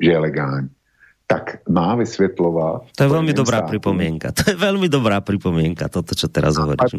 že 0.00 0.10
je 0.10 0.18
legální 0.18 0.68
tak 1.26 1.64
má 1.68 1.96
vysvětlovat. 1.96 2.82
To 2.96 3.02
je 3.02 3.08
velmi 3.08 3.32
dobrá 3.32 3.58
státu, 3.58 3.68
připomínka. 3.68 4.32
To 4.32 4.50
je 4.50 4.56
velmi 4.56 4.88
dobrá 4.88 5.20
připomínka, 5.20 5.88
toto, 5.88 6.14
co 6.14 6.28
teraz 6.28 6.56
hovoríš. 6.56 6.92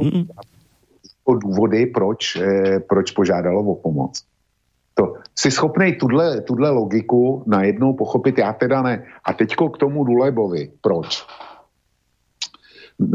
O 1.23 1.35
důvody, 1.35 1.85
proč, 1.85 2.35
eh, 2.35 2.79
proč 2.79 3.11
požádalo 3.11 3.61
o 3.61 3.75
pomoc. 3.75 4.23
To, 4.93 5.13
jsi 5.35 5.51
schopný 5.51 5.95
tuhle, 5.95 6.41
tuhle 6.41 6.69
logiku 6.69 7.43
najednou 7.45 7.93
pochopit, 7.93 8.37
já 8.37 8.53
teda 8.53 8.81
ne. 8.81 9.05
A 9.25 9.33
teďko 9.33 9.69
k 9.69 9.77
tomu 9.77 10.03
Dulebovi. 10.03 10.71
Proč? 10.81 11.25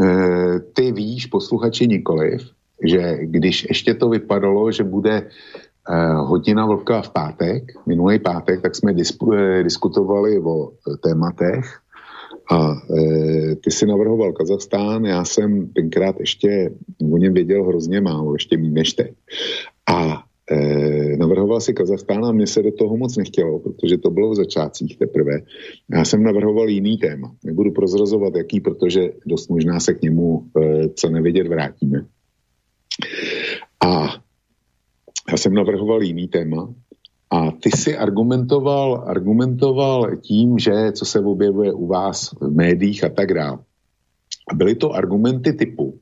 E, 0.03 0.61
ty 0.73 0.93
víš, 0.93 1.27
posluchači 1.27 1.87
nikoliv, 1.87 2.43
že 2.85 3.19
když 3.23 3.67
ještě 3.69 3.95
to 3.95 4.09
vypadalo, 4.09 4.73
že 4.73 4.85
bude 4.85 5.27
Eh, 5.91 6.15
hodina 6.15 6.67
vlka 6.67 7.03
v 7.03 7.11
pátek, 7.11 7.63
minulý 7.87 8.19
pátek, 8.19 8.61
tak 8.61 8.77
jsme 8.77 8.93
eh, 8.93 9.63
diskutovali 9.63 10.39
o 10.39 10.69
eh, 10.69 10.97
tématech 10.97 11.65
a 12.51 12.77
ty 13.65 13.71
si 13.71 13.87
navrhoval 13.87 14.33
Kazachstán, 14.33 15.05
já 15.05 15.25
jsem 15.25 15.69
tenkrát 15.69 16.21
ještě 16.21 16.71
o 17.13 17.17
něm 17.17 17.35
věděl 17.35 17.65
hrozně 17.65 18.01
málo, 18.01 18.33
ještě 18.33 18.57
méně 18.57 18.71
než 18.71 18.93
teď. 18.93 19.13
A 19.87 20.23
navrhoval 21.17 21.61
si 21.61 21.75
Kazachstán 21.75 22.25
a 22.25 22.33
mně 22.33 22.47
se 22.47 22.63
do 22.63 22.73
toho 22.73 22.97
moc 22.97 23.17
nechtělo, 23.17 23.59
protože 23.59 23.99
to 23.99 24.11
bylo 24.11 24.31
v 24.31 24.37
začátcích 24.37 24.99
teprve. 24.99 25.41
Já 25.95 26.05
jsem 26.05 26.23
navrhoval 26.23 26.69
jiný 26.69 26.99
téma. 26.99 27.35
Nebudu 27.45 27.73
prozrazovat 27.73 28.37
jaký, 28.37 28.61
protože 28.61 29.11
dost 29.27 29.49
možná 29.49 29.81
se 29.81 29.95
k 29.95 30.03
němu, 30.03 30.45
e, 30.63 30.89
co 30.89 31.11
nevědět, 31.11 31.47
vrátíme. 31.47 32.07
A 33.87 34.09
já 35.31 35.37
jsem 35.37 35.55
navrhoval 35.55 36.03
jiný 36.03 36.29
téma 36.29 36.75
a 37.31 37.51
ty 37.51 37.71
si 37.71 37.97
argumentoval, 37.97 39.05
argumentoval 39.07 40.17
tím, 40.17 40.59
že 40.59 40.93
co 40.93 41.05
se 41.05 41.21
objevuje 41.21 41.73
u 41.73 41.87
vás 41.87 42.31
v 42.41 42.51
médiích 42.51 43.05
a 43.05 43.09
tak 43.09 43.35
dále. 43.35 43.59
A 44.53 44.55
byly 44.55 44.75
to 44.75 44.93
argumenty 44.93 45.53
typu, 45.53 45.99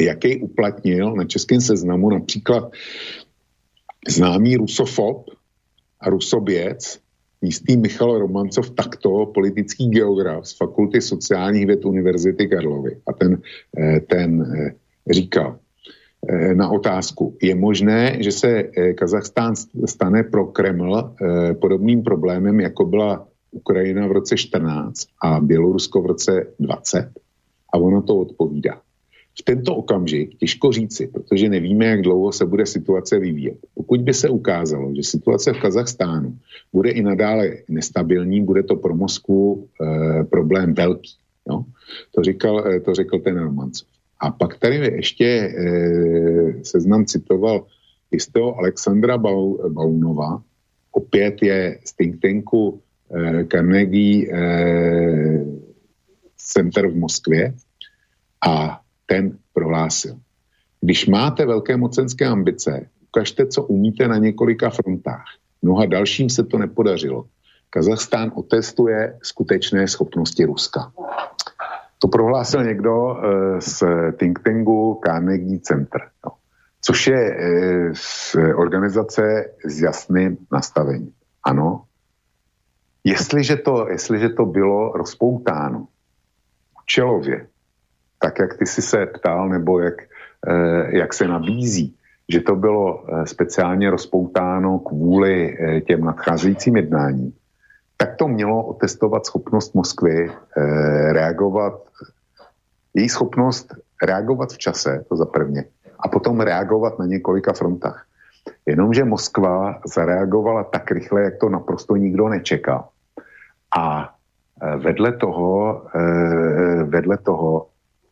jaký 0.00 0.40
uplatnil 0.42 1.14
na 1.14 1.24
českém 1.24 1.60
seznamu 1.60 2.10
například 2.10 2.72
známý 4.08 4.56
rusofob 4.56 5.30
a 6.00 6.10
rusoběc, 6.10 6.98
jistý 7.42 7.76
Michal 7.76 8.18
Romancov, 8.18 8.70
takto 8.70 9.26
politický 9.26 9.88
geograf 9.88 10.46
z 10.46 10.56
Fakulty 10.56 11.00
sociálních 11.00 11.66
věd 11.66 11.84
Univerzity 11.84 12.48
Karlovy. 12.48 13.00
A 13.06 13.12
ten, 13.12 13.42
eh, 13.78 14.00
ten 14.00 14.42
eh, 14.42 14.74
říkal, 15.12 15.58
Eh, 16.28 16.54
na 16.54 16.70
otázku. 16.70 17.36
Je 17.42 17.54
možné, 17.54 18.16
že 18.20 18.32
se 18.32 18.62
Kazachstán 18.98 19.54
stane 19.86 20.24
pro 20.24 20.46
Kreml 20.46 21.14
podobným 21.60 22.02
problémem, 22.02 22.60
jako 22.60 22.84
byla 22.84 23.28
Ukrajina 23.50 24.06
v 24.06 24.12
roce 24.12 24.36
14 24.36 25.06
a 25.22 25.40
Bělorusko 25.40 26.02
v 26.02 26.06
roce 26.06 26.46
20? 26.58 27.10
A 27.72 27.78
ono 27.78 28.02
to 28.02 28.16
odpovídá. 28.16 28.80
V 29.40 29.42
tento 29.44 29.76
okamžik 29.76 30.38
těžko 30.38 30.72
říci, 30.72 31.06
protože 31.06 31.48
nevíme, 31.48 31.86
jak 31.86 32.02
dlouho 32.02 32.32
se 32.32 32.46
bude 32.46 32.66
situace 32.66 33.18
vyvíjet. 33.18 33.58
Pokud 33.74 34.00
by 34.00 34.14
se 34.14 34.28
ukázalo, 34.28 34.94
že 34.94 35.02
situace 35.02 35.52
v 35.52 35.60
Kazachstánu 35.60 36.38
bude 36.72 36.90
i 36.90 37.02
nadále 37.02 37.56
nestabilní, 37.68 38.44
bude 38.44 38.62
to 38.62 38.76
pro 38.76 38.96
Moskvu 38.96 39.68
e, 39.80 40.24
problém 40.24 40.74
velký. 40.74 41.12
Jo? 41.48 41.64
To, 42.14 42.22
říkal, 42.22 42.64
to 42.84 42.94
řekl 42.94 43.18
ten 43.18 43.38
Romancov. 43.38 43.88
A 44.20 44.30
pak 44.30 44.58
tady 44.58 44.76
ještě 44.76 45.24
e, 45.24 45.54
seznam 46.64 47.04
citoval 47.04 47.66
jistého 48.12 48.58
Alexandra 48.58 49.18
Baunova, 49.68 50.42
opět 50.92 51.42
je 51.42 51.78
z 51.84 51.96
think 51.96 52.20
tanku 52.22 52.80
e, 53.10 53.44
Carnegie 53.44 54.32
e, 54.32 55.44
Center 56.36 56.88
v 56.88 56.96
Moskvě 56.96 57.54
a 58.46 58.80
ten 59.06 59.38
prohlásil. 59.52 60.18
Když 60.80 61.06
máte 61.06 61.46
velké 61.46 61.76
mocenské 61.76 62.26
ambice, 62.26 62.88
ukažte, 63.08 63.46
co 63.46 63.62
umíte 63.62 64.08
na 64.08 64.16
několika 64.16 64.70
frontách. 64.70 65.24
Mnoha 65.62 65.86
dalším 65.86 66.30
se 66.30 66.44
to 66.44 66.58
nepodařilo. 66.58 67.24
Kazachstán 67.70 68.32
otestuje 68.34 69.18
skutečné 69.22 69.88
schopnosti 69.88 70.44
Ruska. 70.44 70.92
To 71.98 72.08
prohlásil 72.08 72.64
někdo 72.64 73.04
uh, 73.04 73.14
z 73.58 73.82
think 74.18 74.38
tanku 74.44 75.00
Carnegie 75.06 75.60
Center, 75.60 76.00
no. 76.24 76.32
což 76.80 77.06
je 77.06 77.36
uh, 77.36 77.92
z 77.94 78.36
organizace 78.56 79.44
s 79.64 79.80
jasným 79.80 80.36
nastavením. 80.52 81.12
Ano, 81.44 81.84
jestliže 83.04 83.56
to, 83.56 83.88
jestliže 83.88 84.28
to 84.28 84.44
bylo 84.44 84.92
rozpoutáno 84.92 85.88
čelově, 86.86 87.46
tak 88.26 88.38
jak 88.38 88.58
ty 88.58 88.66
si 88.66 88.82
se 88.82 89.06
ptal, 89.06 89.48
nebo 89.48 89.78
jak, 89.80 89.94
uh, 90.46 90.90
jak 90.90 91.14
se 91.14 91.28
nabízí, 91.28 91.94
že 92.28 92.40
to 92.40 92.56
bylo 92.56 93.06
speciálně 93.24 93.90
rozpoutáno 93.90 94.78
kvůli 94.78 95.58
těm 95.86 96.04
nadcházejícím 96.04 96.76
jednáním, 96.76 97.32
tak 97.96 98.16
to 98.16 98.28
mělo 98.28 98.64
otestovat 98.64 99.26
schopnost 99.26 99.74
Moskvy 99.74 100.30
eh, 100.30 101.12
reagovat, 101.12 101.82
její 102.94 103.08
schopnost 103.08 103.74
reagovat 104.02 104.52
v 104.52 104.58
čase, 104.58 105.04
to 105.08 105.16
za 105.16 105.24
prvně, 105.24 105.64
a 106.00 106.08
potom 106.08 106.40
reagovat 106.40 106.98
na 106.98 107.06
několika 107.06 107.52
frontách. 107.52 108.06
Jenomže 108.66 109.04
Moskva 109.04 109.80
zareagovala 109.86 110.64
tak 110.64 110.90
rychle, 110.90 111.22
jak 111.22 111.38
to 111.40 111.48
naprosto 111.48 111.96
nikdo 111.96 112.28
nečekal. 112.28 112.88
A 113.78 114.14
eh, 114.62 114.76
vedle 114.76 115.12
toho, 115.12 115.82
eh, 115.94 116.84
vedle 116.84 117.16
toho 117.16 117.66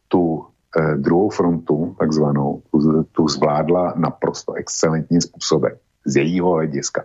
tu 0.09 0.44
eh, 0.78 0.97
druhou 0.97 1.31
frontu, 1.31 1.97
takzvanou, 1.98 2.62
tu, 2.70 3.02
tu 3.12 3.28
zvládla 3.28 3.94
naprosto 3.97 4.52
excelentním 4.52 5.20
způsobem 5.20 5.76
z 6.05 6.16
jejího 6.16 6.52
hlediska. 6.52 7.05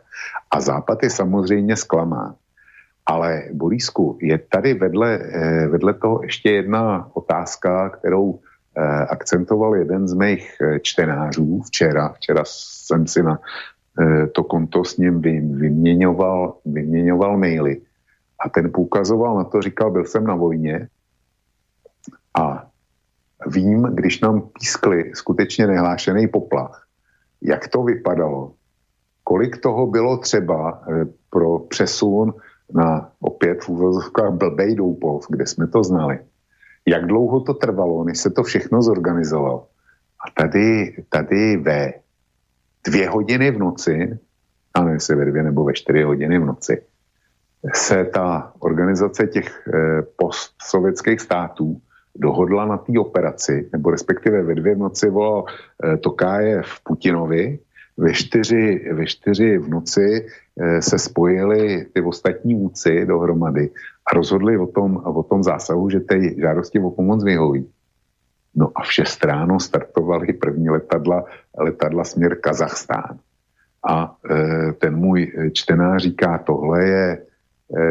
A 0.51 0.61
Západ 0.61 1.03
je 1.03 1.09
samozřejmě 1.09 1.75
zklamán. 1.75 2.35
Ale 3.05 3.43
Borisku, 3.53 4.17
je 4.21 4.37
tady 4.37 4.73
vedle, 4.73 5.19
eh, 5.19 5.67
vedle 5.67 5.93
toho 5.93 6.23
ještě 6.23 6.51
jedna 6.51 7.09
otázka, 7.13 7.89
kterou 7.89 8.39
eh, 8.77 8.81
akcentoval 9.09 9.75
jeden 9.75 10.07
z 10.07 10.13
mých 10.13 10.57
eh, 10.61 10.79
čtenářů 10.79 11.61
včera. 11.61 12.09
Včera 12.09 12.43
jsem 12.45 13.07
si 13.07 13.23
na 13.23 13.39
to 14.31 14.43
konto 14.43 14.85
s 14.85 14.97
ním 14.97 15.21
vyměňoval, 15.59 16.55
vyměňoval 16.65 17.37
maily. 17.37 17.81
A 18.39 18.49
ten 18.49 18.71
poukazoval 18.71 19.35
na 19.35 19.43
to, 19.43 19.61
říkal, 19.61 19.91
byl 19.91 20.05
jsem 20.05 20.23
na 20.23 20.35
vojně 20.35 20.87
a 22.31 22.68
vím, 23.47 23.81
když 23.81 24.21
nám 24.21 24.41
pískli 24.41 25.11
skutečně 25.13 25.67
nehlášený 25.67 26.27
poplach, 26.27 26.85
jak 27.41 27.67
to 27.67 27.83
vypadalo, 27.83 28.53
kolik 29.23 29.57
toho 29.57 29.87
bylo 29.87 30.17
třeba 30.17 30.83
pro 31.29 31.59
přesun 31.59 32.33
na 32.73 33.11
opět 33.19 33.63
v 33.63 33.69
úvozovkách 33.69 34.33
blbej 34.33 34.75
Doupov, 34.75 35.25
kde 35.29 35.45
jsme 35.45 35.67
to 35.67 35.83
znali. 35.83 36.19
Jak 36.85 37.05
dlouho 37.05 37.41
to 37.41 37.53
trvalo, 37.53 38.03
než 38.03 38.17
se 38.19 38.29
to 38.29 38.43
všechno 38.43 38.81
zorganizovalo. 38.81 39.67
A 40.27 40.41
tady, 40.41 40.95
tady 41.09 41.57
ve 41.57 41.93
dvě 42.87 43.09
hodiny 43.09 43.51
v 43.51 43.59
noci, 43.59 44.19
a 44.73 44.83
ne 44.83 44.99
se 44.99 45.15
ve 45.15 45.25
dvě 45.25 45.43
nebo 45.43 45.63
ve 45.63 45.73
čtyři 45.73 46.03
hodiny 46.03 46.39
v 46.39 46.45
noci, 46.45 46.81
se 47.73 48.05
ta 48.05 48.53
organizace 48.59 49.27
těch 49.27 49.67
eh, 49.67 50.01
postsovětských 50.15 51.21
států 51.21 51.81
dohodla 52.15 52.65
na 52.65 52.77
té 52.77 52.99
operaci, 52.99 53.69
nebo 53.73 53.91
respektive 53.91 54.43
ve 54.43 54.55
dvě 54.55 54.75
v 54.75 54.79
noci 54.79 55.09
volal 55.09 55.45
eh, 55.47 55.97
Tokájev 55.97 56.67
Putinovi, 56.83 57.59
ve 57.97 58.13
čtyři, 58.13 58.91
ve 58.93 59.05
čtyři 59.05 59.57
v 59.57 59.69
noci 59.69 60.27
eh, 60.59 60.81
se 60.81 60.99
spojili 60.99 61.85
ty 61.93 62.01
ostatní 62.01 62.55
vůdci 62.55 63.05
dohromady 63.05 63.69
a 64.11 64.15
rozhodli 64.15 64.57
o 64.57 64.67
tom, 64.67 64.97
o 64.97 65.23
tom 65.23 65.43
zásahu, 65.43 65.89
že 65.89 65.99
té 65.99 66.39
žádosti 66.41 66.79
o 66.79 66.91
pomoc 66.91 67.23
vyhoví. 67.23 67.69
No 68.55 68.71
a 68.75 68.83
v 68.83 68.93
šest 68.93 69.23
ráno 69.23 69.59
startovaly 69.59 70.33
první 70.33 70.69
letadla, 70.69 71.25
letadla 71.57 72.03
směr 72.03 72.35
Kazachstán. 72.41 73.19
A 73.89 74.15
e, 74.29 74.73
ten 74.73 74.95
můj 74.95 75.31
čtenář 75.53 76.03
říká, 76.03 76.37
tohle 76.37 76.85
je 76.85 77.21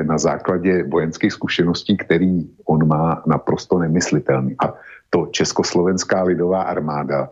na 0.02 0.18
základě 0.18 0.82
vojenských 0.82 1.32
zkušeností, 1.32 1.96
který 1.96 2.50
on 2.64 2.88
má 2.88 3.22
naprosto 3.26 3.78
nemyslitelný. 3.78 4.56
A 4.58 4.74
to 5.10 5.26
Československá 5.30 6.22
lidová 6.22 6.62
armáda 6.62 7.30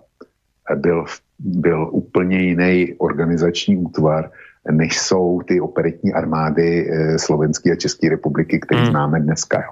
byl, 0.74 1.04
byl 1.38 1.88
úplně 1.92 2.38
jiný 2.38 2.94
organizační 2.98 3.76
útvar, 3.76 4.30
než 4.70 4.98
jsou 4.98 5.40
ty 5.48 5.60
operetní 5.60 6.12
armády 6.12 6.90
e, 6.90 7.18
Slovenské 7.18 7.72
a 7.72 7.76
České 7.76 8.08
republiky, 8.08 8.60
které 8.60 8.80
hmm. 8.80 8.90
známe 8.90 9.20
dneska. 9.20 9.62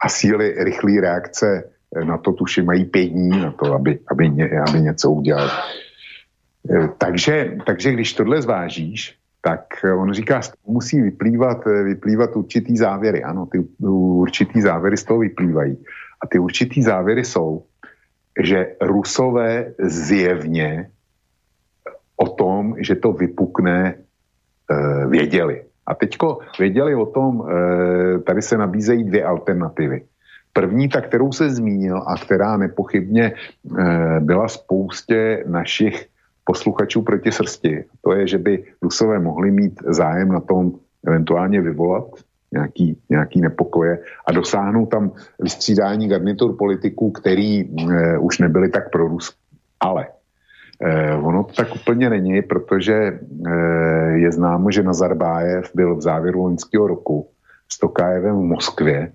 A 0.00 0.08
síly 0.08 0.54
rychlé 0.58 1.00
reakce 1.00 1.64
na 2.04 2.18
to 2.18 2.32
tuši 2.32 2.62
mají 2.62 2.84
pět 2.84 3.08
dní 3.08 3.40
na 3.40 3.50
to, 3.50 3.74
aby, 3.74 3.98
aby, 4.10 4.30
ně, 4.30 4.50
aby 4.68 4.80
něco 4.80 5.10
udělal. 5.10 5.50
Takže, 6.98 7.56
takže 7.66 7.92
když 7.92 8.12
tohle 8.12 8.42
zvážíš, 8.42 9.18
tak 9.44 9.84
on 9.84 10.12
říká, 10.12 10.40
musí 10.66 11.00
vyplývat, 11.00 11.64
vyplývat 11.64 12.36
určitý 12.36 12.76
závěry. 12.76 13.22
Ano, 13.22 13.46
ty 13.46 13.60
určitý 13.84 14.60
závěry 14.60 14.96
z 14.96 15.04
toho 15.04 15.20
vyplývají. 15.20 15.76
A 16.20 16.26
ty 16.26 16.38
určitý 16.38 16.82
závěry 16.82 17.24
jsou, 17.24 17.62
že 18.40 18.80
Rusové 18.80 19.76
zjevně 19.78 20.88
o 22.16 22.28
tom, 22.28 22.74
že 22.80 22.94
to 22.94 23.12
vypukne, 23.12 23.94
eh, 23.94 25.06
věděli. 25.06 25.68
A 25.86 25.94
teďko 25.94 26.38
věděli 26.58 26.94
o 26.96 27.06
tom, 27.06 27.44
eh, 27.44 28.18
tady 28.24 28.42
se 28.42 28.56
nabízejí 28.56 29.04
dvě 29.04 29.24
alternativy. 29.24 30.08
První, 30.52 30.88
ta, 30.88 31.00
kterou 31.04 31.32
se 31.32 31.50
zmínil 31.50 32.00
a 32.00 32.16
která 32.16 32.56
nepochybně 32.56 33.32
eh, 33.36 34.20
byla 34.24 34.48
spoustě 34.48 35.44
našich 35.46 36.13
posluchačů 36.44 37.02
proti 37.02 37.32
srsti, 37.32 37.84
to 38.00 38.12
je, 38.12 38.28
že 38.28 38.38
by 38.38 38.64
Rusové 38.82 39.18
mohli 39.18 39.50
mít 39.50 39.80
zájem 39.86 40.28
na 40.28 40.40
tom 40.40 40.72
eventuálně 41.06 41.60
vyvolat 41.60 42.04
nějaký, 42.52 42.98
nějaký 43.10 43.40
nepokoje 43.40 43.98
a 44.26 44.32
dosáhnout 44.32 44.86
tam 44.86 45.12
vystřídání 45.40 46.08
garnitur 46.08 46.56
politiků, 46.56 47.10
který 47.10 47.60
e, 47.60 48.18
už 48.18 48.38
nebyli 48.38 48.68
tak 48.68 48.90
pro 48.90 49.08
Rus. 49.08 49.36
Ale 49.80 50.06
e, 50.80 51.14
ono 51.14 51.44
to 51.44 51.52
tak 51.52 51.74
úplně 51.74 52.10
není, 52.10 52.42
protože 52.42 52.94
e, 52.94 53.18
je 54.14 54.32
známo, 54.32 54.70
že 54.70 54.82
Nazarbájev 54.82 55.70
byl 55.74 55.96
v 55.96 56.02
závěru 56.02 56.42
loňského 56.42 56.86
roku 56.86 57.28
s 57.68 57.78
Tokajevem 57.78 58.36
v 58.36 58.44
Moskvě 58.54 59.12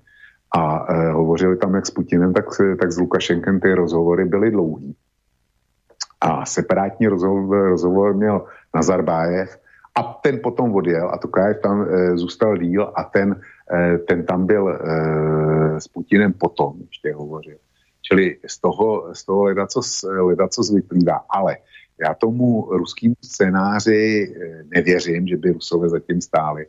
a 0.57 0.85
e, 0.89 1.11
hovořili 1.11 1.57
tam 1.57 1.75
jak 1.75 1.85
s 1.85 1.91
Putinem, 1.91 2.33
tak, 2.33 2.45
tak 2.79 2.91
s 2.91 2.99
Lukašenkem 2.99 3.59
ty 3.59 3.73
rozhovory 3.73 4.25
byly 4.25 4.51
dlouhý. 4.51 4.95
A 6.21 6.45
separátní 6.45 7.07
rozhovor, 7.07 7.69
rozhovor 7.69 8.13
měl 8.13 8.45
Nazarbájev 8.75 9.57
a 9.95 10.03
ten 10.23 10.39
potom 10.43 10.75
odjel 10.75 11.09
a 11.09 11.17
Tokajev 11.17 11.59
tam 11.61 11.81
e, 11.81 12.17
zůstal 12.17 12.57
díl 12.57 12.93
a 12.95 13.03
ten, 13.03 13.41
e, 13.73 13.97
ten 13.97 14.25
tam 14.25 14.45
byl 14.45 14.69
e, 14.69 15.81
s 15.81 15.87
Putinem 15.87 16.33
potom 16.33 16.73
ještě 16.87 17.13
hovořil. 17.13 17.57
Čili 18.01 18.37
z 18.47 18.57
toho, 18.59 19.15
z 19.15 19.25
toho 19.25 19.43
ledacos, 19.43 20.03
ledacos 20.03 20.73
vyplývá. 20.73 21.25
Ale 21.29 21.57
já 22.01 22.13
tomu 22.13 22.67
ruskému 22.71 23.15
scénáři 23.21 24.35
nevěřím, 24.75 25.27
že 25.27 25.37
by 25.37 25.51
Rusové 25.51 25.89
zatím 25.89 26.21
stáli. 26.21 26.65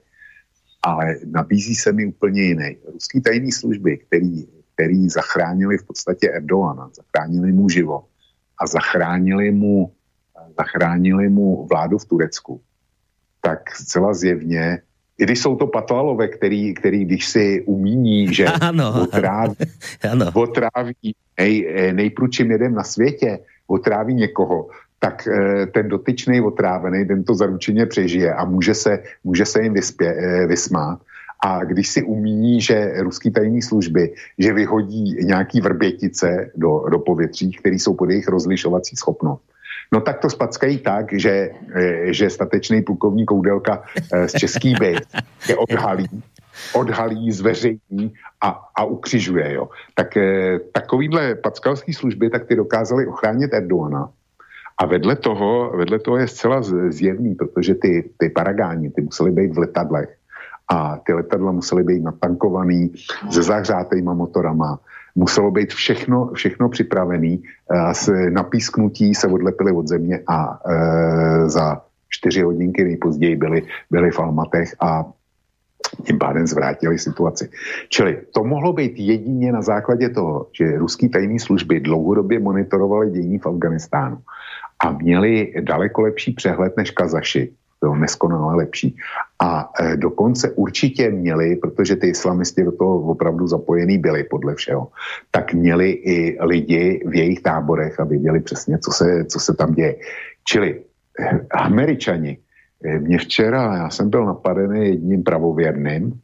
Ale 0.82 1.16
nabízí 1.26 1.74
se 1.74 1.92
mi 1.92 2.06
úplně 2.06 2.42
jiný. 2.42 2.76
Ruský 2.92 3.20
tajný 3.20 3.52
služby, 3.52 3.98
který, 3.98 4.46
který 4.74 5.08
zachránili 5.08 5.78
v 5.78 5.86
podstatě 5.86 6.30
Erdoana, 6.30 6.90
zachránili 6.94 7.52
mu 7.52 7.68
život 7.68 8.04
a 8.60 8.66
zachránili 8.66 9.50
mu, 9.50 9.92
zachránili 10.58 11.28
mu 11.28 11.66
vládu 11.70 11.98
v 11.98 12.04
Turecku, 12.04 12.60
tak 13.40 13.76
zcela 13.76 14.14
zjevně, 14.14 14.82
i 15.18 15.24
když 15.24 15.40
jsou 15.40 15.56
to 15.56 15.66
patlalové, 15.66 16.28
který, 16.28 16.74
který 16.74 17.04
když 17.04 17.26
si 17.26 17.64
umíní, 17.66 18.34
že 18.34 18.44
ano, 18.60 19.02
otráví, 19.02 19.56
ano. 20.10 20.26
otráví 20.34 21.14
nej, 21.38 21.92
nejprudším 21.92 22.50
jedem 22.50 22.74
na 22.74 22.84
světě, 22.84 23.38
otráví 23.66 24.14
někoho, 24.14 24.68
tak 25.00 25.28
eh, 25.28 25.66
ten 25.66 25.88
dotyčný 25.88 26.40
otrávený, 26.40 27.06
ten 27.06 27.24
to 27.24 27.34
zaručeně 27.34 27.86
přežije 27.86 28.34
a 28.34 28.44
může 28.44 28.74
se, 28.74 29.02
může 29.24 29.44
se 29.44 29.62
jim 29.62 29.74
vyspě, 29.74 30.08
eh, 30.12 30.46
vysmát. 30.46 31.00
A 31.42 31.64
když 31.64 31.88
si 31.88 32.02
umíní, 32.02 32.60
že 32.60 32.92
ruský 32.98 33.30
tajní 33.30 33.62
služby, 33.62 34.14
že 34.38 34.52
vyhodí 34.52 35.16
nějaký 35.24 35.60
vrbětice 35.60 36.50
do, 36.56 36.84
do 36.90 36.98
povětří, 36.98 37.52
které 37.52 37.76
jsou 37.76 37.94
pod 37.94 38.10
jejich 38.10 38.28
rozlišovací 38.28 38.96
schopnost, 38.96 39.50
No 39.92 40.00
tak 40.00 40.18
to 40.18 40.30
spackají 40.30 40.78
tak, 40.78 41.12
že, 41.12 41.50
eh, 41.74 42.12
že 42.12 42.30
statečný 42.30 42.82
plukovník 42.82 43.28
Koudelka 43.28 43.82
eh, 44.12 44.28
z 44.28 44.32
Český 44.32 44.74
byt 44.78 45.02
je 45.48 45.56
odhalí, 45.56 46.08
odhalí, 46.74 47.32
zveřejní 47.32 48.14
a, 48.40 48.70
a 48.74 48.84
ukřižuje. 48.84 49.52
Jo. 49.52 49.68
Tak 49.94 50.16
eh, 50.16 50.58
takovýhle 50.72 51.34
packalský 51.34 51.92
služby, 51.92 52.30
tak 52.30 52.46
ty 52.46 52.56
dokázali 52.56 53.06
ochránit 53.06 53.54
Erdoana. 53.54 54.10
A 54.78 54.86
vedle 54.86 55.16
toho, 55.16 55.72
vedle 55.76 55.98
toho 55.98 56.16
je 56.16 56.28
zcela 56.28 56.62
zjevný, 56.88 57.34
protože 57.34 57.74
ty, 57.74 58.10
ty 58.16 58.28
paragáni, 58.28 58.90
ty 58.90 59.02
museli 59.02 59.30
být 59.30 59.52
v 59.52 59.58
letadlech 59.58 60.19
a 60.70 60.96
ty 61.06 61.12
letadla 61.12 61.52
musely 61.52 61.84
být 61.84 62.02
natankovaný 62.02 62.92
se 63.30 63.42
zahřátejma 63.42 64.14
motorama, 64.14 64.78
muselo 65.14 65.50
být 65.50 65.72
všechno, 65.72 66.30
všechno 66.34 66.68
připravené. 66.68 67.36
S 67.92 68.12
napísknutí 68.30 69.14
se 69.14 69.26
odlepili 69.26 69.72
od 69.72 69.88
země 69.88 70.20
a 70.26 70.58
e, 70.66 71.48
za 71.48 71.82
čtyři 72.08 72.42
hodinky 72.42 72.84
nejpozději 72.84 73.36
byli, 73.36 73.62
byli 73.90 74.10
v 74.10 74.18
Almatech 74.18 74.74
a 74.80 75.04
tím 76.04 76.18
pádem 76.18 76.46
zvrátili 76.46 76.98
situaci. 76.98 77.50
Čili 77.88 78.18
to 78.34 78.44
mohlo 78.44 78.72
být 78.72 78.92
jedině 78.96 79.52
na 79.52 79.62
základě 79.62 80.08
toho, 80.08 80.46
že 80.52 80.78
ruský 80.78 81.08
tajné 81.08 81.38
služby 81.38 81.80
dlouhodobě 81.80 82.40
monitorovaly 82.40 83.10
dění 83.10 83.38
v 83.38 83.46
Afganistánu 83.46 84.18
a 84.84 84.92
měli 84.92 85.52
daleko 85.60 86.02
lepší 86.02 86.32
přehled 86.32 86.76
než 86.76 86.90
Kazaši, 86.90 87.52
bylo 87.80 87.96
neskonale 87.96 88.56
lepší. 88.56 88.96
A 89.42 89.72
e, 89.80 89.96
dokonce 89.96 90.50
určitě 90.50 91.10
měli, 91.10 91.56
protože 91.56 91.96
ty 91.96 92.08
islamisti 92.08 92.64
do 92.64 92.72
toho 92.72 93.00
opravdu 93.00 93.46
zapojený 93.46 93.98
byli 93.98 94.24
podle 94.24 94.54
všeho, 94.54 94.88
tak 95.30 95.54
měli 95.54 95.90
i 95.90 96.38
lidi 96.40 97.02
v 97.06 97.14
jejich 97.14 97.40
táborech 97.42 98.00
a 98.00 98.04
věděli 98.04 98.40
přesně, 98.40 98.78
co 98.78 98.90
se, 98.90 99.24
co 99.24 99.38
se 99.40 99.54
tam 99.54 99.74
děje. 99.74 99.96
Čili 100.44 100.80
e, 101.20 101.40
američani, 101.50 102.38
e, 102.84 102.98
mě 102.98 103.18
včera, 103.18 103.76
já 103.76 103.90
jsem 103.90 104.10
byl 104.10 104.26
napadený 104.26 104.88
jedním 104.88 105.22
pravověrným, 105.22 106.20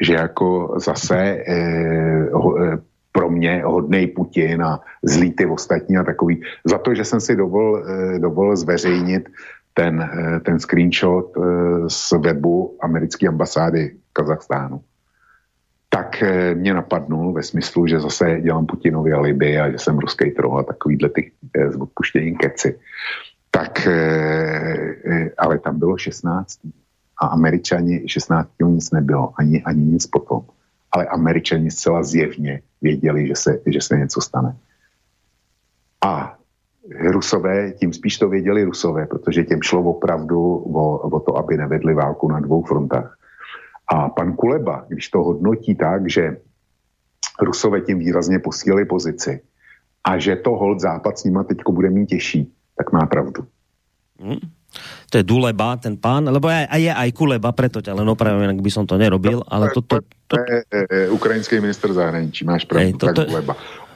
že 0.00 0.14
jako 0.14 0.74
zase 0.76 1.16
eh, 1.46 2.28
ho, 2.32 2.62
eh, 2.62 2.78
pro 3.12 3.30
mě 3.30 3.62
hodnej 3.64 4.06
Putin 4.06 4.62
a 4.62 4.80
zlý 5.02 5.30
ty 5.32 5.46
ostatní 5.46 5.96
a 5.96 6.04
takový. 6.04 6.42
Za 6.64 6.78
to, 6.78 6.94
že 6.94 7.04
jsem 7.04 7.20
si 7.20 7.36
dovolil, 7.36 7.84
eh, 7.86 8.18
dovolil 8.18 8.56
zveřejnit 8.56 9.28
ten, 9.74 10.00
eh, 10.00 10.40
ten 10.40 10.60
screenshot 10.60 11.36
eh, 11.36 11.40
z 11.90 12.12
webu 12.12 12.78
americké 12.80 13.28
ambasády 13.28 13.96
Kazachstánu, 14.12 14.80
tak 15.88 16.22
eh, 16.22 16.54
mě 16.54 16.74
napadnul 16.74 17.32
ve 17.32 17.42
smyslu, 17.42 17.86
že 17.86 18.00
zase 18.00 18.40
dělám 18.40 18.66
Putinovi 18.66 19.12
alibi 19.12 19.58
a 19.58 19.70
že 19.70 19.78
jsem 19.78 19.98
ruský 19.98 20.30
troll 20.30 20.58
a 20.58 20.62
takovýhle 20.62 21.08
ty 21.08 21.32
s 21.70 21.76
odpuštěním 21.76 22.36
keci. 22.36 22.78
Tak, 23.50 23.88
ale 25.38 25.58
tam 25.58 25.78
bylo 25.78 25.98
16 25.98 26.58
a 27.22 27.26
američani 27.26 28.08
16 28.08 28.48
nic 28.66 28.90
nebylo, 28.90 29.32
ani, 29.38 29.62
ani 29.62 29.84
nic 29.84 30.06
potom. 30.06 30.42
Ale 30.92 31.06
američani 31.06 31.70
zcela 31.70 32.02
zjevně 32.02 32.62
věděli, 32.82 33.26
že 33.26 33.36
se, 33.36 33.60
že 33.66 33.80
se 33.80 33.98
něco 33.98 34.20
stane. 34.20 34.56
A 36.02 36.36
Rusové, 36.90 37.72
tím 37.72 37.92
spíš 37.92 38.18
to 38.18 38.28
věděli 38.28 38.64
Rusové, 38.64 39.06
protože 39.06 39.44
těm 39.44 39.62
šlo 39.62 39.82
opravdu 39.82 40.40
o, 40.56 40.98
o 40.98 41.20
to, 41.20 41.36
aby 41.36 41.56
nevedli 41.56 41.94
válku 41.94 42.28
na 42.28 42.40
dvou 42.40 42.62
frontách. 42.62 43.16
A 43.88 44.08
pan 44.08 44.32
Kuleba, 44.32 44.84
když 44.88 45.08
to 45.08 45.18
hodnotí 45.18 45.74
tak, 45.74 46.10
že 46.10 46.36
Rusové 47.40 47.80
tím 47.80 47.98
výrazně 47.98 48.38
posílili 48.38 48.84
pozici 48.84 49.40
a 50.04 50.18
že 50.18 50.36
to 50.36 50.50
hold 50.50 50.80
západ 50.80 51.18
s 51.18 51.24
nima 51.24 51.44
teďko 51.44 51.72
bude 51.72 51.90
mít 51.90 52.06
těžší, 52.06 52.52
tak 52.76 52.92
má 52.92 53.06
pravdu. 53.06 53.44
Hmm. 54.20 54.38
To 55.10 55.18
je 55.18 55.22
Duleba, 55.22 55.76
ten 55.76 55.96
pán, 55.96 56.26
lebo 56.26 56.50
je, 56.50 56.66
je 56.66 56.90
aj 56.90 57.14
Kuleba, 57.14 57.54
preto 57.54 57.78
ťa 57.78 57.94
len 57.94 58.10
opravím, 58.10 58.50
ak 58.50 58.58
by 58.58 58.70
som 58.74 58.82
to 58.82 58.98
nerobil, 58.98 59.46
ale 59.46 59.70
to... 59.70 59.86
to, 59.86 60.02
to... 60.26 60.34
to 60.34 60.76
je 60.90 61.14
ukrajinský 61.14 61.62
minister 61.62 61.94
zahraničí, 61.94 62.42
máš 62.42 62.66
pravdu, 62.66 62.90
Ej, 62.90 62.92
tak 62.98 63.14
Duleba. 63.30 63.54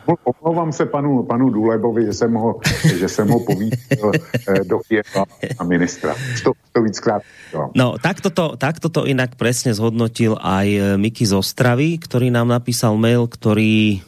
Omlouvám 0.08 0.72
se 0.72 0.86
panu, 0.86 1.22
panu 1.22 1.50
Důlebovi, 1.50 2.04
že 2.04 2.12
jsem 2.12 2.34
ho, 2.34 2.60
že 2.98 3.08
jsem 3.08 3.28
ho 3.28 3.40
povítil 3.40 4.12
eh, 4.48 4.64
do 4.64 4.78
Kieva 4.88 5.24
a 5.58 5.64
ministra. 5.64 6.14
To, 6.44 6.52
to 6.72 6.82
víckrát. 6.82 7.22
No, 7.76 7.96
tak 8.00 8.20
toto, 8.20 8.56
tak 8.56 8.80
toto 8.80 9.04
inak 9.04 9.36
presne 9.36 9.76
zhodnotil 9.76 10.40
aj 10.40 10.68
eh, 10.68 10.80
Miky 10.96 11.28
z 11.28 11.36
Ostravy, 11.36 12.00
ktorý 12.00 12.32
nám 12.32 12.48
napísal 12.48 12.96
mail, 12.96 13.28
ktorý 13.28 14.00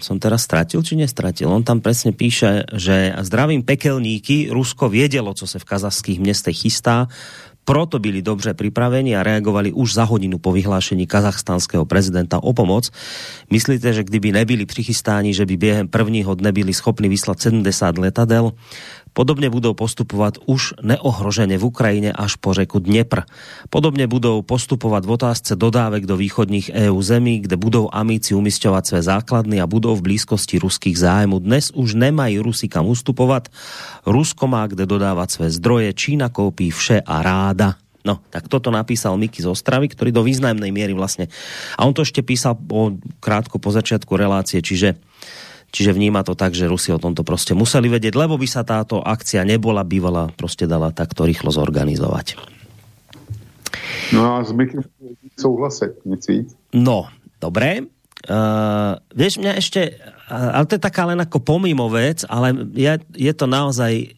som 0.00 0.16
teraz 0.16 0.48
stratil, 0.48 0.80
či 0.80 0.96
nestratil? 0.96 1.52
On 1.52 1.62
tam 1.62 1.84
presne 1.84 2.16
píše, 2.16 2.64
že 2.72 3.12
zdravím 3.22 3.62
pekelníky, 3.62 4.48
Rusko 4.50 4.88
vědělo, 4.88 5.34
co 5.34 5.46
se 5.46 5.58
v 5.58 5.68
kazachských 5.68 6.20
městech 6.20 6.56
chystá, 6.56 7.06
proto 7.64 7.98
byli 7.98 8.22
dobře 8.22 8.54
připraveni 8.54 9.16
a 9.16 9.22
reagovali 9.22 9.72
už 9.72 9.94
za 9.94 10.04
hodinu 10.04 10.38
po 10.38 10.52
vyhlášení 10.52 11.06
kazachstanského 11.06 11.84
prezidenta 11.84 12.42
o 12.42 12.52
pomoc. 12.52 12.90
Myslíte, 13.50 13.92
že 13.92 14.04
kdyby 14.04 14.32
nebyli 14.32 14.66
přichystáni, 14.66 15.34
že 15.34 15.46
by 15.46 15.56
během 15.56 15.88
prvního 15.88 16.34
dne 16.34 16.52
byli 16.52 16.74
schopni 16.74 17.08
vyslat 17.08 17.40
70 17.40 17.98
letadel? 17.98 18.52
Podobne 19.12 19.52
budou 19.52 19.76
postupovat 19.76 20.40
už 20.48 20.80
neohrožene 20.80 21.60
v 21.60 21.68
Ukrajine 21.68 22.16
až 22.16 22.40
po 22.40 22.56
řeku 22.56 22.80
Dnepr. 22.80 23.28
Podobne 23.68 24.08
budou 24.08 24.40
postupovat 24.40 25.04
v 25.04 25.20
otázce 25.20 25.52
dodávek 25.52 26.08
do 26.08 26.16
východních 26.16 26.72
EU 26.72 26.96
zemí, 27.04 27.44
kde 27.44 27.60
budou 27.60 27.92
amíci 27.92 28.32
umisťovať 28.32 28.84
své 28.86 29.00
základny 29.04 29.60
a 29.60 29.68
budou 29.68 29.96
v 29.96 30.08
blízkosti 30.08 30.56
ruských 30.56 30.96
zájmu. 30.98 31.44
Dnes 31.44 31.68
už 31.76 31.94
nemají 31.94 32.40
Rusi 32.40 32.72
kam 32.72 32.88
ustupovat. 32.88 33.52
Rusko 34.08 34.48
má 34.48 34.64
kde 34.66 34.88
dodávat 34.88 35.30
své 35.30 35.50
zdroje, 35.52 35.92
Čína 35.92 36.32
koupí 36.32 36.72
vše 36.72 37.04
a 37.04 37.22
ráda. 37.22 37.76
No, 38.02 38.18
tak 38.34 38.50
toto 38.50 38.74
napísal 38.74 39.14
Miky 39.14 39.46
z 39.46 39.46
Ostravy, 39.46 39.86
ktorý 39.86 40.10
do 40.10 40.26
významnej 40.26 40.74
miery 40.74 40.90
vlastne... 40.90 41.30
A 41.78 41.86
on 41.86 41.94
to 41.94 42.02
ešte 42.02 42.18
písal 42.26 42.58
po, 42.58 42.98
krátko 43.22 43.62
po 43.62 43.70
začiatku 43.70 44.18
relácie, 44.18 44.58
čiže 44.58 44.98
Čiže 45.72 45.96
vníma 45.96 46.20
to 46.20 46.36
tak, 46.36 46.52
že 46.52 46.68
Rusi 46.68 46.92
o 46.92 47.00
tomto 47.00 47.24
prostě 47.24 47.56
museli 47.56 47.88
vedieť, 47.88 48.12
lebo 48.12 48.36
by 48.36 48.44
sa 48.44 48.60
táto 48.60 49.00
akcia 49.00 49.40
nebola 49.48 49.80
bývala 49.84 50.28
prostě 50.36 50.68
dala 50.68 50.92
takto 50.92 51.24
rýchlo 51.24 51.48
zorganizovať. 51.48 52.36
No 54.12 54.36
a 54.36 54.44
s 54.44 54.52
souhlasit, 55.40 55.96
nic 56.04 56.20
víc. 56.28 56.52
No, 56.76 57.08
dobré. 57.40 57.88
Uh, 58.28 59.00
vieš, 59.16 59.40
mňa 59.40 59.52
ešte, 59.56 59.96
ale 60.28 60.68
to 60.68 60.76
je 60.76 60.86
taká 60.86 61.08
len 61.08 61.18
ako 61.18 61.40
pomimo 61.40 61.88
vec, 61.88 62.22
ale 62.28 62.52
je, 62.76 62.92
je 63.16 63.32
to 63.32 63.48
naozaj 63.48 64.12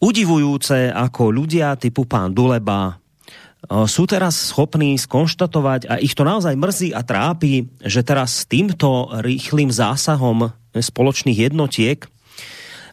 udivujúce, 0.00 0.90
ako 0.90 1.30
ľudia 1.30 1.76
typu 1.76 2.08
pán 2.08 2.32
Duleba 2.34 3.01
sú 3.66 4.02
teraz 4.10 4.50
schopní 4.50 4.98
skonštatovať, 4.98 5.86
a 5.86 5.94
ich 6.02 6.18
to 6.18 6.26
naozaj 6.26 6.58
mrzí 6.58 6.90
a 6.90 7.06
trápi, 7.06 7.70
že 7.78 8.02
teraz 8.02 8.42
s 8.42 8.48
týmto 8.50 9.14
rýchlým 9.22 9.70
zásahom 9.70 10.50
spoločných 10.74 11.46
jednotiek 11.46 12.10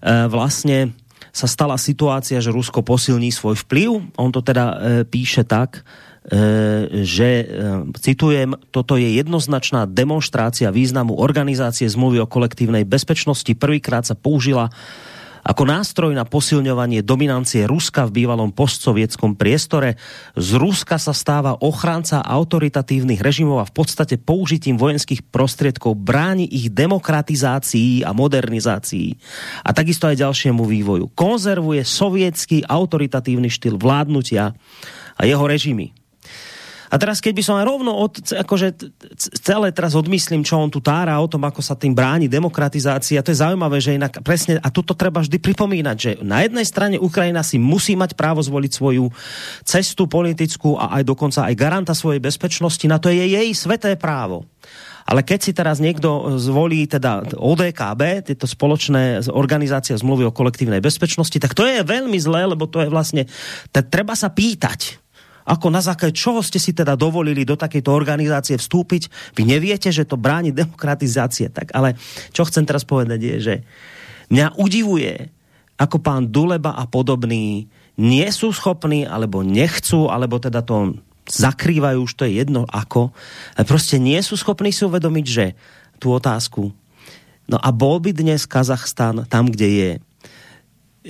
vlastne 0.06 0.94
sa 1.30 1.46
stala 1.50 1.78
situácia, 1.78 2.42
že 2.42 2.54
Rusko 2.54 2.86
posilní 2.86 3.34
svoj 3.34 3.58
vplyv. 3.66 4.14
On 4.18 4.30
to 4.30 4.46
teda 4.46 5.02
píše 5.10 5.46
tak, 5.46 5.82
že, 6.90 7.30
citujem, 7.98 8.54
toto 8.70 8.94
je 8.98 9.10
jednoznačná 9.18 9.90
demonstrácia 9.90 10.70
významu 10.70 11.18
organizácie 11.18 11.90
zmluvy 11.90 12.22
o 12.22 12.30
kolektívnej 12.30 12.86
bezpečnosti. 12.86 13.50
Prvýkrát 13.58 14.06
sa 14.06 14.14
použila 14.14 14.70
ako 15.50 15.66
nástroj 15.66 16.14
na 16.14 16.30
posilňovanie 16.30 17.02
dominancie 17.02 17.66
Ruska 17.66 18.06
v 18.06 18.22
bývalom 18.22 18.54
postsovietskom 18.54 19.34
priestore. 19.34 19.98
Z 20.38 20.62
Ruska 20.62 21.02
sa 21.02 21.10
stáva 21.10 21.58
ochránca 21.58 22.22
autoritatívnych 22.22 23.18
režimov 23.18 23.66
a 23.66 23.70
v 23.70 23.74
podstate 23.74 24.22
použitím 24.22 24.78
vojenských 24.78 25.26
prostriedkov 25.26 25.98
bráni 25.98 26.46
ich 26.46 26.70
demokratizácii 26.70 28.06
a 28.06 28.14
modernizácii. 28.14 29.18
A 29.66 29.74
takisto 29.74 30.06
aj 30.06 30.22
ďalšiemu 30.22 30.62
vývoju. 30.62 31.10
Konzervuje 31.18 31.82
sovietský 31.82 32.70
autoritatívny 32.70 33.50
štýl 33.50 33.82
vládnutia 33.82 34.54
a 35.18 35.22
jeho 35.26 35.50
režimy. 35.50 35.99
A 36.90 36.98
teraz, 36.98 37.22
keď 37.22 37.34
by 37.38 37.44
som 37.46 37.56
aj 37.62 37.66
rovno 37.70 37.94
od, 37.94 38.14
akože 38.34 38.68
celé 39.40 39.70
teraz 39.70 39.94
odmyslím, 39.94 40.42
čo 40.42 40.58
on 40.58 40.74
tu 40.74 40.82
tára 40.82 41.22
o 41.22 41.30
tom, 41.30 41.46
ako 41.46 41.62
sa 41.62 41.78
tým 41.78 41.94
bráni 41.94 42.26
demokratizácia, 42.26 43.22
to 43.22 43.30
je 43.30 43.42
zaujímavé, 43.42 43.78
že 43.78 43.98
inak 43.98 44.26
presne, 44.26 44.58
a 44.58 44.68
toto 44.74 44.98
treba 44.98 45.22
vždy 45.22 45.38
pripomínať, 45.38 45.98
že 45.98 46.12
na 46.26 46.42
jednej 46.42 46.66
strane 46.66 46.98
Ukrajina 46.98 47.46
si 47.46 47.62
musí 47.62 47.94
mať 47.94 48.18
právo 48.18 48.42
zvoliť 48.42 48.72
svoju 48.74 49.06
cestu 49.62 50.10
politickú 50.10 50.82
a 50.82 50.98
aj 50.98 51.04
dokonca 51.06 51.46
aj 51.46 51.54
garanta 51.54 51.94
svojej 51.94 52.20
bezpečnosti, 52.20 52.86
na 52.90 52.98
to 52.98 53.14
je 53.14 53.22
jej 53.22 53.50
sveté 53.54 53.94
právo. 53.94 54.50
Ale 55.10 55.26
keď 55.26 55.40
si 55.42 55.52
teraz 55.58 55.82
niekto 55.82 56.38
zvolí 56.38 56.86
teda 56.86 57.34
ODKB, 57.34 58.30
tieto 58.30 58.46
spoločné 58.46 59.26
organizácie 59.34 59.98
zmluvy 59.98 60.30
o 60.30 60.36
kolektívnej 60.36 60.86
bezpečnosti, 60.86 61.34
tak 61.42 61.58
to 61.58 61.66
je 61.66 61.82
veľmi 61.82 62.18
zlé, 62.22 62.46
lebo 62.46 62.70
to 62.70 62.86
je 62.86 62.94
vlastne, 62.94 63.26
treba 63.74 64.14
sa 64.14 64.30
pýtať, 64.30 65.02
ako 65.50 65.74
na 65.74 65.82
základe 65.82 66.14
čoho 66.14 66.46
ste 66.46 66.62
si 66.62 66.78
teda 66.78 66.94
dovolili 66.94 67.42
do 67.42 67.58
takejto 67.58 67.90
organizácie 67.90 68.54
vstúpiť? 68.54 69.34
Vy 69.34 69.50
neviete, 69.50 69.90
že 69.90 70.06
to 70.06 70.14
bráni 70.14 70.54
demokratizácie. 70.54 71.50
Tak 71.50 71.74
ale 71.74 71.98
čo 72.30 72.46
chcem 72.46 72.70
teraz 72.70 72.86
povedať 72.86 73.20
je, 73.20 73.36
že 73.42 73.56
mňa 74.30 74.62
udivuje, 74.62 75.34
ako 75.82 75.98
pán 75.98 76.30
Duleba 76.30 76.78
a 76.78 76.86
podobný 76.86 77.66
nie 78.00 78.28
sú 78.30 78.54
schopní, 78.54 79.10
alebo 79.10 79.42
nechcú, 79.44 80.08
alebo 80.08 80.38
teda 80.38 80.62
to 80.64 80.96
zakrývajú, 81.30 81.98
už 82.06 82.14
to 82.14 82.24
je 82.26 82.42
jedno 82.42 82.66
ako, 82.66 83.12
prostě 83.68 84.00
nie 84.00 84.24
sú 84.24 84.38
schopní 84.38 84.74
si 84.74 84.86
uvedomiť, 84.86 85.26
že 85.28 85.46
tú 86.00 86.16
otázku, 86.16 86.74
no 87.46 87.58
a 87.62 87.70
bol 87.70 88.00
by 88.00 88.16
dnes 88.16 88.50
Kazachstan 88.50 89.30
tam, 89.30 89.46
kde 89.52 89.68
je, 89.70 89.92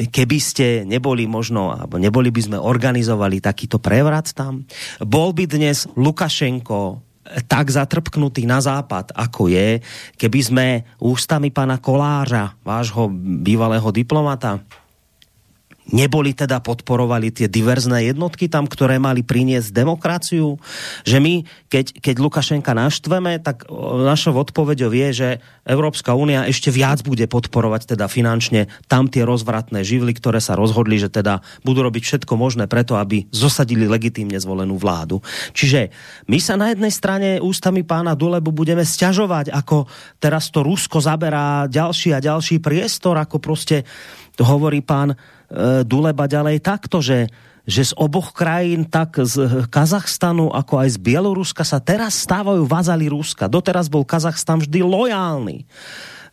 keby 0.08 0.38
ste 0.40 0.88
neboli 0.88 1.28
možno, 1.28 1.76
alebo 1.76 2.00
neboli 2.00 2.32
by 2.32 2.42
sme 2.48 2.58
organizovali 2.58 3.44
takýto 3.44 3.84
prevrat 3.84 4.32
tam, 4.32 4.64
bol 5.04 5.36
by 5.36 5.44
dnes 5.44 5.84
Lukašenko 6.00 7.04
tak 7.46 7.70
zatrpknutý 7.70 8.48
na 8.50 8.58
západ, 8.58 9.14
ako 9.14 9.52
je, 9.52 9.84
keby 10.18 10.40
sme 10.40 10.66
ústami 11.04 11.54
pana 11.54 11.78
Kolářa, 11.78 12.58
vášho 12.66 13.12
bývalého 13.44 13.86
diplomata, 13.94 14.64
neboli 15.90 16.34
teda 16.38 16.62
podporovali 16.62 17.34
tie 17.34 17.48
diverzné 17.50 18.10
jednotky 18.14 18.50
tam, 18.50 18.66
ktoré 18.70 19.02
mali 19.02 19.26
priniesť 19.26 19.74
demokraciu, 19.74 20.58
že 21.04 21.18
my, 21.18 21.44
keď, 21.70 22.00
keď 22.00 22.16
Lukašenka 22.22 22.72
naštveme, 22.74 23.42
tak 23.42 23.66
našou 24.06 24.38
odpoveďou 24.38 24.92
je, 24.94 25.10
že 25.12 25.30
Európska 25.66 26.18
únia 26.18 26.46
ešte 26.50 26.74
viac 26.74 27.02
bude 27.06 27.26
podporovať 27.30 27.96
teda 27.96 28.10
finančne 28.10 28.70
tam 28.90 29.10
tie 29.10 29.26
rozvratné 29.26 29.86
živly, 29.86 30.18
ktoré 30.18 30.42
sa 30.42 30.58
rozhodli, 30.58 30.98
že 30.98 31.14
teda 31.14 31.42
budú 31.62 31.86
robiť 31.86 32.04
všetko 32.06 32.34
možné 32.38 32.66
preto, 32.66 32.98
aby 32.98 33.30
zosadili 33.30 33.86
legitímne 33.86 34.38
zvolenú 34.42 34.78
vládu. 34.78 35.22
Čiže 35.54 35.94
my 36.30 36.38
sa 36.42 36.58
na 36.58 36.74
jednej 36.74 36.94
strane 36.94 37.30
ústami 37.42 37.86
pána 37.86 38.18
Dulebu 38.18 38.54
budeme 38.54 38.86
sťažovať, 38.86 39.54
ako 39.54 39.86
teraz 40.18 40.50
to 40.50 40.66
Rusko 40.66 41.02
zaberá 41.02 41.70
ďalší 41.70 42.18
a 42.18 42.24
ďalší 42.24 42.62
priestor, 42.62 43.18
ako 43.18 43.38
proste 43.38 43.86
to 44.40 44.48
hovorí 44.48 44.80
pán 44.80 45.14
Duleba 45.84 46.30
ďalej 46.30 46.62
takto, 46.62 47.02
že 47.02 47.30
že 47.70 47.94
z 47.94 47.94
oboch 48.02 48.34
krajín, 48.34 48.90
tak 48.90 49.22
z 49.22 49.70
Kazachstanu, 49.70 50.50
ako 50.50 50.82
aj 50.82 50.90
z 50.90 50.98
Bieloruska 51.06 51.62
sa 51.62 51.78
teraz 51.78 52.18
stávajú 52.18 52.66
vazali 52.66 53.06
Ruska. 53.06 53.46
Doteraz 53.46 53.86
bol 53.86 54.02
Kazachstan 54.02 54.58
vždy 54.58 54.82
lojálny. 54.82 55.70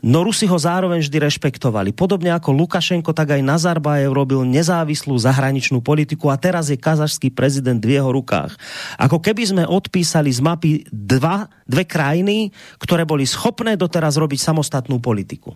No 0.01 0.25
Rusi 0.25 0.49
ho 0.49 0.57
zároveň 0.57 1.05
vždy 1.05 1.29
rešpektovali. 1.29 1.93
Podobne 1.93 2.33
ako 2.33 2.57
Lukašenko, 2.57 3.13
tak 3.13 3.37
aj 3.37 3.45
Nazarbajev 3.45 4.17
robil 4.17 4.49
nezávislú 4.49 5.17
zahraničnú 5.21 5.85
politiku 5.85 6.33
a 6.33 6.41
teraz 6.41 6.73
je 6.73 6.81
kazašský 6.81 7.33
prezident 7.33 7.81
v 7.81 8.01
jeho 8.01 8.09
rukách. 8.09 8.57
Ako 8.97 9.21
keby 9.21 9.43
sme 9.45 9.65
odpísali 9.69 10.33
z 10.33 10.41
mapy 10.41 10.89
dva, 10.89 11.49
dve 11.69 11.85
krajiny, 11.85 12.53
ktoré 12.81 13.05
boli 13.05 13.29
schopné 13.29 13.77
doteraz 13.77 14.17
robiť 14.17 14.41
samostatnú 14.41 15.01
politiku. 15.01 15.53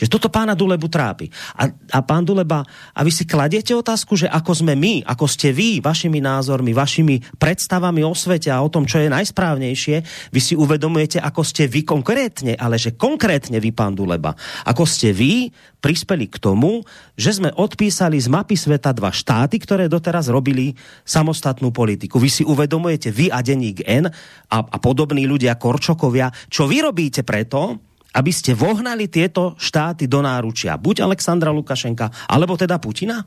Že 0.00 0.08
toto 0.08 0.32
pána 0.32 0.56
Dulebu 0.56 0.88
trápi. 0.88 1.28
A, 1.54 1.68
a 1.68 1.98
pán 2.00 2.24
Duleba, 2.24 2.64
a 2.96 3.00
vy 3.04 3.12
si 3.12 3.28
kladiete 3.28 3.76
otázku, 3.76 4.16
že 4.16 4.24
ako 4.24 4.64
sme 4.64 4.72
my, 4.72 5.04
ako 5.04 5.28
ste 5.28 5.52
vy, 5.52 5.84
vašimi 5.84 6.24
názormi, 6.24 6.72
vašimi 6.72 7.36
predstavami 7.36 8.00
o 8.00 8.16
svete 8.16 8.48
a 8.48 8.64
o 8.64 8.72
tom, 8.72 8.88
čo 8.88 8.98
je 8.98 9.12
najsprávnejšie, 9.12 9.96
vy 10.32 10.40
si 10.40 10.56
uvedomujete, 10.56 11.20
ako 11.20 11.44
ste 11.44 11.68
vy 11.68 11.84
konkrétne, 11.84 12.56
ale 12.56 12.80
že 12.80 12.96
konkrétne 12.96 13.60
vy, 13.60 13.70
pán 13.76 13.92
Duleba, 13.92 14.32
ako 14.64 14.88
ste 14.88 15.12
vy 15.12 15.52
prispeli 15.78 16.26
k 16.26 16.40
tomu, 16.42 16.82
že 17.14 17.38
sme 17.38 17.54
odpísali 17.54 18.18
z 18.18 18.26
mapy 18.26 18.58
sveta 18.58 18.90
dva 18.90 19.14
štáty, 19.14 19.62
ktoré 19.62 19.86
doteraz 19.86 20.26
robili 20.26 20.74
samostatnú 21.06 21.70
politiku. 21.70 22.18
Vy 22.18 22.30
si 22.32 22.42
uvedomujete, 22.42 23.14
vy 23.14 23.30
a 23.30 23.44
denník 23.44 23.86
N 23.86 24.10
a, 24.10 24.58
a 24.58 24.76
podobní 24.82 25.28
ľudia, 25.28 25.54
Korčokovia, 25.60 26.34
čo 26.50 26.66
vy 26.66 26.82
robíte 26.82 27.22
preto, 27.22 27.87
aby 28.14 28.32
ste 28.32 28.56
vohnali 28.56 29.10
tieto 29.12 29.58
štáty 29.60 30.08
do 30.08 30.24
náručia. 30.24 30.80
Buď 30.80 31.04
Alexandra 31.04 31.52
Lukašenka, 31.52 32.08
alebo 32.28 32.56
teda 32.56 32.80
Putina? 32.80 33.20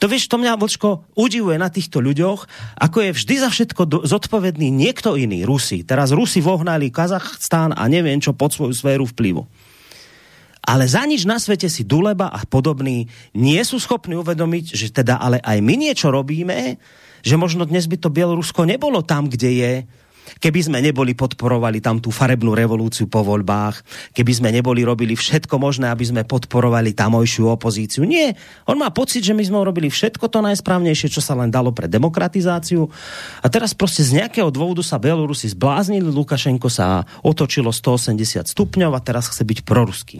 To 0.00 0.08
vieš, 0.08 0.32
to 0.32 0.40
mňa, 0.40 0.56
Vlčko, 0.56 1.12
udivuje 1.12 1.60
na 1.60 1.68
týchto 1.68 2.00
ľuďoch, 2.00 2.48
ako 2.80 2.98
je 3.04 3.10
vždy 3.12 3.34
za 3.36 3.48
všetko 3.52 4.00
zodpovedný 4.08 4.72
niekto 4.72 5.12
iný, 5.12 5.44
Rusi. 5.44 5.84
Teraz 5.84 6.08
Rusi 6.08 6.40
vohnali 6.40 6.88
Kazachstán 6.88 7.76
a 7.76 7.84
neviem 7.84 8.16
čo 8.16 8.32
pod 8.32 8.56
svoju 8.56 8.72
sféru 8.72 9.04
vplyvu. 9.04 9.44
Ale 10.64 10.84
za 10.88 11.04
nič 11.04 11.24
na 11.24 11.36
svete 11.40 11.68
si 11.68 11.84
Duleba 11.84 12.28
a 12.32 12.44
podobní 12.44 13.08
nie 13.36 13.60
sú 13.64 13.80
schopní 13.80 14.16
uvedomiť, 14.20 14.64
že 14.72 14.88
teda 14.92 15.20
ale 15.20 15.40
aj 15.40 15.60
my 15.64 15.74
niečo 15.76 16.12
robíme, 16.12 16.76
že 17.24 17.40
možno 17.40 17.68
dnes 17.68 17.88
by 17.88 17.96
to 18.00 18.12
Bielorusko 18.12 18.68
nebolo 18.68 19.04
tam, 19.04 19.28
kde 19.28 19.50
je, 19.52 19.72
keby 20.36 20.60
sme 20.68 20.78
neboli 20.84 21.16
podporovali 21.16 21.80
tam 21.80 21.96
tú 21.96 22.12
farebnú 22.12 22.52
revolúciu 22.52 23.08
po 23.08 23.24
voľbách, 23.24 23.80
keby 24.12 24.32
sme 24.36 24.48
neboli 24.52 24.84
robili 24.84 25.16
všetko 25.16 25.56
možné, 25.56 25.88
aby 25.88 26.04
sme 26.04 26.22
podporovali 26.28 26.92
tamojšiu 26.92 27.48
opozíciu. 27.48 28.04
Nie, 28.04 28.36
on 28.68 28.76
má 28.76 28.92
pocit, 28.92 29.24
že 29.24 29.32
my 29.32 29.40
sme 29.40 29.64
robili 29.64 29.88
všetko 29.88 30.28
to 30.28 30.44
najsprávnejšie, 30.44 31.08
čo 31.08 31.24
sa 31.24 31.32
len 31.32 31.48
dalo 31.48 31.72
pre 31.72 31.88
demokratizáciu. 31.88 32.88
A 33.40 33.46
teraz 33.48 33.72
prostě 33.72 34.04
z 34.04 34.20
nejakého 34.20 34.52
dôvodu 34.52 34.84
sa 34.84 35.00
Belorusi 35.00 35.48
zbláznili, 35.48 36.04
Lukašenko 36.04 36.68
sa 36.68 37.08
otočilo 37.24 37.72
180 37.72 38.44
stupňov 38.44 38.92
a 38.92 39.00
teraz 39.00 39.30
chce 39.32 39.46
byť 39.46 39.58
proruský. 39.64 40.18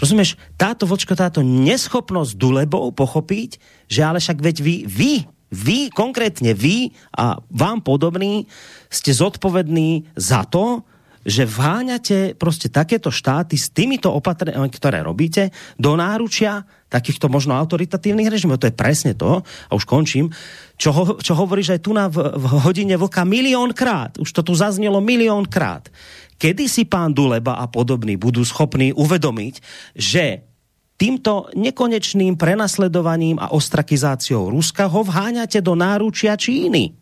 Rozumieš, 0.00 0.38
táto 0.56 0.88
vočko, 0.88 1.18
táto 1.18 1.44
neschopnosť 1.44 2.38
Dulebou 2.38 2.88
pochopiť, 2.94 3.58
že 3.90 4.00
ale 4.06 4.22
však 4.22 4.38
veď 4.38 4.56
vy, 4.62 4.76
vy 4.86 5.12
vy, 5.50 5.90
konkrétně 5.90 6.54
vy 6.54 6.94
a 7.18 7.36
vám 7.50 7.80
podobní, 7.80 8.46
ste 8.90 9.14
zodpovední 9.14 10.06
za 10.16 10.46
to, 10.46 10.82
že 11.20 11.44
vháňate 11.44 12.34
prostě 12.34 12.68
takéto 12.72 13.12
štáty 13.12 13.58
s 13.58 13.68
týmito 13.68 14.08
opatreniami, 14.08 14.72
ktoré 14.72 15.04
robíte, 15.04 15.52
do 15.76 15.92
náručia 15.92 16.64
takýchto 16.88 17.28
možno 17.28 17.54
autoritatívnych 17.60 18.32
režimov. 18.32 18.58
To 18.64 18.72
je 18.72 18.74
presne 18.74 19.12
to, 19.12 19.44
a 19.44 19.72
už 19.76 19.84
končím, 19.84 20.32
čo, 20.80 20.90
ho, 20.96 21.04
čo 21.20 21.36
hovoríš 21.36 21.76
aj 21.76 21.80
tu 21.84 21.92
na 21.92 22.08
v, 22.08 22.24
v 22.24 22.44
hodine 22.64 22.96
vlka 22.96 23.28
miliónkrát. 23.28 24.16
Už 24.16 24.32
to 24.32 24.40
tu 24.40 24.56
zaznelo 24.56 24.98
miliónkrát. 25.04 25.92
Kedy 26.40 26.72
si 26.72 26.88
pán 26.88 27.12
Duleba 27.12 27.60
a 27.60 27.68
podobní 27.68 28.16
budú 28.16 28.40
schopní 28.40 28.96
uvedomiť, 28.96 29.54
že 29.92 30.49
týmto 31.00 31.48
nekonečným 31.56 32.36
prenasledovaním 32.36 33.40
a 33.40 33.56
ostrakizáciou 33.56 34.52
Ruska 34.52 34.84
ho 34.84 35.00
vháňate 35.00 35.64
do 35.64 35.72
náručia 35.72 36.36
Číny. 36.36 37.00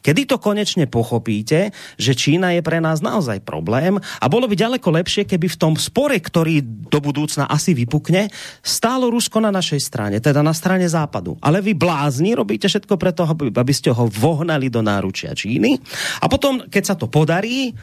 Kedy 0.00 0.28
to 0.28 0.36
konečne 0.38 0.86
pochopíte, 0.86 1.74
že 1.98 2.12
Čína 2.14 2.54
je 2.54 2.62
pre 2.62 2.78
nás 2.78 3.02
naozaj 3.02 3.42
problém 3.42 3.98
a 3.98 4.26
bolo 4.30 4.46
by 4.46 4.54
ďaleko 4.54 4.88
lepšie, 4.92 5.26
keby 5.26 5.50
v 5.50 5.60
tom 5.60 5.74
spore, 5.74 6.16
ktorý 6.16 6.62
do 6.62 7.02
budúcna 7.02 7.50
asi 7.50 7.74
vypukne, 7.74 8.30
stálo 8.62 9.10
Rusko 9.10 9.42
na 9.42 9.50
našej 9.50 9.80
strane, 9.82 10.16
teda 10.22 10.40
na 10.40 10.54
strane 10.54 10.86
západu. 10.86 11.34
Ale 11.42 11.58
vy 11.58 11.74
blázni 11.74 12.38
robíte 12.38 12.70
všetko 12.70 12.94
preto, 12.96 13.26
aby 13.26 13.72
ste 13.74 13.90
ho 13.90 14.06
vohnali 14.06 14.70
do 14.70 14.80
náručia 14.84 15.34
Číny 15.34 15.76
a 16.22 16.26
potom, 16.30 16.62
keď 16.70 16.82
sa 16.86 16.94
to 16.94 17.10
podarí, 17.10 17.74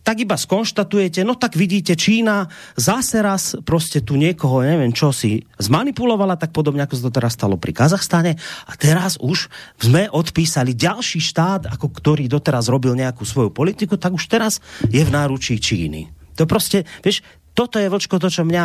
tak 0.00 0.16
iba 0.24 0.36
skonštatujete, 0.36 1.24
no 1.24 1.36
tak 1.36 1.56
vidíte, 1.56 1.96
Čína 1.96 2.48
zase 2.76 3.22
raz 3.22 3.54
prostě 3.64 4.00
tu 4.00 4.16
niekoho, 4.16 4.64
neviem 4.64 4.92
čo 4.92 5.12
si 5.12 5.44
zmanipulovala, 5.60 6.36
tak 6.36 6.50
podobně 6.52 6.82
ako 6.82 6.96
sa 6.96 7.02
to 7.08 7.12
teraz 7.12 7.32
stalo 7.36 7.60
pri 7.60 7.72
Kazachstane 7.76 8.32
a 8.66 8.72
teraz 8.76 9.20
už 9.20 9.52
sme 9.76 10.08
odpísali 10.08 10.72
ďalší 10.72 11.20
štát, 11.20 11.68
ako 11.68 11.92
ktorý 11.92 12.26
doteraz 12.26 12.72
robil 12.72 12.96
nejakú 12.96 13.24
svoju 13.28 13.52
politiku, 13.52 14.00
tak 14.00 14.16
už 14.16 14.24
teraz 14.26 14.58
je 14.88 15.04
v 15.04 15.10
náručí 15.12 15.60
Číny. 15.60 16.08
To 16.36 16.46
prostě, 16.46 16.84
vieš, 17.04 17.22
toto 17.54 17.76
je 17.76 17.90
vlčko 17.90 18.16
to, 18.16 18.32
čo 18.32 18.48
mňa 18.48 18.64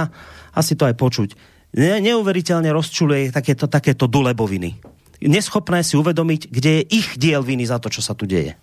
asi 0.55 0.79
to 0.79 0.87
aj 0.87 0.95
počuť. 0.95 1.29
Ne, 1.75 1.99
neuveriteľne 1.99 2.71
rozčuluje 2.71 3.35
takéto, 3.35 3.67
takéto 3.67 4.07
duleboviny. 4.07 4.79
Neschopné 5.27 5.83
si 5.83 5.99
uvedomiť, 5.99 6.47
kde 6.47 6.71
je 6.79 6.83
ich 6.95 7.19
diel 7.19 7.43
viny 7.43 7.67
za 7.67 7.83
to, 7.83 7.91
čo 7.91 7.99
sa 7.99 8.15
tu 8.15 8.23
deje. 8.23 8.55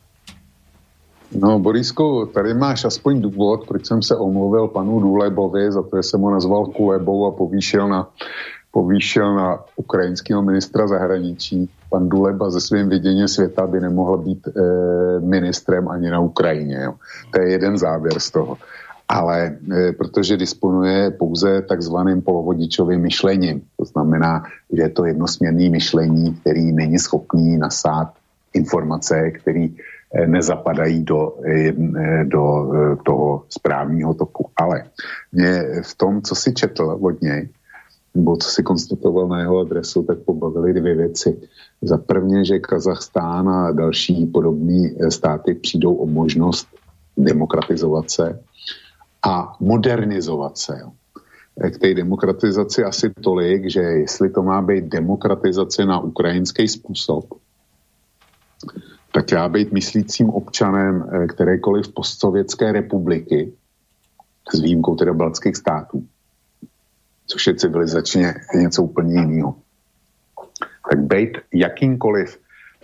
No, 1.34 1.58
Borisko, 1.58 2.26
tady 2.26 2.54
máš 2.54 2.84
aspoň 2.84 3.20
důvod, 3.20 3.66
proč 3.68 3.86
jsem 3.86 4.02
se 4.02 4.16
omluvil 4.16 4.68
panu 4.68 5.00
Důlebovi 5.00 5.72
za 5.72 5.82
to, 5.82 5.96
že 5.96 6.02
jsem 6.02 6.20
ho 6.20 6.30
nazval 6.30 6.66
Kulebou 6.66 7.26
a 7.26 7.30
povýšil 7.30 7.88
na, 7.88 8.08
povýšil 8.70 9.34
na 9.34 9.58
ukrajinského 9.76 10.42
ministra 10.42 10.86
zahraničí. 10.86 11.70
Pan 11.90 12.08
Duleba 12.08 12.50
ze 12.50 12.60
svým 12.60 12.88
viděním 12.88 13.28
světa 13.28 13.66
by 13.66 13.80
nemohl 13.80 14.18
být 14.18 14.48
e, 14.48 14.50
ministrem 15.20 15.88
ani 15.88 16.10
na 16.10 16.20
Ukrajině. 16.20 16.78
Jo. 16.82 16.94
To 17.30 17.40
je 17.40 17.50
jeden 17.50 17.78
závěr 17.78 18.18
z 18.18 18.30
toho. 18.30 18.56
Ale 19.08 19.56
e, 19.72 19.92
protože 19.92 20.36
disponuje 20.36 21.10
pouze 21.10 21.62
takzvaným 21.62 22.22
polovodičovým 22.22 23.00
myšlením, 23.00 23.62
to 23.76 23.84
znamená, 23.84 24.42
že 24.72 24.82
je 24.82 24.88
to 24.88 25.04
jednosměrný 25.04 25.70
myšlení, 25.70 26.34
který 26.34 26.72
není 26.72 26.98
schopný 26.98 27.58
nasát 27.58 28.12
informace, 28.54 29.30
který 29.30 29.76
nezapadají 30.26 31.04
do, 31.04 31.36
eh, 31.46 31.72
do 32.24 32.72
eh, 32.74 32.96
toho 33.06 33.44
správního 33.48 34.14
toku. 34.14 34.50
Ale 34.56 34.84
mě 35.32 35.64
v 35.82 35.94
tom, 35.96 36.22
co 36.22 36.34
si 36.34 36.52
četl 36.54 36.98
od 37.00 37.22
něj, 37.22 37.48
nebo 38.14 38.36
co 38.36 38.48
si 38.48 38.62
konstatoval 38.62 39.28
na 39.28 39.40
jeho 39.40 39.58
adresu, 39.58 40.02
tak 40.02 40.18
pobavili 40.18 40.72
dvě 40.72 40.94
věci. 40.94 41.40
Za 41.82 41.98
prvně, 41.98 42.44
že 42.44 42.58
Kazachstán 42.58 43.48
a 43.48 43.72
další 43.72 44.26
podobné 44.26 44.90
státy 45.08 45.54
přijdou 45.54 45.94
o 45.94 46.06
možnost 46.06 46.68
demokratizovat 47.16 48.10
se 48.10 48.40
a 49.26 49.56
modernizovat 49.60 50.58
se. 50.58 50.80
K 51.70 51.78
té 51.78 51.94
demokratizaci 51.94 52.84
asi 52.84 53.10
tolik, 53.10 53.70
že 53.70 53.80
jestli 53.80 54.30
to 54.30 54.42
má 54.42 54.62
být 54.62 54.84
demokratizace 54.84 55.84
na 55.84 56.00
ukrajinský 56.00 56.68
způsob, 56.68 57.24
tak 59.12 59.32
já 59.32 59.48
být 59.48 59.72
myslícím 59.72 60.30
občanem 60.30 61.04
eh, 61.12 61.26
kterékoliv 61.26 61.88
postsovětské 61.94 62.72
republiky, 62.72 63.52
s 64.54 64.60
výjimkou 64.60 64.96
teda 64.96 65.12
baltských 65.12 65.56
států, 65.56 66.06
což 67.26 67.46
je 67.46 67.54
civilizačně 67.54 68.34
něco 68.54 68.82
úplně 68.82 69.20
jiného. 69.20 69.54
Tak 70.90 71.00
být 71.00 71.38
jakýmkoliv 71.54 72.38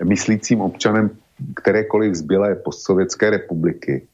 myslícím 0.05 0.61
občanem 0.61 1.11
kterékoliv 1.57 2.15
zbylé 2.15 2.55
postsovětské 2.55 3.31
republiky, 3.31 4.07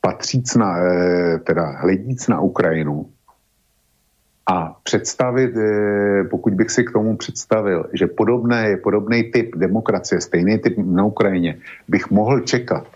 patříc 0.00 0.54
na, 0.54 0.78
eh, 0.78 1.38
teda 1.38 1.70
hledíc 1.70 2.28
na 2.28 2.40
Ukrajinu, 2.40 3.10
a 4.46 4.76
představit, 4.82 5.56
eh, 5.56 6.24
pokud 6.30 6.54
bych 6.54 6.70
si 6.70 6.84
k 6.84 6.92
tomu 6.92 7.16
představil, 7.16 7.90
že 7.92 8.06
podobné, 8.06 8.76
podobný 8.76 9.24
typ 9.34 9.56
demokracie, 9.56 10.20
stejný 10.20 10.58
typ 10.58 10.78
na 10.78 11.04
Ukrajině, 11.04 11.58
bych 11.88 12.10
mohl 12.10 12.40
čekat 12.40 12.86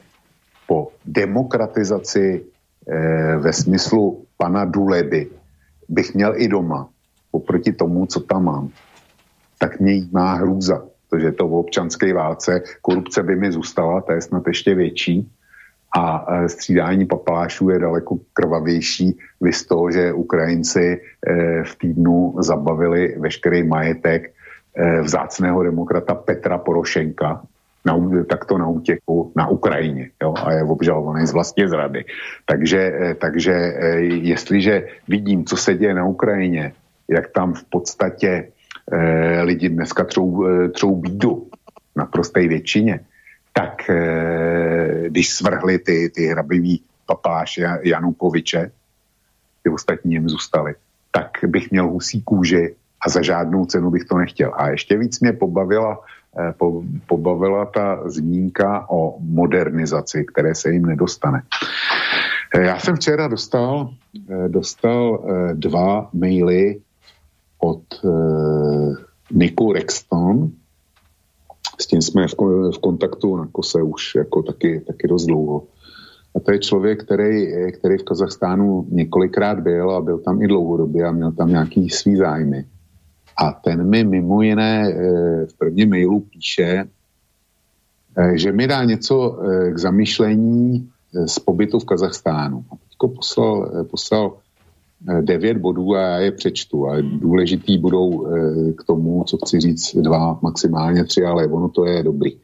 po 0.67 0.95
demokratizaci 1.05 2.45
eh, 2.89 3.37
ve 3.37 3.53
smyslu 3.53 4.25
pana 4.39 4.65
Duleby, 4.65 5.31
bych 5.89 6.15
měl 6.15 6.33
i 6.37 6.49
doma, 6.49 6.89
oproti 7.31 7.73
tomu, 7.73 8.07
co 8.07 8.21
tam 8.21 8.45
mám, 8.45 8.69
tak 9.59 9.81
mě 9.81 10.07
má 10.13 10.35
hrůza, 10.35 10.87
protože 11.11 11.33
to 11.33 11.49
v 11.49 11.55
občanské 11.55 12.15
válce, 12.15 12.63
korupce 12.83 13.23
by 13.23 13.37
mi 13.37 13.53
zůstala, 13.53 14.01
ta 14.01 14.15
je 14.15 14.23
snad 14.23 14.47
ještě 14.47 14.75
větší, 14.75 15.31
a 15.97 16.27
e, 16.29 16.49
střídání 16.49 17.07
papalášů 17.07 17.71
je 17.71 17.79
daleko 17.79 18.19
krvavější, 18.33 19.19
vys 19.41 19.67
toho, 19.67 19.91
že 19.91 20.13
Ukrajinci 20.13 20.87
e, 20.91 21.65
v 21.65 21.77
týdnu 21.77 22.35
zabavili 22.39 23.17
veškerý 23.19 23.63
majetek 23.63 24.31
e, 24.31 25.03
vzácného 25.03 25.63
demokrata 25.63 26.15
Petra 26.15 26.59
Porošenka, 26.59 27.43
na, 27.85 27.97
takto 28.29 28.59
na 28.59 28.69
útěku 28.69 29.33
na 29.37 29.49
Ukrajině 29.49 30.11
jo, 30.23 30.35
a 30.37 30.53
je 30.53 30.65
obžalovaný 30.65 31.27
z 31.27 31.33
vlastní 31.33 31.69
zrady. 31.69 32.05
Takže, 32.47 32.93
takže 33.19 33.53
jestliže 34.05 34.87
vidím, 35.09 35.45
co 35.45 35.57
se 35.57 35.75
děje 35.75 35.95
na 35.95 36.05
Ukrajině, 36.05 36.73
jak 37.09 37.33
tam 37.33 37.55
v 37.55 37.65
podstatě 37.65 38.53
eh, 38.93 39.43
lidi 39.43 39.69
dneska 39.69 40.05
třou, 40.05 40.45
třou 40.73 40.97
bídu 40.97 41.47
na 41.97 42.05
prosté 42.07 42.49
většině, 42.49 43.01
tak 43.53 43.91
eh, 43.91 45.09
když 45.09 45.31
svrhli 45.31 45.79
ty, 45.79 46.11
ty 46.15 46.27
hrabivý 46.27 46.83
papáše 47.07 47.69
Janukoviče, 47.83 48.71
ty 49.63 49.71
ostatní 49.71 50.13
jim 50.13 50.29
zůstali, 50.29 50.75
tak 51.11 51.31
bych 51.47 51.71
měl 51.71 51.87
husí 51.87 52.23
kůži 52.23 52.75
a 53.07 53.09
za 53.09 53.23
žádnou 53.23 53.65
cenu 53.65 53.91
bych 53.91 54.05
to 54.05 54.19
nechtěl. 54.19 54.53
A 54.55 54.69
ještě 54.69 54.99
víc 54.99 55.21
mě 55.21 55.33
pobavila, 55.33 56.01
eh, 56.39 56.53
po, 56.53 56.83
pobavila 57.07 57.65
ta 57.67 58.09
zmínka 58.09 58.87
o 58.91 59.17
modernizaci, 59.21 60.25
které 60.25 60.55
se 60.55 60.71
jim 60.71 60.87
nedostane. 60.87 61.43
Eh, 62.55 62.63
já 62.63 62.79
jsem 62.79 62.97
včera 62.97 63.29
dostal, 63.29 63.91
dostal 64.49 65.25
dva 65.55 66.11
maily 66.13 66.81
od 67.59 67.83
Niku 69.31 69.73
Rexton, 69.73 70.51
s 71.81 71.87
tím 71.87 72.03
jsme 72.03 72.29
v, 72.29 72.35
v 72.75 72.79
kontaktu 72.79 73.37
na 73.37 73.49
kose 73.53 73.83
už 73.83 74.15
jako 74.15 74.43
taky, 74.43 74.81
taky 74.81 75.09
dost 75.09 75.27
dlouho. 75.27 75.67
A 76.37 76.41
to 76.41 76.53
je 76.53 76.59
člověk, 76.59 77.05
který, 77.05 77.47
který 77.73 77.99
v 77.99 78.05
Kazachstánu 78.05 78.87
několikrát 78.91 79.61
byl 79.61 79.91
a 79.91 80.01
byl 80.01 80.19
tam 80.19 80.43
i 80.43 80.47
dlouhodobě 80.47 81.05
a 81.05 81.13
měl 81.13 81.33
tam 81.33 81.49
nějaký 81.49 81.91
svý 81.91 82.17
zájmy. 82.17 82.65
A 83.37 83.53
ten 83.53 83.89
mi 83.89 84.05
mimo 84.05 84.43
jiné 84.43 84.89
eh, 84.89 85.47
v 85.47 85.59
prvním 85.59 85.91
mailu 85.91 86.21
píše, 86.21 86.85
eh, 88.17 88.39
že 88.39 88.53
mi 88.53 88.67
dá 88.67 88.85
něco 88.85 89.41
eh, 89.43 89.73
k 89.73 89.79
zamýšlení 89.79 90.91
z 91.27 91.39
pobytu 91.39 91.79
v 91.79 91.85
Kazachstánu. 91.85 92.65
A 92.73 92.77
teďko 92.77 93.09
poslal, 93.09 93.85
poslal 93.91 94.37
devět 95.21 95.59
bodů 95.59 95.95
a 95.95 96.01
já 96.01 96.19
je 96.19 96.33
přečtu. 96.33 96.89
A 96.89 96.97
důležitý 97.01 97.79
budou 97.79 98.27
eh, 98.27 98.73
k 98.73 98.85
tomu, 98.85 99.25
co 99.25 99.37
chci 99.37 99.61
říct, 99.61 99.97
dva, 99.97 100.39
maximálně 100.43 101.05
tři, 101.05 101.25
ale 101.25 101.47
ono 101.47 101.69
to 101.69 101.87
je 101.87 102.03
dobrý. 102.03 102.39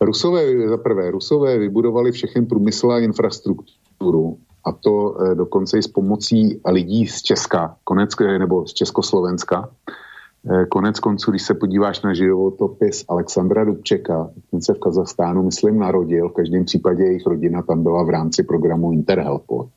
Rusové, 0.00 0.68
za 0.68 0.76
prvé, 0.76 1.10
Rusové 1.10 1.58
vybudovali 1.58 2.12
všechny 2.12 2.46
průmysl 2.46 2.90
a 2.90 2.98
infrastrukturu 2.98 4.38
a 4.64 4.72
to 4.72 5.22
e, 5.22 5.34
dokonce 5.34 5.78
i 5.78 5.82
s 5.82 5.88
pomocí 5.88 6.60
lidí 6.66 7.06
z 7.06 7.22
Česka, 7.22 7.76
konec, 7.84 8.10
nebo 8.38 8.66
z 8.66 8.72
Československa. 8.72 9.70
Konec 10.68 11.00
konců, 11.00 11.30
když 11.30 11.42
se 11.42 11.54
podíváš 11.54 12.02
na 12.02 12.14
životopis 12.14 13.04
Alexandra 13.08 13.64
Dubčeka, 13.64 14.30
ten 14.50 14.62
se 14.62 14.74
v 14.74 14.78
Kazachstánu, 14.78 15.42
myslím, 15.42 15.78
narodil, 15.78 16.28
v 16.28 16.32
každém 16.32 16.64
případě 16.64 17.02
jejich 17.02 17.26
rodina 17.26 17.62
tam 17.62 17.82
byla 17.82 18.02
v 18.02 18.10
rámci 18.10 18.42
programu 18.42 18.92
Interhelpo. 18.92 19.68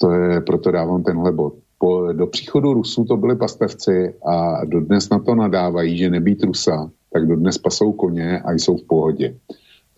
To 0.00 0.12
je, 0.12 0.40
proto 0.40 0.70
dávám 0.70 1.02
tenhle 1.02 1.32
bod. 1.32 1.54
Po, 1.78 2.12
do 2.12 2.26
příchodu 2.26 2.72
Rusů 2.72 3.04
to 3.04 3.16
byli 3.16 3.36
pastevci 3.36 4.14
a 4.26 4.64
dodnes 4.64 5.10
na 5.10 5.18
to 5.18 5.34
nadávají, 5.34 5.98
že 5.98 6.10
nebýt 6.10 6.42
Rusa, 6.42 6.90
tak 7.12 7.26
dodnes 7.26 7.58
pasou 7.58 7.92
koně 7.92 8.40
a 8.40 8.52
jsou 8.52 8.76
v 8.76 8.86
pohodě. 8.86 9.36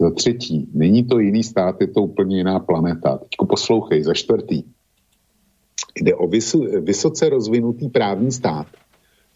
Za 0.01 0.11
třetí, 0.11 0.69
není 0.75 1.05
to 1.05 1.19
jiný 1.19 1.43
stát, 1.43 1.81
je 1.81 1.87
to 1.87 2.03
úplně 2.03 2.37
jiná 2.37 2.59
planeta. 2.59 3.19
Teďko 3.19 3.47
poslouchej, 3.47 4.03
za 4.03 4.15
čtvrtý. 4.15 4.63
Jde 6.01 6.15
o 6.15 6.27
vys- 6.27 6.81
vysoce 6.81 7.29
rozvinutý 7.29 7.89
právní 7.89 8.33
stát 8.33 8.67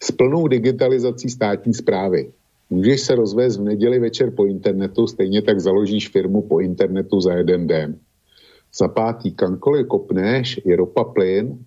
s 0.03 0.11
plnou 0.11 0.47
digitalizací 0.47 1.29
státní 1.29 1.73
zprávy. 1.73 2.31
Můžeš 2.69 3.01
se 3.01 3.15
rozvést 3.15 3.57
v 3.57 3.63
neděli 3.63 3.99
večer 3.99 4.31
po 4.31 4.45
internetu, 4.45 5.07
stejně 5.07 5.41
tak 5.41 5.59
založíš 5.59 6.09
firmu 6.09 6.41
po 6.41 6.59
internetu 6.59 7.21
za 7.21 7.33
jeden 7.33 7.67
den. 7.67 7.99
Za 8.79 8.87
pátý, 8.87 9.31
kamkoliv 9.31 9.87
kopneš, 9.87 10.61
je 10.65 10.75
ropa 10.75 11.03
plyn, 11.03 11.57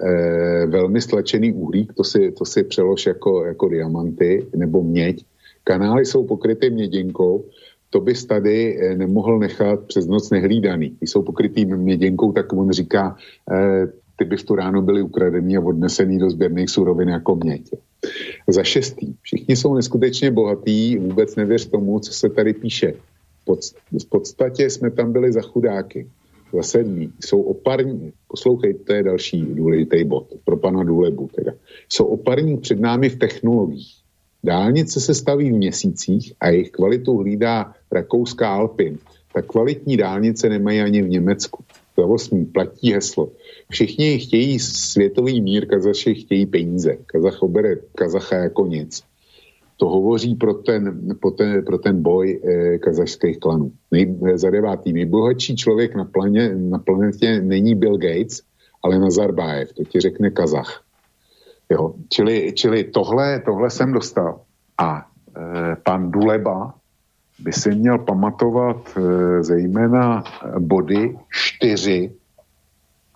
eh, 0.00 0.66
velmi 0.66 1.00
stlačený 1.00 1.52
uhlík, 1.52 1.92
to 1.92 2.04
si, 2.04 2.32
to 2.32 2.44
si 2.44 2.64
přelož 2.64 3.06
jako, 3.06 3.44
jako 3.44 3.68
diamanty 3.68 4.46
nebo 4.56 4.82
měď. 4.82 5.24
Kanály 5.64 6.06
jsou 6.06 6.26
pokryty 6.26 6.70
měděnkou, 6.70 7.44
to 7.90 8.00
bys 8.00 8.24
tady 8.24 8.78
eh, 8.80 8.96
nemohl 8.96 9.38
nechat 9.38 9.80
přes 9.86 10.06
noc 10.06 10.30
nehlídaný. 10.30 10.96
Když 10.98 11.10
jsou 11.10 11.22
pokrytý 11.22 11.64
měděnkou, 11.64 12.32
tak 12.32 12.52
on 12.52 12.70
říká, 12.70 13.16
eh, 13.52 13.86
ty 14.18 14.24
by 14.24 14.36
v 14.36 14.44
tu 14.44 14.54
ráno 14.54 14.82
byly 14.82 15.02
ukradený 15.02 15.56
a 15.56 15.60
odnesený 15.60 16.18
do 16.18 16.30
sběrných 16.30 16.70
surovin 16.70 17.08
jako 17.08 17.36
měď. 17.36 17.70
Za 18.48 18.64
šestý, 18.64 19.14
všichni 19.22 19.56
jsou 19.56 19.74
neskutečně 19.74 20.30
bohatí, 20.30 20.98
vůbec 20.98 21.36
nevěř 21.36 21.66
tomu, 21.66 22.00
co 22.00 22.12
se 22.12 22.28
tady 22.28 22.54
píše. 22.54 22.94
V 24.02 24.08
podstatě 24.08 24.70
jsme 24.70 24.90
tam 24.90 25.12
byli 25.12 25.32
za 25.32 25.40
chudáky. 25.40 26.06
Za 26.52 26.62
sedmý, 26.62 27.12
jsou 27.20 27.42
oparní, 27.42 28.12
poslouchej, 28.28 28.74
to 28.74 28.92
je 28.92 29.02
další 29.02 29.42
důležitý 29.42 30.04
bod, 30.04 30.26
pro 30.44 30.56
pana 30.56 30.84
Důlebu 30.84 31.30
teda. 31.34 31.52
Jsou 31.88 32.04
oparní 32.04 32.56
před 32.56 32.80
námi 32.80 33.08
v 33.08 33.18
technologiích. 33.18 33.94
Dálnice 34.44 35.00
se 35.00 35.14
staví 35.14 35.50
v 35.50 35.54
měsících 35.54 36.32
a 36.40 36.48
jejich 36.48 36.70
kvalitu 36.70 37.16
hlídá 37.16 37.74
Rakouská 37.92 38.54
Alpin. 38.54 38.98
Tak 39.34 39.46
kvalitní 39.46 39.96
dálnice 39.96 40.48
nemají 40.48 40.80
ani 40.80 41.02
v 41.02 41.08
Německu. 41.08 41.64
Za 41.96 42.06
osmý 42.06 42.44
platí 42.44 42.92
heslo. 42.92 43.28
Všichni 43.70 44.18
chtějí 44.18 44.58
světový 44.58 45.40
mír, 45.40 45.66
Kazaši 45.66 46.14
chtějí 46.14 46.46
peníze. 46.46 46.96
Kazach 47.06 47.42
obere 47.42 47.76
Kazacha 47.94 48.36
jako 48.36 48.66
nic. 48.66 49.02
To 49.78 49.88
hovoří 49.88 50.34
pro 50.34 50.54
ten, 50.54 51.14
pro 51.20 51.30
ten, 51.30 51.64
pro 51.64 51.78
ten 51.78 52.02
boj 52.02 52.40
eh, 52.44 52.78
kazašských 52.78 53.38
klanů. 53.38 53.72
Nej, 53.92 54.16
za 54.34 54.50
devátý, 54.50 54.92
nejbohatší 54.92 55.56
člověk 55.56 55.94
na, 55.94 56.04
planě, 56.04 56.54
na 56.54 56.78
planetě 56.78 57.40
není 57.40 57.74
Bill 57.74 57.98
Gates, 57.98 58.42
ale 58.82 58.98
Nazarbájev, 58.98 59.72
to 59.72 59.84
ti 59.84 60.00
řekne 60.00 60.30
Kazach. 60.30 60.82
Jo, 61.70 61.94
čili, 62.08 62.52
čili 62.52 62.84
tohle, 62.84 63.40
tohle 63.40 63.70
jsem 63.70 63.92
dostal. 63.92 64.40
A 64.78 65.06
e, 65.36 65.76
pan 65.82 66.10
Duleba 66.10 66.74
by 67.38 67.52
si 67.52 67.70
měl 67.74 67.98
pamatovat 67.98 68.76
e, 68.96 69.42
zejména 69.42 70.24
body 70.58 71.16
4 71.60 72.12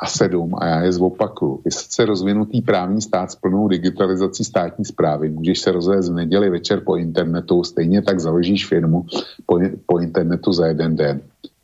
a 0.02 0.06
7, 0.06 0.54
a 0.58 0.66
já 0.66 0.82
je 0.82 0.92
zopakuju. 0.92 1.60
Vysoce 1.64 2.04
rozvinutý 2.04 2.62
právní 2.62 3.02
stát 3.02 3.30
s 3.30 3.34
plnou 3.34 3.68
digitalizací 3.68 4.44
státní 4.44 4.84
zprávy. 4.84 5.30
Můžeš 5.30 5.60
se 5.60 5.72
rozvést 5.72 6.10
v 6.10 6.14
neděli 6.14 6.50
večer 6.50 6.80
po 6.80 6.96
internetu, 6.96 7.64
stejně 7.64 8.02
tak 8.02 8.20
založíš 8.20 8.66
firmu 8.66 9.06
po, 9.46 9.60
po 9.86 9.98
internetu 9.98 10.52
za 10.52 10.66
jeden 10.66 10.96
den. 10.96 11.20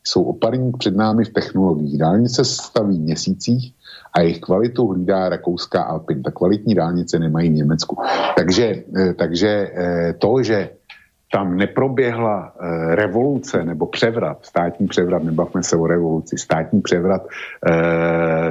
Jsou 0.06 0.23
oparník 0.23 0.77
před 0.78 0.97
námi 0.97 1.24
v 1.24 1.32
technologiích. 1.32 1.98
Dálnice 1.98 2.44
se 2.44 2.62
staví 2.62 2.98
měsících 2.98 3.73
a 4.12 4.20
jejich 4.20 4.40
kvalitu 4.40 4.86
hlídá 4.86 5.28
rakouská 5.28 5.82
Alpin. 5.82 6.23
Ta 6.23 6.31
kvalitní 6.31 6.74
dálnice 6.74 7.19
nemají 7.19 7.51
v 7.51 7.55
Německu. 7.55 7.97
Takže, 8.36 8.82
eh, 8.97 9.15
takže 9.15 9.70
eh, 9.74 10.15
to, 10.19 10.43
že 10.43 10.70
tam 11.33 11.57
neproběhla 11.57 12.53
eh, 12.53 12.95
revoluce 12.95 13.65
nebo 13.65 13.87
převrat, 13.87 14.39
státní 14.43 14.87
převrat, 14.87 15.23
nebavme 15.23 15.63
se 15.63 15.77
o 15.77 15.87
revoluci, 15.87 16.39
státní 16.39 16.81
převrat, 16.81 17.27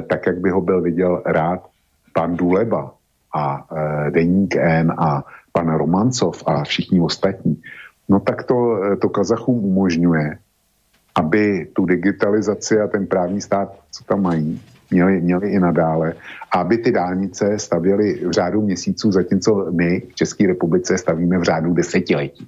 tak, 0.09 0.27
jak 0.27 0.37
by 0.37 0.49
ho 0.49 0.61
byl 0.61 0.81
viděl 0.81 1.21
rád 1.25 1.67
pan 2.13 2.37
Důleba 2.37 2.93
a 3.35 3.65
Deník 4.09 4.55
N 4.55 4.93
a 4.97 5.23
pan 5.51 5.73
Romancov 5.73 6.43
a 6.45 6.63
všichni 6.63 7.01
ostatní, 7.01 7.61
no 8.09 8.19
tak 8.19 8.43
to, 8.43 8.79
to 9.01 9.09
Kazachům 9.09 9.65
umožňuje, 9.65 10.37
aby 11.15 11.67
tu 11.73 11.85
digitalizaci 11.85 12.79
a 12.79 12.87
ten 12.87 13.07
právní 13.07 13.41
stát, 13.41 13.79
co 13.91 14.03
tam 14.03 14.21
mají, 14.21 14.61
měli, 14.91 15.21
měli 15.21 15.49
i 15.49 15.59
nadále, 15.59 16.13
aby 16.51 16.77
ty 16.77 16.91
dálnice 16.91 17.59
stavěly 17.59 18.25
v 18.27 18.31
řádu 18.31 18.61
měsíců, 18.61 19.11
zatímco 19.11 19.71
my 19.71 19.99
v 19.99 20.15
České 20.15 20.47
republice 20.47 20.97
stavíme 20.97 21.37
v 21.37 21.43
řádu 21.43 21.73
desetiletí. 21.73 22.47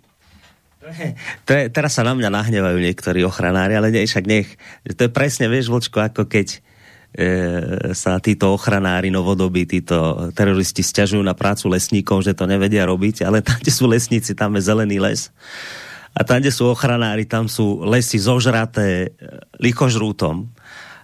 To 1.46 1.52
je, 1.54 1.64
teraz 1.70 1.98
sa 1.98 2.04
na 2.04 2.14
mňa 2.14 2.30
nahnevajú 2.30 2.78
niektorí 2.80 3.22
ochranári, 3.24 3.78
ale 3.78 3.94
nie, 3.94 4.06
však 4.06 4.26
nech. 4.26 4.50
To 4.86 5.08
je 5.08 5.12
presne, 5.12 5.48
vieš, 5.48 5.70
Vlčko, 5.70 6.02
ako 6.02 6.26
keď 6.26 6.48
e, 6.56 6.60
sa 7.94 8.18
títo 8.22 8.54
ochranári 8.54 9.10
novodobí, 9.14 9.66
títo 9.66 10.30
teroristi 10.34 10.82
stiažujú 10.82 11.22
na 11.22 11.38
prácu 11.38 11.70
lesníkov, 11.72 12.26
že 12.26 12.38
to 12.38 12.50
nevedia 12.50 12.86
robiť, 12.86 13.26
ale 13.26 13.42
tam, 13.46 13.58
kde 13.62 13.72
sú 13.74 13.86
lesníci, 13.90 14.34
tam 14.34 14.58
je 14.58 14.66
zelený 14.66 14.98
les. 15.02 15.30
A 16.18 16.26
tam, 16.26 16.42
kde 16.42 16.52
sú 16.52 16.68
ochranári, 16.68 17.24
tam 17.24 17.46
sú 17.46 17.86
lesy 17.86 18.18
zožraté 18.20 18.88
e, 18.88 19.10
likožrútom. 19.62 20.50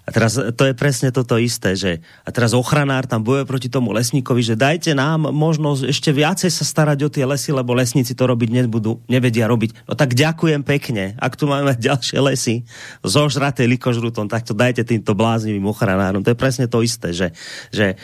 A 0.06 0.14
teraz 0.14 0.38
to 0.38 0.64
je 0.70 0.78
presne 0.78 1.10
toto 1.10 1.34
isté, 1.42 1.74
že 1.74 1.92
a 2.22 2.30
teraz 2.30 2.54
ochranár 2.54 3.10
tam 3.10 3.26
boje 3.26 3.42
proti 3.50 3.74
tomu 3.74 3.90
lesníkovi, 3.90 4.46
že 4.46 4.54
dajte 4.54 4.94
nám 4.94 5.34
možnosť 5.34 5.90
ešte 5.90 6.14
viacej 6.14 6.54
sa 6.54 6.62
starať 6.62 7.00
o 7.06 7.10
tie 7.10 7.26
lesy, 7.26 7.50
lebo 7.50 7.74
lesníci 7.74 8.14
to 8.14 8.30
robiť 8.30 8.50
nebudú, 8.54 9.02
nevedia 9.10 9.50
robiť. 9.50 9.90
No 9.90 9.98
tak 9.98 10.14
ďakujem 10.14 10.62
pekne. 10.62 11.18
Ak 11.18 11.34
tu 11.34 11.50
máme 11.50 11.74
ďalšie 11.90 12.22
lesy 12.22 12.56
zožraté 13.02 13.66
likožrutom, 13.66 14.30
tak 14.30 14.46
to 14.46 14.54
dajte 14.54 14.86
týmto 14.86 15.18
bláznivým 15.18 15.66
ochranárom. 15.66 16.22
To 16.22 16.30
je 16.30 16.38
presne 16.38 16.70
to 16.70 16.86
isté, 16.86 17.10
že, 17.10 17.34
že 17.74 17.98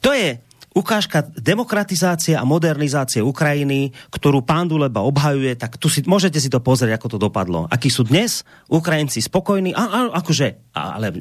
to 0.00 0.16
je 0.16 0.40
ukážka 0.74 1.22
demokratizácie 1.38 2.34
a 2.34 2.42
modernizácie 2.42 3.22
Ukrajiny, 3.22 3.94
ktorú 4.10 4.42
pán 4.42 4.66
Duleba 4.66 5.06
obhajuje, 5.06 5.54
tak 5.54 5.78
tu 5.78 5.86
si, 5.86 6.02
môžete 6.02 6.42
si 6.42 6.50
to 6.50 6.58
pozrieť, 6.58 6.98
ako 6.98 7.16
to 7.16 7.18
dopadlo. 7.22 7.70
Akí 7.70 7.88
sú 7.88 8.02
dnes 8.02 8.42
Ukrajinci 8.66 9.22
spokojní, 9.22 9.70
a, 9.72 9.82
a, 9.86 10.00
akože, 10.18 10.74
ale 10.74 11.14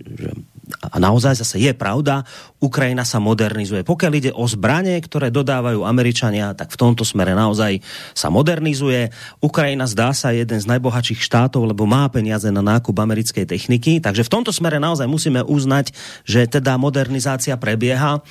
a 0.81 0.97
naozaj 0.97 1.43
zase 1.43 1.59
je 1.59 1.75
pravda, 1.75 2.23
Ukrajina 2.63 3.03
sa 3.03 3.19
modernizuje. 3.19 3.83
Pokiaľ 3.83 4.11
ide 4.15 4.31
o 4.31 4.47
zbranie, 4.47 4.95
ktoré 5.03 5.27
dodávajú 5.27 5.83
Američania, 5.83 6.55
tak 6.55 6.71
v 6.71 6.79
tomto 6.79 7.03
smere 7.03 7.35
naozaj 7.35 7.83
sa 8.15 8.31
modernizuje. 8.31 9.11
Ukrajina 9.43 9.85
zdá 9.85 10.15
sa 10.15 10.31
jeden 10.31 10.57
z 10.57 10.65
najbohatších 10.65 11.19
štátov, 11.19 11.67
lebo 11.67 11.83
má 11.83 12.07
peniaze 12.07 12.47
na 12.47 12.63
nákup 12.63 12.95
americkej 12.95 13.43
techniky, 13.43 13.99
takže 13.99 14.23
v 14.23 14.33
tomto 14.33 14.55
smere 14.55 14.79
naozaj 14.79 15.05
musíme 15.05 15.43
uznať, 15.43 15.91
že 16.23 16.47
teda 16.47 16.79
modernizácia 16.79 17.59
prebieha 17.59 18.23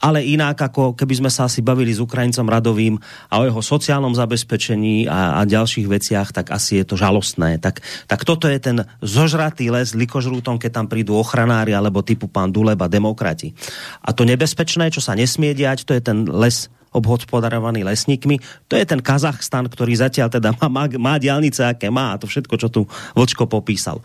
ale 0.00 0.24
inak, 0.24 0.56
ako 0.56 0.96
keby 0.96 1.20
sme 1.20 1.30
sa 1.30 1.44
asi 1.44 1.60
bavili 1.60 1.92
s 1.92 2.00
Ukrajincom 2.00 2.48
Radovým 2.48 2.96
a 3.28 3.44
o 3.44 3.46
jeho 3.46 3.60
sociálnom 3.60 4.16
zabezpečení 4.16 5.04
a, 5.04 5.38
a 5.38 5.46
ďalších 5.46 5.86
veciach, 5.86 6.32
tak 6.32 6.48
asi 6.50 6.80
je 6.80 6.84
to 6.88 6.96
žalostné. 6.96 7.60
Tak, 7.60 7.84
tak 8.08 8.20
toto 8.24 8.48
je 8.48 8.56
ten 8.56 8.88
zožratý 9.04 9.68
les 9.68 9.92
likožrútom, 9.92 10.56
keď 10.56 10.80
tam 10.80 10.86
prídu 10.88 11.20
ochranári 11.20 11.76
alebo 11.76 12.00
typu 12.00 12.32
pán 12.32 12.48
Duleba 12.48 12.88
demokrati. 12.88 13.52
A 14.00 14.16
to 14.16 14.24
nebezpečné, 14.24 14.88
čo 14.88 15.04
sa 15.04 15.12
nesmie 15.12 15.52
diať, 15.52 15.84
to 15.84 15.92
je 15.92 16.00
ten 16.00 16.24
les 16.24 16.72
obhospodarovaný 16.90 17.86
lesníkmi. 17.86 18.42
To 18.66 18.74
je 18.74 18.82
ten 18.82 18.98
Kazachstan, 18.98 19.70
ktorý 19.70 19.94
zatiaľ 19.94 20.28
teda 20.30 20.50
má, 20.58 20.66
má, 20.66 20.84
má 20.98 21.14
diálnice, 21.22 21.62
aké 21.62 21.86
má 21.86 22.14
a 22.14 22.18
to 22.18 22.26
všetko, 22.26 22.54
čo 22.58 22.68
tu 22.68 22.82
Vlčko 23.14 23.46
popísal. 23.46 24.02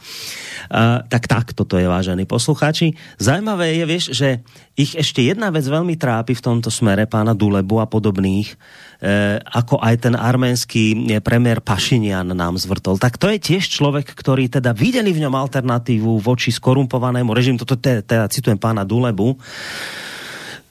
Uh, 0.69 1.01
tak 1.09 1.25
tak, 1.25 1.57
toto 1.57 1.81
je 1.81 1.89
vážení 1.89 2.29
poslucháči. 2.29 2.93
Zajímavé 3.17 3.81
je, 3.81 3.83
vieš, 3.89 4.05
že 4.13 4.45
ich 4.77 4.93
ešte 4.93 5.25
jedna 5.25 5.49
vec 5.49 5.65
veľmi 5.65 5.97
trápi 5.97 6.37
v 6.37 6.45
tomto 6.45 6.69
smere, 6.69 7.09
pána 7.09 7.33
Dulebu 7.33 7.81
a 7.81 7.89
podobných, 7.89 8.53
uh, 8.53 9.41
ako 9.41 9.81
aj 9.81 9.95
ten 10.05 10.13
arménsky 10.13 10.93
premiér 11.25 11.65
Pašinian 11.65 12.37
nám 12.37 12.61
zvrtol. 12.61 13.01
Tak 13.01 13.17
to 13.17 13.33
je 13.33 13.41
tiež 13.41 13.65
človek, 13.65 14.13
ktorý 14.13 14.45
teda 14.45 14.77
videli 14.77 15.09
v 15.09 15.25
ňom 15.25 15.33
alternatívu 15.33 16.21
voči 16.21 16.53
skorumpovanému 16.53 17.33
režimu. 17.33 17.57
Toto 17.57 17.81
teda 17.81 18.29
citujem 18.29 18.61
pána 18.61 18.85
Dulebu 18.85 19.37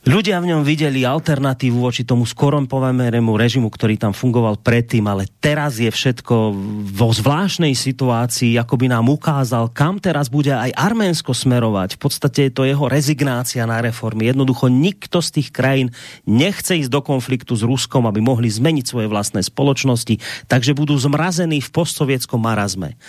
Ľudia 0.05 0.37
v 0.37 0.53
ňom 0.53 0.69
videli 0.69 1.01
alternatívu 1.01 1.81
voči 1.81 2.05
tomu 2.05 2.29
skorumpovanému 2.29 3.41
režimu, 3.41 3.73
ktorý 3.73 3.97
tam 3.97 4.13
fungoval 4.13 4.61
predtým, 4.61 5.01
ale 5.09 5.25
teraz 5.41 5.81
je 5.81 5.89
všetko 5.89 6.53
vo 6.93 7.09
zvláštnej 7.09 7.73
situácii, 7.73 8.61
ako 8.61 8.85
by 8.85 8.93
nám 8.93 9.09
ukázal, 9.09 9.73
kam 9.73 9.97
teraz 9.97 10.29
bude 10.29 10.53
aj 10.53 10.77
Arménsko 10.77 11.33
smerovať. 11.33 11.97
V 11.97 12.01
podstate 12.05 12.41
je 12.47 12.53
to 12.53 12.69
jeho 12.69 12.85
rezignácia 12.85 13.65
na 13.65 13.81
reformy. 13.81 14.29
Jednoducho 14.29 14.69
nikto 14.69 15.25
z 15.25 15.41
tých 15.41 15.49
krajín 15.49 15.89
nechce 16.29 16.77
ísť 16.85 16.93
do 16.93 17.01
konfliktu 17.01 17.57
s 17.57 17.65
Ruskom, 17.65 18.05
aby 18.05 18.21
mohli 18.21 18.53
zmeniť 18.53 18.85
svoje 18.85 19.09
vlastné 19.09 19.41
spoločnosti, 19.41 20.21
takže 20.53 20.77
budú 20.77 21.01
zmrazení 21.01 21.65
v 21.65 21.73
postsovietskom 21.73 22.45
marazme. 22.45 23.01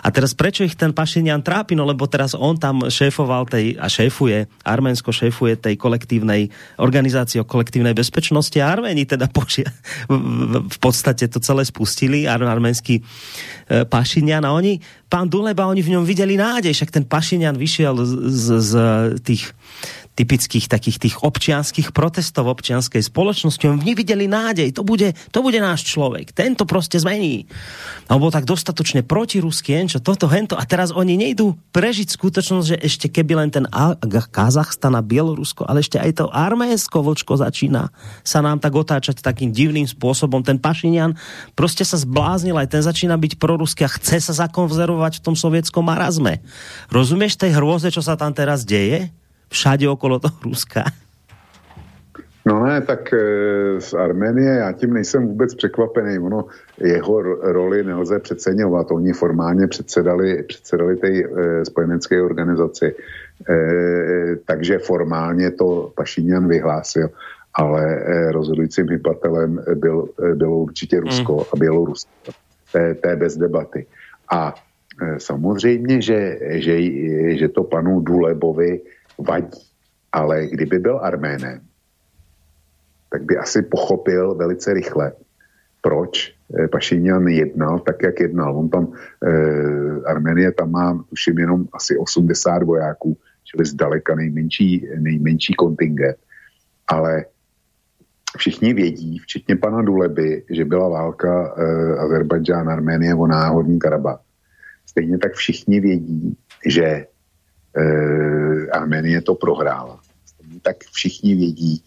A 0.00 0.08
teraz 0.08 0.32
prečo 0.32 0.64
ich 0.64 0.80
ten 0.80 0.96
Pašinian 0.96 1.44
trápi? 1.44 1.76
No 1.76 1.84
lebo 1.84 2.08
teraz 2.08 2.32
on 2.32 2.56
tam 2.56 2.88
šéfoval 2.88 3.44
tej, 3.52 3.76
a 3.76 3.84
šéfuje, 3.84 4.48
Arménsko 4.64 5.12
šéfuje 5.12 5.60
tej 5.60 5.76
kolektívnej 5.76 6.37
Medzinárodnej 6.38 6.50
organizácie 6.78 7.42
o 7.42 7.48
kolektívnej 7.48 7.94
bezpečnosti 7.94 8.54
a 8.62 8.70
Arméni 8.70 9.02
teda 9.02 9.26
požia, 9.34 9.66
v 10.62 10.78
podstate 10.78 11.26
to 11.26 11.42
celé 11.42 11.66
spustili, 11.66 12.30
ar 12.30 12.38
arménsky 12.46 13.02
Pašinian 13.68 14.44
a 14.48 14.56
oni, 14.56 14.80
pán 15.08 15.28
Duleba, 15.28 15.68
oni 15.68 15.84
v 15.84 15.92
ňom 15.96 16.04
videli 16.04 16.40
nádej, 16.40 16.72
však 16.72 16.90
ten 16.90 17.04
Pašinian 17.04 17.56
vyšiel 17.56 17.94
z, 18.00 18.12
z, 18.32 18.46
z 18.60 18.72
tých 19.20 19.52
typických 20.18 20.66
takých 20.66 20.98
tých 20.98 21.16
občianských 21.22 21.94
protestov 21.94 22.50
občianskej 22.50 23.06
spoločnosti. 23.06 23.70
Oni 23.70 23.94
videli 23.94 24.26
nádej, 24.26 24.74
to 24.74 24.82
bude, 24.82 25.14
to 25.30 25.38
bude 25.38 25.54
náš 25.62 25.86
človek, 25.86 26.34
tento 26.34 26.66
prostě 26.66 26.98
zmení. 26.98 27.46
A 28.10 28.18
bol 28.18 28.34
tak 28.34 28.42
dostatočne 28.42 29.06
protiruský, 29.06 29.86
čo 29.86 30.02
toto, 30.02 30.26
hento. 30.26 30.58
A 30.58 30.66
teraz 30.66 30.90
oni 30.90 31.14
nejdú 31.14 31.54
prežiť 31.70 32.10
skutočnosť, 32.10 32.66
že 32.66 32.76
ešte 32.82 33.06
keby 33.06 33.46
len 33.46 33.50
ten 33.54 33.68
Kazachstan 34.32 34.98
a 34.98 35.02
Bielorusko, 35.04 35.68
ale 35.68 35.86
ešte 35.86 36.00
aj 36.00 36.10
to 36.18 36.24
Arménsko 36.34 37.04
vočko 37.04 37.38
začína 37.38 37.92
sa 38.24 38.42
nám 38.42 38.58
tak 38.58 38.74
otáčať 38.74 39.22
takým 39.22 39.52
divným 39.52 39.86
spôsobom. 39.86 40.42
Ten 40.42 40.58
Pašinian 40.58 41.14
prostě 41.54 41.84
sa 41.84 42.00
zbláznil, 42.00 42.56
aj 42.58 42.66
ten 42.66 42.82
začína 42.82 43.14
byť 43.14 43.36
proruský 43.36 43.57
a 43.86 43.90
chce 43.90 44.20
sa 44.20 44.46
zakonzervovať 44.46 45.18
v 45.18 45.24
tom 45.24 45.34
sovietskom 45.34 45.82
marazme. 45.82 46.44
Rozumieš 46.92 47.40
tej 47.40 47.56
hrôze, 47.56 47.88
čo 47.90 48.04
sa 48.04 48.14
tam 48.14 48.30
teraz 48.30 48.62
deje? 48.62 49.10
všade 49.48 49.88
okolo 49.88 50.20
toho 50.20 50.38
Ruska. 50.44 50.84
No 52.46 52.64
ne, 52.64 52.80
tak 52.80 53.12
e, 53.12 53.20
z 53.80 53.94
Arménie 53.94 54.50
já 54.50 54.72
tím 54.72 54.92
nejsem 54.92 55.26
vůbec 55.26 55.54
překvapený. 55.54 56.18
Ono, 56.18 56.44
jeho 56.80 57.22
roli 57.52 57.84
nelze 57.84 58.18
přeceňovat. 58.18 58.90
Oni 58.90 59.12
formálně 59.12 59.66
předsedali, 59.66 60.42
předsedali 60.42 60.96
té 60.96 61.08
e, 61.08 61.24
spojenecké 61.64 62.22
organizaci. 62.22 62.94
E, 63.48 63.56
takže 64.46 64.78
formálně 64.78 65.50
to 65.50 65.92
Pašíňan 65.94 66.48
vyhlásil, 66.48 67.10
ale 67.54 68.04
rozhodujícím 68.32 68.88
hypatelem 68.88 69.60
byl, 69.74 70.08
bylo 70.34 70.56
určitě 70.56 71.00
Rusko 71.00 71.34
mm. 71.34 71.44
a 71.52 71.56
Bělorusko. 71.56 72.32
To 72.72 73.08
je 73.08 73.16
bez 73.16 73.36
debaty. 73.36 73.86
A 74.30 74.54
e, 75.02 75.20
samozřejmě, 75.20 76.02
že, 76.02 76.38
že, 76.60 76.74
že 77.38 77.48
to 77.48 77.64
panu 77.64 78.00
Dulebovi 78.00 78.80
vadí. 79.18 79.60
Ale 80.12 80.46
kdyby 80.46 80.78
byl 80.78 80.98
Arménem, 81.02 81.60
tak 83.10 83.22
by 83.22 83.36
asi 83.36 83.62
pochopil 83.62 84.34
velice 84.34 84.74
rychle, 84.74 85.12
proč 85.82 86.34
eh, 86.58 86.68
Pašinian 86.68 87.28
jednal 87.28 87.78
tak, 87.78 88.02
jak 88.02 88.20
jednal. 88.20 88.58
On 88.58 88.68
tam, 88.68 88.92
eh, 89.24 90.00
Arménie 90.06 90.52
tam 90.52 90.70
má, 90.70 91.04
tuším, 91.10 91.38
jenom 91.38 91.66
asi 91.72 91.96
80 91.96 92.62
vojáků, 92.62 93.16
čili 93.44 93.64
zdaleka 93.64 94.14
nejmenší, 94.14 94.88
nejmenší 94.98 95.54
kontingent. 95.54 96.16
Ale 96.88 97.24
všichni 98.36 98.74
vědí, 98.74 99.18
včetně 99.18 99.56
pana 99.56 99.82
Duleby, 99.82 100.44
že 100.50 100.64
byla 100.64 100.88
válka 100.88 101.54
eh, 101.56 101.98
Azerbajdžán, 101.98 102.68
Arménie 102.70 103.14
o 103.14 103.26
náhodní 103.26 103.78
Karabach. 103.78 104.20
Stejně 104.86 105.18
tak 105.18 105.32
všichni 105.32 105.80
vědí, 105.80 106.36
že 106.66 107.06
eh, 107.76 108.66
Arménie 108.72 109.20
to 109.20 109.34
prohrála. 109.34 110.00
Tak 110.62 110.76
všichni 110.92 111.34
vědí, 111.34 111.82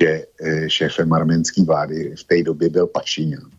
že 0.00 0.24
eh, 0.40 0.70
šéfem 0.70 1.12
arménské 1.12 1.64
vlády 1.64 2.14
v 2.16 2.24
té 2.24 2.42
době 2.42 2.68
byl 2.68 2.86
Pašiňan. 2.86 3.50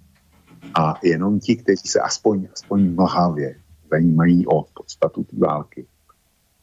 A 0.76 1.00
jenom 1.04 1.40
ti, 1.40 1.56
kteří 1.56 1.88
se 1.88 2.00
aspoň, 2.00 2.48
aspoň 2.54 2.96
mlhavě 2.96 3.56
zajímají 3.92 4.48
o 4.48 4.64
podstatu 4.74 5.24
té 5.24 5.38
války, 5.38 5.86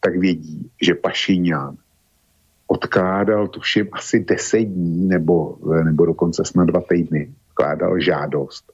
tak 0.01 0.17
vědí, 0.17 0.71
že 0.83 0.95
Pašiňan 0.95 1.77
odkládal, 2.69 3.49
tuším, 3.49 3.89
asi 3.93 4.25
deset 4.25 4.65
dní 4.65 5.09
nebo, 5.09 5.57
nebo 5.85 6.07
dokonce 6.07 6.45
snad 6.45 6.65
dva 6.65 6.81
týdny, 6.89 7.31
odkládal 7.51 8.01
žádost 8.01 8.73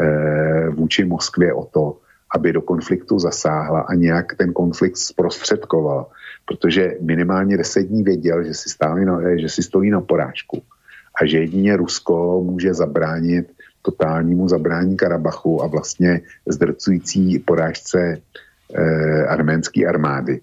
eh, 0.00 0.68
vůči 0.68 1.04
Moskvě 1.04 1.54
o 1.54 1.64
to, 1.64 1.96
aby 2.34 2.52
do 2.52 2.62
konfliktu 2.62 3.18
zasáhla 3.18 3.80
a 3.80 3.94
nějak 3.94 4.34
ten 4.34 4.52
konflikt 4.52 4.96
zprostředkovala. 4.96 6.06
Protože 6.44 6.94
minimálně 7.00 7.56
deset 7.56 7.82
dní 7.82 8.02
věděl, 8.02 8.44
že 8.44 8.54
si, 8.54 8.68
stáli 8.68 9.04
na, 9.04 9.36
že 9.36 9.48
si 9.48 9.62
stojí 9.62 9.90
na 9.90 10.00
porážku 10.00 10.62
a 11.20 11.26
že 11.26 11.38
jedině 11.38 11.76
Rusko 11.76 12.42
může 12.44 12.74
zabránit 12.74 13.52
totálnímu 13.82 14.48
zabrání 14.48 14.96
Karabachu 14.96 15.62
a 15.62 15.66
vlastně 15.66 16.20
zdrcující 16.46 17.38
porážce 17.38 18.18
eh, 18.74 19.26
arménské 19.26 19.86
armády. 19.86 20.40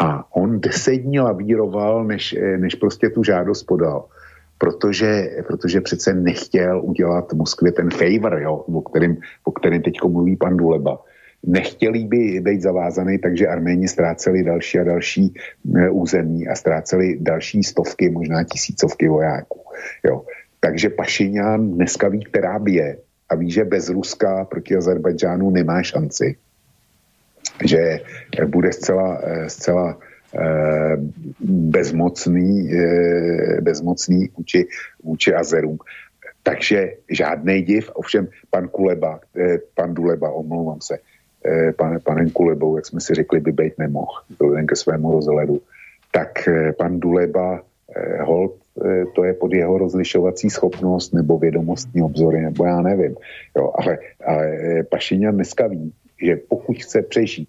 A 0.00 0.36
on 0.36 0.60
deset 0.60 0.96
dní 0.96 1.20
lavíroval, 1.20 2.04
než, 2.04 2.32
eh, 2.32 2.58
než 2.58 2.74
prostě 2.74 3.10
tu 3.10 3.22
žádost 3.22 3.62
podal 3.62 4.04
protože, 4.60 5.30
protože 5.46 5.80
přece 5.80 6.14
nechtěl 6.14 6.80
udělat 6.84 7.32
Moskvě 7.32 7.72
ten 7.72 7.90
favor, 7.90 8.38
jo, 8.42 8.54
o 8.56 8.80
kterým, 8.80 9.16
o 9.44 9.52
kterým 9.52 9.82
teď 9.82 9.94
mluví 10.04 10.36
pan 10.36 10.56
Duleba. 10.56 11.00
Nechtěli 11.46 12.04
by 12.04 12.40
být 12.40 12.62
zavázaný, 12.62 13.18
takže 13.18 13.48
Arméni 13.48 13.88
ztráceli 13.88 14.44
další 14.44 14.78
a 14.78 14.84
další 14.84 15.34
e, 15.76 15.90
území 15.90 16.48
a 16.48 16.54
ztráceli 16.54 17.16
další 17.20 17.62
stovky, 17.62 18.10
možná 18.10 18.44
tisícovky 18.44 19.08
vojáků. 19.08 19.60
Jo. 20.04 20.24
Takže 20.60 20.90
Pašiňán 20.90 21.70
dneska 21.70 22.08
ví, 22.08 22.24
která 22.24 22.58
bije 22.58 22.96
a 23.28 23.34
ví, 23.34 23.50
že 23.50 23.64
bez 23.64 23.88
Ruska 23.88 24.44
proti 24.44 24.76
Azerbajdžánu 24.76 25.50
nemá 25.50 25.82
šanci. 25.82 26.36
Že 27.64 28.00
bude 28.46 28.72
zcela, 28.72 29.20
e, 29.22 29.48
zcela 29.50 29.98
Eh, 30.34 30.96
bezmocný, 31.50 32.70
eh, 32.70 33.60
bezmocný 33.60 34.30
vůči, 34.36 34.66
vůči 35.02 35.34
Azerům. 35.34 35.78
Takže 36.42 36.94
žádný 37.10 37.62
div, 37.62 37.90
ovšem 37.94 38.28
pan 38.50 38.68
Kuleba, 38.68 39.20
eh, 39.36 39.58
pan 39.74 39.94
Duleba, 39.94 40.30
omlouvám 40.30 40.80
se, 40.80 40.98
pan, 41.76 41.98
panem 42.04 42.30
Kulebou, 42.30 42.76
jak 42.76 42.86
jsme 42.86 43.00
si 43.00 43.14
řekli, 43.14 43.40
by 43.40 43.52
být 43.52 43.78
nemohl, 43.78 44.12
vzhledem 44.30 44.66
ke 44.66 44.76
svému 44.76 45.12
rozhledu, 45.12 45.60
tak 46.12 46.48
pan 46.78 47.00
Duleba, 47.00 47.62
hold, 48.20 48.60
to 49.14 49.24
je 49.24 49.32
pod 49.32 49.52
jeho 49.52 49.78
rozlišovací 49.78 50.50
schopnost 50.50 51.14
nebo 51.14 51.38
vědomostní 51.38 52.02
obzory, 52.02 52.40
nebo 52.40 52.64
já 52.64 52.82
nevím. 52.82 53.16
Jo, 53.56 53.72
ale, 53.74 53.98
ale 54.26 54.58
Pašiňan 54.90 55.34
dneska 55.34 55.66
ví, 55.66 55.92
že 56.22 56.36
pokud 56.48 56.76
chce 56.76 57.02
přežít 57.02 57.48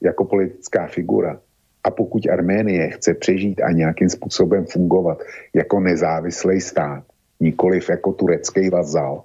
jako 0.00 0.24
politická 0.24 0.86
figura, 0.86 1.40
a 1.86 1.90
pokud 1.90 2.26
Arménie 2.26 2.90
chce 2.90 3.14
přežít 3.14 3.60
a 3.62 3.72
nějakým 3.72 4.08
způsobem 4.08 4.64
fungovat 4.64 5.18
jako 5.54 5.80
nezávislý 5.80 6.60
stát, 6.60 7.04
nikoliv 7.40 7.90
jako 7.90 8.12
turecký 8.12 8.70
vazal, 8.70 9.24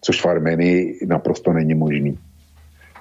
což 0.00 0.24
v 0.24 0.26
Arménii 0.26 0.98
naprosto 1.06 1.52
není 1.52 1.74
možný, 1.74 2.18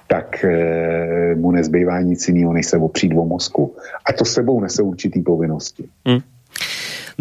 tak 0.08 0.44
e, 0.44 1.36
mu 1.36 1.52
nezbývá 1.52 2.02
nic 2.02 2.28
jiného, 2.28 2.54
než 2.54 2.66
se 2.66 2.78
opřít 2.78 3.14
o 3.18 3.26
Moskvu. 3.26 3.76
A 4.06 4.14
to 4.14 4.26
sebou 4.26 4.60
nese 4.60 4.82
určitý 4.84 5.22
povinnosti. 5.22 5.90
Hmm. 6.06 6.20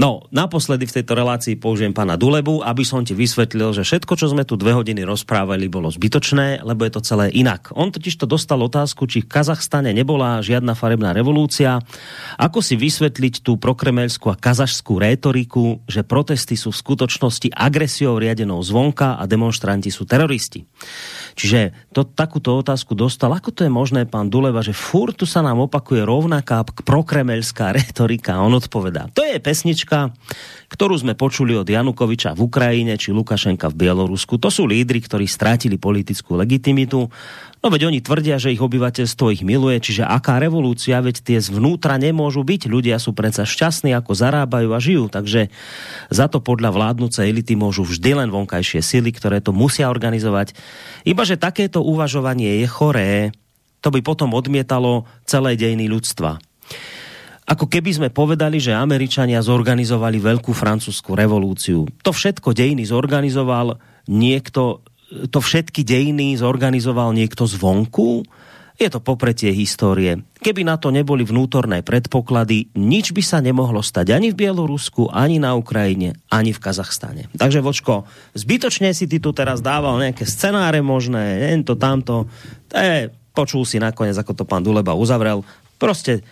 No, 0.01 0.25
naposledy 0.33 0.89
v 0.89 0.95
tejto 1.01 1.13
relácii 1.13 1.61
použijem 1.61 1.93
pana 1.93 2.17
Dulebu, 2.17 2.65
aby 2.65 2.81
som 2.81 3.05
ti 3.05 3.13
vysvetlil, 3.13 3.77
že 3.77 3.85
všetko, 3.85 4.13
čo 4.17 4.27
sme 4.33 4.49
tu 4.49 4.57
dve 4.57 4.73
hodiny 4.73 5.05
rozprávali, 5.05 5.69
bolo 5.69 5.93
zbytočné, 5.93 6.65
lebo 6.65 6.89
je 6.89 6.93
to 6.97 7.05
celé 7.05 7.29
inak. 7.37 7.69
On 7.77 7.93
totiž 7.93 8.17
to 8.17 8.25
dostal 8.25 8.61
otázku, 8.65 9.05
či 9.05 9.21
v 9.21 9.29
Kazachstane 9.29 9.93
nebola 9.93 10.41
žiadna 10.41 10.73
farebná 10.73 11.13
revolúcia. 11.13 11.77
Ako 12.41 12.65
si 12.65 12.81
vysvetliť 12.81 13.45
tú 13.45 13.61
prokremelskú 13.61 14.33
a 14.33 14.39
kazašskú 14.41 14.97
rétoriku, 14.97 15.85
že 15.85 16.07
protesty 16.07 16.57
sú 16.57 16.73
v 16.73 16.81
skutočnosti 16.81 17.53
agresiou 17.53 18.17
riadenou 18.17 18.65
zvonka 18.65 19.21
a 19.21 19.25
demonstranti 19.29 19.93
sú 19.93 20.09
teroristi. 20.09 20.65
Čiže 21.35 21.73
to, 21.93 22.05
takúto 22.05 22.55
otázku 22.59 22.93
dostal. 22.93 23.33
Ako 23.33 23.53
to 23.53 23.65
je 23.65 23.73
možné, 23.73 24.05
pán 24.05 24.29
Duleva, 24.29 24.61
že 24.61 24.77
furt 24.77 25.17
tu 25.17 25.25
sa 25.25 25.41
nám 25.41 25.65
opakuje 25.65 26.05
rovnaká 26.05 26.65
prokremelská 26.85 27.73
retorika? 27.79 28.41
On 28.41 28.53
odpovedá. 28.53 29.09
To 29.17 29.25
je 29.25 29.41
pesnička, 29.41 30.13
ktorú 30.73 30.97
sme 30.97 31.13
počuli 31.13 31.53
od 31.53 31.69
Janukoviča 31.69 32.33
v 32.33 32.49
Ukrajine 32.49 32.97
či 32.97 33.13
Lukašenka 33.13 33.69
v 33.69 33.79
Bielorusku. 33.85 34.41
To 34.41 34.49
sú 34.49 34.65
lídry, 34.65 35.05
ktorí 35.05 35.29
strátili 35.29 35.77
politickú 35.77 36.41
legitimitu 36.41 37.13
No 37.63 37.71
veď 37.71 37.95
oni 37.95 38.03
tvrdia, 38.03 38.43
že 38.43 38.51
ich 38.51 38.59
obyvateľstvo 38.59 39.39
ich 39.39 39.47
miluje, 39.47 39.79
čiže 39.79 40.03
aká 40.03 40.43
revolúcia, 40.43 40.99
veď 40.99 41.23
tie 41.23 41.39
zvnútra 41.39 41.95
nemôžu 41.95 42.43
byť. 42.43 42.67
Ľudia 42.67 42.99
sú 42.99 43.15
predsa 43.15 43.47
šťastní, 43.47 43.95
ako 43.95 44.19
zarábajú 44.19 44.75
a 44.75 44.83
žijú, 44.83 45.07
takže 45.07 45.47
za 46.11 46.27
to 46.27 46.43
podľa 46.43 46.75
vládnuce 46.75 47.23
elity 47.23 47.55
môžu 47.55 47.87
vždy 47.87 48.19
len 48.19 48.35
vonkajšie 48.35 48.83
sily, 48.83 49.15
ktoré 49.15 49.39
to 49.39 49.55
musia 49.55 49.87
organizovať. 49.95 50.59
Iba, 51.07 51.23
že 51.23 51.39
takéto 51.39 51.87
uvažovanie 51.87 52.59
je 52.59 52.67
choré, 52.67 53.31
to 53.79 53.95
by 53.95 54.03
potom 54.03 54.35
odmietalo 54.35 55.07
celé 55.23 55.55
dejiny 55.55 55.87
ľudstva. 55.87 56.43
Ako 57.53 57.69
keby 57.69 57.91
sme 57.93 58.09
povedali, 58.09 58.57
že 58.57 58.73
Američania 58.73 59.45
zorganizovali 59.45 60.17
veľkú 60.17 60.57
francúzsku 60.57 61.13
revolúciu. 61.13 61.85
To 62.01 62.11
všetko 62.11 62.57
dejiny 62.57 62.89
zorganizoval 62.89 63.77
niekto 64.09 64.81
to 65.29 65.39
všetky 65.45 65.85
dejiny 65.85 66.33
zorganizoval 66.41 67.13
niekto 67.13 67.45
zvonku? 67.45 68.25
Je 68.81 68.89
to 68.89 69.05
popretie 69.05 69.53
histórie. 69.53 70.25
Keby 70.41 70.65
na 70.65 70.81
to 70.81 70.89
neboli 70.89 71.23
vnútorné 71.23 71.85
predpoklady, 71.85 72.73
nič 72.73 73.13
by 73.13 73.21
sa 73.21 73.39
nemohlo 73.45 73.85
stať 73.85 74.17
ani 74.17 74.33
v 74.33 74.49
Bielorusku, 74.49 75.13
ani 75.13 75.37
na 75.37 75.53
Ukrajine, 75.53 76.17
ani 76.33 76.57
v 76.57 76.63
Kazachstane. 76.65 77.29
Takže 77.37 77.61
Vočko, 77.61 78.09
zbytočne 78.33 78.97
si 78.97 79.05
ty 79.05 79.21
tu 79.21 79.37
teraz 79.37 79.61
dával 79.61 80.01
nejaké 80.01 80.25
scenáre 80.25 80.81
možné, 80.81 81.53
to 81.69 81.77
tamto. 81.77 82.27
E, 82.73 83.13
počul 83.37 83.69
si 83.69 83.77
nakoniec, 83.77 84.17
ako 84.17 84.33
to 84.33 84.45
pán 84.49 84.65
Duleba 84.65 84.97
uzavrel. 84.97 85.45
Proste 85.77 86.25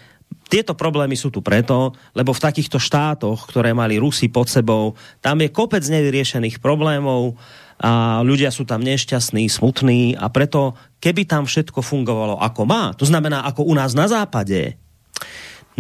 tieto 0.51 0.75
problémy 0.75 1.15
sú 1.15 1.31
tu 1.31 1.39
preto, 1.41 1.95
lebo 2.13 2.35
v 2.35 2.43
takýchto 2.43 2.83
štátoch, 2.83 3.47
ktoré 3.47 3.71
mali 3.71 4.03
Rusy 4.03 4.27
pod 4.27 4.51
sebou, 4.51 4.99
tam 5.23 5.39
je 5.39 5.55
kopec 5.55 5.87
nevyriešených 5.87 6.59
problémov, 6.59 7.39
a 7.81 8.21
ľudia 8.21 8.53
sú 8.53 8.69
tam 8.69 8.85
nešťastní, 8.85 9.49
smutní 9.49 10.13
a 10.13 10.29
preto, 10.29 10.77
keby 11.01 11.25
tam 11.25 11.49
všetko 11.49 11.81
fungovalo 11.81 12.37
ako 12.37 12.69
má, 12.69 12.93
to 12.93 13.09
znamená 13.09 13.41
ako 13.49 13.65
u 13.65 13.73
nás 13.73 13.97
na 13.97 14.05
západe, 14.05 14.77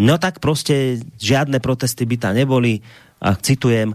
no 0.01 0.17
tak 0.17 0.41
prostě 0.41 1.05
žiadne 1.21 1.61
protesty 1.61 2.09
by 2.09 2.17
tam 2.17 2.33
neboli 2.41 2.81
a 3.21 3.37
citujem, 3.37 3.93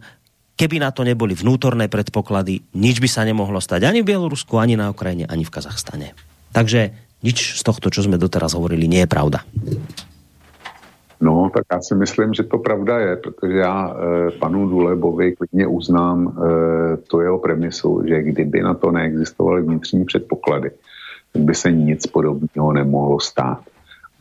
keby 0.54 0.78
na 0.78 0.94
to 0.94 1.02
neboli 1.02 1.34
vnútorné 1.34 1.90
predpoklady, 1.90 2.62
nič 2.78 3.02
by 3.02 3.10
sa 3.10 3.26
nemohlo 3.26 3.58
stať 3.58 3.90
ani 3.90 4.06
v 4.06 4.14
Bielorusku, 4.14 4.54
ani 4.62 4.78
na 4.78 4.94
Ukrajine, 4.94 5.26
ani 5.26 5.42
v 5.42 5.50
Kazachstane. 5.50 6.14
Takže 6.54 6.94
nič 7.26 7.58
z 7.58 7.62
tohto, 7.66 7.90
čo 7.90 8.06
sme 8.06 8.22
doteraz 8.22 8.54
hovorili, 8.54 8.86
nie 8.86 9.02
je 9.02 9.10
pravda. 9.10 9.42
No, 11.22 11.50
tak 11.54 11.64
já 11.72 11.82
si 11.82 11.96
myslím, 11.96 12.34
že 12.34 12.44
to 12.44 12.58
pravda 12.58 13.00
je, 13.00 13.16
protože 13.16 13.58
já 13.58 13.90
e, 13.90 14.32
panu 14.32 14.70
Dulebovi 14.70 15.36
klidně 15.36 15.68
uznám 15.68 16.28
e, 16.28 16.98
to 16.98 17.22
jeho 17.22 17.40
premisu, 17.40 18.04
že 18.08 18.24
kdyby 18.24 18.62
na 18.62 18.74
to 18.74 18.92
neexistovaly 18.92 19.62
vnitřní 19.62 20.06
předpoklady, 20.06 20.72
tak 21.34 21.42
by 21.42 21.56
se 21.56 21.72
nic 21.72 22.08
podobného 22.08 22.74
nemohlo 22.74 23.20
stát. 23.20 23.64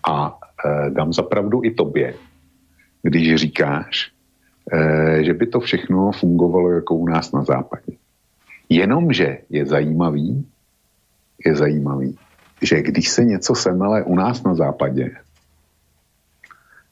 A 0.08 0.38
e, 0.64 0.90
dám 0.90 1.12
zapravdu 1.12 1.60
i 1.64 1.70
tobě, 1.70 2.14
když 3.02 3.34
říkáš, 3.34 4.12
e, 4.72 5.24
že 5.24 5.34
by 5.34 5.46
to 5.46 5.60
všechno 5.60 6.12
fungovalo 6.12 6.70
jako 6.70 6.94
u 6.94 7.06
nás 7.06 7.32
na 7.32 7.44
západě. 7.44 7.92
Jenomže 8.68 9.38
je 9.50 9.66
zajímavý, 9.66 10.46
je 11.46 11.56
zajímavý, 11.56 12.16
že 12.62 12.82
když 12.82 13.08
se 13.08 13.24
něco 13.24 13.54
semele 13.54 14.02
u 14.02 14.14
nás 14.14 14.42
na 14.42 14.54
západě, 14.54 15.10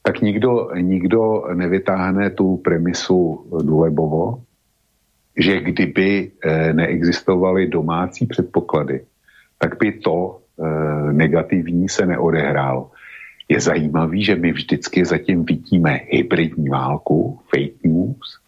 tak 0.03 0.21
nikdo, 0.21 0.69
nikdo 0.75 1.43
nevytáhne 1.53 2.29
tu 2.29 2.57
premisu 2.57 3.47
Dulebovo, 3.63 4.43
že 5.37 5.59
kdyby 5.59 6.31
eh, 6.43 6.73
neexistovaly 6.73 7.67
domácí 7.67 8.25
předpoklady, 8.25 9.05
tak 9.57 9.79
by 9.79 9.91
to 9.91 10.39
eh, 10.39 11.13
negativní 11.13 11.89
se 11.89 12.05
neodehrálo. 12.05 12.91
Je 13.49 13.59
zajímavý, 13.59 14.23
že 14.23 14.35
my 14.35 14.51
vždycky 14.51 15.05
zatím 15.05 15.45
vidíme 15.45 15.99
hybridní 16.07 16.69
válku, 16.69 17.39
fake 17.49 17.83
news 17.83 18.39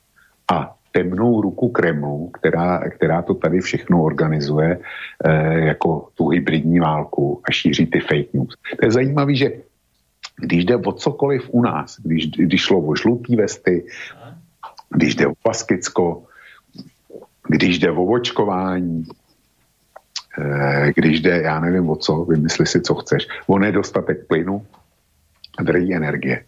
a 0.52 0.76
temnou 0.92 1.42
ruku 1.42 1.70
Kremlu, 1.70 2.30
která, 2.30 2.80
která 2.90 3.22
to 3.22 3.34
tady 3.34 3.62
všechno 3.62 4.04
organizuje 4.04 4.80
eh, 5.26 5.60
jako 5.60 6.08
tu 6.16 6.28
hybridní 6.28 6.80
válku 6.80 7.42
a 7.44 7.52
šíří 7.52 7.86
ty 7.86 8.00
fake 8.00 8.34
news. 8.34 8.56
To 8.80 8.86
je 8.86 8.92
zajímavé, 8.92 9.36
že 9.36 9.52
když 10.42 10.66
jde 10.66 10.76
o 10.76 10.92
cokoliv 10.92 11.50
u 11.52 11.62
nás, 11.62 12.00
když, 12.04 12.28
když 12.28 12.62
šlo 12.62 12.80
o 12.80 12.96
žlutý 12.96 13.36
vesty, 13.36 13.86
když 14.90 15.16
jde 15.16 15.28
o 15.28 15.34
Paskicko, 15.44 16.24
když 17.48 17.80
jde 17.80 17.92
o 17.92 18.06
očkování, 18.06 19.08
eh, 20.40 20.94
když 20.96 21.22
jde, 21.22 21.42
já 21.42 21.60
nevím 21.60 21.90
o 21.90 21.96
co, 21.96 22.26
vymysli 22.26 22.66
si, 22.66 22.82
co 22.82 22.96
chceš, 22.96 23.28
o 23.48 23.60
nedostatek 23.60 24.28
plynu 24.28 24.66
drahé 25.62 25.96
energie, 25.96 26.46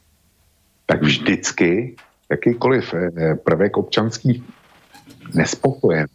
tak 0.85 1.01
vždycky 1.01 1.95
jakýkoliv 2.29 2.93
eh, 2.93 3.35
prvek 3.35 3.77
občanský 3.77 4.43
nespokojen 5.33 6.07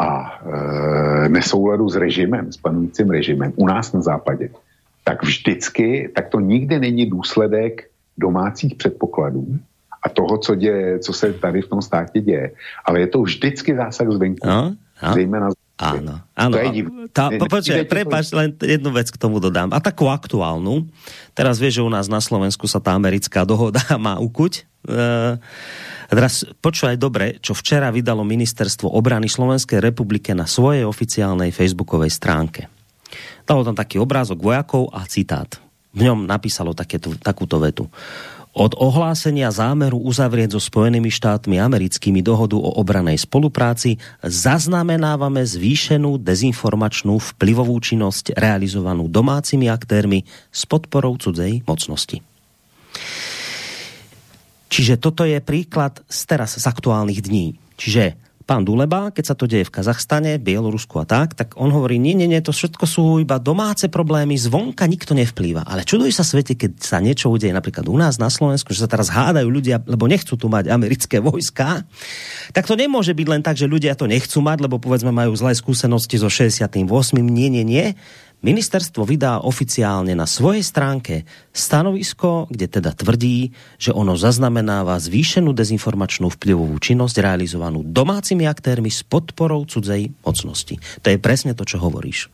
a 0.00 0.40
e, 0.42 1.28
nesouladu 1.28 1.88
s 1.88 1.96
režimem, 1.96 2.52
s 2.52 2.56
panujícím 2.56 3.10
režimem 3.10 3.52
u 3.56 3.66
nás 3.66 3.92
na 3.92 4.02
západě, 4.02 4.48
tak 5.04 5.22
vždycky, 5.22 6.08
tak 6.14 6.28
to 6.28 6.40
nikdy 6.40 6.78
není 6.78 7.06
důsledek 7.06 7.90
domácích 8.18 8.74
předpokladů 8.74 9.58
a 10.02 10.08
toho, 10.08 10.38
co, 10.38 10.54
děje, 10.54 10.98
co 10.98 11.12
se 11.12 11.32
tady 11.32 11.62
v 11.62 11.68
tom 11.68 11.82
státě 11.82 12.20
děje. 12.20 12.52
Ale 12.84 13.00
je 13.00 13.06
to 13.06 13.22
vždycky 13.22 13.76
zásah 13.76 14.08
zvenku. 14.08 14.48
No, 14.48 14.76
no. 15.02 15.12
Zejména 15.14 15.48
Áno, 15.74 16.22
áno. 16.38 16.54
Tá, 17.10 17.34
počkaj, 17.34 17.82
prepáč, 17.90 18.30
len 18.30 18.54
jednu 18.62 18.94
vec 18.94 19.10
k 19.10 19.18
tomu 19.18 19.42
dodám. 19.42 19.74
A 19.74 19.82
takú 19.82 20.06
aktuálnu. 20.06 20.86
Teraz 21.34 21.58
vieš, 21.58 21.82
že 21.82 21.86
u 21.86 21.90
nás 21.90 22.06
na 22.06 22.22
Slovensku 22.22 22.70
sa 22.70 22.78
tá 22.78 22.94
americká 22.94 23.42
dohoda 23.42 23.82
má 23.98 24.22
ukuť. 24.22 24.62
E, 24.86 25.34
teraz 26.14 26.46
počúvaj 26.62 26.94
dobre, 26.94 27.42
čo 27.42 27.58
včera 27.58 27.90
vydalo 27.90 28.22
Ministerstvo 28.22 28.86
obrany 28.86 29.26
Slovenskej 29.26 29.82
republike 29.82 30.30
na 30.30 30.46
svojej 30.46 30.86
oficiálnej 30.86 31.50
facebookovej 31.50 32.14
stránke. 32.14 32.70
Dalo 33.44 33.62
tam 33.62 33.76
taký 33.76 34.00
obrázok 34.00 34.40
vojakov 34.40 34.90
a 34.90 35.04
citát. 35.04 35.60
V 35.94 36.06
ňom 36.06 36.26
napísalo 36.26 36.74
takéto, 36.74 37.14
takúto 37.22 37.62
vetu. 37.62 37.86
Od 38.54 38.70
ohlásenia 38.78 39.50
zámeru 39.50 39.98
uzavrieť 39.98 40.54
so 40.54 40.62
Spojenými 40.62 41.10
štátmi 41.10 41.58
americkými 41.58 42.22
dohodu 42.22 42.54
o 42.54 42.78
obranej 42.78 43.26
spolupráci 43.26 43.98
zaznamenávame 44.22 45.42
zvýšenú 45.42 46.22
dezinformačnú 46.22 47.18
vplyvovú 47.34 47.74
činnosť 47.82 48.38
realizovanú 48.38 49.10
domácimi 49.10 49.66
aktérmi 49.66 50.22
s 50.54 50.70
podporou 50.70 51.18
cudzej 51.18 51.66
mocnosti. 51.66 52.22
Čiže 54.70 55.02
toto 55.02 55.26
je 55.26 55.42
príklad 55.42 56.02
z 56.06 56.20
teraz 56.22 56.54
z 56.54 56.62
aktuálnych 56.62 57.26
dní. 57.26 57.58
Čiže 57.74 58.14
pán 58.44 58.62
Duleba, 58.62 59.08
keď 59.08 59.24
sa 59.24 59.34
to 59.34 59.48
deje 59.48 59.64
v 59.64 59.72
Kazachstane, 59.72 60.36
Bielorusku 60.36 61.00
a 61.00 61.08
tak, 61.08 61.32
tak 61.32 61.56
on 61.56 61.72
hovorí, 61.72 61.96
nie, 61.96 62.12
nie, 62.12 62.28
nie, 62.28 62.44
to 62.44 62.52
všetko 62.52 62.84
sú 62.84 63.02
iba 63.24 63.40
domáce 63.40 63.88
problémy, 63.88 64.36
zvonka 64.36 64.84
nikto 64.84 65.16
nevplýva. 65.16 65.64
Ale 65.64 65.88
čuduj 65.88 66.12
sa 66.12 66.22
svete, 66.22 66.52
keď 66.52 66.76
sa 66.76 67.00
niečo 67.00 67.32
udeje 67.32 67.56
napríklad 67.56 67.88
u 67.88 67.96
nás 67.96 68.20
na 68.20 68.28
Slovensku, 68.28 68.76
že 68.76 68.84
sa 68.84 68.88
teraz 68.88 69.08
hádajú 69.08 69.48
ľudia, 69.48 69.80
lebo 69.88 70.04
nechcú 70.04 70.36
tu 70.36 70.52
mať 70.52 70.68
americké 70.68 71.24
vojska, 71.24 71.88
tak 72.52 72.68
to 72.68 72.76
nemôže 72.76 73.16
byť 73.16 73.26
len 73.32 73.40
tak, 73.40 73.56
že 73.56 73.64
ľudia 73.64 73.96
to 73.96 74.04
nechcú 74.04 74.44
mať, 74.44 74.68
lebo 74.68 74.76
povedzme 74.76 75.08
majú 75.08 75.32
zlé 75.32 75.56
skúsenosti 75.56 76.20
so 76.20 76.28
68. 76.28 76.84
Nie, 77.24 77.48
nie, 77.48 77.64
nie. 77.64 77.96
Ministerstvo 78.44 79.08
vydá 79.08 79.40
oficiálne 79.40 80.12
na 80.12 80.28
svojej 80.28 80.60
stránke 80.60 81.24
stanovisko, 81.56 82.44
kde 82.52 82.68
teda 82.68 82.92
tvrdí, 82.92 83.56
že 83.80 83.88
ono 83.88 84.20
zaznamenáva 84.20 85.00
zvýšenú 85.00 85.56
dezinformačnú 85.56 86.28
vplyvovú 86.28 86.76
činnosť 86.76 87.24
realizovanú 87.24 87.80
domácimi 87.80 88.44
aktérmi 88.44 88.92
s 88.92 89.00
podporou 89.00 89.64
cudzej 89.64 90.12
mocnosti. 90.28 90.76
To 91.00 91.08
je 91.08 91.16
presne 91.16 91.56
to, 91.56 91.64
čo 91.64 91.80
hovoríš. 91.80 92.28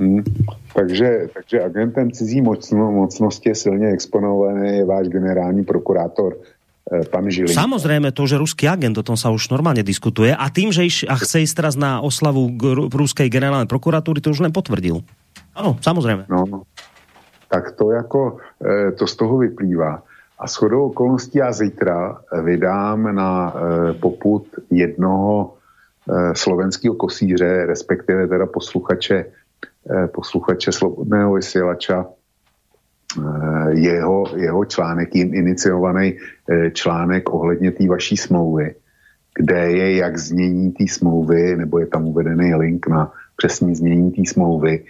Hmm, 0.00 0.24
takže, 0.72 1.28
takže 1.28 1.60
agentem 1.60 2.08
cizí 2.08 2.40
mocno, 2.40 2.88
mocnosti 2.88 3.48
je 3.48 3.54
silně 3.54 3.92
exponovaný 3.92 4.80
je 4.80 4.84
váš 4.84 5.08
generální 5.12 5.64
prokurátor 5.64 6.40
E, 6.88 7.04
pan 7.04 7.28
Žilin. 7.28 7.52
Samozrejme 7.52 8.08
to, 8.16 8.24
že 8.24 8.40
ruský 8.40 8.64
agent, 8.64 8.96
o 8.96 9.04
tom 9.04 9.14
sa 9.14 9.28
už 9.28 9.52
normálne 9.52 9.84
diskutuje 9.84 10.32
a 10.32 10.48
tým, 10.48 10.72
že 10.72 10.88
iš, 10.88 11.04
a 11.04 11.14
chce 11.20 11.44
ísť 11.44 11.54
teraz 11.60 11.74
na 11.76 12.00
oslavu 12.00 12.48
ruskej 12.88 13.28
generálnej 13.28 13.68
prokuratúry, 13.68 14.24
to 14.24 14.32
už 14.32 14.40
len 14.40 14.52
potvrdil. 14.54 15.04
Ano, 15.52 15.76
samozrejme. 15.84 16.24
No, 16.32 16.64
tak 17.52 17.76
to 17.76 17.92
jako, 17.92 18.40
e, 18.64 18.92
to 18.96 19.04
z 19.06 19.14
toho 19.16 19.38
vyplývá. 19.38 20.02
A 20.40 20.48
shodou 20.48 20.88
okolností 20.88 21.38
já 21.38 21.52
zítra 21.52 22.16
vydám 22.42 23.14
na 23.14 23.52
e, 23.52 23.92
poput 23.94 24.46
jednoho 24.70 25.56
slovenského 26.34 26.94
kosíře, 26.94 27.66
respektive 27.66 28.26
teda 28.26 28.46
posluchače, 28.46 29.24
posluchače 30.10 30.72
slobodného 30.72 31.38
vysílača, 31.38 32.06
jeho, 33.70 34.24
jeho 34.36 34.64
článek, 34.64 35.14
jim 35.14 35.34
iniciovaný 35.34 36.14
článek 36.72 37.34
ohledně 37.34 37.70
té 37.70 37.88
vaší 37.88 38.16
smlouvy, 38.16 38.74
kde 39.34 39.70
je 39.70 39.96
jak 39.96 40.18
znění 40.18 40.72
té 40.72 40.84
smlouvy, 40.88 41.56
nebo 41.56 41.78
je 41.78 41.86
tam 41.86 42.06
uvedený 42.06 42.54
link 42.54 42.86
na 42.88 43.12
přesní 43.36 43.74
znění 43.74 44.10
té 44.10 44.22
smlouvy 44.26 44.84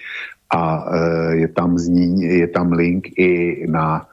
a 0.54 0.84
je 1.32 1.48
tam, 1.48 1.78
znění, 1.78 2.22
je 2.22 2.48
tam 2.48 2.72
link 2.72 3.18
i 3.18 3.66
na 3.70 4.06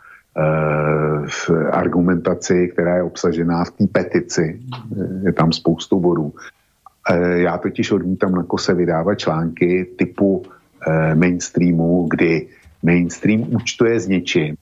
v 1.27 1.49
argumentaci, 1.71 2.69
která 2.73 2.95
je 2.95 3.03
obsažená 3.03 3.63
v 3.63 3.71
té 3.71 3.88
petici. 3.91 4.59
Je 5.23 5.34
tam 5.34 5.51
spoustu 5.51 5.99
bodů. 5.99 6.34
Já 7.35 7.57
totiž 7.57 7.91
odmítám 7.91 8.31
na 8.31 8.43
kose 8.43 8.73
vydávat 8.73 9.15
články 9.15 9.88
typu 9.97 10.43
mainstreamu, 11.15 12.07
kdy 12.09 12.47
mainstream 12.88 13.43
účtuje 13.51 13.99
s 13.99 14.07
něčím, 14.07 14.55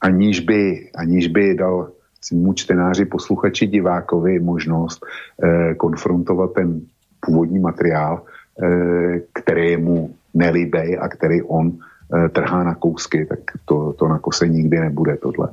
aniž 0.00 0.40
by, 0.40 0.90
aniž 0.94 1.26
by 1.28 1.54
dal 1.54 1.90
svýmu 2.20 2.52
čtenáři, 2.52 3.04
posluchači, 3.04 3.66
divákovi 3.66 4.40
možnost 4.40 5.02
eh, 5.02 5.74
konfrontovat 5.74 6.54
ten 6.54 6.80
původní 7.20 7.58
materiál, 7.58 8.22
eh, 8.22 9.20
který 9.32 9.76
mu 9.76 10.14
nelíbej 10.34 10.98
a 11.00 11.08
který 11.08 11.42
on 11.42 11.72
eh, 11.72 12.28
trhá 12.28 12.64
na 12.64 12.74
kousky, 12.74 13.26
tak 13.26 13.38
to, 13.64 13.92
to 13.92 14.08
na 14.08 14.18
kose 14.18 14.48
nikdy 14.48 14.80
nebude 14.80 15.16
tohle. 15.16 15.48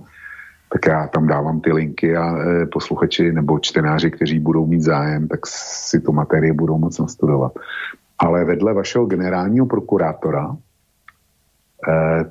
Tak 0.74 0.86
já 0.88 1.08
tam 1.08 1.28
dávám 1.28 1.60
ty 1.60 1.74
linky 1.74 2.16
a 2.16 2.24
eh, 2.24 2.66
posluchači 2.66 3.32
nebo 3.32 3.60
čtenáři, 3.60 4.12
kteří 4.12 4.40
budou 4.40 4.66
mít 4.66 4.82
zájem, 4.82 5.28
tak 5.28 5.40
si 5.48 6.00
tu 6.00 6.12
materii 6.12 6.52
budou 6.52 6.78
moc 6.78 7.00
nastudovat. 7.00 7.52
Ale 8.20 8.46
vedle 8.46 8.74
vašeho 8.74 9.06
generálního 9.06 9.66
prokurátora, 9.66 10.56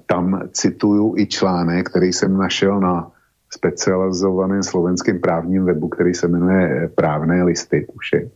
tam 0.07 0.41
cituju 0.53 1.15
i 1.17 1.27
článek, 1.27 1.91
který 1.91 2.13
jsem 2.13 2.37
našel 2.37 2.81
na 2.81 3.11
specializovaném 3.51 4.63
slovenském 4.63 5.21
právním 5.21 5.65
webu, 5.65 5.89
který 5.89 6.15
se 6.15 6.29
jmenuje 6.29 6.89
Právné 6.95 7.43
listy, 7.43 7.87
tuším. 7.93 8.31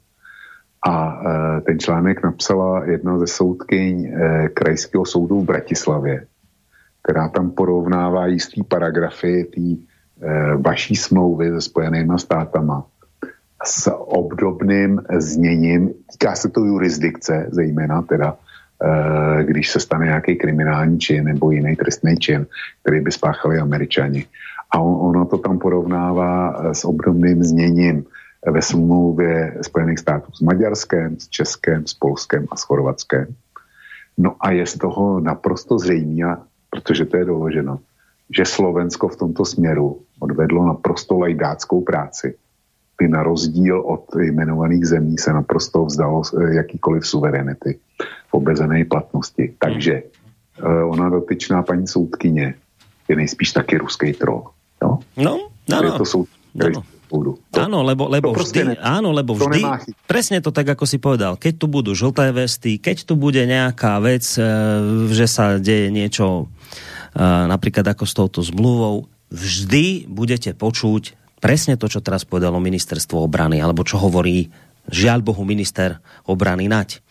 A 0.88 1.20
e, 1.26 1.60
ten 1.60 1.78
článek 1.78 2.22
napsala 2.22 2.84
jedna 2.84 3.18
ze 3.18 3.26
soudkyň 3.26 4.12
Krajského 4.54 5.06
soudu 5.06 5.40
v 5.40 5.44
Bratislavě, 5.44 6.26
která 7.02 7.28
tam 7.28 7.50
porovnává 7.50 8.26
jistý 8.26 8.62
paragrafy 8.62 9.44
té 9.44 9.94
vaší 10.56 10.96
smlouvy 10.96 11.50
se 11.50 11.60
Spojenýma 11.60 12.18
státama 12.18 12.86
s 13.64 13.90
obdobným 13.90 15.00
zněním, 15.18 15.94
týká 16.12 16.34
se 16.34 16.48
to 16.48 16.60
jurisdikce, 16.64 17.46
zejména 17.50 18.02
teda, 18.02 18.36
když 19.42 19.70
se 19.70 19.80
stane 19.80 20.06
nějaký 20.06 20.36
kriminální 20.36 20.98
čin 20.98 21.24
nebo 21.24 21.50
jiný 21.50 21.76
trestný 21.76 22.16
čin, 22.16 22.46
který 22.82 23.00
by 23.00 23.12
spáchali 23.12 23.58
američani. 23.58 24.26
A 24.70 24.78
on, 24.78 25.08
ono 25.08 25.24
to 25.24 25.38
tam 25.38 25.58
porovnává 25.58 26.50
e, 26.50 26.74
s 26.74 26.84
obdobným 26.84 27.44
zněním 27.44 28.04
ve 28.46 28.62
smlouvě 28.62 29.58
Spojených 29.62 29.98
států 29.98 30.32
s 30.32 30.40
Maďarskem, 30.40 31.16
s 31.18 31.28
Českem, 31.28 31.86
s 31.86 31.94
Polskem 31.94 32.46
a 32.50 32.56
s 32.56 32.62
Chorvatskem. 32.62 33.26
No 34.18 34.36
a 34.40 34.50
je 34.50 34.66
z 34.66 34.78
toho 34.78 35.20
naprosto 35.20 35.78
zřejmé, 35.78 36.36
protože 36.70 37.04
to 37.04 37.16
je 37.16 37.24
doloženo, 37.24 37.78
že 38.30 38.44
Slovensko 38.44 39.08
v 39.08 39.16
tomto 39.16 39.44
směru 39.44 40.00
odvedlo 40.20 40.66
naprosto 40.66 41.18
lajdáckou 41.18 41.80
práci, 41.80 42.34
by 42.98 43.08
na 43.08 43.22
rozdíl 43.22 43.80
od 43.80 44.06
jmenovaných 44.14 44.86
zemí 44.86 45.18
se 45.18 45.32
naprosto 45.32 45.84
vzdalo 45.84 46.22
e, 46.22 46.54
jakýkoliv 46.54 47.06
suverenity 47.06 47.78
v 48.28 48.32
obezené 48.34 48.84
platnosti. 48.84 49.54
Takže 49.58 49.94
e, 49.94 50.04
ona 50.84 51.08
dotyčná 51.10 51.62
paní 51.62 51.86
soudkyně 51.86 52.54
je 53.08 53.16
nejspíš 53.16 53.52
taky 53.52 53.78
ruský 53.78 54.12
troll. 54.12 54.44
Jo? 54.82 54.98
No, 55.16 55.48
no, 55.68 55.82
no. 55.82 55.98
To 55.98 56.04
jsou, 56.04 56.24
no, 56.54 56.68
no 56.68 56.82
budú. 57.14 57.32
To, 57.54 57.62
áno, 57.62 57.86
lebo, 57.86 58.10
lebo 58.10 58.34
to 58.34 58.42
vždy, 58.42 58.74
ne, 58.74 58.76
áno, 58.82 59.14
lebo 59.14 59.38
vždy, 59.38 59.60
to 59.62 59.94
presne 60.10 60.42
to 60.42 60.50
tak, 60.50 60.66
ako 60.66 60.84
si 60.88 60.98
povedal, 60.98 61.38
keď 61.38 61.62
tu 61.62 61.66
budú 61.70 61.94
žlté 61.94 62.34
vesty, 62.34 62.82
keď 62.82 63.06
tu 63.06 63.14
bude 63.14 63.38
nejaká 63.46 64.02
vec, 64.02 64.26
e, 64.34 64.42
že 65.14 65.26
sa 65.30 65.62
deje 65.62 65.94
niečo 65.94 66.50
napríklad 67.14 67.86
ako 67.86 68.04
s 68.10 68.14
touto 68.18 68.40
zmluvou, 68.42 69.06
vždy 69.30 70.10
budete 70.10 70.50
počuť 70.50 71.14
presne 71.44 71.76
to, 71.76 71.92
čo 71.92 72.00
teraz 72.00 72.24
povedalo 72.24 72.56
ministerstvo 72.56 73.20
obrany, 73.20 73.60
alebo 73.60 73.84
čo 73.84 74.00
hovorí 74.00 74.48
žiaľ 74.88 75.20
Bohu 75.20 75.44
minister 75.44 76.00
obrany 76.24 76.64
Nať 76.72 77.04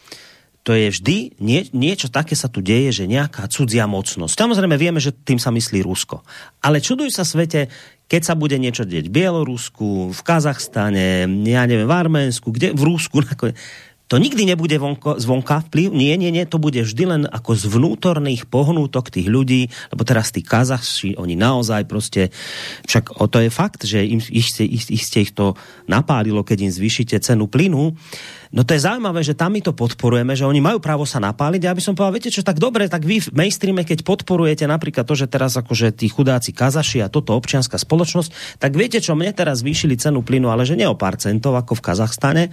to 0.63 0.71
je 0.71 0.95
vždy, 0.95 1.43
nie, 1.43 1.67
niečo 1.75 2.07
také 2.07 2.39
sa 2.39 2.47
tu 2.47 2.63
deje, 2.63 3.03
že 3.03 3.11
nejaká 3.11 3.51
cudzia 3.51 3.83
mocnosť. 3.83 4.31
Samozrejme 4.31 4.79
vieme, 4.79 5.03
že 5.03 5.11
tým 5.11 5.35
sa 5.35 5.51
myslí 5.51 5.83
Rusko. 5.83 6.23
Ale 6.63 6.79
čuduj 6.79 7.11
sa 7.11 7.27
svete, 7.27 7.67
keď 8.07 8.21
sa 8.23 8.33
bude 8.39 8.55
niečo 8.55 8.87
deť 8.87 9.11
v 9.11 9.15
Bielorusku, 9.15 10.15
v 10.15 10.21
Kazachstane, 10.23 11.27
ja 11.43 11.67
neviem, 11.67 11.83
v 11.83 11.91
Arménsku, 11.93 12.55
kde, 12.55 12.71
v 12.71 12.79
Rusku, 12.79 13.19
to 14.13 14.21
nikdy 14.21 14.45
nebude 14.45 14.77
vonko, 14.77 15.17
zvonka 15.17 15.65
vplyv, 15.65 15.89
nie, 15.89 16.13
nie, 16.21 16.29
nie, 16.29 16.45
to 16.45 16.61
bude 16.61 16.77
vždy 16.85 17.03
len 17.09 17.21
ako 17.25 17.57
z 17.57 17.65
vnútorných 17.65 18.45
pohnútok 18.45 19.09
tých 19.09 19.25
ľudí, 19.25 19.73
lebo 19.89 20.05
teraz 20.05 20.29
tí 20.29 20.45
Kazachši, 20.45 21.17
oni 21.17 21.33
naozaj 21.33 21.89
proste, 21.89 22.29
však 22.85 23.17
o 23.17 23.25
to 23.25 23.41
je 23.41 23.49
fakt, 23.49 23.89
že 23.89 24.05
im, 24.05 24.21
ich, 24.21 24.53
ich, 24.61 24.85
ich, 24.93 25.01
ich 25.01 25.31
to 25.33 25.57
napálilo, 25.89 26.45
keď 26.45 26.69
im 26.69 26.71
zvýšite 26.77 27.17
cenu 27.25 27.49
plynu, 27.49 27.97
No 28.53 28.61
to 28.61 28.77
je 28.77 28.85
zaujímavé, 28.85 29.25
že 29.25 29.33
tam 29.33 29.57
my 29.57 29.65
to 29.65 29.73
podporujeme, 29.73 30.37
že 30.37 30.45
oni 30.45 30.61
majú 30.61 30.77
právo 30.77 31.09
sa 31.09 31.17
napáliť. 31.17 31.65
Ja 31.65 31.73
by 31.73 31.81
som 31.81 31.97
povedal, 31.97 32.21
viete 32.21 32.29
čo, 32.29 32.45
tak 32.45 32.61
dobre, 32.61 32.85
tak 32.85 33.01
vy 33.01 33.17
v 33.17 33.33
mainstreame, 33.33 33.81
keď 33.81 34.05
podporujete 34.05 34.69
napríklad 34.69 35.09
to, 35.09 35.17
že 35.17 35.25
teraz 35.25 35.57
akože 35.57 35.89
tí 35.89 36.05
chudáci 36.05 36.53
kazaši 36.53 37.01
a 37.01 37.09
toto 37.09 37.33
občianská 37.33 37.81
spoločnosť, 37.81 38.61
tak 38.61 38.77
viete 38.77 39.01
čo, 39.01 39.17
mne 39.17 39.33
teraz 39.33 39.65
zvýšili 39.65 39.97
cenu 39.97 40.21
plynu, 40.21 40.53
ale 40.53 40.69
že 40.69 40.77
nie 40.77 40.85
o 40.85 40.93
pár 40.93 41.17
centov 41.17 41.57
ako 41.57 41.81
v 41.81 41.81
Kazachstane, 41.81 42.43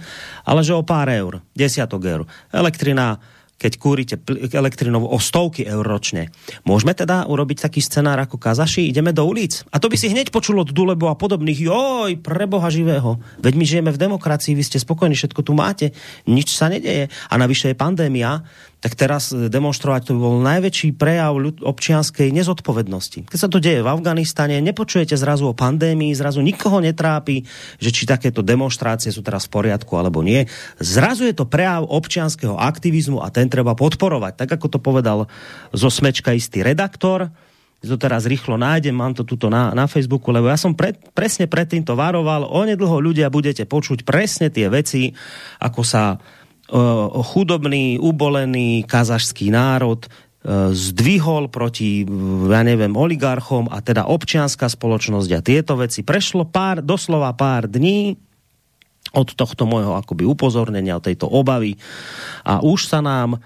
ale 0.41 0.65
že 0.65 0.73
o 0.73 0.81
pár 0.81 1.05
eur, 1.05 1.45
desiatok 1.53 2.01
eur. 2.01 2.21
Elektrina 2.49 3.21
keď 3.61 3.77
kúrite 3.77 4.15
elektrinou 4.49 5.05
o 5.05 5.21
stovky 5.21 5.69
eur 5.69 5.85
ročne. 5.85 6.33
Môžeme 6.65 6.97
teda 6.97 7.29
urobiť 7.29 7.69
taký 7.69 7.77
scenár 7.77 8.17
ako 8.17 8.41
Kazaši? 8.41 8.89
Ideme 8.89 9.13
do 9.13 9.21
ulic? 9.21 9.61
A 9.69 9.77
to 9.77 9.85
by 9.85 10.01
si 10.01 10.09
hneď 10.09 10.33
počulo 10.33 10.65
od 10.65 10.73
Dulebo 10.73 11.13
a 11.13 11.15
podobných. 11.15 11.61
Joj, 11.61 12.17
preboha 12.25 12.73
živého. 12.73 13.21
Veď 13.37 13.53
my 13.53 13.65
žijeme 13.69 13.91
v 13.93 14.01
demokracii, 14.01 14.57
vy 14.57 14.65
ste 14.65 14.81
spokojní, 14.81 15.13
všetko 15.13 15.45
tu 15.45 15.53
máte. 15.53 15.93
Nič 16.25 16.57
sa 16.57 16.73
nedeje. 16.73 17.13
A 17.29 17.33
navyše 17.37 17.69
je 17.69 17.77
pandémia 17.77 18.41
tak 18.81 18.97
teraz 18.97 19.29
e, 19.29 19.47
demonstrovať 19.47 20.09
to 20.09 20.17
bol 20.17 20.41
najväčší 20.41 20.97
prejav 20.97 21.37
občianskej 21.61 22.33
nezodpovednosti. 22.33 23.29
Keď 23.29 23.39
sa 23.39 23.47
to 23.47 23.61
deje 23.61 23.85
v 23.85 23.87
Afganistane, 23.87 24.57
nepočujete 24.59 25.13
zrazu 25.13 25.47
o 25.47 25.55
pandémii, 25.55 26.17
zrazu 26.17 26.41
nikoho 26.41 26.81
netrápi, 26.81 27.45
že 27.77 27.93
či 27.93 28.09
takéto 28.09 28.41
demonstrácie 28.41 29.13
sú 29.13 29.21
teraz 29.21 29.45
v 29.45 29.61
poriadku 29.61 29.93
alebo 29.95 30.25
nie. 30.25 30.49
Zrazu 30.81 31.29
je 31.29 31.37
to 31.37 31.45
prejav 31.45 31.85
občianského 31.85 32.57
aktivizmu 32.57 33.21
a 33.21 33.29
ten 33.29 33.47
treba 33.47 33.77
podporovať. 33.77 34.33
Tak 34.41 34.49
ako 34.57 34.67
to 34.67 34.79
povedal 34.81 35.29
zo 35.71 35.89
smečka 35.93 36.33
istý 36.33 36.65
redaktor, 36.65 37.29
to 37.81 37.97
teraz 37.97 38.29
rýchlo 38.29 38.61
nájdem, 38.61 38.93
mám 38.93 39.17
to 39.17 39.25
tuto 39.25 39.49
na, 39.49 39.73
na 39.73 39.89
Facebooku, 39.89 40.29
lebo 40.29 40.45
ja 40.45 40.57
som 40.57 40.77
pre, 40.77 40.93
presne 41.17 41.49
pred 41.49 41.65
týmto 41.65 41.97
varoval, 41.97 42.45
onedlho 42.45 43.01
ľudia 43.01 43.33
budete 43.33 43.65
počuť 43.65 44.05
presne 44.05 44.53
tie 44.53 44.69
veci, 44.69 45.09
ako 45.57 45.81
sa 45.81 46.21
chudobný, 47.35 47.99
ubolený 47.99 48.87
kazašský 48.87 49.51
národ 49.51 50.07
zdvihol 50.73 51.53
proti, 51.53 52.01
ja 52.49 52.65
neviem, 52.65 52.97
oligarchom 52.97 53.69
a 53.69 53.77
teda 53.85 54.09
občianská 54.09 54.65
spoločnosť 54.65 55.29
a 55.37 55.39
tieto 55.45 55.77
veci. 55.77 56.01
Prešlo 56.01 56.49
pár, 56.49 56.81
doslova 56.81 57.29
pár 57.37 57.69
dní 57.69 58.17
od 59.13 59.37
tohto 59.37 59.69
môjho 59.69 59.93
akoby 59.93 60.25
upozornenia, 60.25 60.97
od 60.97 61.05
tejto 61.05 61.29
obavy 61.29 61.77
a 62.41 62.63
už 62.63 62.89
sa 62.89 63.05
nám 63.05 63.37
e, 63.37 63.39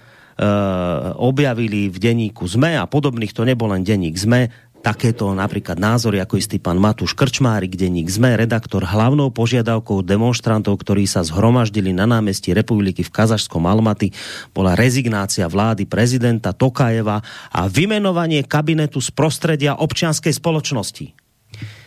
objavili 1.19 1.91
v 1.91 1.97
denníku 1.99 2.47
ZME 2.47 2.79
a 2.79 2.87
podobných, 2.87 3.35
to 3.35 3.43
nebol 3.43 3.67
len 3.73 3.83
denník 3.83 4.15
ZME, 4.15 4.64
takéto 4.85 5.33
napríklad 5.33 5.81
názory, 5.81 6.21
ako 6.21 6.37
istý 6.37 6.61
pán 6.61 6.77
Matúš 6.77 7.17
Krčmárik, 7.17 7.73
denník 7.73 8.05
ZME, 8.05 8.37
redaktor 8.37 8.85
hlavnou 8.85 9.33
požiadavkou 9.33 10.05
demonstrantov, 10.05 10.77
ktorí 10.77 11.09
sa 11.09 11.25
zhromaždili 11.25 11.89
na 11.89 12.05
námestí 12.05 12.53
republiky 12.53 13.01
v 13.01 13.09
Kazašskom 13.09 13.65
Almaty, 13.65 14.13
bola 14.53 14.77
rezignácia 14.77 15.49
vlády 15.49 15.89
prezidenta 15.89 16.53
Tokajeva 16.53 17.25
a 17.49 17.65
vymenovanie 17.65 18.45
kabinetu 18.45 19.01
z 19.01 19.09
prostredia 19.09 19.73
občianskej 19.73 20.37
spoločnosti. 20.37 21.24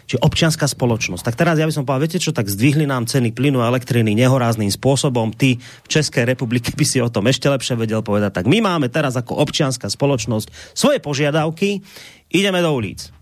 Čiže 0.08 0.24
občianská 0.24 0.64
spoločnosť. 0.64 1.20
Tak 1.20 1.36
teraz 1.36 1.60
ja 1.60 1.68
by 1.68 1.74
som 1.76 1.84
povedal, 1.84 2.08
viete 2.08 2.16
čo, 2.16 2.32
tak 2.32 2.48
zdvihli 2.48 2.88
nám 2.88 3.04
ceny 3.04 3.36
plynu 3.36 3.60
a 3.60 3.68
elektriny 3.68 4.16
nehorázným 4.16 4.72
spôsobom. 4.72 5.36
Ty 5.36 5.60
v 5.60 5.88
Českej 5.88 6.24
republike 6.24 6.72
by 6.72 6.84
si 6.88 7.04
o 7.04 7.12
tom 7.12 7.28
ešte 7.28 7.44
lepšie 7.44 7.76
vedel 7.76 8.00
povedať. 8.00 8.40
Tak 8.40 8.48
my 8.48 8.64
máme 8.64 8.88
teraz 8.88 9.20
ako 9.20 9.36
občianská 9.36 9.92
spoločnosť 9.92 10.72
svoje 10.72 11.04
požiadavky, 11.04 11.84
ideme 12.32 12.64
do 12.64 12.72
ulic. 12.72 13.12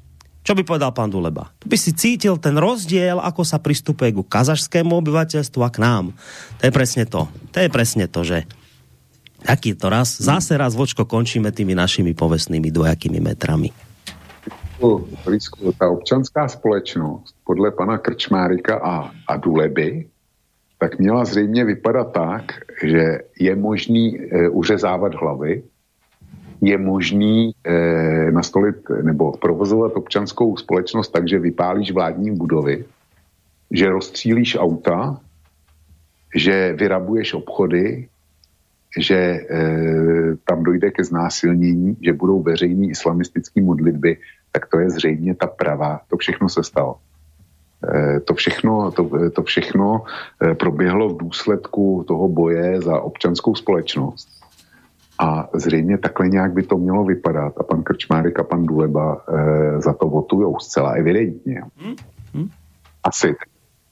Čo 0.47 0.55
by 0.55 0.63
povedal 0.63 0.95
pán 0.95 1.11
Duleba? 1.11 1.51
Tu 1.59 1.67
by 1.67 1.75
si 1.75 1.91
cítil 1.91 2.39
ten 2.39 2.55
rozdiel, 2.55 3.19
ako 3.19 3.43
sa 3.43 3.59
pristupuje 3.59 4.15
ku 4.15 4.23
kazašskému 4.23 4.95
obyvateľstvu 4.95 5.59
a 5.67 5.71
k 5.75 5.83
nám. 5.83 6.15
To 6.63 6.71
je 6.71 6.71
presne 6.71 7.03
to. 7.03 7.27
To 7.51 7.59
je 7.59 7.67
presne 7.67 8.07
to, 8.07 8.23
že 8.23 8.47
taký 9.43 9.75
to 9.75 9.91
raz, 9.91 10.23
zase 10.23 10.55
raz 10.55 10.79
vočko 10.79 11.03
končíme 11.03 11.51
tými 11.51 11.75
našimi 11.75 12.15
povestnými 12.15 12.71
dvojakými 12.71 13.19
metrami. 13.19 13.75
Blízko, 15.25 15.73
ta 15.73 15.89
občanská 15.91 16.49
společnost 16.49 17.35
podle 17.45 17.71
pana 17.71 17.99
Krčmárika 17.99 18.77
a, 18.77 19.11
a 19.29 19.37
Duleby 19.37 20.07
tak 20.79 20.99
měla 20.99 21.25
zřejmě 21.25 21.65
vypadat 21.65 22.13
tak, 22.13 22.53
že 22.85 23.19
je 23.41 23.57
možný 23.57 24.21
e, 24.21 24.49
uřezávat 24.49 25.15
hlavy, 25.15 25.63
je 26.61 26.79
možný 26.79 27.53
e, 27.65 28.33
nastolit 28.33 28.77
nebo 29.03 29.33
provozovat 29.33 29.93
občanskou 29.97 30.57
společnost 30.57 31.09
tak, 31.09 31.29
že 31.29 31.39
vypálíš 31.39 31.93
vládní 31.93 32.37
budovy, 32.37 32.85
že 33.71 33.91
rozstřílíš 33.91 34.57
auta, 34.57 35.21
že 36.35 36.73
vyrabuješ 36.79 37.35
obchody, 37.35 38.09
že 38.99 39.17
e, 39.17 39.41
tam 40.45 40.63
dojde 40.65 40.91
ke 40.91 41.05
znásilnění, 41.05 41.97
že 42.01 42.13
budou 42.13 42.43
veřejný 42.43 42.91
islamistický 42.91 43.61
modlitby, 43.61 44.17
tak 44.57 44.67
to 44.67 44.79
je 44.79 44.91
zřejmě 44.91 45.35
ta 45.35 45.47
pravá. 45.47 46.01
To 46.09 46.17
všechno 46.17 46.49
se 46.49 46.63
stalo. 46.63 46.97
E, 47.85 48.21
to 48.21 48.35
všechno, 48.35 48.91
to, 48.91 49.11
to 49.31 49.43
všechno 49.43 50.03
e, 50.41 50.55
proběhlo 50.55 51.09
v 51.09 51.17
důsledku 51.17 52.05
toho 52.09 52.29
boje 52.29 52.81
za 52.81 53.01
občanskou 53.01 53.55
společnost. 53.55 54.29
A 55.19 55.49
zřejmě 55.55 55.99
takhle 55.99 56.29
nějak 56.29 56.53
by 56.53 56.63
to 56.63 56.79
mělo 56.79 57.05
vypadat. 57.05 57.53
A 57.61 57.63
pan 57.63 57.83
Krčmárek 57.83 58.41
a 58.41 58.45
pan 58.45 58.67
Duleba 58.67 59.21
e, 59.29 59.81
za 59.81 59.93
to 59.93 60.09
votujou 60.09 60.59
zcela 60.59 60.91
evidentně. 60.91 61.63
Hmm? 61.77 61.95
Hmm? 62.35 62.49
Asi. 63.05 63.37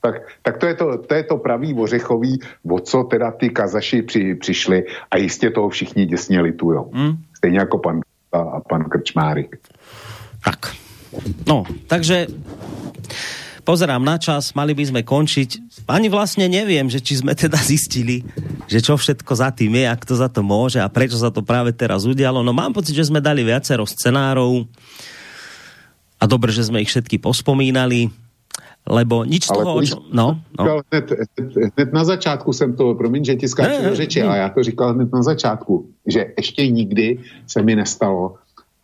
Tak, 0.00 0.14
tak 0.42 0.56
to, 0.56 0.66
je 0.66 0.74
to, 0.74 0.98
to 0.98 1.14
je 1.14 1.22
to 1.22 1.36
pravý 1.36 1.74
ořechový, 1.74 2.40
o 2.70 2.80
co 2.80 3.04
teda 3.04 3.30
ty 3.30 3.50
kazaši 3.50 4.02
při, 4.02 4.34
přišli 4.34 4.84
a 5.10 5.16
jistě 5.16 5.50
toho 5.50 5.68
všichni 5.68 6.06
děsně 6.06 6.40
litujou. 6.40 6.90
Hmm? 6.94 7.12
Stejně 7.36 7.58
jako 7.58 7.78
pan 7.78 8.00
a, 8.34 8.38
a 8.38 8.60
pan 8.60 8.84
Krčmárek. 8.84 9.56
Tak. 10.44 10.76
No, 11.48 11.64
takže 11.88 12.28
pozerám 13.64 14.04
na 14.04 14.20
čas, 14.20 14.52
mali 14.52 14.76
by 14.76 14.84
sme 14.92 15.00
končiť. 15.00 15.80
Ani 15.88 16.12
vlastne 16.12 16.44
neviem, 16.46 16.86
že 16.92 17.00
či 17.00 17.24
sme 17.24 17.32
teda 17.32 17.56
zistili, 17.56 18.22
že 18.68 18.84
čo 18.84 19.00
všetko 19.00 19.32
za 19.32 19.50
tým 19.50 19.72
je, 19.72 19.84
ak 19.88 20.04
to 20.04 20.14
za 20.14 20.28
to 20.28 20.44
môže 20.44 20.78
a 20.78 20.92
prečo 20.92 21.16
sa 21.16 21.32
to 21.32 21.40
práve 21.40 21.72
teraz 21.72 22.04
udialo. 22.04 22.44
No 22.44 22.52
mám 22.52 22.76
pocit, 22.76 22.92
že 22.92 23.08
sme 23.08 23.24
dali 23.24 23.40
viacero 23.40 23.88
scenárov 23.88 24.68
a 26.20 26.24
dobre, 26.28 26.52
že 26.52 26.68
sme 26.68 26.84
ich 26.84 26.92
všetky 26.92 27.16
pospomínali 27.18 28.12
lebo 28.84 29.24
nič 29.24 29.48
z 29.48 29.50
toho, 29.56 29.80
čo... 29.80 29.96
No, 30.12 30.44
no. 30.60 30.84
Hned, 30.92 31.08
hned 31.72 31.90
na 31.92 32.04
začátku 32.04 32.52
jsem 32.52 32.76
to, 32.76 32.94
promiň, 32.94 33.24
že 33.24 33.34
ti 33.36 33.48
skáču 33.48 33.80
do 33.80 33.94
řeči, 33.96 34.22
ale 34.22 34.38
já 34.38 34.48
to 34.48 34.62
říkal 34.62 34.92
hned 34.92 35.12
na 35.12 35.22
začátku, 35.22 35.88
že 36.06 36.36
ještě 36.36 36.68
nikdy 36.68 37.18
se 37.46 37.62
mi 37.62 37.76
nestalo, 37.76 38.36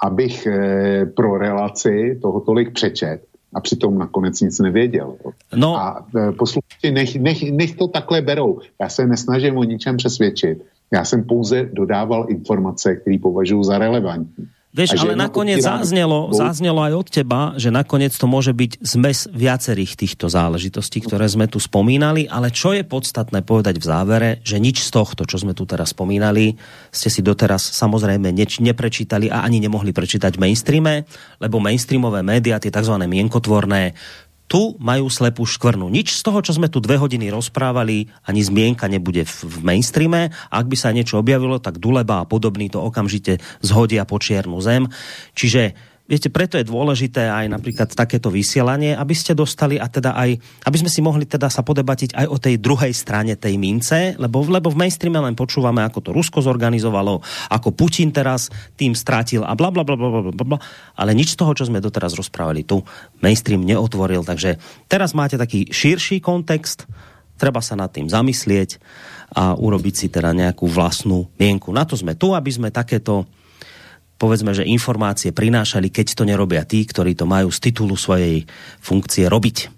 abych 0.02 0.46
eh, 0.46 1.06
pro 1.06 1.38
relaci 1.38 2.18
toho 2.22 2.40
tolik 2.40 2.72
přečet 2.72 3.22
a 3.54 3.60
přitom 3.60 3.98
nakonec 3.98 4.40
nic 4.40 4.58
nevěděl. 4.58 5.16
No. 5.56 5.76
A 5.76 6.06
eh, 6.16 6.32
posluchači, 6.32 6.90
nech, 6.90 7.16
nech, 7.16 7.52
nech 7.52 7.76
to 7.76 7.88
takhle 7.88 8.22
berou. 8.22 8.60
Já 8.80 8.88
se 8.88 9.06
nesnažím 9.06 9.56
o 9.56 9.64
ničem 9.64 9.96
přesvědčit. 9.96 10.62
Já 10.92 11.04
jsem 11.04 11.24
pouze 11.24 11.68
dodával 11.72 12.26
informace, 12.28 12.96
které 12.96 13.18
považuji 13.22 13.62
za 13.64 13.78
relevantní. 13.78 14.48
Vieš, 14.70 15.02
ale 15.02 15.18
nakoniec 15.18 15.58
zaznelo, 15.58 16.30
zaznelo 16.30 16.78
aj 16.86 16.94
od 16.94 17.08
teba, 17.10 17.40
že 17.58 17.74
nakoniec 17.74 18.14
to 18.14 18.30
môže 18.30 18.54
byť 18.54 18.78
zmes 18.78 19.26
viacerých 19.34 19.98
týchto 19.98 20.30
záležitostí, 20.30 21.02
ktoré 21.02 21.26
sme 21.26 21.50
tu 21.50 21.58
spomínali, 21.58 22.30
ale 22.30 22.54
čo 22.54 22.70
je 22.70 22.86
podstatné 22.86 23.42
povedať 23.42 23.82
v 23.82 23.88
závere, 23.90 24.30
že 24.46 24.62
nič 24.62 24.86
z 24.86 24.94
tohto, 24.94 25.26
čo 25.26 25.42
sme 25.42 25.58
tu 25.58 25.66
teraz 25.66 25.90
spomínali, 25.90 26.54
ste 26.94 27.10
si 27.10 27.18
doteraz 27.18 27.66
samozrejme 27.66 28.30
neč, 28.30 28.62
neprečítali 28.62 29.26
a 29.26 29.42
ani 29.42 29.58
nemohli 29.58 29.90
prečítať 29.90 30.38
v 30.38 30.42
mainstreame, 30.46 31.02
lebo 31.42 31.58
mainstreamové 31.58 32.22
médiá, 32.22 32.62
tie 32.62 32.70
tzv. 32.70 32.94
mienkotvorné, 32.94 33.98
tu 34.50 34.74
majú 34.82 35.06
slepú 35.06 35.46
škvrnu. 35.46 35.86
Nič 35.86 36.18
z 36.18 36.26
toho, 36.26 36.42
čo 36.42 36.58
sme 36.58 36.66
tu 36.66 36.82
dve 36.82 36.98
hodiny 36.98 37.30
rozprávali, 37.30 38.10
ani 38.26 38.42
zmienka 38.42 38.90
nebude 38.90 39.22
v, 39.22 39.62
mainstreame. 39.62 40.34
Ak 40.50 40.66
by 40.66 40.74
sa 40.74 40.90
niečo 40.90 41.22
objavilo, 41.22 41.62
tak 41.62 41.78
Duleba 41.78 42.26
a 42.26 42.26
podobný 42.26 42.66
to 42.66 42.82
okamžite 42.82 43.38
zhodia 43.62 44.02
po 44.02 44.18
čiernu 44.18 44.58
zem. 44.58 44.90
Čiže 45.38 45.78
Viete, 46.10 46.26
preto 46.26 46.58
je 46.58 46.66
dôležité 46.66 47.30
aj 47.30 47.46
napríklad 47.46 47.86
takéto 47.94 48.34
vysielanie, 48.34 48.98
aby 48.98 49.14
ste 49.14 49.30
dostali 49.30 49.78
a 49.78 49.86
teda 49.86 50.18
aj, 50.18 50.42
aby 50.66 50.76
sme 50.82 50.90
si 50.90 50.98
mohli 50.98 51.22
teda 51.22 51.46
sa 51.46 51.62
podebatiť 51.62 52.18
aj 52.18 52.26
o 52.26 52.34
tej 52.34 52.58
druhej 52.58 52.90
strane 52.90 53.38
tej 53.38 53.54
mince, 53.54 54.18
lebo, 54.18 54.42
lebo 54.42 54.74
v 54.74 54.80
mainstreame 54.82 55.22
len 55.22 55.38
počúvame, 55.38 55.86
ako 55.86 56.02
to 56.02 56.10
Rusko 56.10 56.42
zorganizovalo, 56.42 57.22
ako 57.54 57.68
Putin 57.70 58.10
teraz 58.10 58.50
tým 58.74 58.98
strátil 58.98 59.46
a 59.46 59.54
bla 59.54 59.70
bla 59.70 59.86
bla 59.86 59.94
bla 59.94 60.10
bla 60.10 60.34
bla, 60.34 60.58
ale 60.98 61.14
nič 61.14 61.38
z 61.38 61.46
toho, 61.46 61.54
čo 61.54 61.70
sme 61.70 61.78
doteraz 61.78 62.18
rozprávali 62.18 62.66
tu, 62.66 62.82
mainstream 63.22 63.62
neotvoril, 63.62 64.26
takže 64.26 64.58
teraz 64.90 65.14
máte 65.14 65.38
taký 65.38 65.70
širší 65.70 66.18
kontext, 66.18 66.90
treba 67.38 67.62
sa 67.62 67.78
nad 67.78 67.94
tým 67.94 68.10
zamyslieť 68.10 68.82
a 69.38 69.54
urobiť 69.54 69.94
si 69.94 70.06
teda 70.10 70.34
nejakú 70.34 70.66
vlastnú 70.66 71.30
mienku. 71.38 71.70
Na 71.70 71.86
to 71.86 71.94
sme 71.94 72.18
tu, 72.18 72.34
aby 72.34 72.50
sme 72.50 72.74
takéto 72.74 73.30
povedzme, 74.20 74.52
že 74.52 74.68
informácie 74.68 75.32
prinášali, 75.32 75.88
keď 75.88 76.12
to 76.12 76.28
nerobia 76.28 76.68
tí, 76.68 76.84
ktorí 76.84 77.16
to 77.16 77.24
majú 77.24 77.48
z 77.48 77.72
titulu 77.72 77.96
svojej 77.96 78.44
funkcie 78.84 79.24
robiť. 79.24 79.72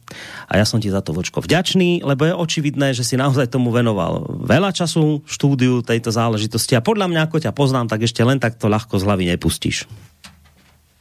A 0.50 0.58
ja 0.58 0.66
som 0.66 0.82
ti 0.82 0.90
za 0.90 0.98
to, 0.98 1.14
Vočko, 1.14 1.38
vďačný, 1.38 2.02
lebo 2.02 2.26
je 2.26 2.34
očividné, 2.34 2.90
že 2.92 3.06
si 3.06 3.14
naozaj 3.14 3.54
tomu 3.54 3.70
venoval 3.70 4.42
veľa 4.42 4.74
času 4.74 5.22
štúdiu 5.24 5.86
tejto 5.86 6.10
záležitosti 6.10 6.74
a 6.74 6.82
podľa 6.82 7.06
mňa, 7.06 7.20
ako 7.30 7.38
ťa 7.38 7.54
poznám, 7.54 7.86
tak 7.86 8.02
ešte 8.02 8.26
len 8.26 8.42
takto 8.42 8.66
ľahko 8.66 8.98
z 8.98 9.06
hlavy 9.06 9.24
nepustíš. 9.30 9.86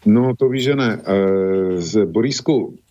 No 0.06 0.38
to 0.38 0.48
víš, 0.48 0.74
že 0.74 0.76
ne. 0.78 0.90
E, 0.98 2.06
Borisku, 2.10 2.78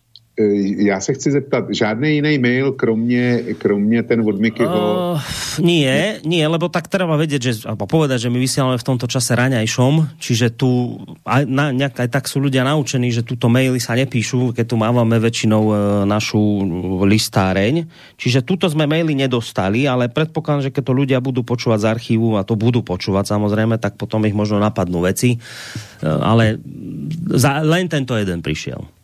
já 0.77 0.99
se 0.99 1.13
chci 1.13 1.31
zeptat, 1.31 1.65
žádný 1.69 2.15
jiný 2.15 2.37
mail, 2.37 2.71
kromě, 2.71 3.43
kromě 3.57 4.03
ten 4.03 4.21
od 4.21 4.39
Mikyho? 4.39 5.13
Uh, 5.13 5.19
nie, 5.59 6.23
nie, 6.23 6.47
lebo 6.47 6.71
tak 6.71 6.87
treba 6.87 7.19
vedieť, 7.19 7.41
že, 7.43 7.53
alebo 7.67 7.83
povedať, 7.83 8.27
že 8.27 8.31
my 8.31 8.39
vysielame 8.39 8.79
v 8.79 8.87
tomto 8.87 9.11
čase 9.11 9.35
raňajšom, 9.35 10.15
čiže 10.23 10.55
tu 10.55 11.03
aj, 11.27 11.43
na, 11.43 11.75
nejak, 11.75 11.99
aj 11.99 12.09
tak 12.15 12.23
sú 12.31 12.39
ľudia 12.39 12.63
naučení, 12.63 13.11
že 13.11 13.27
túto 13.27 13.51
maily 13.51 13.75
sa 13.83 13.91
nepíšu, 13.99 14.55
keď 14.55 14.65
tu 14.71 14.75
máme 14.79 15.19
väčšinou 15.19 15.63
e, 15.67 15.73
našu 16.07 16.39
listáreň. 17.03 17.91
Čiže 18.15 18.47
tuto 18.47 18.71
sme 18.71 18.87
maily 18.87 19.11
nedostali, 19.11 19.83
ale 19.83 20.07
predpokladám, 20.07 20.71
že 20.71 20.73
keď 20.73 20.83
to 20.87 20.93
ľudia 20.95 21.19
budú 21.19 21.43
počúvať 21.43 21.83
z 21.83 21.89
archívu, 21.91 22.39
a 22.39 22.47
to 22.47 22.55
budú 22.55 22.79
počúvať 22.79 23.35
samozrejme, 23.35 23.75
tak 23.83 23.99
potom 23.99 24.23
ich 24.23 24.35
možno 24.35 24.63
napadnú 24.63 25.03
veci. 25.03 25.35
E, 25.35 26.07
ale 26.07 26.55
za, 27.35 27.59
len 27.67 27.91
tento 27.91 28.15
jeden 28.15 28.39
prišiel. 28.39 29.00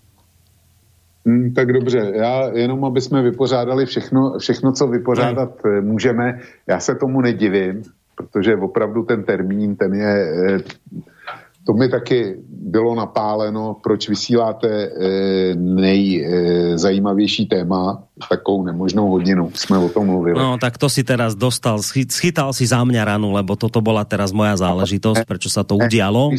Hmm, 1.28 1.54
tak 1.54 1.74
dobře, 1.74 2.12
já 2.16 2.48
jenom, 2.56 2.86
aby 2.86 3.02
jsme 3.02 3.22
vypořádali 3.22 3.86
všechno, 3.86 4.40
všechno, 4.40 4.72
co 4.72 4.88
vypořádat 4.88 5.50
ne. 5.66 5.82
můžeme, 5.82 6.40
já 6.68 6.80
se 6.80 6.96
tomu 6.96 7.22
nedivím, 7.22 7.84
protože 8.16 8.56
opravdu 8.56 9.04
ten 9.04 9.24
termín, 9.24 9.76
ten 9.76 9.94
je, 9.94 10.16
eh, 10.48 10.60
to 11.68 11.74
mi 11.74 11.92
taky 11.92 12.40
bylo 12.48 12.96
napáleno, 12.96 13.76
proč 13.84 14.10
vysíláte 14.10 14.70
eh, 14.72 15.56
nejzajímavější 15.60 17.44
eh, 17.44 17.60
téma 17.60 18.04
takovou 18.30 18.64
nemožnou 18.64 19.12
hodinu. 19.12 19.52
Jsme 19.54 19.78
o 19.78 19.90
tom 19.90 20.08
mluvili. 20.08 20.40
No, 20.40 20.56
tak 20.58 20.80
to 20.80 20.88
si 20.88 21.04
teraz 21.04 21.36
dostal, 21.36 21.84
schytal 21.84 22.56
si 22.56 22.64
za 22.64 22.80
mňa 22.88 23.04
ranu, 23.04 23.36
lebo 23.36 23.60
toto 23.60 23.84
bola 23.84 24.08
teraz 24.08 24.32
moja 24.32 24.56
záležitosť, 24.56 25.28
prečo 25.28 25.52
sa 25.52 25.68
to 25.68 25.76
udialo 25.76 26.32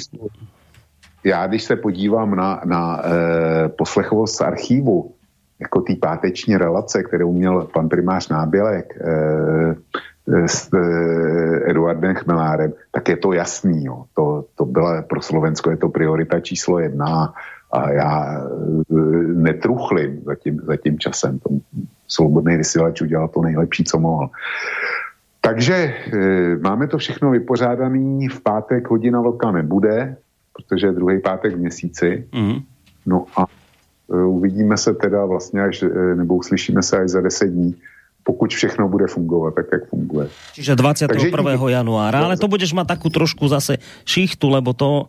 já 1.24 1.46
když 1.46 1.64
se 1.64 1.76
podívám 1.76 2.34
na, 2.34 2.60
na 2.64 3.02
e, 3.04 3.68
poslechovost 3.68 4.42
archívu, 4.42 5.14
jako 5.60 5.80
té 5.80 5.94
páteční 6.00 6.56
relace, 6.56 7.02
kterou 7.02 7.32
měl 7.32 7.68
pan 7.74 7.88
primář 7.88 8.28
Nábělek 8.28 8.98
e, 9.00 10.48
s 10.48 10.70
e, 10.74 11.70
Eduardem 11.70 12.14
Chmelárem, 12.14 12.72
tak 12.92 13.08
je 13.08 13.16
to 13.16 13.32
jasný. 13.32 13.84
Jo. 13.84 14.04
To, 14.14 14.44
to 14.54 14.64
byla 14.64 15.02
pro 15.02 15.22
Slovensko 15.22 15.70
je 15.70 15.76
to 15.76 15.88
priorita 15.88 16.40
číslo 16.40 16.78
jedna 16.78 17.34
a 17.72 17.90
já 17.90 18.44
netruchlím 19.34 20.22
za 20.24 20.34
tím, 20.34 20.60
za 20.64 20.76
tím 20.76 20.98
časem. 20.98 21.38
To 21.38 21.50
slobodný 22.08 22.56
vysílač 22.56 23.00
udělal 23.00 23.28
to 23.28 23.42
nejlepší, 23.42 23.84
co 23.84 23.98
mohl. 23.98 24.30
Takže 25.40 25.74
e, 25.74 25.92
máme 26.56 26.86
to 26.86 26.98
všechno 26.98 27.30
vypořádaný, 27.30 28.28
v 28.28 28.40
pátek 28.40 28.90
hodina 28.90 29.20
vlka 29.20 29.52
nebude, 29.52 30.16
protože 30.58 30.86
je 30.86 30.92
druhý 30.92 31.20
pátek 31.22 31.54
v 31.54 31.58
měsíci. 31.58 32.26
Mm. 32.34 32.58
No 33.06 33.24
a 33.36 33.46
uh, 33.46 34.36
uvidíme 34.36 34.76
se 34.76 34.94
teda 34.94 35.24
vlastně 35.24 35.62
až, 35.62 35.82
e, 35.82 36.14
nebo 36.14 36.36
uslyšíme 36.36 36.82
se 36.82 36.98
až 36.98 37.08
za 37.10 37.20
10 37.20 37.46
dní, 37.46 37.74
pokud 38.22 38.50
všechno 38.50 38.88
bude 38.88 39.06
fungovat 39.06 39.54
tak, 39.54 39.66
jak 39.72 39.88
funguje. 39.88 40.28
Čiže 40.52 40.76
21. 40.76 41.08
Takže... 41.08 41.72
januára, 41.72 42.18
ale 42.20 42.36
to 42.36 42.48
budeš 42.48 42.72
mať 42.76 42.86
takú 42.98 43.08
trošku 43.08 43.48
zase 43.48 43.78
šichtu, 44.04 44.48
lebo 44.50 44.72
to 44.74 45.08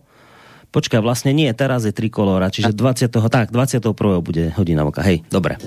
Počkaj, 0.70 1.02
vlastne 1.02 1.34
nie, 1.34 1.50
teraz 1.50 1.82
je 1.82 1.90
trikolora, 1.90 2.46
čiže 2.46 2.70
20. 2.70 3.10
tak, 3.10 3.50
21. 3.50 3.90
bude 4.22 4.54
hodina 4.54 4.86
vlka. 4.86 5.02
Hej, 5.02 5.26
dobre. 5.26 5.58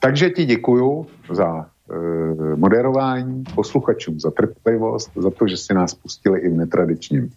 Takže 0.00 0.30
ti 0.30 0.44
děkuju 0.44 1.06
za 1.28 1.48
e, 1.60 1.73
moderování, 2.56 3.44
posluchačům 3.54 4.20
za 4.20 4.30
trpělivost, 4.30 5.10
za 5.16 5.30
to, 5.30 5.48
že 5.48 5.56
si 5.56 5.74
nás 5.74 5.94
pustili 5.94 6.40
i 6.40 6.48
v 6.48 6.56
netradičním 6.56 7.30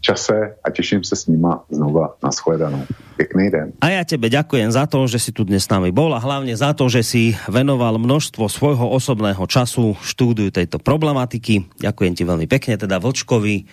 čase 0.00 0.54
a 0.64 0.70
těším 0.70 1.04
se 1.04 1.16
s 1.16 1.26
nima 1.26 1.64
znova 1.70 2.14
na 2.22 2.30
shledanou. 2.30 2.86
Pěkný 3.16 3.50
den. 3.50 3.68
A 3.82 3.90
ja 3.90 4.06
tebe 4.06 4.30
ďakujem 4.30 4.70
za 4.70 4.86
to, 4.86 5.10
že 5.10 5.18
si 5.18 5.30
tu 5.34 5.42
dnes 5.42 5.66
s 5.66 5.70
nami 5.74 5.90
bol 5.90 6.14
a 6.14 6.22
hlavne 6.22 6.54
za 6.54 6.70
to, 6.70 6.86
že 6.86 7.02
si 7.02 7.34
venoval 7.50 7.98
množstvo 7.98 8.46
svojho 8.46 8.86
osobného 8.94 9.42
času 9.50 9.98
štúdiu 9.98 10.54
tejto 10.54 10.78
problematiky. 10.78 11.66
Ďakujem 11.82 12.14
ti 12.14 12.22
veľmi 12.22 12.46
pekne, 12.46 12.78
teda 12.78 13.02
Vlčkovi, 13.02 13.56
eh, 13.58 13.66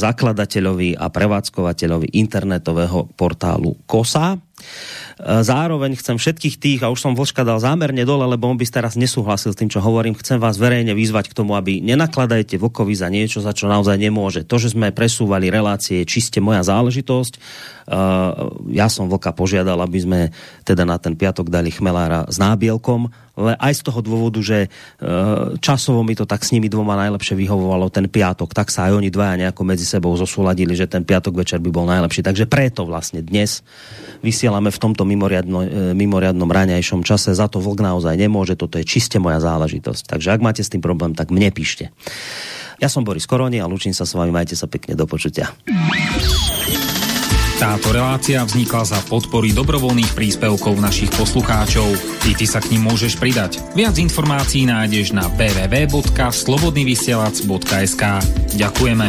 zakladateľovi 0.00 0.96
a 0.96 1.12
prevádzkovateľovi 1.12 2.16
internetového 2.16 3.12
portálu 3.12 3.76
KOSA. 3.84 4.40
Eh, 5.22 5.44
zároveň 5.44 5.98
chcem 5.98 6.16
všetkých 6.16 6.56
tých, 6.56 6.80
a 6.80 6.90
už 6.90 6.98
som 7.04 7.12
Vlčka 7.12 7.44
dal 7.44 7.60
zámerne 7.60 8.02
dole, 8.08 8.24
lebo 8.24 8.48
on 8.48 8.56
by 8.56 8.64
teraz 8.64 8.96
nesúhlasil 8.96 9.52
s 9.52 9.58
tým, 9.58 9.68
čo 9.68 9.84
hovorím, 9.84 10.16
chcem 10.16 10.40
vás 10.40 10.56
verejne 10.56 10.96
vyzvať 10.96 11.28
k 11.28 11.36
tomu, 11.36 11.54
aby 11.58 11.84
nenakladajte 11.84 12.56
Vlkovi 12.56 12.96
za 12.96 13.12
niečo, 13.12 13.44
za 13.44 13.52
čo 13.52 13.68
naozaj 13.68 14.00
nemôže. 14.00 14.48
To, 14.48 14.56
že 14.56 14.72
sme 14.72 14.94
presúvali 14.94 15.51
relácie, 15.52 16.00
je 16.00 16.08
čiste 16.08 16.40
moja 16.40 16.64
záležitosť. 16.64 17.36
Uh, 17.82 18.62
ja 18.72 18.86
som 18.88 19.10
Vlka 19.10 19.34
požiadal, 19.36 19.76
aby 19.82 19.98
sme 20.00 20.20
teda 20.64 20.86
na 20.88 20.96
ten 20.96 21.12
piatok 21.12 21.50
dali 21.52 21.68
Chmelára 21.68 22.24
s 22.30 22.38
nábielkom, 22.38 23.10
ale 23.34 23.58
aj 23.58 23.80
z 23.80 23.82
toho 23.90 24.00
dôvodu, 24.00 24.38
že 24.38 24.70
uh, 24.70 25.58
časovo 25.58 26.00
mi 26.06 26.14
to 26.14 26.22
tak 26.22 26.46
s 26.46 26.54
nimi 26.54 26.70
dvoma 26.70 26.94
najlepšie 26.94 27.34
vyhovovalo 27.34 27.90
ten 27.90 28.06
piatok, 28.06 28.54
tak 28.54 28.70
sa 28.70 28.86
aj 28.88 29.02
oni 29.02 29.10
dvaja 29.10 29.34
nejako 29.34 29.62
medzi 29.66 29.84
sebou 29.84 30.14
zosúladili, 30.14 30.78
že 30.78 30.86
ten 30.86 31.02
piatok 31.02 31.34
večer 31.42 31.58
by 31.58 31.70
bol 31.74 31.84
najlepší. 31.90 32.22
Takže 32.22 32.46
preto 32.46 32.86
vlastne 32.86 33.18
dnes 33.20 33.66
vysielame 34.22 34.70
v 34.70 34.78
tomto 34.78 35.02
mimoriadno, 35.02 35.58
uh, 35.60 35.68
mimoriadnom 35.92 36.48
raňajšom 36.48 37.02
čase. 37.02 37.34
Za 37.34 37.50
to 37.50 37.58
Vlk 37.58 37.82
naozaj 37.82 38.14
nemôže, 38.14 38.54
toto 38.54 38.78
je 38.78 38.86
čiste 38.86 39.18
moja 39.18 39.42
záležitosť. 39.42 40.06
Takže 40.06 40.32
ak 40.32 40.40
máte 40.40 40.62
s 40.62 40.70
tým 40.70 40.80
problém, 40.80 41.18
tak 41.18 41.34
mne 41.34 41.50
píšte. 41.50 41.90
Ja 42.82 42.90
som 42.90 43.06
Boris 43.06 43.30
Koroni 43.30 43.62
a 43.62 43.70
lúčim 43.70 43.94
sa 43.94 44.02
s 44.02 44.18
vami. 44.18 44.34
Majte 44.34 44.58
sa 44.58 44.66
pekne 44.66 44.98
do 44.98 45.06
počutia. 45.06 45.54
Táto 47.62 47.94
relácia 47.94 48.42
vznikla 48.42 48.82
za 48.82 48.98
podpory 49.06 49.54
dobrovoľných 49.54 50.18
príspevkov 50.18 50.82
našich 50.82 51.14
poslucháčov. 51.14 51.86
I 52.26 52.34
ty 52.34 52.42
sa 52.42 52.58
k 52.58 52.74
ním 52.74 52.90
môžeš 52.90 53.22
pridať. 53.22 53.62
Viac 53.78 53.94
informácií 54.02 54.66
nájdeš 54.66 55.14
na 55.14 55.30
www.slobodnyvysielac.sk 55.30 58.02
Ďakujeme. 58.58 59.06